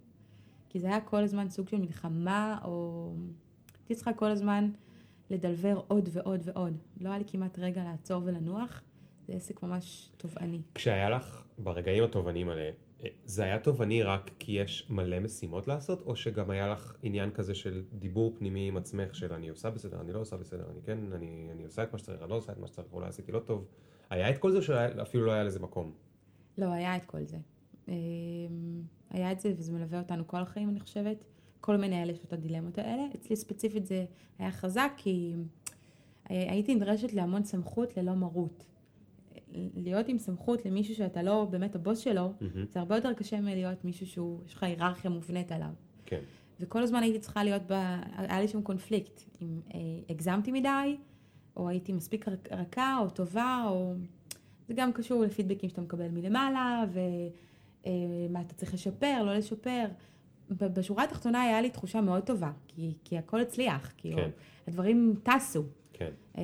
כי 0.69 0.79
זה 0.79 0.87
היה 0.87 1.01
כל 1.01 1.23
הזמן 1.23 1.49
סוג 1.49 1.69
של 1.69 1.77
מלחמה, 1.77 2.59
או 2.63 3.13
הייתי 3.85 3.95
צריכה 3.95 4.13
כל 4.13 4.31
הזמן 4.31 4.71
לדלבר 5.29 5.81
עוד 5.87 6.09
ועוד 6.11 6.41
ועוד. 6.43 6.77
לא 7.01 7.09
היה 7.09 7.17
לי 7.17 7.23
כמעט 7.27 7.59
רגע 7.59 7.83
לעצור 7.83 8.21
ולנוח, 8.25 8.81
זה 9.27 9.33
עסק 9.33 9.63
ממש 9.63 10.11
תובעני. 10.17 10.61
כשהיה 10.75 11.09
לך, 11.09 11.43
ברגעים 11.57 12.03
התובעניים 12.03 12.49
האלה, 12.49 12.71
אה, 13.03 13.09
זה 13.25 13.43
היה 13.43 13.59
תובעני 13.59 14.03
רק 14.03 14.31
כי 14.39 14.51
יש 14.51 14.87
מלא 14.89 15.19
משימות 15.19 15.67
לעשות, 15.67 16.01
או 16.01 16.15
שגם 16.15 16.49
היה 16.49 16.67
לך 16.67 16.95
עניין 17.03 17.31
כזה 17.31 17.55
של 17.55 17.83
דיבור 17.93 18.35
פנימי 18.37 18.67
עם 18.67 18.77
עצמך, 18.77 19.15
של 19.15 19.33
אני 19.33 19.49
עושה 19.49 19.69
בסדר, 19.69 20.01
אני 20.01 20.13
לא 20.13 20.19
עושה 20.19 20.37
בסדר, 20.37 20.65
אני 20.71 20.81
כן, 20.81 20.97
אני, 21.13 21.49
אני 21.51 21.63
עושה 21.63 21.83
את 21.83 21.93
מה 21.93 21.99
שצריך, 21.99 22.21
אני 22.21 22.29
לא 22.29 22.35
עושה 22.35 22.51
את 22.51 22.57
מה 22.57 22.67
שצריך, 22.67 22.87
אולי 22.93 23.07
עשיתי 23.07 23.31
לא 23.31 23.39
טוב. 23.39 23.65
היה 24.09 24.29
את 24.29 24.37
כל 24.37 24.51
זה 24.51 24.61
שאפילו 24.61 25.25
לא 25.25 25.31
היה 25.31 25.43
לזה 25.43 25.59
מקום? 25.59 25.91
לא, 26.57 26.65
היה 26.71 26.95
את 26.95 27.05
כל 27.05 27.23
זה. 27.23 27.37
אמ, 27.87 27.93
היה 29.09 29.31
את 29.31 29.39
זה, 29.39 29.53
וזה 29.57 29.73
מלווה 29.73 29.99
אותנו 29.99 30.27
כל 30.27 30.37
החיים, 30.37 30.69
אני 30.69 30.79
חושבת. 30.79 31.23
כל 31.65 31.77
מנהל 31.77 32.09
יש 32.09 32.19
את 32.19 32.33
הדילמות 32.33 32.77
האלה. 32.77 33.03
אצלי 33.15 33.35
ספציפית 33.35 33.85
זה 33.85 34.05
היה 34.39 34.51
חזק, 34.51 34.91
כי 34.97 35.33
אה, 36.31 36.51
הייתי 36.51 36.75
נדרשת 36.75 37.13
להמון 37.13 37.43
סמכות 37.43 37.97
ללא 37.97 38.13
מרות. 38.13 38.65
להיות 39.75 40.07
עם 40.07 40.17
סמכות 40.17 40.65
למישהו 40.65 40.95
שאתה 40.95 41.23
לא 41.23 41.47
באמת 41.51 41.75
הבוס 41.75 41.99
שלו, 41.99 42.33
מהמם. 42.41 42.65
זה 42.69 42.79
הרבה 42.79 42.95
יותר 42.95 43.13
קשה 43.13 43.41
מלהיות 43.41 43.85
מישהו 43.85 44.07
שהוא, 44.07 44.39
יש 44.45 44.53
לך 44.53 44.63
היררכיה 44.63 45.11
מובנית 45.11 45.51
עליו. 45.51 45.69
כן. 46.05 46.19
וכל 46.59 46.83
הזמן 46.83 47.03
הייתי 47.03 47.19
צריכה 47.19 47.43
להיות, 47.43 47.61
ב... 47.67 47.73
היה 48.15 48.41
לי 48.41 48.47
שם 48.47 48.61
קונפליקט, 48.61 49.21
אם 49.41 49.59
אה, 49.73 49.79
הגזמתי 50.09 50.51
מדי, 50.51 50.97
או 51.57 51.69
הייתי 51.69 51.93
מספיק 51.93 52.25
רכה 52.51 52.97
או 53.01 53.09
טובה, 53.09 53.65
או... 53.69 53.93
זה 54.67 54.73
גם 54.73 54.93
קשור 54.93 55.23
לפידבקים 55.23 55.69
שאתה 55.69 55.81
מקבל 55.81 56.07
מלמעלה, 56.07 56.85
ומה 57.83 58.41
אתה 58.41 58.53
צריך 58.53 58.73
לשפר, 58.73 59.23
לא 59.23 59.35
לשפר. 59.35 59.85
בשורה 60.49 61.03
התחתונה 61.03 61.41
היה 61.41 61.61
לי 61.61 61.69
תחושה 61.69 62.01
מאוד 62.01 62.23
טובה, 62.23 62.51
כי, 62.67 62.93
כי 63.03 63.17
הכל 63.17 63.41
הצליח, 63.41 63.93
כאילו, 63.97 64.17
כן. 64.17 64.29
הדברים 64.67 65.15
טסו. 65.23 65.63
כן. 65.93 66.11
אמ, 66.37 66.43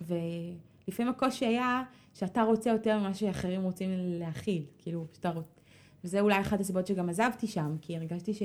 ולפעמים 0.00 1.12
הקושי 1.12 1.46
היה 1.46 1.82
שאתה 2.14 2.42
רוצה 2.42 2.70
יותר 2.70 2.98
ממה 2.98 3.14
שאחרים 3.14 3.62
רוצים 3.62 3.90
להכיל, 3.94 4.64
כאילו, 4.78 5.06
שאתה 5.12 5.30
רוצ... 5.30 5.44
וזה 6.04 6.20
אולי 6.20 6.40
אחת 6.40 6.60
הסיבות 6.60 6.86
שגם 6.86 7.08
עזבתי 7.08 7.46
שם, 7.46 7.76
כי 7.80 7.96
הרגשתי 7.96 8.34
ש... 8.34 8.42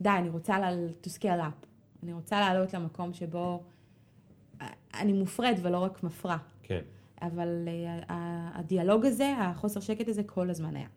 די, 0.00 0.10
אני 0.10 0.28
רוצה 0.28 0.58
ל... 0.58 0.88
to 1.02 1.06
scale 1.06 1.40
up. 1.40 1.66
אני 2.02 2.12
רוצה 2.12 2.40
לעלות 2.40 2.74
למקום 2.74 3.12
שבו 3.12 3.62
אני 4.94 5.12
מופרד 5.12 5.58
ולא 5.62 5.78
רק 5.78 6.02
מפרה. 6.02 6.38
כן. 6.62 6.80
אבל 7.22 7.68
אה, 8.10 8.50
הדיאלוג 8.54 9.06
הזה, 9.06 9.34
החוסר 9.38 9.80
שקט 9.80 10.08
הזה, 10.08 10.22
כל 10.22 10.50
הזמן 10.50 10.76
היה. 10.76 10.88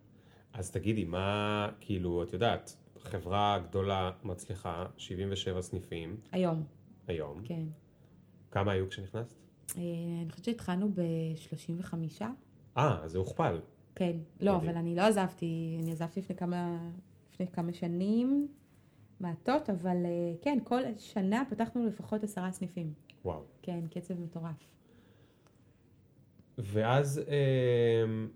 אז 0.53 0.71
תגידי, 0.71 1.05
מה, 1.05 1.69
כאילו, 1.79 2.23
את 2.23 2.33
יודעת, 2.33 2.77
חברה 2.99 3.59
גדולה, 3.69 4.11
מצליחה, 4.23 4.85
77 4.97 5.61
סניפים 5.61 6.17
היום, 6.31 6.63
היום. 7.07 7.41
כן. 7.43 7.63
כמה 8.51 8.71
היו 8.71 8.89
כשנכנסת? 8.89 9.35
אה, 9.77 9.81
אני 10.21 10.31
חושבת 10.31 10.45
שהתחלנו 10.45 10.89
ב-35. 10.89 11.93
אה, 12.77 13.03
אז 13.03 13.11
זה 13.11 13.17
הוכפל. 13.17 13.59
כן. 13.95 14.17
לא, 14.39 14.55
מדהים. 14.55 14.69
אבל 14.69 14.77
אני 14.77 14.95
לא 14.95 15.01
עזבתי, 15.01 15.77
אני 15.81 15.91
עזבתי 15.91 16.19
לפני 16.19 16.35
כמה, 16.35 16.89
לפני 17.33 17.47
כמה 17.47 17.73
שנים 17.73 18.47
מעטות, 19.19 19.69
אבל 19.69 20.05
אה, 20.05 20.33
כן, 20.41 20.57
כל 20.63 20.81
שנה 20.97 21.43
פתחנו 21.49 21.87
לפחות 21.87 22.23
עשרה 22.23 22.51
סניפים. 22.51 22.93
וואו. 23.25 23.43
כן, 23.61 23.79
קצב 23.91 24.19
מטורף. 24.19 24.67
ואז, 26.57 27.21
אמ, 27.27 28.29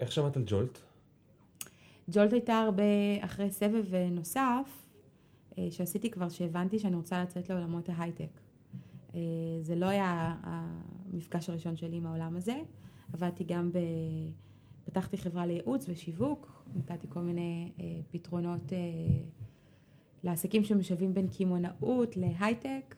איך 0.00 0.12
שמעת 0.12 0.36
על 0.36 0.42
ג'ולט? 0.46 0.78
ג'ולט 2.10 2.32
הייתה 2.32 2.58
הרבה 2.58 2.82
אחרי 3.20 3.50
סבב 3.50 3.94
אה, 3.94 4.08
נוסף 4.10 4.86
אה, 5.58 5.68
שעשיתי 5.70 6.10
כבר, 6.10 6.28
שהבנתי 6.28 6.78
שאני 6.78 6.96
רוצה 6.96 7.22
לצאת 7.22 7.50
לעולמות 7.50 7.88
ההייטק. 7.88 8.40
אה, 9.14 9.20
זה 9.60 9.76
לא 9.76 9.86
היה 9.86 10.36
המפגש 10.42 11.50
הראשון 11.50 11.76
שלי 11.76 11.96
עם 11.96 12.06
העולם 12.06 12.36
הזה. 12.36 12.60
עבדתי 13.12 13.44
גם 13.44 13.72
ב... 13.72 13.78
פתחתי 14.84 15.18
חברה 15.18 15.46
לייעוץ 15.46 15.88
ושיווק, 15.88 16.62
נתתי 16.76 17.06
כל 17.08 17.20
מיני 17.20 17.72
פתרונות 18.10 18.72
לעסקים 20.24 20.64
שמשלבים 20.64 21.14
בין 21.14 21.28
קמעונאות 21.28 22.16
להייטק, 22.16 22.94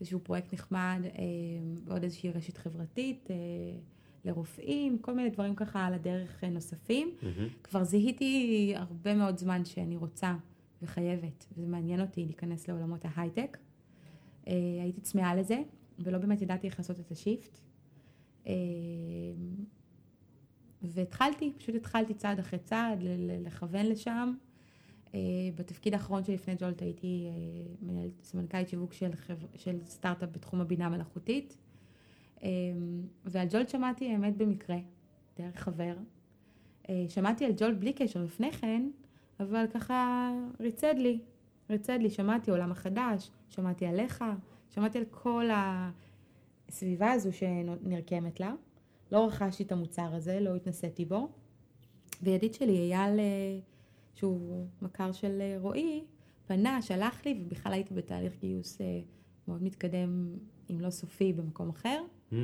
איזשהו 0.00 0.20
פרויקט 0.20 0.54
נחמד, 0.54 1.02
ועוד 1.84 2.02
איזושהי 2.02 2.30
רשת 2.30 2.56
חברתית, 2.56 3.28
לרופאים, 4.24 4.98
כל 4.98 5.14
מיני 5.14 5.30
דברים 5.30 5.54
ככה 5.54 5.86
על 5.86 5.94
הדרך 5.94 6.44
אה, 6.44 6.50
נוספים. 6.50 7.10
כבר 7.62 7.84
זיהיתי 7.84 8.72
הרבה 8.76 9.14
מאוד 9.14 9.38
זמן 9.38 9.64
שאני 9.64 9.96
רוצה 9.96 10.36
וחייבת, 10.82 11.46
וזה 11.56 11.66
מעניין 11.66 12.00
אותי 12.00 12.24
להיכנס 12.24 12.68
לעולמות 12.68 13.04
ההייטק. 13.04 13.58
אה, 14.48 14.52
הייתי 14.82 15.00
צמאה 15.00 15.34
לזה, 15.34 15.62
ולא 15.98 16.18
באמת 16.18 16.42
ידעתי 16.42 16.66
איך 16.66 16.78
לעשות 16.78 17.00
את 17.00 17.10
השיפט. 17.10 17.60
אה, 18.46 18.52
והתחלתי, 20.82 21.52
פשוט 21.58 21.74
התחלתי 21.74 22.14
צעד 22.14 22.38
אחרי 22.38 22.58
צעד, 22.58 22.98
לכוון 23.44 23.86
לשם. 23.86 24.34
אה, 25.14 25.20
בתפקיד 25.54 25.94
האחרון 25.94 26.24
שלי 26.24 26.34
לפני 26.34 26.54
ג'ולט 26.58 26.82
הייתי 26.82 27.26
אה, 27.28 27.74
מנהלת 27.82 28.22
סמנכ"לית 28.22 28.68
שיווק 28.68 28.92
של, 28.92 29.16
חבר, 29.16 29.46
של 29.56 29.78
סטארט-אפ 29.84 30.28
בתחום 30.32 30.60
הבינה 30.60 30.86
המלאכותית. 30.86 31.58
אה, 32.42 32.48
ועל 33.24 33.46
ג'ולט 33.50 33.68
שמעתי 33.68 34.12
האמת 34.12 34.36
במקרה, 34.36 34.76
דרך 35.38 35.56
חבר. 35.56 35.94
אה, 36.88 37.04
שמעתי 37.08 37.44
על 37.44 37.52
ג'ולט 37.56 37.76
בלי 37.76 37.92
קשר 37.92 38.22
לפני 38.22 38.52
כן, 38.52 38.90
אבל 39.40 39.66
ככה 39.74 40.30
ריצד 40.60 40.94
לי, 40.98 41.18
ריצד 41.70 41.98
לי, 42.00 42.10
שמעתי 42.10 42.50
עולם 42.50 42.72
החדש, 42.72 43.30
שמעתי 43.50 43.86
עליך, 43.86 44.24
שמעתי 44.70 44.98
על 44.98 45.04
כל 45.10 45.44
הסביבה 46.68 47.12
הזו 47.12 47.32
שנרקמת 47.32 48.40
לה. 48.40 48.54
לא 49.12 49.26
רכשתי 49.26 49.62
את 49.62 49.72
המוצר 49.72 50.14
הזה, 50.14 50.40
לא 50.40 50.56
התנסיתי 50.56 51.04
בו. 51.04 51.28
וידיד 52.22 52.54
שלי, 52.54 52.78
אייל, 52.78 53.20
אה, 53.20 53.58
שהוא 54.14 54.66
מכר 54.82 55.12
של 55.12 55.40
אה, 55.40 55.56
רועי, 55.60 56.04
פנה, 56.46 56.82
שלח 56.82 57.24
לי, 57.24 57.42
ובכלל 57.44 57.72
הייתי 57.72 57.94
בתהליך 57.94 58.32
גיוס 58.40 58.78
מאוד 59.48 59.62
מתקדם, 59.62 60.34
אם 60.70 60.80
לא 60.80 60.90
סופי, 60.90 61.32
במקום 61.32 61.68
אחר. 61.68 62.02
Mm, 62.32 62.34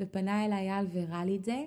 ופנה 0.00 0.44
אליי 0.44 0.70
אייל 0.70 0.86
והראה 0.92 1.24
לי 1.24 1.36
את 1.36 1.44
זה, 1.44 1.64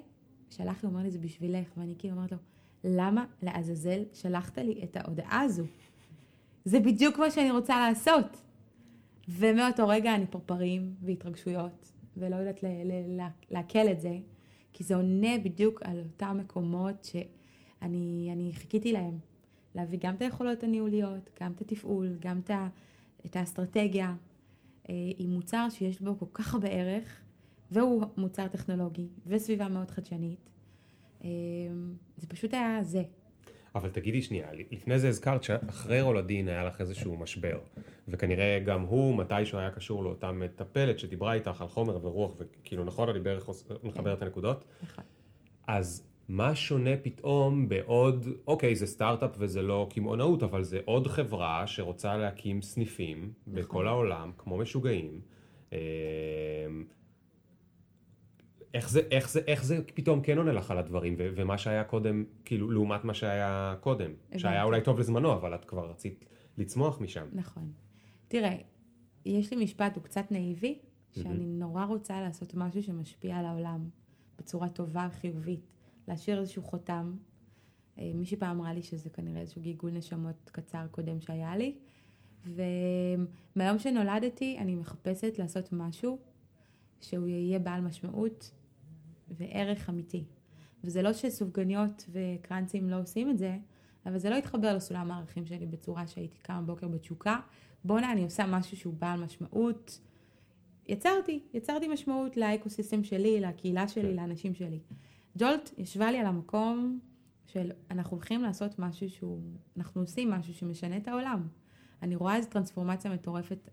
שלח 0.49 0.84
לי, 0.84 0.88
הוא 0.88 0.93
אומר 0.93 1.04
לי, 1.04 1.12
זה 1.12 1.20
בשבילך, 1.20 1.68
ואני 1.78 1.95
כאילו 1.97 2.16
אומרת 2.16 2.32
לו, 2.32 2.38
למה 2.84 3.26
לעזאזל 3.41 4.04
שלחת 4.14 4.58
לי 4.58 4.84
את 4.84 4.97
ההודעה 4.97 5.41
הזו? 5.41 5.64
זה 6.66 6.80
בדיוק 6.80 7.20
מה 7.20 7.32
שאני 7.32 7.51
רוצה 7.51 7.89
לעשות. 7.89 8.41
ומאותו 9.30 9.88
רגע 9.88 10.16
אני 10.16 10.26
פרפרים 10.28 10.95
והתרגשויות, 11.01 11.91
ולא 12.18 12.36
יודעת 12.36 12.60
לעכל 13.51 13.88
את 13.91 14.01
זה, 14.01 14.18
כי 14.74 14.84
זה 14.84 14.95
עונה 14.95 15.38
בדיוק 15.43 15.82
על 15.84 15.99
אותם 15.99 16.38
מקומות 16.39 17.04
שאני 17.04 18.30
אני 18.32 18.51
חיכיתי 18.54 18.93
להם. 18.93 19.20
להביא 19.76 19.99
גם 20.01 20.16
את 20.16 20.22
היכולות 20.22 20.64
הניהוליות, 20.64 21.30
גם 21.41 21.51
את 21.51 21.62
התפעול, 21.62 22.18
גם 22.20 22.41
את 23.26 23.36
האסטרטגיה, 23.36 24.16
אה, 24.89 24.95
עם 25.18 25.30
מוצר 25.30 25.68
שיש 25.70 26.01
בו 26.01 26.20
כל 26.20 26.26
כך 26.34 26.54
הרבה 26.54 26.68
ערך, 26.68 27.23
והוא 27.74 28.04
מוצר 28.18 28.48
טכנולוגי, 28.48 29.08
וסביבה 29.28 29.68
מאוד 29.68 29.92
חדשנית. 29.92 30.50
אה, 31.24 31.30
זה 32.18 32.28
פשוט 32.28 32.54
היה 32.54 32.84
זה. 32.84 33.04
אבל 33.76 33.90
תגידי 33.90 34.22
שנייה, 34.22 34.48
לפני 34.72 35.00
זה 35.00 35.10
הזכרת 35.10 35.44
שאחרי 35.44 36.02
רולדין 36.02 36.48
היה 36.48 36.64
לך 36.64 36.82
איזשהו 36.82 37.18
משבר, 37.18 37.60
וכנראה 38.08 38.60
גם 38.66 38.82
הוא 38.82 39.18
מתישהו 39.18 39.58
היה 39.60 39.72
קשור 39.72 40.04
לאותה 40.04 40.32
מטפלת 40.32 41.00
שדיברה 41.00 41.34
איתך 41.34 41.62
על 41.62 41.68
חומר 41.68 42.06
ורוח, 42.06 42.32
וכאילו 42.38 42.84
נכון, 42.84 43.10
אני 43.10 43.20
בערך 43.20 43.46
עוש- 43.46 43.64
מחבר 43.84 44.14
את 44.14 44.22
הנקודות, 44.22 44.66
נכון. 44.84 45.04
אז 45.68 46.04
מה 46.30 46.56
שונה 46.56 46.98
פתאום 47.02 47.70
בעוד, 47.70 48.28
אוקיי, 48.48 48.76
זה 48.76 48.88
סטארט-אפ 48.88 49.32
וזה 49.38 49.62
לא 49.62 49.88
קמעונאות, 49.90 50.44
אבל 50.44 50.64
זה 50.64 50.80
עוד 50.86 51.08
חברה 51.08 51.68
שרוצה 51.68 52.18
להקים 52.18 52.62
סניפים 52.62 53.34
בכל 53.48 53.88
העולם, 53.88 54.32
כמו 54.38 54.58
משוגעים. 54.58 55.22
איך 58.74 58.90
זה, 58.90 59.02
איך 59.12 59.30
זה, 59.30 59.40
איך 59.48 59.64
זה 59.64 59.80
פתאום 59.94 60.22
כן 60.22 60.38
עונה 60.38 60.52
לך 60.52 60.72
על 60.72 60.78
הדברים, 60.78 61.16
ו- 61.18 61.30
ומה 61.36 61.58
שהיה 61.58 61.84
קודם, 61.84 62.24
כאילו, 62.46 62.72
לעומת 62.72 63.04
מה 63.04 63.14
שהיה 63.14 63.76
קודם, 63.80 64.12
שהיה 64.38 64.54
הבנתי. 64.54 64.66
אולי 64.66 64.82
טוב 64.82 65.00
לזמנו, 65.00 65.34
אבל 65.34 65.56
את 65.56 65.66
כבר 65.66 65.90
רצית 65.90 66.26
לצמוח 66.58 67.02
משם. 67.02 67.28
נכון. 67.34 67.72
תראה, 68.28 68.56
יש 69.26 69.54
לי 69.54 69.64
משפט, 69.64 69.95
הוא 69.95 70.04
קצת 70.04 70.32
נאיבי, 70.32 70.80
שאני 71.12 71.45
נורא 71.45 71.86
רוצה 71.86 72.22
לעשות 72.22 72.54
משהו 72.56 72.84
שמשפיע 72.84 73.38
על 73.38 73.45
העולם 73.45 73.90
בצורה 74.38 74.70
טובה 74.70 75.08
וחיובית, 75.12 75.68
להשאיר 76.08 76.40
איזשהו 76.40 76.64
חותם. 76.64 77.16
אה, 78.00 78.12
מישהי 78.16 78.38
פעם 78.38 78.60
אמרה 78.60 78.74
לי 78.74 78.82
שזה 78.82 79.10
כנראה 79.10 79.41
איזשהו 79.41 79.62
גיגול 79.62 79.91
נשמות 79.91 80.50
קצר 80.52 80.88
קודם 80.91 81.22
שהיה 81.22 81.58
לי, 81.58 81.76
ומהיום 82.45 83.80
שנולדתי 83.80 84.58
אני 84.60 84.76
מחפשת 84.76 85.40
לעשות 85.40 85.70
משהו 85.72 86.18
שהוא 87.02 87.28
יהיה 87.28 87.60
בעל 87.60 87.82
משמעות 87.82 88.52
וערך 89.30 89.90
אמיתי. 89.90 90.24
וזה 90.84 91.02
לא 91.02 91.14
שסופגניות 91.14 92.06
וקרנצים 92.10 92.90
לא 92.90 93.02
עושים 93.02 93.30
את 93.30 93.38
זה, 93.38 93.58
אבל 94.06 94.18
זה 94.18 94.30
לא 94.30 94.36
התחבר 94.36 94.76
לסולם 94.76 95.12
הערכים 95.12 95.45
שלי 95.45 95.66
בצורה 95.66 96.08
שהייתי 96.08 96.38
קמה 96.41 96.62
בוקר 96.62 96.88
בתשוקה. 96.88 97.40
בואנה, 97.84 98.12
אני 98.12 98.24
עושה 98.24 98.45
משהו 98.45 98.78
שהוא 98.78 98.94
בעל 98.94 99.24
משמעות. 99.24 100.00
יצרתי, 100.88 101.44
יצרתי 101.54 101.88
משמעות 101.88 102.38
לאקוסיסטם 102.38 103.04
שלי, 103.04 103.41
לקהילה 103.41 103.88
שלי, 103.88 104.10
כן. 104.10 104.16
לאנשים 104.16 104.54
שלי. 104.54 104.80
ג'ולט 105.38 105.70
ישבה 105.78 106.12
לי 106.12 106.20
על 106.20 106.26
המקום 106.26 107.00
של 107.45 107.72
אנחנו 107.91 108.18
הולכים 108.18 108.41
לעשות 108.41 108.80
משהו 108.80 109.10
שהוא, 109.10 109.41
אנחנו 109.78 110.02
עושים 110.02 110.30
משהו 110.30 110.54
שמשנה 110.54 110.98
את 110.98 111.08
העולם. 111.08 111.48
אני 112.02 112.16
רואה 112.16 112.36
איזו 112.36 112.50
טרנספורמציה 112.50 113.12
מטורפת, 113.12 113.70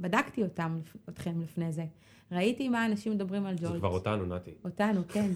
בדקתי 0.00 0.42
אותם, 0.42 0.78
אתכם 1.08 1.40
לפני 1.40 1.72
זה. 1.72 1.84
ראיתי 2.32 2.68
מה 2.68 2.86
אנשים 2.86 3.12
מדברים 3.12 3.46
על 3.46 3.58
זה 3.58 3.66
ג'ולט. 3.66 3.78
כבר 3.78 3.88
אותנו, 3.92 4.26
נתי. 4.26 4.50
אותנו, 4.64 5.00
כן. 5.08 5.30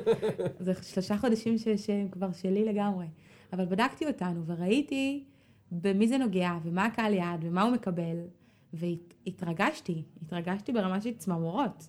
זה 0.60 0.72
שלושה 0.82 1.18
חודשים 1.18 1.58
ש- 1.58 1.68
שהם 1.68 2.08
כבר 2.08 2.32
שלי 2.32 2.64
לגמרי. 2.64 3.06
אבל 3.52 3.64
בדקתי 3.64 4.06
אותנו 4.06 4.42
וראיתי 4.46 5.24
במי 5.72 6.08
זה 6.08 6.18
נוגע 6.18 6.50
ומה 6.62 6.84
הקהל 6.84 7.14
יעד 7.14 7.40
ומה 7.44 7.62
הוא 7.62 7.72
מקבל, 7.72 8.16
והתרגשתי, 8.72 10.02
התרגשתי 10.22 10.72
ברמה 10.72 11.00
של 11.00 11.14
צמרמורות. 11.14 11.88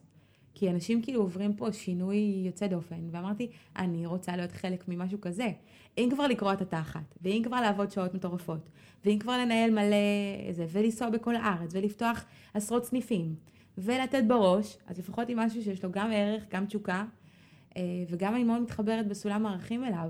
כי 0.64 0.70
אנשים 0.70 1.02
כאילו 1.02 1.22
עוברים 1.22 1.54
פה 1.54 1.72
שינוי 1.72 2.44
יוצא 2.46 2.68
דופן, 2.68 2.96
ואמרתי, 3.12 3.50
אני 3.78 4.06
רוצה 4.06 4.36
להיות 4.36 4.52
חלק 4.52 4.88
ממשהו 4.88 5.22
כזה. 5.22 5.52
אם 5.98 6.10
כבר 6.12 6.28
לקרוע 6.28 6.54
את 6.54 6.62
התחת, 6.62 7.16
ואם 7.22 7.42
כבר 7.44 7.62
לעבוד 7.62 7.92
שעות 7.92 8.14
מטורפות, 8.14 8.70
ואם 9.06 9.20
כבר 9.20 9.38
לנהל 9.38 9.72
מלא 9.72 10.52
זה, 10.52 10.66
ולנסוע 10.72 11.10
בכל 11.10 11.36
הארץ, 11.36 11.70
ולפתוח 11.74 12.26
עשרות 12.54 12.86
סניפים, 12.86 13.36
ולתת 13.78 14.24
בראש, 14.28 14.78
אז 14.88 15.00
לפחות 15.00 15.30
עם 15.30 15.40
משהו 15.40 15.64
שיש 15.64 15.84
לו 15.84 15.92
גם 15.92 16.12
ערך, 16.14 16.44
גם 16.52 16.66
תשוקה, 16.66 17.06
אה, 17.78 17.82
וגם 18.10 18.36
אני 18.36 18.44
מאוד 18.44 18.62
מתחברת 18.62 19.08
בסולם 19.08 19.46
הערכים 19.46 19.84
אליו. 19.84 20.10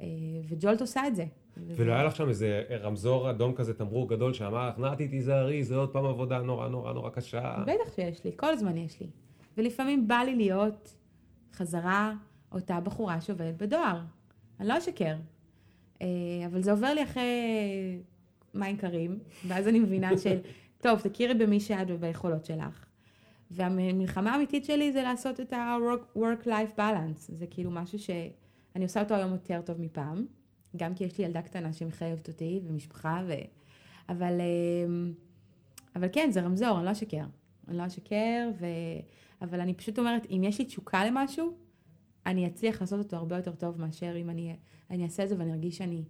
אה, 0.00 0.06
וג'ולט 0.48 0.80
עושה 0.80 1.06
את 1.06 1.16
זה. 1.16 1.24
ולא 1.56 1.92
היה 1.92 2.04
לך 2.04 2.16
שם 2.16 2.28
איזה 2.28 2.62
רמזור 2.70 3.30
אדום 3.30 3.54
כזה, 3.54 3.74
תמרור 3.74 4.08
גדול 4.08 4.32
שאמר 4.32 4.68
לך, 4.68 4.78
נתי 4.78 5.08
תיזהרי, 5.08 5.64
זה 5.64 5.76
עוד 5.76 5.90
פעם 5.92 6.04
עבודה 6.04 6.38
נורא 6.38 6.68
נורא 6.68 6.92
נורא 6.92 7.10
קשה. 7.10 7.56
בטח 7.62 7.94
שיש 7.94 8.24
לי, 8.24 8.30
כל 8.36 8.46
הזמן 8.46 8.76
יש 8.76 9.00
לי. 9.00 9.06
ולפעמים 9.56 10.08
בא 10.08 10.16
לי 10.16 10.34
להיות 10.34 10.96
חזרה 11.52 12.14
אותה 12.52 12.80
בחורה 12.80 13.20
שעובדת 13.20 13.54
בדואר. 13.54 14.00
אני 14.60 14.68
לא 14.68 14.78
אשקר. 14.78 15.16
אה, 16.02 16.06
אבל 16.46 16.62
זה 16.62 16.72
עובר 16.72 16.94
לי 16.94 17.02
אחרי 17.02 17.32
מים 18.54 18.76
קרים, 18.76 19.18
ואז 19.46 19.68
אני 19.68 19.80
מבינה 19.80 20.18
של, 20.22 20.38
טוב, 20.80 21.00
תכירי 21.00 21.34
במי 21.34 21.60
שאת 21.60 21.86
וביכולות 21.90 22.44
שלך. 22.44 22.84
והמלחמה 23.50 24.32
האמיתית 24.32 24.64
שלי 24.64 24.92
זה 24.92 25.02
לעשות 25.02 25.40
את 25.40 25.52
ה-work-life 25.52 26.78
balance. 26.78 27.32
זה 27.32 27.46
כאילו 27.50 27.70
משהו 27.70 27.98
שאני 27.98 28.84
עושה 28.84 29.02
אותו 29.02 29.14
היום 29.14 29.32
יותר 29.32 29.60
טוב 29.64 29.80
מפעם, 29.80 30.26
גם 30.76 30.94
כי 30.94 31.04
יש 31.04 31.18
לי 31.18 31.24
ילדה 31.24 31.42
קטנה 31.42 31.72
שמחייבת 31.72 32.28
אותי, 32.28 32.60
ומשפחה, 32.66 33.22
ו... 33.26 33.32
אבל, 34.08 34.40
אה, 34.40 35.10
אבל 35.96 36.08
כן, 36.12 36.30
זה 36.30 36.40
רמזור, 36.40 36.78
אני 36.78 36.86
לא 36.86 36.92
אשקר. 36.92 37.24
אני 37.68 37.76
לא 37.76 37.86
אשקר, 37.86 38.50
ו... 38.60 38.66
אבל 39.44 39.60
אני 39.60 39.74
פשוט 39.74 39.98
אומרת, 39.98 40.26
אם 40.30 40.42
יש 40.44 40.58
לי 40.58 40.64
תשוקה 40.64 41.04
למשהו, 41.04 41.56
אני 42.26 42.46
אצליח 42.46 42.80
לעשות 42.80 42.98
אותו 42.98 43.16
הרבה 43.16 43.36
יותר 43.36 43.52
טוב 43.52 43.80
מאשר 43.80 44.16
אם 44.16 44.30
אני, 44.30 44.56
אני 44.90 45.04
אעשה 45.04 45.24
את 45.24 45.28
זה 45.28 45.38
ואני 45.38 45.52
ארגיש 45.52 45.78
שאני 45.78 46.04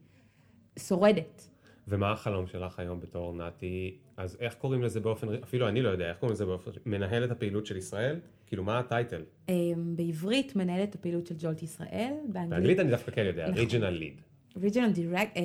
שורדת. 0.78 1.48
ומה 1.88 2.12
החלום 2.12 2.46
שלך 2.46 2.78
היום 2.78 3.00
בתור 3.00 3.34
נתי? 3.34 3.98
אז 4.16 4.36
איך 4.40 4.54
קוראים 4.54 4.82
לזה 4.82 5.00
באופן, 5.00 5.28
אפילו 5.42 5.68
אני 5.68 5.82
לא 5.82 5.88
יודע, 5.88 6.08
איך 6.08 6.18
קוראים 6.18 6.32
לזה 6.32 6.46
באופן, 6.46 6.70
מנהל 6.86 7.24
את 7.24 7.30
הפעילות 7.30 7.66
של 7.66 7.76
ישראל? 7.76 8.20
כאילו, 8.46 8.64
מה 8.64 8.78
ה 8.78 8.84
title? 8.84 9.22
אה, 9.48 9.54
בעברית 9.96 10.56
מנהלת 10.56 10.94
הפעילות 10.94 11.26
של 11.26 11.34
ג'ולט 11.38 11.62
ישראל, 11.62 12.14
באנגלית 12.28 12.50
באנגלית 12.50 12.78
אני 12.78 12.90
דווקא 12.90 13.12
כן 13.12 13.24
יודע, 13.26 13.44
נכון. 13.44 13.58
regional 13.58 13.90
lead. 13.90 14.20
regional 14.56 14.92
direct... 14.92 15.36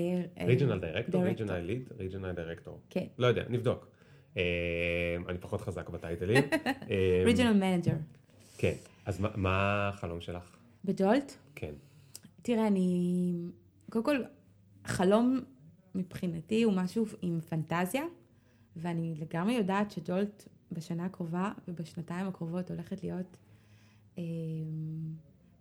regional 0.47 0.79
director, 0.79 1.21
director. 1.21 1.25
regional 1.25 1.59
lead, 1.59 1.89
regional 1.99 2.31
director. 2.31 2.79
כן, 2.89 3.05
לא 3.17 3.27
יודע, 3.27 3.43
נבדוק. 3.49 3.87
אה, 4.37 4.43
אני 5.29 5.37
פחות 5.37 5.61
חזק 5.61 5.89
בטייטלים. 5.89 6.43
אה, 6.91 7.21
regional 7.25 7.53
manager. 7.53 7.93
כן, 8.57 8.73
אז 9.05 9.19
מה- 9.19 9.29
מה 9.37 9.53
החלום 9.93 10.21
שלך? 10.21 10.55
בג'ולט? 10.85 11.33
כן. 11.55 11.73
תראה, 12.41 12.67
אני... 12.67 13.33
קודם 13.91 14.05
כל, 14.05 14.17
חלום 14.85 15.39
מבחינתי 15.95 16.63
הוא 16.63 16.73
משהו 16.73 17.05
עם 17.21 17.39
פנטזיה, 17.41 18.03
ואני 18.75 19.15
לגמרי 19.19 19.53
יודעת 19.53 19.91
שג'ולט 19.91 20.47
בשנה 20.71 21.05
הקרובה 21.05 21.51
ובשנתיים 21.67 22.27
הקרובות 22.27 22.71
הולכת 22.71 23.03
להיות 23.03 23.37
אה, 24.17 24.23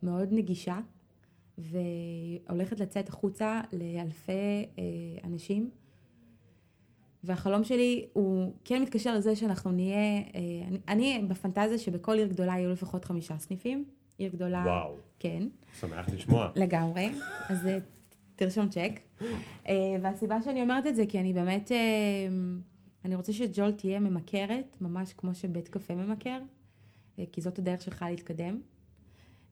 מאוד 0.02 0.28
נגישה, 0.32 0.78
והולכת 1.58 2.80
לצאת 2.80 3.08
החוצה 3.08 3.60
לאלפי 3.72 4.32
אה, 4.78 4.84
אנשים. 5.24 5.70
והחלום 7.24 7.64
שלי 7.64 8.06
הוא 8.12 8.52
כן 8.64 8.82
מתקשר 8.82 9.14
לזה 9.14 9.36
שאנחנו 9.36 9.72
נהיה, 9.72 9.96
אה, 9.96 10.20
אני, 10.68 11.16
אני 11.16 11.24
בפנטזיה 11.28 11.78
שבכל 11.78 12.18
עיר 12.18 12.26
גדולה 12.26 12.52
יהיו 12.52 12.70
לפחות 12.70 13.04
חמישה 13.04 13.38
סניפים. 13.38 13.84
עיר 14.18 14.32
גדולה, 14.32 14.62
וואו, 14.66 14.94
כן. 15.18 15.42
שמח 15.80 16.08
לשמוע. 16.08 16.50
לגמרי, 16.56 17.10
אז 17.48 17.66
אה, 17.66 17.78
תרשום 18.36 18.68
צ'ק. 18.68 19.00
אה, 19.68 19.74
והסיבה 20.02 20.42
שאני 20.42 20.62
אומרת 20.62 20.86
את 20.86 20.96
זה, 20.96 21.04
כי 21.08 21.20
אני 21.20 21.32
באמת, 21.32 21.72
אה, 21.72 21.78
אני 23.04 23.14
רוצה 23.14 23.32
שג'ולט 23.32 23.78
תהיה 23.78 24.00
ממכרת, 24.00 24.76
ממש 24.80 25.12
כמו 25.12 25.34
שבית 25.34 25.68
קפה 25.68 25.94
ממכר, 25.94 26.38
אה, 27.18 27.24
כי 27.32 27.40
זאת 27.40 27.58
הדרך 27.58 27.82
שלך 27.82 28.04
להתקדם. 28.08 28.60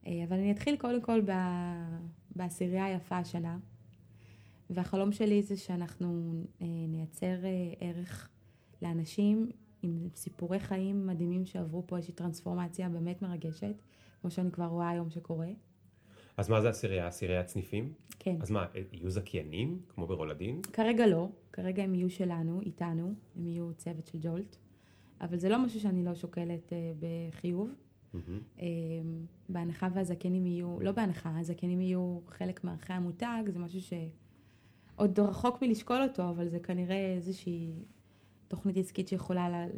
אה, 0.06 0.24
אבל 0.28 0.36
אני 0.36 0.50
אתחיל 0.52 0.76
קודם 0.76 1.00
כל 1.00 1.20
ב- 1.20 1.96
בעשירייה 2.36 2.84
היפה 2.84 3.16
השנה. 3.16 3.58
והחלום 4.70 5.12
שלי 5.12 5.42
זה 5.42 5.56
שאנחנו 5.56 6.32
אה, 6.62 6.66
נייצר 6.88 7.44
אה, 7.44 7.72
ערך 7.80 8.28
לאנשים 8.82 9.50
עם 9.82 10.08
סיפורי 10.14 10.60
חיים 10.60 11.06
מדהימים 11.06 11.46
שעברו 11.46 11.86
פה 11.86 11.96
איזושהי 11.96 12.14
טרנספורמציה 12.14 12.88
באמת 12.88 13.22
מרגשת, 13.22 13.82
כמו 14.20 14.30
שאני 14.30 14.50
כבר 14.50 14.64
רואה 14.66 14.88
היום 14.88 15.10
שקורה. 15.10 15.48
אז 16.36 16.48
מה 16.48 16.60
זה 16.60 16.68
עשירייה? 16.68 17.06
עשיריית 17.06 17.48
סניפים? 17.48 17.92
כן. 18.18 18.36
אז 18.40 18.50
מה, 18.50 18.66
יהיו 18.92 19.10
זכיינים, 19.10 19.80
כמו 19.88 20.06
ברולדין? 20.06 20.62
כרגע 20.62 21.06
לא, 21.06 21.28
כרגע 21.52 21.82
הם 21.82 21.94
יהיו 21.94 22.10
שלנו, 22.10 22.60
איתנו, 22.60 23.14
הם 23.36 23.46
יהיו 23.46 23.74
צוות 23.74 24.06
של 24.06 24.18
ג'ולט, 24.20 24.56
אבל 25.20 25.38
זה 25.38 25.48
לא 25.48 25.64
משהו 25.64 25.80
שאני 25.80 26.04
לא 26.04 26.14
שוקלת 26.14 26.72
אה, 26.72 26.92
בחיוב. 27.00 27.70
אה, 28.60 28.66
בהנחה 29.48 29.88
והזכיינים 29.94 30.46
יהיו, 30.46 30.80
לא 30.80 30.92
בהנחה, 30.92 31.38
הזכיינים 31.38 31.80
יהיו 31.80 32.20
חלק 32.28 32.64
מערכי 32.64 32.92
המותג, 32.92 33.42
זה 33.48 33.58
משהו 33.58 33.80
שעוד 34.96 35.20
רחוק 35.20 35.62
מלשקול 35.62 36.02
אותו, 36.02 36.28
אבל 36.30 36.48
זה 36.48 36.58
כנראה 36.60 37.14
איזושהי 37.14 37.72
תוכנית 38.48 38.76
עסקית 38.76 39.08
שיכולה 39.08 39.48
ל- 39.48 39.70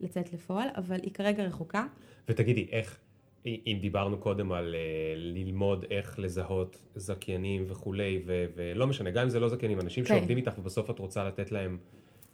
לצאת 0.00 0.32
לפועל, 0.32 0.68
אבל 0.76 1.00
היא 1.02 1.12
כרגע 1.12 1.44
רחוקה. 1.44 1.86
ותגידי, 2.28 2.66
איך, 2.72 2.98
אם 3.46 3.78
דיברנו 3.80 4.18
קודם 4.18 4.52
על 4.52 4.74
אה, 4.74 4.80
ללמוד 5.16 5.84
איך 5.90 6.18
לזהות 6.18 6.82
זכיינים 6.94 7.64
וכולי, 7.68 8.22
ו- 8.26 8.44
ולא 8.54 8.86
משנה, 8.86 9.10
גם 9.10 9.22
אם 9.22 9.28
זה 9.28 9.40
לא 9.40 9.48
זכיינים, 9.48 9.80
אנשים 9.80 10.04
כן. 10.04 10.14
שעובדים 10.14 10.36
איתך 10.36 10.58
ובסוף 10.58 10.90
את 10.90 10.98
רוצה 10.98 11.24
לתת 11.24 11.52
להם 11.52 11.78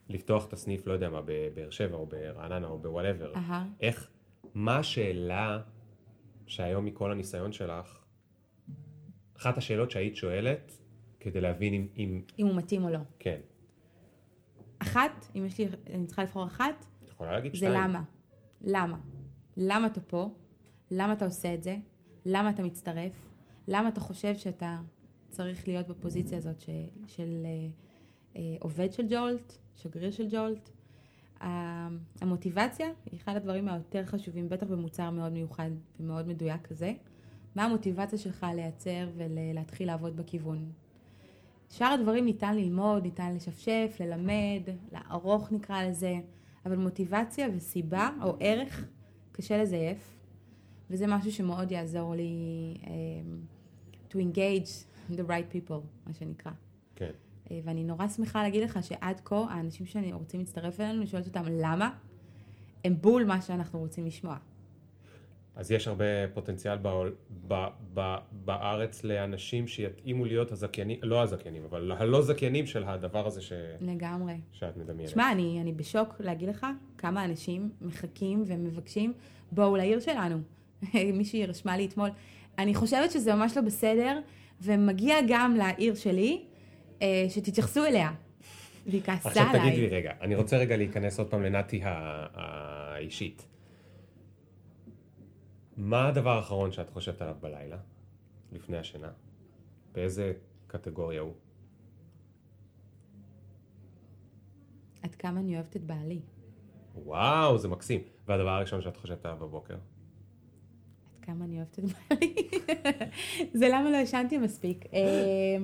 לפתוח 0.08 0.46
את 0.46 0.52
הסניף, 0.52 0.86
לא 0.86 0.92
יודע 0.92 1.10
מה, 1.10 1.20
בבאר 1.24 1.70
שבע 1.70 1.96
או 1.96 2.06
ברעננה 2.06 2.66
או 2.66 2.78
בוואטאבר, 2.78 3.34
אהה. 3.34 3.66
איך, 3.80 4.10
מה 4.54 4.76
השאלה 4.78 5.60
שהיום 6.46 6.84
מכל 6.84 7.12
הניסיון 7.12 7.52
שלך, 7.52 7.98
אחת 9.36 9.58
השאלות 9.58 9.90
שהיית 9.90 10.16
שואלת 10.16 10.78
כדי 11.20 11.40
להבין 11.40 11.74
אם, 11.74 11.86
אם 11.96 12.22
אם 12.38 12.46
הוא 12.46 12.56
מתאים 12.56 12.84
או 12.84 12.90
לא. 12.90 12.98
כן, 13.18 13.40
אחת, 14.78 15.26
אם 15.36 15.44
יש 15.46 15.58
לי, 15.58 15.68
אני 15.94 16.06
צריכה 16.06 16.22
לבחור 16.22 16.44
אחת, 16.46 16.86
יכולה 17.08 17.32
להגיד 17.32 17.52
זה 17.52 17.56
שתיים. 17.58 17.74
למה. 17.74 18.02
למה? 18.60 18.98
למה 19.56 19.86
אתה 19.86 20.00
פה? 20.00 20.30
למה 20.90 21.12
אתה 21.12 21.24
עושה 21.24 21.54
את 21.54 21.62
זה? 21.62 21.76
למה 22.26 22.50
אתה 22.50 22.62
מצטרף? 22.62 23.12
למה 23.68 23.88
אתה 23.88 24.00
חושב 24.00 24.36
שאתה 24.36 24.78
צריך 25.28 25.68
להיות 25.68 25.88
בפוזיציה 25.88 26.38
הזאת 26.38 26.60
ש, 26.60 26.70
של 27.06 27.42
אה, 27.44 27.68
אה, 28.36 28.56
עובד 28.60 28.92
של 28.92 29.06
ג'ולט, 29.10 29.52
שגריר 29.74 30.10
של 30.10 30.26
ג'ולט? 30.30 30.70
ה- 31.40 31.88
המוטיבציה 32.20 32.86
היא 33.10 33.20
אחד 33.20 33.36
הדברים 33.36 33.68
היותר 33.68 34.04
חשובים, 34.06 34.48
בטח 34.48 34.66
במוצר 34.66 35.10
מאוד 35.10 35.32
מיוחד 35.32 35.70
ומאוד 36.00 36.28
מדויק 36.28 36.66
כזה. 36.66 36.92
מה 37.54 37.64
המוטיבציה 37.64 38.18
שלך 38.18 38.46
לייצר 38.54 39.08
ולהתחיל 39.16 39.86
לעבוד 39.86 40.16
בכיוון? 40.16 40.72
שאר 41.70 41.86
הדברים 41.86 42.24
ניתן 42.24 42.56
ללמוד, 42.56 43.02
ניתן 43.02 43.34
לשפשף, 43.34 43.96
ללמד, 44.00 44.62
לערוך 44.92 45.52
נקרא 45.52 45.82
לזה, 45.82 46.14
אבל 46.66 46.76
מוטיבציה 46.76 47.48
וסיבה 47.54 48.10
או 48.22 48.36
ערך 48.40 48.84
קשה 49.32 49.62
לזייף, 49.62 50.18
וזה 50.90 51.06
משהו 51.06 51.32
שמאוד 51.32 51.72
יעזור 51.72 52.14
לי 52.14 52.74
um, 52.82 54.12
to 54.12 54.14
engage 54.14 54.84
the 55.10 55.22
right 55.28 55.54
people, 55.54 55.80
מה 56.06 56.12
שנקרא. 56.12 56.52
כן. 56.96 57.10
אה, 57.50 57.60
ואני 57.64 57.84
נורא 57.84 58.08
שמחה 58.08 58.42
להגיד 58.42 58.62
לך 58.62 58.78
שעד 58.82 59.20
כה 59.24 59.46
האנשים 59.50 59.86
שאני 59.86 60.12
רוצים 60.12 60.40
להצטרף 60.40 60.80
אלינו, 60.80 60.98
אני 60.98 61.06
שואלת 61.06 61.26
אותם 61.26 61.44
למה, 61.50 61.90
הם 62.84 62.96
בול 63.00 63.24
מה 63.24 63.40
שאנחנו 63.40 63.78
רוצים 63.78 64.06
לשמוע. 64.06 64.36
אז 65.58 65.70
יש 65.70 65.88
הרבה 65.88 66.04
פוטנציאל 66.34 66.76
בעול, 66.76 67.14
ב, 67.48 67.66
ב, 67.94 68.16
בארץ 68.30 69.04
לאנשים 69.04 69.68
שיתאימו 69.68 70.24
להיות 70.24 70.52
הזכיינים, 70.52 70.98
לא 71.02 71.22
הזכיינים, 71.22 71.64
אבל 71.64 71.92
הלא 71.92 72.22
זכיינים 72.22 72.66
של 72.66 72.84
הדבר 72.84 73.26
הזה 73.26 73.42
ש, 73.42 73.52
לגמרי. 73.80 74.34
שאת 74.52 74.76
מדמיינת. 74.76 75.10
שמע, 75.10 75.32
אני, 75.32 75.58
אני 75.60 75.72
בשוק 75.72 76.14
להגיד 76.20 76.48
לך 76.48 76.66
כמה 76.98 77.24
אנשים 77.24 77.70
מחכים 77.80 78.44
ומבקשים, 78.46 79.12
בואו 79.52 79.76
לעיר 79.76 80.00
שלנו. 80.00 80.36
מישהי 81.18 81.46
רשמה 81.46 81.76
לי 81.76 81.86
אתמול, 81.86 82.10
אני 82.58 82.74
חושבת 82.74 83.10
שזה 83.10 83.34
ממש 83.34 83.56
לא 83.56 83.62
בסדר, 83.62 84.18
ומגיע 84.62 85.16
גם 85.28 85.56
לעיר 85.56 85.94
שלי, 85.94 86.42
אה, 87.02 87.26
שתתייחסו 87.28 87.84
אליה. 87.84 88.10
והיא 88.86 89.02
כעסה 89.02 89.28
עכשיו 89.28 89.46
עליי. 89.50 89.70
תגיד 89.70 89.80
לי 89.80 89.96
רגע, 89.96 90.12
אני 90.20 90.34
רוצה 90.34 90.56
רגע 90.56 90.76
להיכנס 90.76 91.18
עוד 91.18 91.28
פעם 91.28 91.42
לנתי 91.42 91.80
האישית. 91.84 93.47
מה 95.78 96.08
הדבר 96.08 96.36
האחרון 96.36 96.72
שאת 96.72 96.90
חושבת 96.90 97.22
עליו 97.22 97.34
בלילה, 97.40 97.76
לפני 98.52 98.78
השינה? 98.78 99.10
באיזה 99.92 100.32
קטגוריה 100.66 101.20
הוא? 101.20 101.32
עד 105.02 105.14
כמה 105.14 105.40
אני 105.40 105.54
אוהבת 105.54 105.76
את 105.76 105.84
בעלי. 105.84 106.20
וואו, 106.94 107.58
זה 107.58 107.68
מקסים. 107.68 108.00
והדבר 108.26 108.48
הראשון 108.48 108.82
שאת 108.82 108.96
חושבת 108.96 109.24
עליו 109.24 109.38
בבוקר? 109.38 109.74
עד 109.74 111.24
כמה 111.24 111.44
אני 111.44 111.56
אוהבת 111.56 111.78
את 111.78 111.84
בעלי. 111.84 112.34
זה 113.58 113.68
למה 113.68 113.90
לא 113.90 113.96
ישנתי 113.96 114.38
מספיק. 114.38 114.84
אה, 114.92 115.56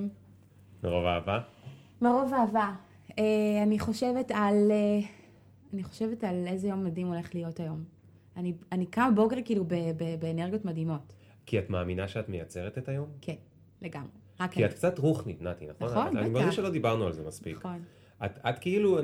מרוב 0.83 1.05
אהבה? 1.05 1.39
מרוב 2.01 2.33
אהבה. 2.33 2.73
אה, 3.19 3.63
אני 3.63 3.79
חושבת 3.79 4.31
על... 4.31 4.71
אה, 4.71 5.07
אני 5.73 5.83
חושבת 5.83 6.23
על 6.23 6.47
איזה 6.47 6.67
יום 6.67 6.83
מדהים 6.83 7.07
הולך 7.07 7.35
להיות 7.35 7.59
היום. 7.59 7.94
אני, 8.35 8.53
אני 8.71 8.85
קמה 8.85 9.11
בוקר 9.11 9.35
כאילו 9.45 9.63
ב, 9.65 9.73
ב, 9.73 10.15
באנרגיות 10.19 10.65
מדהימות. 10.65 11.13
כי 11.45 11.59
את 11.59 11.69
מאמינה 11.69 12.07
שאת 12.07 12.29
מייצרת 12.29 12.77
את 12.77 12.89
היום? 12.89 13.09
כן, 13.21 13.35
לגמרי. 13.81 14.07
רק 14.39 14.51
כי 14.51 14.59
אני. 14.59 14.69
את 14.69 14.73
קצת 14.73 14.99
רוחנית, 14.99 15.41
נתי, 15.41 15.65
נכון? 15.67 15.87
נכון, 15.87 16.07
את- 16.07 16.15
אני 16.15 16.29
בטח. 16.29 16.39
מרגיש 16.39 16.55
שלא 16.55 16.69
דיברנו 16.69 17.05
על 17.05 17.13
זה 17.13 17.23
מספיק. 17.27 17.57
נכון. 17.57 17.83
את, 18.25 18.31
את 18.49 18.59
כאילו, 18.59 18.99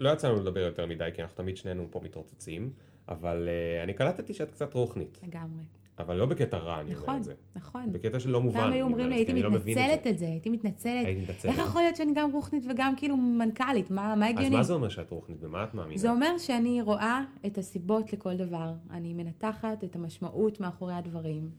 לא 0.00 0.10
יצא 0.10 0.28
לנו 0.28 0.40
לדבר 0.40 0.60
יותר 0.60 0.86
מדי, 0.86 1.08
כי 1.14 1.22
אנחנו 1.22 1.36
תמיד 1.36 1.56
שנינו 1.56 1.86
פה 1.90 2.00
מתרוצצים, 2.04 2.72
אבל 3.08 3.48
אה, 3.48 3.82
אני 3.82 3.94
קלטתי 3.94 4.34
שאת 4.34 4.50
קצת 4.50 4.74
רוחנית. 4.74 5.20
לגמרי. 5.22 5.62
אבל 5.98 6.16
לא 6.16 6.26
בקטע 6.26 6.56
רע, 6.56 6.80
אני 6.80 6.94
אומר 6.94 7.02
נכון, 7.02 7.16
את 7.16 7.24
זה. 7.24 7.34
נכון. 7.56 7.92
בקטע 7.92 8.20
של 8.20 8.30
לא 8.30 8.40
מובן. 8.40 8.60
פעם 8.60 8.72
היו 8.72 8.84
אומרים 8.84 9.06
אומר, 9.06 9.08
לי, 9.08 9.20
הייתי 9.20 9.42
לא 9.42 9.50
מבין 9.50 9.78
את 9.78 9.82
מתנצלת 9.82 10.04
זה. 10.04 10.10
את 10.10 10.18
זה, 10.18 10.26
הייתי 10.26 10.50
מתנצלת. 10.50 11.06
היית 11.06 11.18
מתנצלת. 11.22 11.52
איך 11.52 11.58
יכול 11.58 11.82
להיות 11.82 11.96
שאני 11.96 12.12
גם 12.14 12.32
רוחנית 12.32 12.64
וגם 12.70 12.96
כאילו 12.96 13.16
מנכ"לית? 13.16 13.90
מה 13.90 14.14
מה 14.14 14.26
אז 14.28 14.36
הגיוני? 14.36 14.56
מה 14.56 14.62
זה 14.62 14.72
אומר 14.72 14.88
שאת 14.88 15.10
רוחנית? 15.10 15.40
במה 15.40 15.64
את 15.64 15.74
מאמינה? 15.74 15.98
זה 15.98 16.10
אומר 16.10 16.38
שאני 16.38 16.82
רואה 16.82 17.24
את 17.46 17.58
הסיבות 17.58 18.12
לכל 18.12 18.36
דבר. 18.36 18.72
אני 18.90 19.14
מנתחת 19.14 19.84
את 19.84 19.96
המשמעות 19.96 20.60
מאחורי 20.60 20.94
הדברים. 20.94 21.50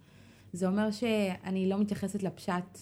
זה 0.53 0.68
אומר 0.68 0.91
שאני 0.91 1.69
לא 1.69 1.77
מתייחסת 1.77 2.23
לפשט 2.23 2.77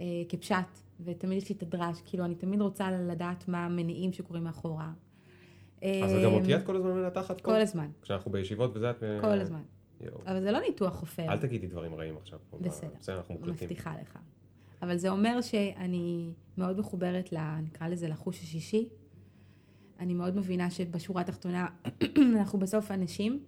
אה, 0.00 0.04
כפשט, 0.28 0.56
ותמיד 1.04 1.38
יש 1.38 1.48
לי 1.48 1.54
את 1.54 1.62
הדרש, 1.62 2.02
כאילו 2.04 2.24
אני 2.24 2.34
תמיד 2.34 2.60
רוצה 2.60 2.90
לדעת 2.90 3.48
מה 3.48 3.64
המניעים 3.64 4.12
שקורים 4.12 4.44
מאחורה. 4.44 4.90
אז 5.82 5.88
אה, 6.12 6.24
גם 6.24 6.32
אותי 6.32 6.56
את 6.56 6.66
כל 6.66 6.76
הזמן 6.76 6.90
מנתחת? 6.90 7.40
כל 7.40 7.60
הזמן, 7.60 7.88
כשאנחנו 8.02 8.30
בישיבות 8.30 8.76
וזה 8.76 8.90
את... 8.90 9.02
כל 9.20 9.40
הזמן. 9.40 9.62
אבל 10.26 10.40
זה 10.40 10.50
לא 10.52 10.60
ניתוח 10.60 10.94
חופר. 10.94 11.22
אל 11.32 11.38
תגידי 11.38 11.66
דברים 11.66 11.94
רעים 11.94 12.16
עכשיו. 12.16 12.38
בסדר. 12.60 12.88
בסדר, 13.00 13.16
אנחנו 13.16 13.34
מוקלטים. 13.34 13.52
מבטיחה 13.68 13.94
לך. 14.02 14.18
אבל 14.82 14.96
זה 14.96 15.08
אומר 15.10 15.40
שאני 15.40 16.32
מאוד 16.58 16.78
מחוברת, 16.80 17.32
ל, 17.32 17.36
נקרא 17.62 17.88
לזה, 17.88 18.08
לחוש 18.08 18.42
השישי. 18.42 18.88
אני 20.00 20.14
מאוד 20.14 20.36
מבינה 20.36 20.70
שבשורה 20.70 21.20
התחתונה 21.22 21.66
אנחנו 22.36 22.58
בסוף 22.58 22.90
אנשים, 22.90 23.44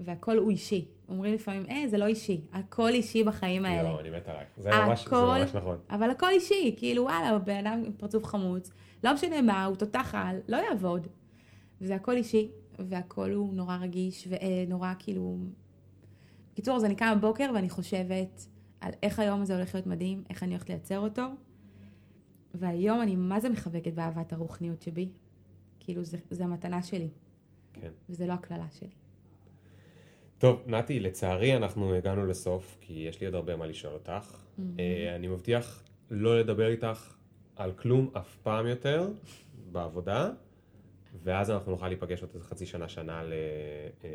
והכל 0.00 0.36
הוא 0.38 0.50
אישי. 0.50 0.84
אומרים 1.08 1.34
לפעמים, 1.34 1.66
אה, 1.70 1.84
זה 1.88 1.98
לא 1.98 2.06
אישי, 2.06 2.40
הכל 2.52 2.88
אישי 2.88 3.24
בחיים 3.24 3.64
האלה. 3.64 3.88
יואו, 3.88 4.00
אני 4.00 4.10
מת 4.10 4.28
עלייך. 4.28 4.48
זה 4.56 4.70
ממש 4.70 5.00
זה 5.00 5.06
הכל- 5.06 5.38
ממש 5.40 5.54
נכון. 5.54 5.78
אבל 5.90 6.10
הכל 6.10 6.28
אישי, 6.30 6.74
כאילו 6.78 7.02
וואלה, 7.02 7.38
בן 7.38 7.66
אדם 7.66 7.82
עם 7.86 7.92
פרצוף 7.92 8.24
חמוץ, 8.24 8.70
לא 9.04 9.14
משנה 9.14 9.42
מה, 9.42 9.64
הוא 9.64 9.76
תותח 9.76 10.14
על, 10.14 10.38
לא 10.48 10.56
יעבוד. 10.56 11.06
וזה 11.80 11.94
הכל 11.94 12.12
אישי, 12.16 12.50
והכל 12.78 13.30
הוא 13.32 13.54
נורא 13.54 13.76
רגיש, 13.76 14.28
ונורא 14.28 14.92
כאילו... 14.98 15.38
בקיצור, 16.52 16.76
אז 16.76 16.84
אני 16.84 16.96
קמה 16.96 17.14
בבוקר 17.14 17.50
ואני 17.54 17.70
חושבת 17.70 18.46
על 18.80 18.92
איך 19.02 19.18
היום 19.18 19.42
הזה 19.42 19.56
הולך 19.56 19.74
להיות 19.74 19.86
מדהים, 19.86 20.24
איך 20.30 20.42
אני 20.42 20.50
הולכת 20.52 20.68
לייצר 20.68 20.98
אותו. 20.98 21.22
והיום 22.54 23.02
אני 23.02 23.16
מה 23.16 23.40
זה 23.40 23.48
מחבקת 23.48 23.92
באהבת 23.92 24.32
הרוחניות 24.32 24.82
שבי. 24.82 25.08
כאילו, 25.80 26.04
זה, 26.04 26.18
זה 26.30 26.44
המתנה 26.44 26.82
שלי, 26.82 27.08
כן. 27.72 27.90
וזה 28.08 28.26
לא 28.26 28.32
הקללה 28.32 28.66
שלי. 28.70 28.90
טוב, 30.38 30.62
נתי, 30.66 31.00
לצערי 31.00 31.56
אנחנו 31.56 31.94
הגענו 31.94 32.26
לסוף, 32.26 32.76
כי 32.80 32.92
יש 32.92 33.20
לי 33.20 33.26
עוד 33.26 33.34
הרבה 33.34 33.56
מה 33.56 33.66
לשאול 33.66 33.92
אותך. 33.94 34.44
אה, 34.78 35.16
אני 35.16 35.28
מבטיח 35.28 35.84
לא 36.10 36.40
לדבר 36.40 36.68
איתך 36.68 37.14
על 37.56 37.72
כלום 37.72 38.10
אף 38.12 38.36
פעם 38.42 38.66
יותר 38.66 39.08
בעבודה, 39.72 40.30
ואז 41.22 41.50
אנחנו 41.50 41.72
נוכל 41.72 41.88
להיפגש 41.88 42.22
עוד 42.22 42.42
חצי 42.42 42.66
שנה, 42.66 42.88
שנה 42.88 43.22
ל... 43.22 43.32
אה, 44.04 44.10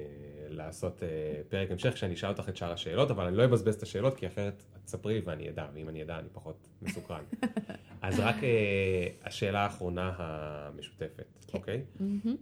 לעשות 0.50 1.04
אה, 1.04 1.08
פרק 1.50 1.72
המשך, 1.72 1.94
כשאני 1.94 2.14
אשאל 2.14 2.30
אותך 2.30 2.50
את 2.50 2.58
שאר 2.58 2.72
השאלות, 2.72 3.12
אבל 3.12 3.26
אני 3.26 3.38
לא 3.38 3.46
אבזבז 3.46 3.76
את 3.76 3.84
השאלות, 3.84 4.16
כי 4.16 4.28
אחרת 4.28 4.64
את 4.74 4.86
תספרי 4.86 5.14
לי 5.14 5.22
ואני 5.26 5.50
אדע, 5.50 5.68
ואם 5.74 5.90
אני 5.90 6.04
אדע 6.04 6.20
אני 6.20 6.28
פחות 6.34 6.68
מסוקרן. 6.82 7.24
אז 8.02 8.20
רק 8.20 8.44
אה, 8.44 9.08
השאלה 9.24 9.60
האחרונה 9.60 10.14
המשותפת, 10.18 11.26
כן. 11.48 11.58
אוקיי? 11.58 11.84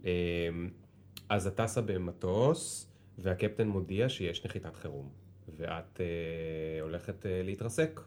אה, 0.04 0.48
אז 1.28 1.46
את 1.46 1.54
טסה 1.60 1.80
במטוס, 1.80 2.90
והקפטן 3.18 3.68
מודיע 3.68 4.08
שיש 4.08 4.44
נחיתת 4.44 4.76
חירום, 4.76 5.08
ואת 5.56 6.00
הולכת 6.80 7.26
להתרסק. 7.28 8.00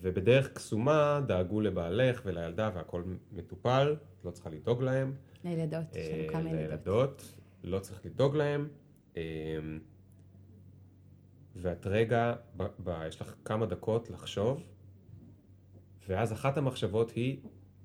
ובדרך 0.00 0.52
קסומה 0.52 1.20
דאגו 1.26 1.60
לבעלך 1.60 2.22
ולילדה 2.24 2.70
והכל 2.74 3.02
מטופל, 3.32 3.96
לא 4.24 4.30
צריכה 4.30 4.50
לדאוג 4.50 4.82
להם. 4.82 5.14
לילדות, 5.44 5.96
יש 5.96 6.08
אה, 6.08 6.18
לנו 6.18 6.32
כמה 6.32 6.50
ילדות. 6.50 6.56
לילדות, 6.56 7.38
לא 7.64 7.78
צריך 7.78 8.06
לדאוג 8.06 8.36
להם. 8.36 8.68
אה, 9.16 9.22
ואת 11.56 11.86
רגע, 11.86 12.34
ב, 12.56 12.62
ב, 12.84 13.02
יש 13.08 13.20
לך 13.20 13.34
כמה 13.44 13.66
דקות 13.66 14.10
לחשוב, 14.10 14.62
ואז 16.08 16.32
אחת 16.32 16.56
המחשבות 16.56 17.10
היא, 17.10 17.40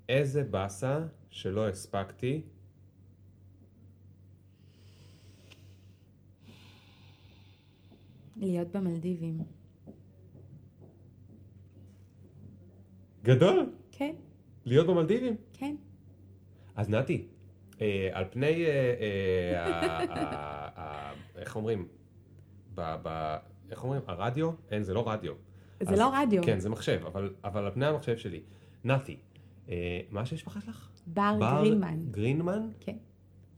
איזה 0.08 0.44
באסה 0.44 1.06
שלא 1.30 1.68
הספקתי 1.68 2.42
להיות 8.36 8.76
במלדיבים. 8.76 9.57
גדול, 13.28 13.66
כן, 13.92 14.14
להיות 14.64 14.86
במלדיבים. 14.86 15.36
כן. 15.52 15.76
אז 16.76 16.90
נתי, 16.90 17.26
אה, 17.80 18.08
על 18.12 18.24
פני, 18.30 18.64
אה, 18.66 20.04
אה, 20.76 21.12
איך 21.36 21.56
אומרים? 21.56 21.88
ב- 22.74 22.96
ב- 23.02 23.36
איך 23.70 23.84
אומרים? 23.84 24.02
הרדיו? 24.06 24.50
אין, 24.70 24.82
זה 24.82 24.94
לא 24.94 25.08
רדיו. 25.10 25.32
זה 25.80 25.92
אז- 25.92 25.98
לא 25.98 26.10
רדיו. 26.14 26.42
כן, 26.42 26.60
זה 26.60 26.68
מחשב, 26.70 27.00
אבל, 27.06 27.34
אבל 27.44 27.64
על 27.64 27.70
פני 27.70 27.86
המחשב 27.86 28.16
שלי. 28.16 28.40
נתי, 28.84 29.16
מה 30.10 30.20
השם 30.20 30.34
המשפחה 30.36 30.60
שלך? 30.60 30.88
בר 31.06 31.36
גרינמן. 31.40 31.98
גרינמן? 32.10 32.68
כן. 32.80 32.96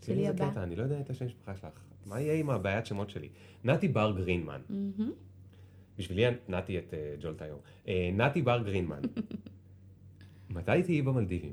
שלי 0.06 0.28
הבא. 0.28 0.51
קטע, 0.51 0.62
אני 0.62 0.76
לא 0.76 0.82
יודע 0.82 1.01
את 1.01 1.10
השם 1.10 1.24
המשפחה 1.24 1.56
שלך. 1.56 1.66
מה 2.06 2.20
יהיה 2.20 2.34
עם 2.34 2.51
הבעיית 2.51 2.86
שמות 2.86 3.10
שלי? 3.10 3.28
נתי 3.64 3.88
בר 3.88 4.12
גרינמן. 4.16 4.60
בשבילי 5.98 6.24
נתי 6.48 6.78
את 6.78 6.94
ג'ולט 7.20 7.42
היום. 7.42 7.59
נתי 8.16 8.42
בר 8.42 8.62
גרינמן. 8.62 9.01
מתי 10.51 10.82
תהיי 10.82 11.02
במלדיבים? 11.02 11.52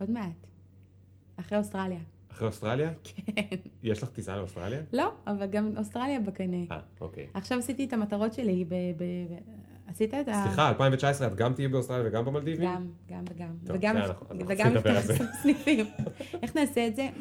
עוד 0.00 0.10
מעט. 0.10 0.46
אחרי 1.36 1.58
אוסטרליה. 1.58 1.98
אחרי 2.32 2.48
אוסטרליה? 2.48 2.92
כן. 3.36 3.56
יש 3.82 4.02
לך 4.02 4.08
טיסה 4.08 4.36
לאוסטרליה? 4.36 4.80
לא, 4.92 5.12
אבל 5.26 5.46
גם 5.46 5.72
אוסטרליה 5.76 6.20
בקנה. 6.20 6.56
אה, 6.70 6.80
אוקיי. 7.00 7.26
עכשיו 7.34 7.58
עשיתי 7.58 7.84
את 7.84 7.92
המטרות 7.92 8.32
שלי 8.32 8.64
ב... 8.64 8.74
ב... 8.74 9.02
ב... 9.02 9.36
עשית 9.86 10.14
את 10.14 10.28
ה... 10.28 10.44
סליחה, 10.46 10.68
2019 10.68 11.26
את 11.26 11.34
גם 11.34 11.52
תהיי 11.54 11.68
באוסטרליה 11.68 12.08
וגם 12.08 12.24
במלדיבים? 12.24 12.70
גם, 12.70 12.86
גם 13.10 13.24
וגם. 13.30 13.50
טוב, 13.66 13.76
וגם, 14.48 14.74
נפתח. 14.74 15.00
סניפים. 15.42 15.86
איך 16.42 16.56
נעשה 16.56 16.86
את 16.86 16.96
זה? 16.96 17.08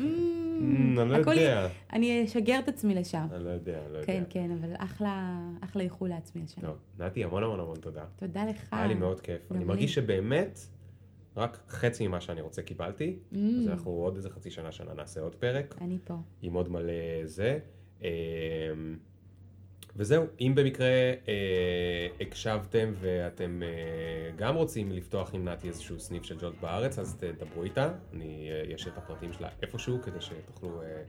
Mm, 0.53 1.01
אני 1.01 1.09
לא 1.09 1.17
יודע. 1.31 1.67
אני 1.93 2.25
אשגר 2.25 2.59
את 2.59 2.67
עצמי 2.67 2.95
לשם. 2.95 3.25
אני 3.31 3.43
לא 3.43 3.49
יודע, 3.49 3.79
אני 3.85 3.93
לא 3.93 3.97
יודע. 3.97 4.07
כן, 4.07 4.23
כן, 4.29 4.51
אבל 4.51 4.73
אחלה, 4.77 5.39
אחלה 5.61 5.83
איחול 5.83 6.09
לעצמי 6.09 6.41
לשם. 6.41 6.61
טוב, 6.61 6.77
נתי, 6.99 7.23
המון 7.23 7.43
המון 7.43 7.59
המון 7.59 7.75
תודה. 7.75 8.03
תודה 8.15 8.45
לך. 8.45 8.73
היה 8.73 8.87
לי 8.87 8.93
מאוד 8.93 9.19
כיף. 9.19 9.51
אני. 9.51 9.63
מרגיש 9.63 9.93
שבאמת, 9.93 10.59
רק 11.37 11.59
חצי 11.69 12.07
ממה 12.07 12.21
שאני 12.21 12.41
רוצה 12.41 12.61
קיבלתי. 12.61 13.15
Mm. 13.33 13.37
אז 13.59 13.67
אנחנו 13.67 13.91
עוד 13.91 14.15
איזה 14.15 14.29
חצי 14.29 14.51
שנה, 14.51 14.71
שנה 14.71 14.93
נעשה 14.93 15.21
עוד 15.21 15.35
פרק. 15.35 15.75
אני 15.81 15.97
פה. 16.03 16.13
עם 16.41 16.53
עוד 16.53 16.69
מלא 16.69 17.25
זה. 17.25 17.59
אמ, 18.01 18.07
וזהו, 19.95 20.25
אם 20.41 20.53
במקרה 20.55 20.87
אה, 21.27 22.07
הקשבתם 22.21 22.93
ואתם 22.99 23.63
אה, 23.63 24.31
גם 24.35 24.55
רוצים 24.55 24.91
לפתוח 24.91 25.33
עם 25.33 25.47
נתי 25.47 25.67
איזשהו 25.67 25.99
סניף 25.99 26.23
של 26.23 26.37
ג'ולט 26.39 26.55
בארץ, 26.61 26.99
אז 26.99 27.15
תדברו 27.19 27.63
איתה, 27.63 27.93
אני, 28.13 28.49
אה, 28.51 28.63
יש 28.73 28.87
את 28.87 28.97
הפרטים 28.97 29.33
שלה 29.33 29.49
איפשהו 29.61 30.01
כדי 30.01 30.21
שתוכלו 30.21 30.81
אה, 30.81 30.87
אה, 30.87 31.03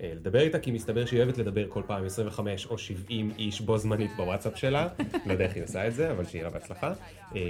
לדבר 0.00 0.40
איתה, 0.40 0.58
כי 0.58 0.70
מסתבר 0.70 1.06
שהיא 1.06 1.22
אוהבת 1.22 1.38
לדבר 1.38 1.64
כל 1.68 1.82
פעם 1.86 2.04
25 2.06 2.66
או 2.66 2.78
70 2.78 3.32
איש 3.38 3.60
בו 3.60 3.78
זמנית 3.78 4.10
בוואטסאפ 4.16 4.56
שלה, 4.56 4.88
לא 5.26 5.32
יודע 5.32 5.44
איך 5.44 5.54
היא 5.54 5.64
עושה 5.64 5.86
את 5.86 5.94
זה, 5.94 6.10
אבל 6.10 6.24
שיהיה 6.26 6.44
לה 6.44 6.50
בהצלחה. 6.50 6.92
אה, 7.36 7.40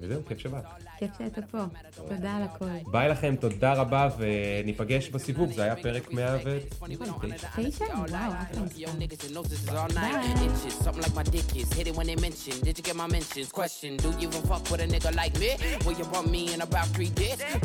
וזהו, 0.00 0.20
כיף 0.28 0.38
שבאת. 0.38 0.64
כיף 0.98 1.10
שאתה 1.18 1.40
פה. 1.50 1.58
תודה 2.08 2.36
על 2.36 2.42
הכל. 2.42 2.66
ביי 2.90 3.08
לכם, 3.08 3.34
תודה 3.40 3.72
רבה, 3.72 4.08
וניפגש 4.18 5.08
בסיבוב, 5.08 5.52
זה 5.52 5.62
היה 5.62 5.76
פרק 5.76 6.12
109. 6.12 6.50
תשע? 7.56 7.84
וואו, 7.84 8.32
אחלה? 8.32 8.60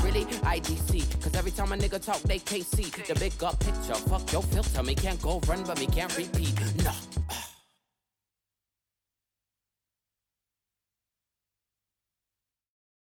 Really? 0.03 0.25
IDC. 0.55 0.91
Cause 1.23 1.35
every 1.35 1.51
time 1.51 1.71
a 1.71 1.77
nigga 1.77 1.99
talk, 1.99 2.21
they 2.23 2.39
can't 2.39 2.65
see 2.75 2.89
the 3.07 3.15
big 3.19 3.33
up 3.43 3.59
picture. 3.59 3.99
Fuck 4.09 4.26
your 4.31 4.41
filter, 4.41 4.83
me 4.83 4.95
can't 4.95 5.21
go 5.21 5.39
run, 5.47 5.63
but 5.63 5.79
me 5.79 5.87
can't 5.87 6.15
repeat. 6.17 6.53
Nah. 6.83 7.16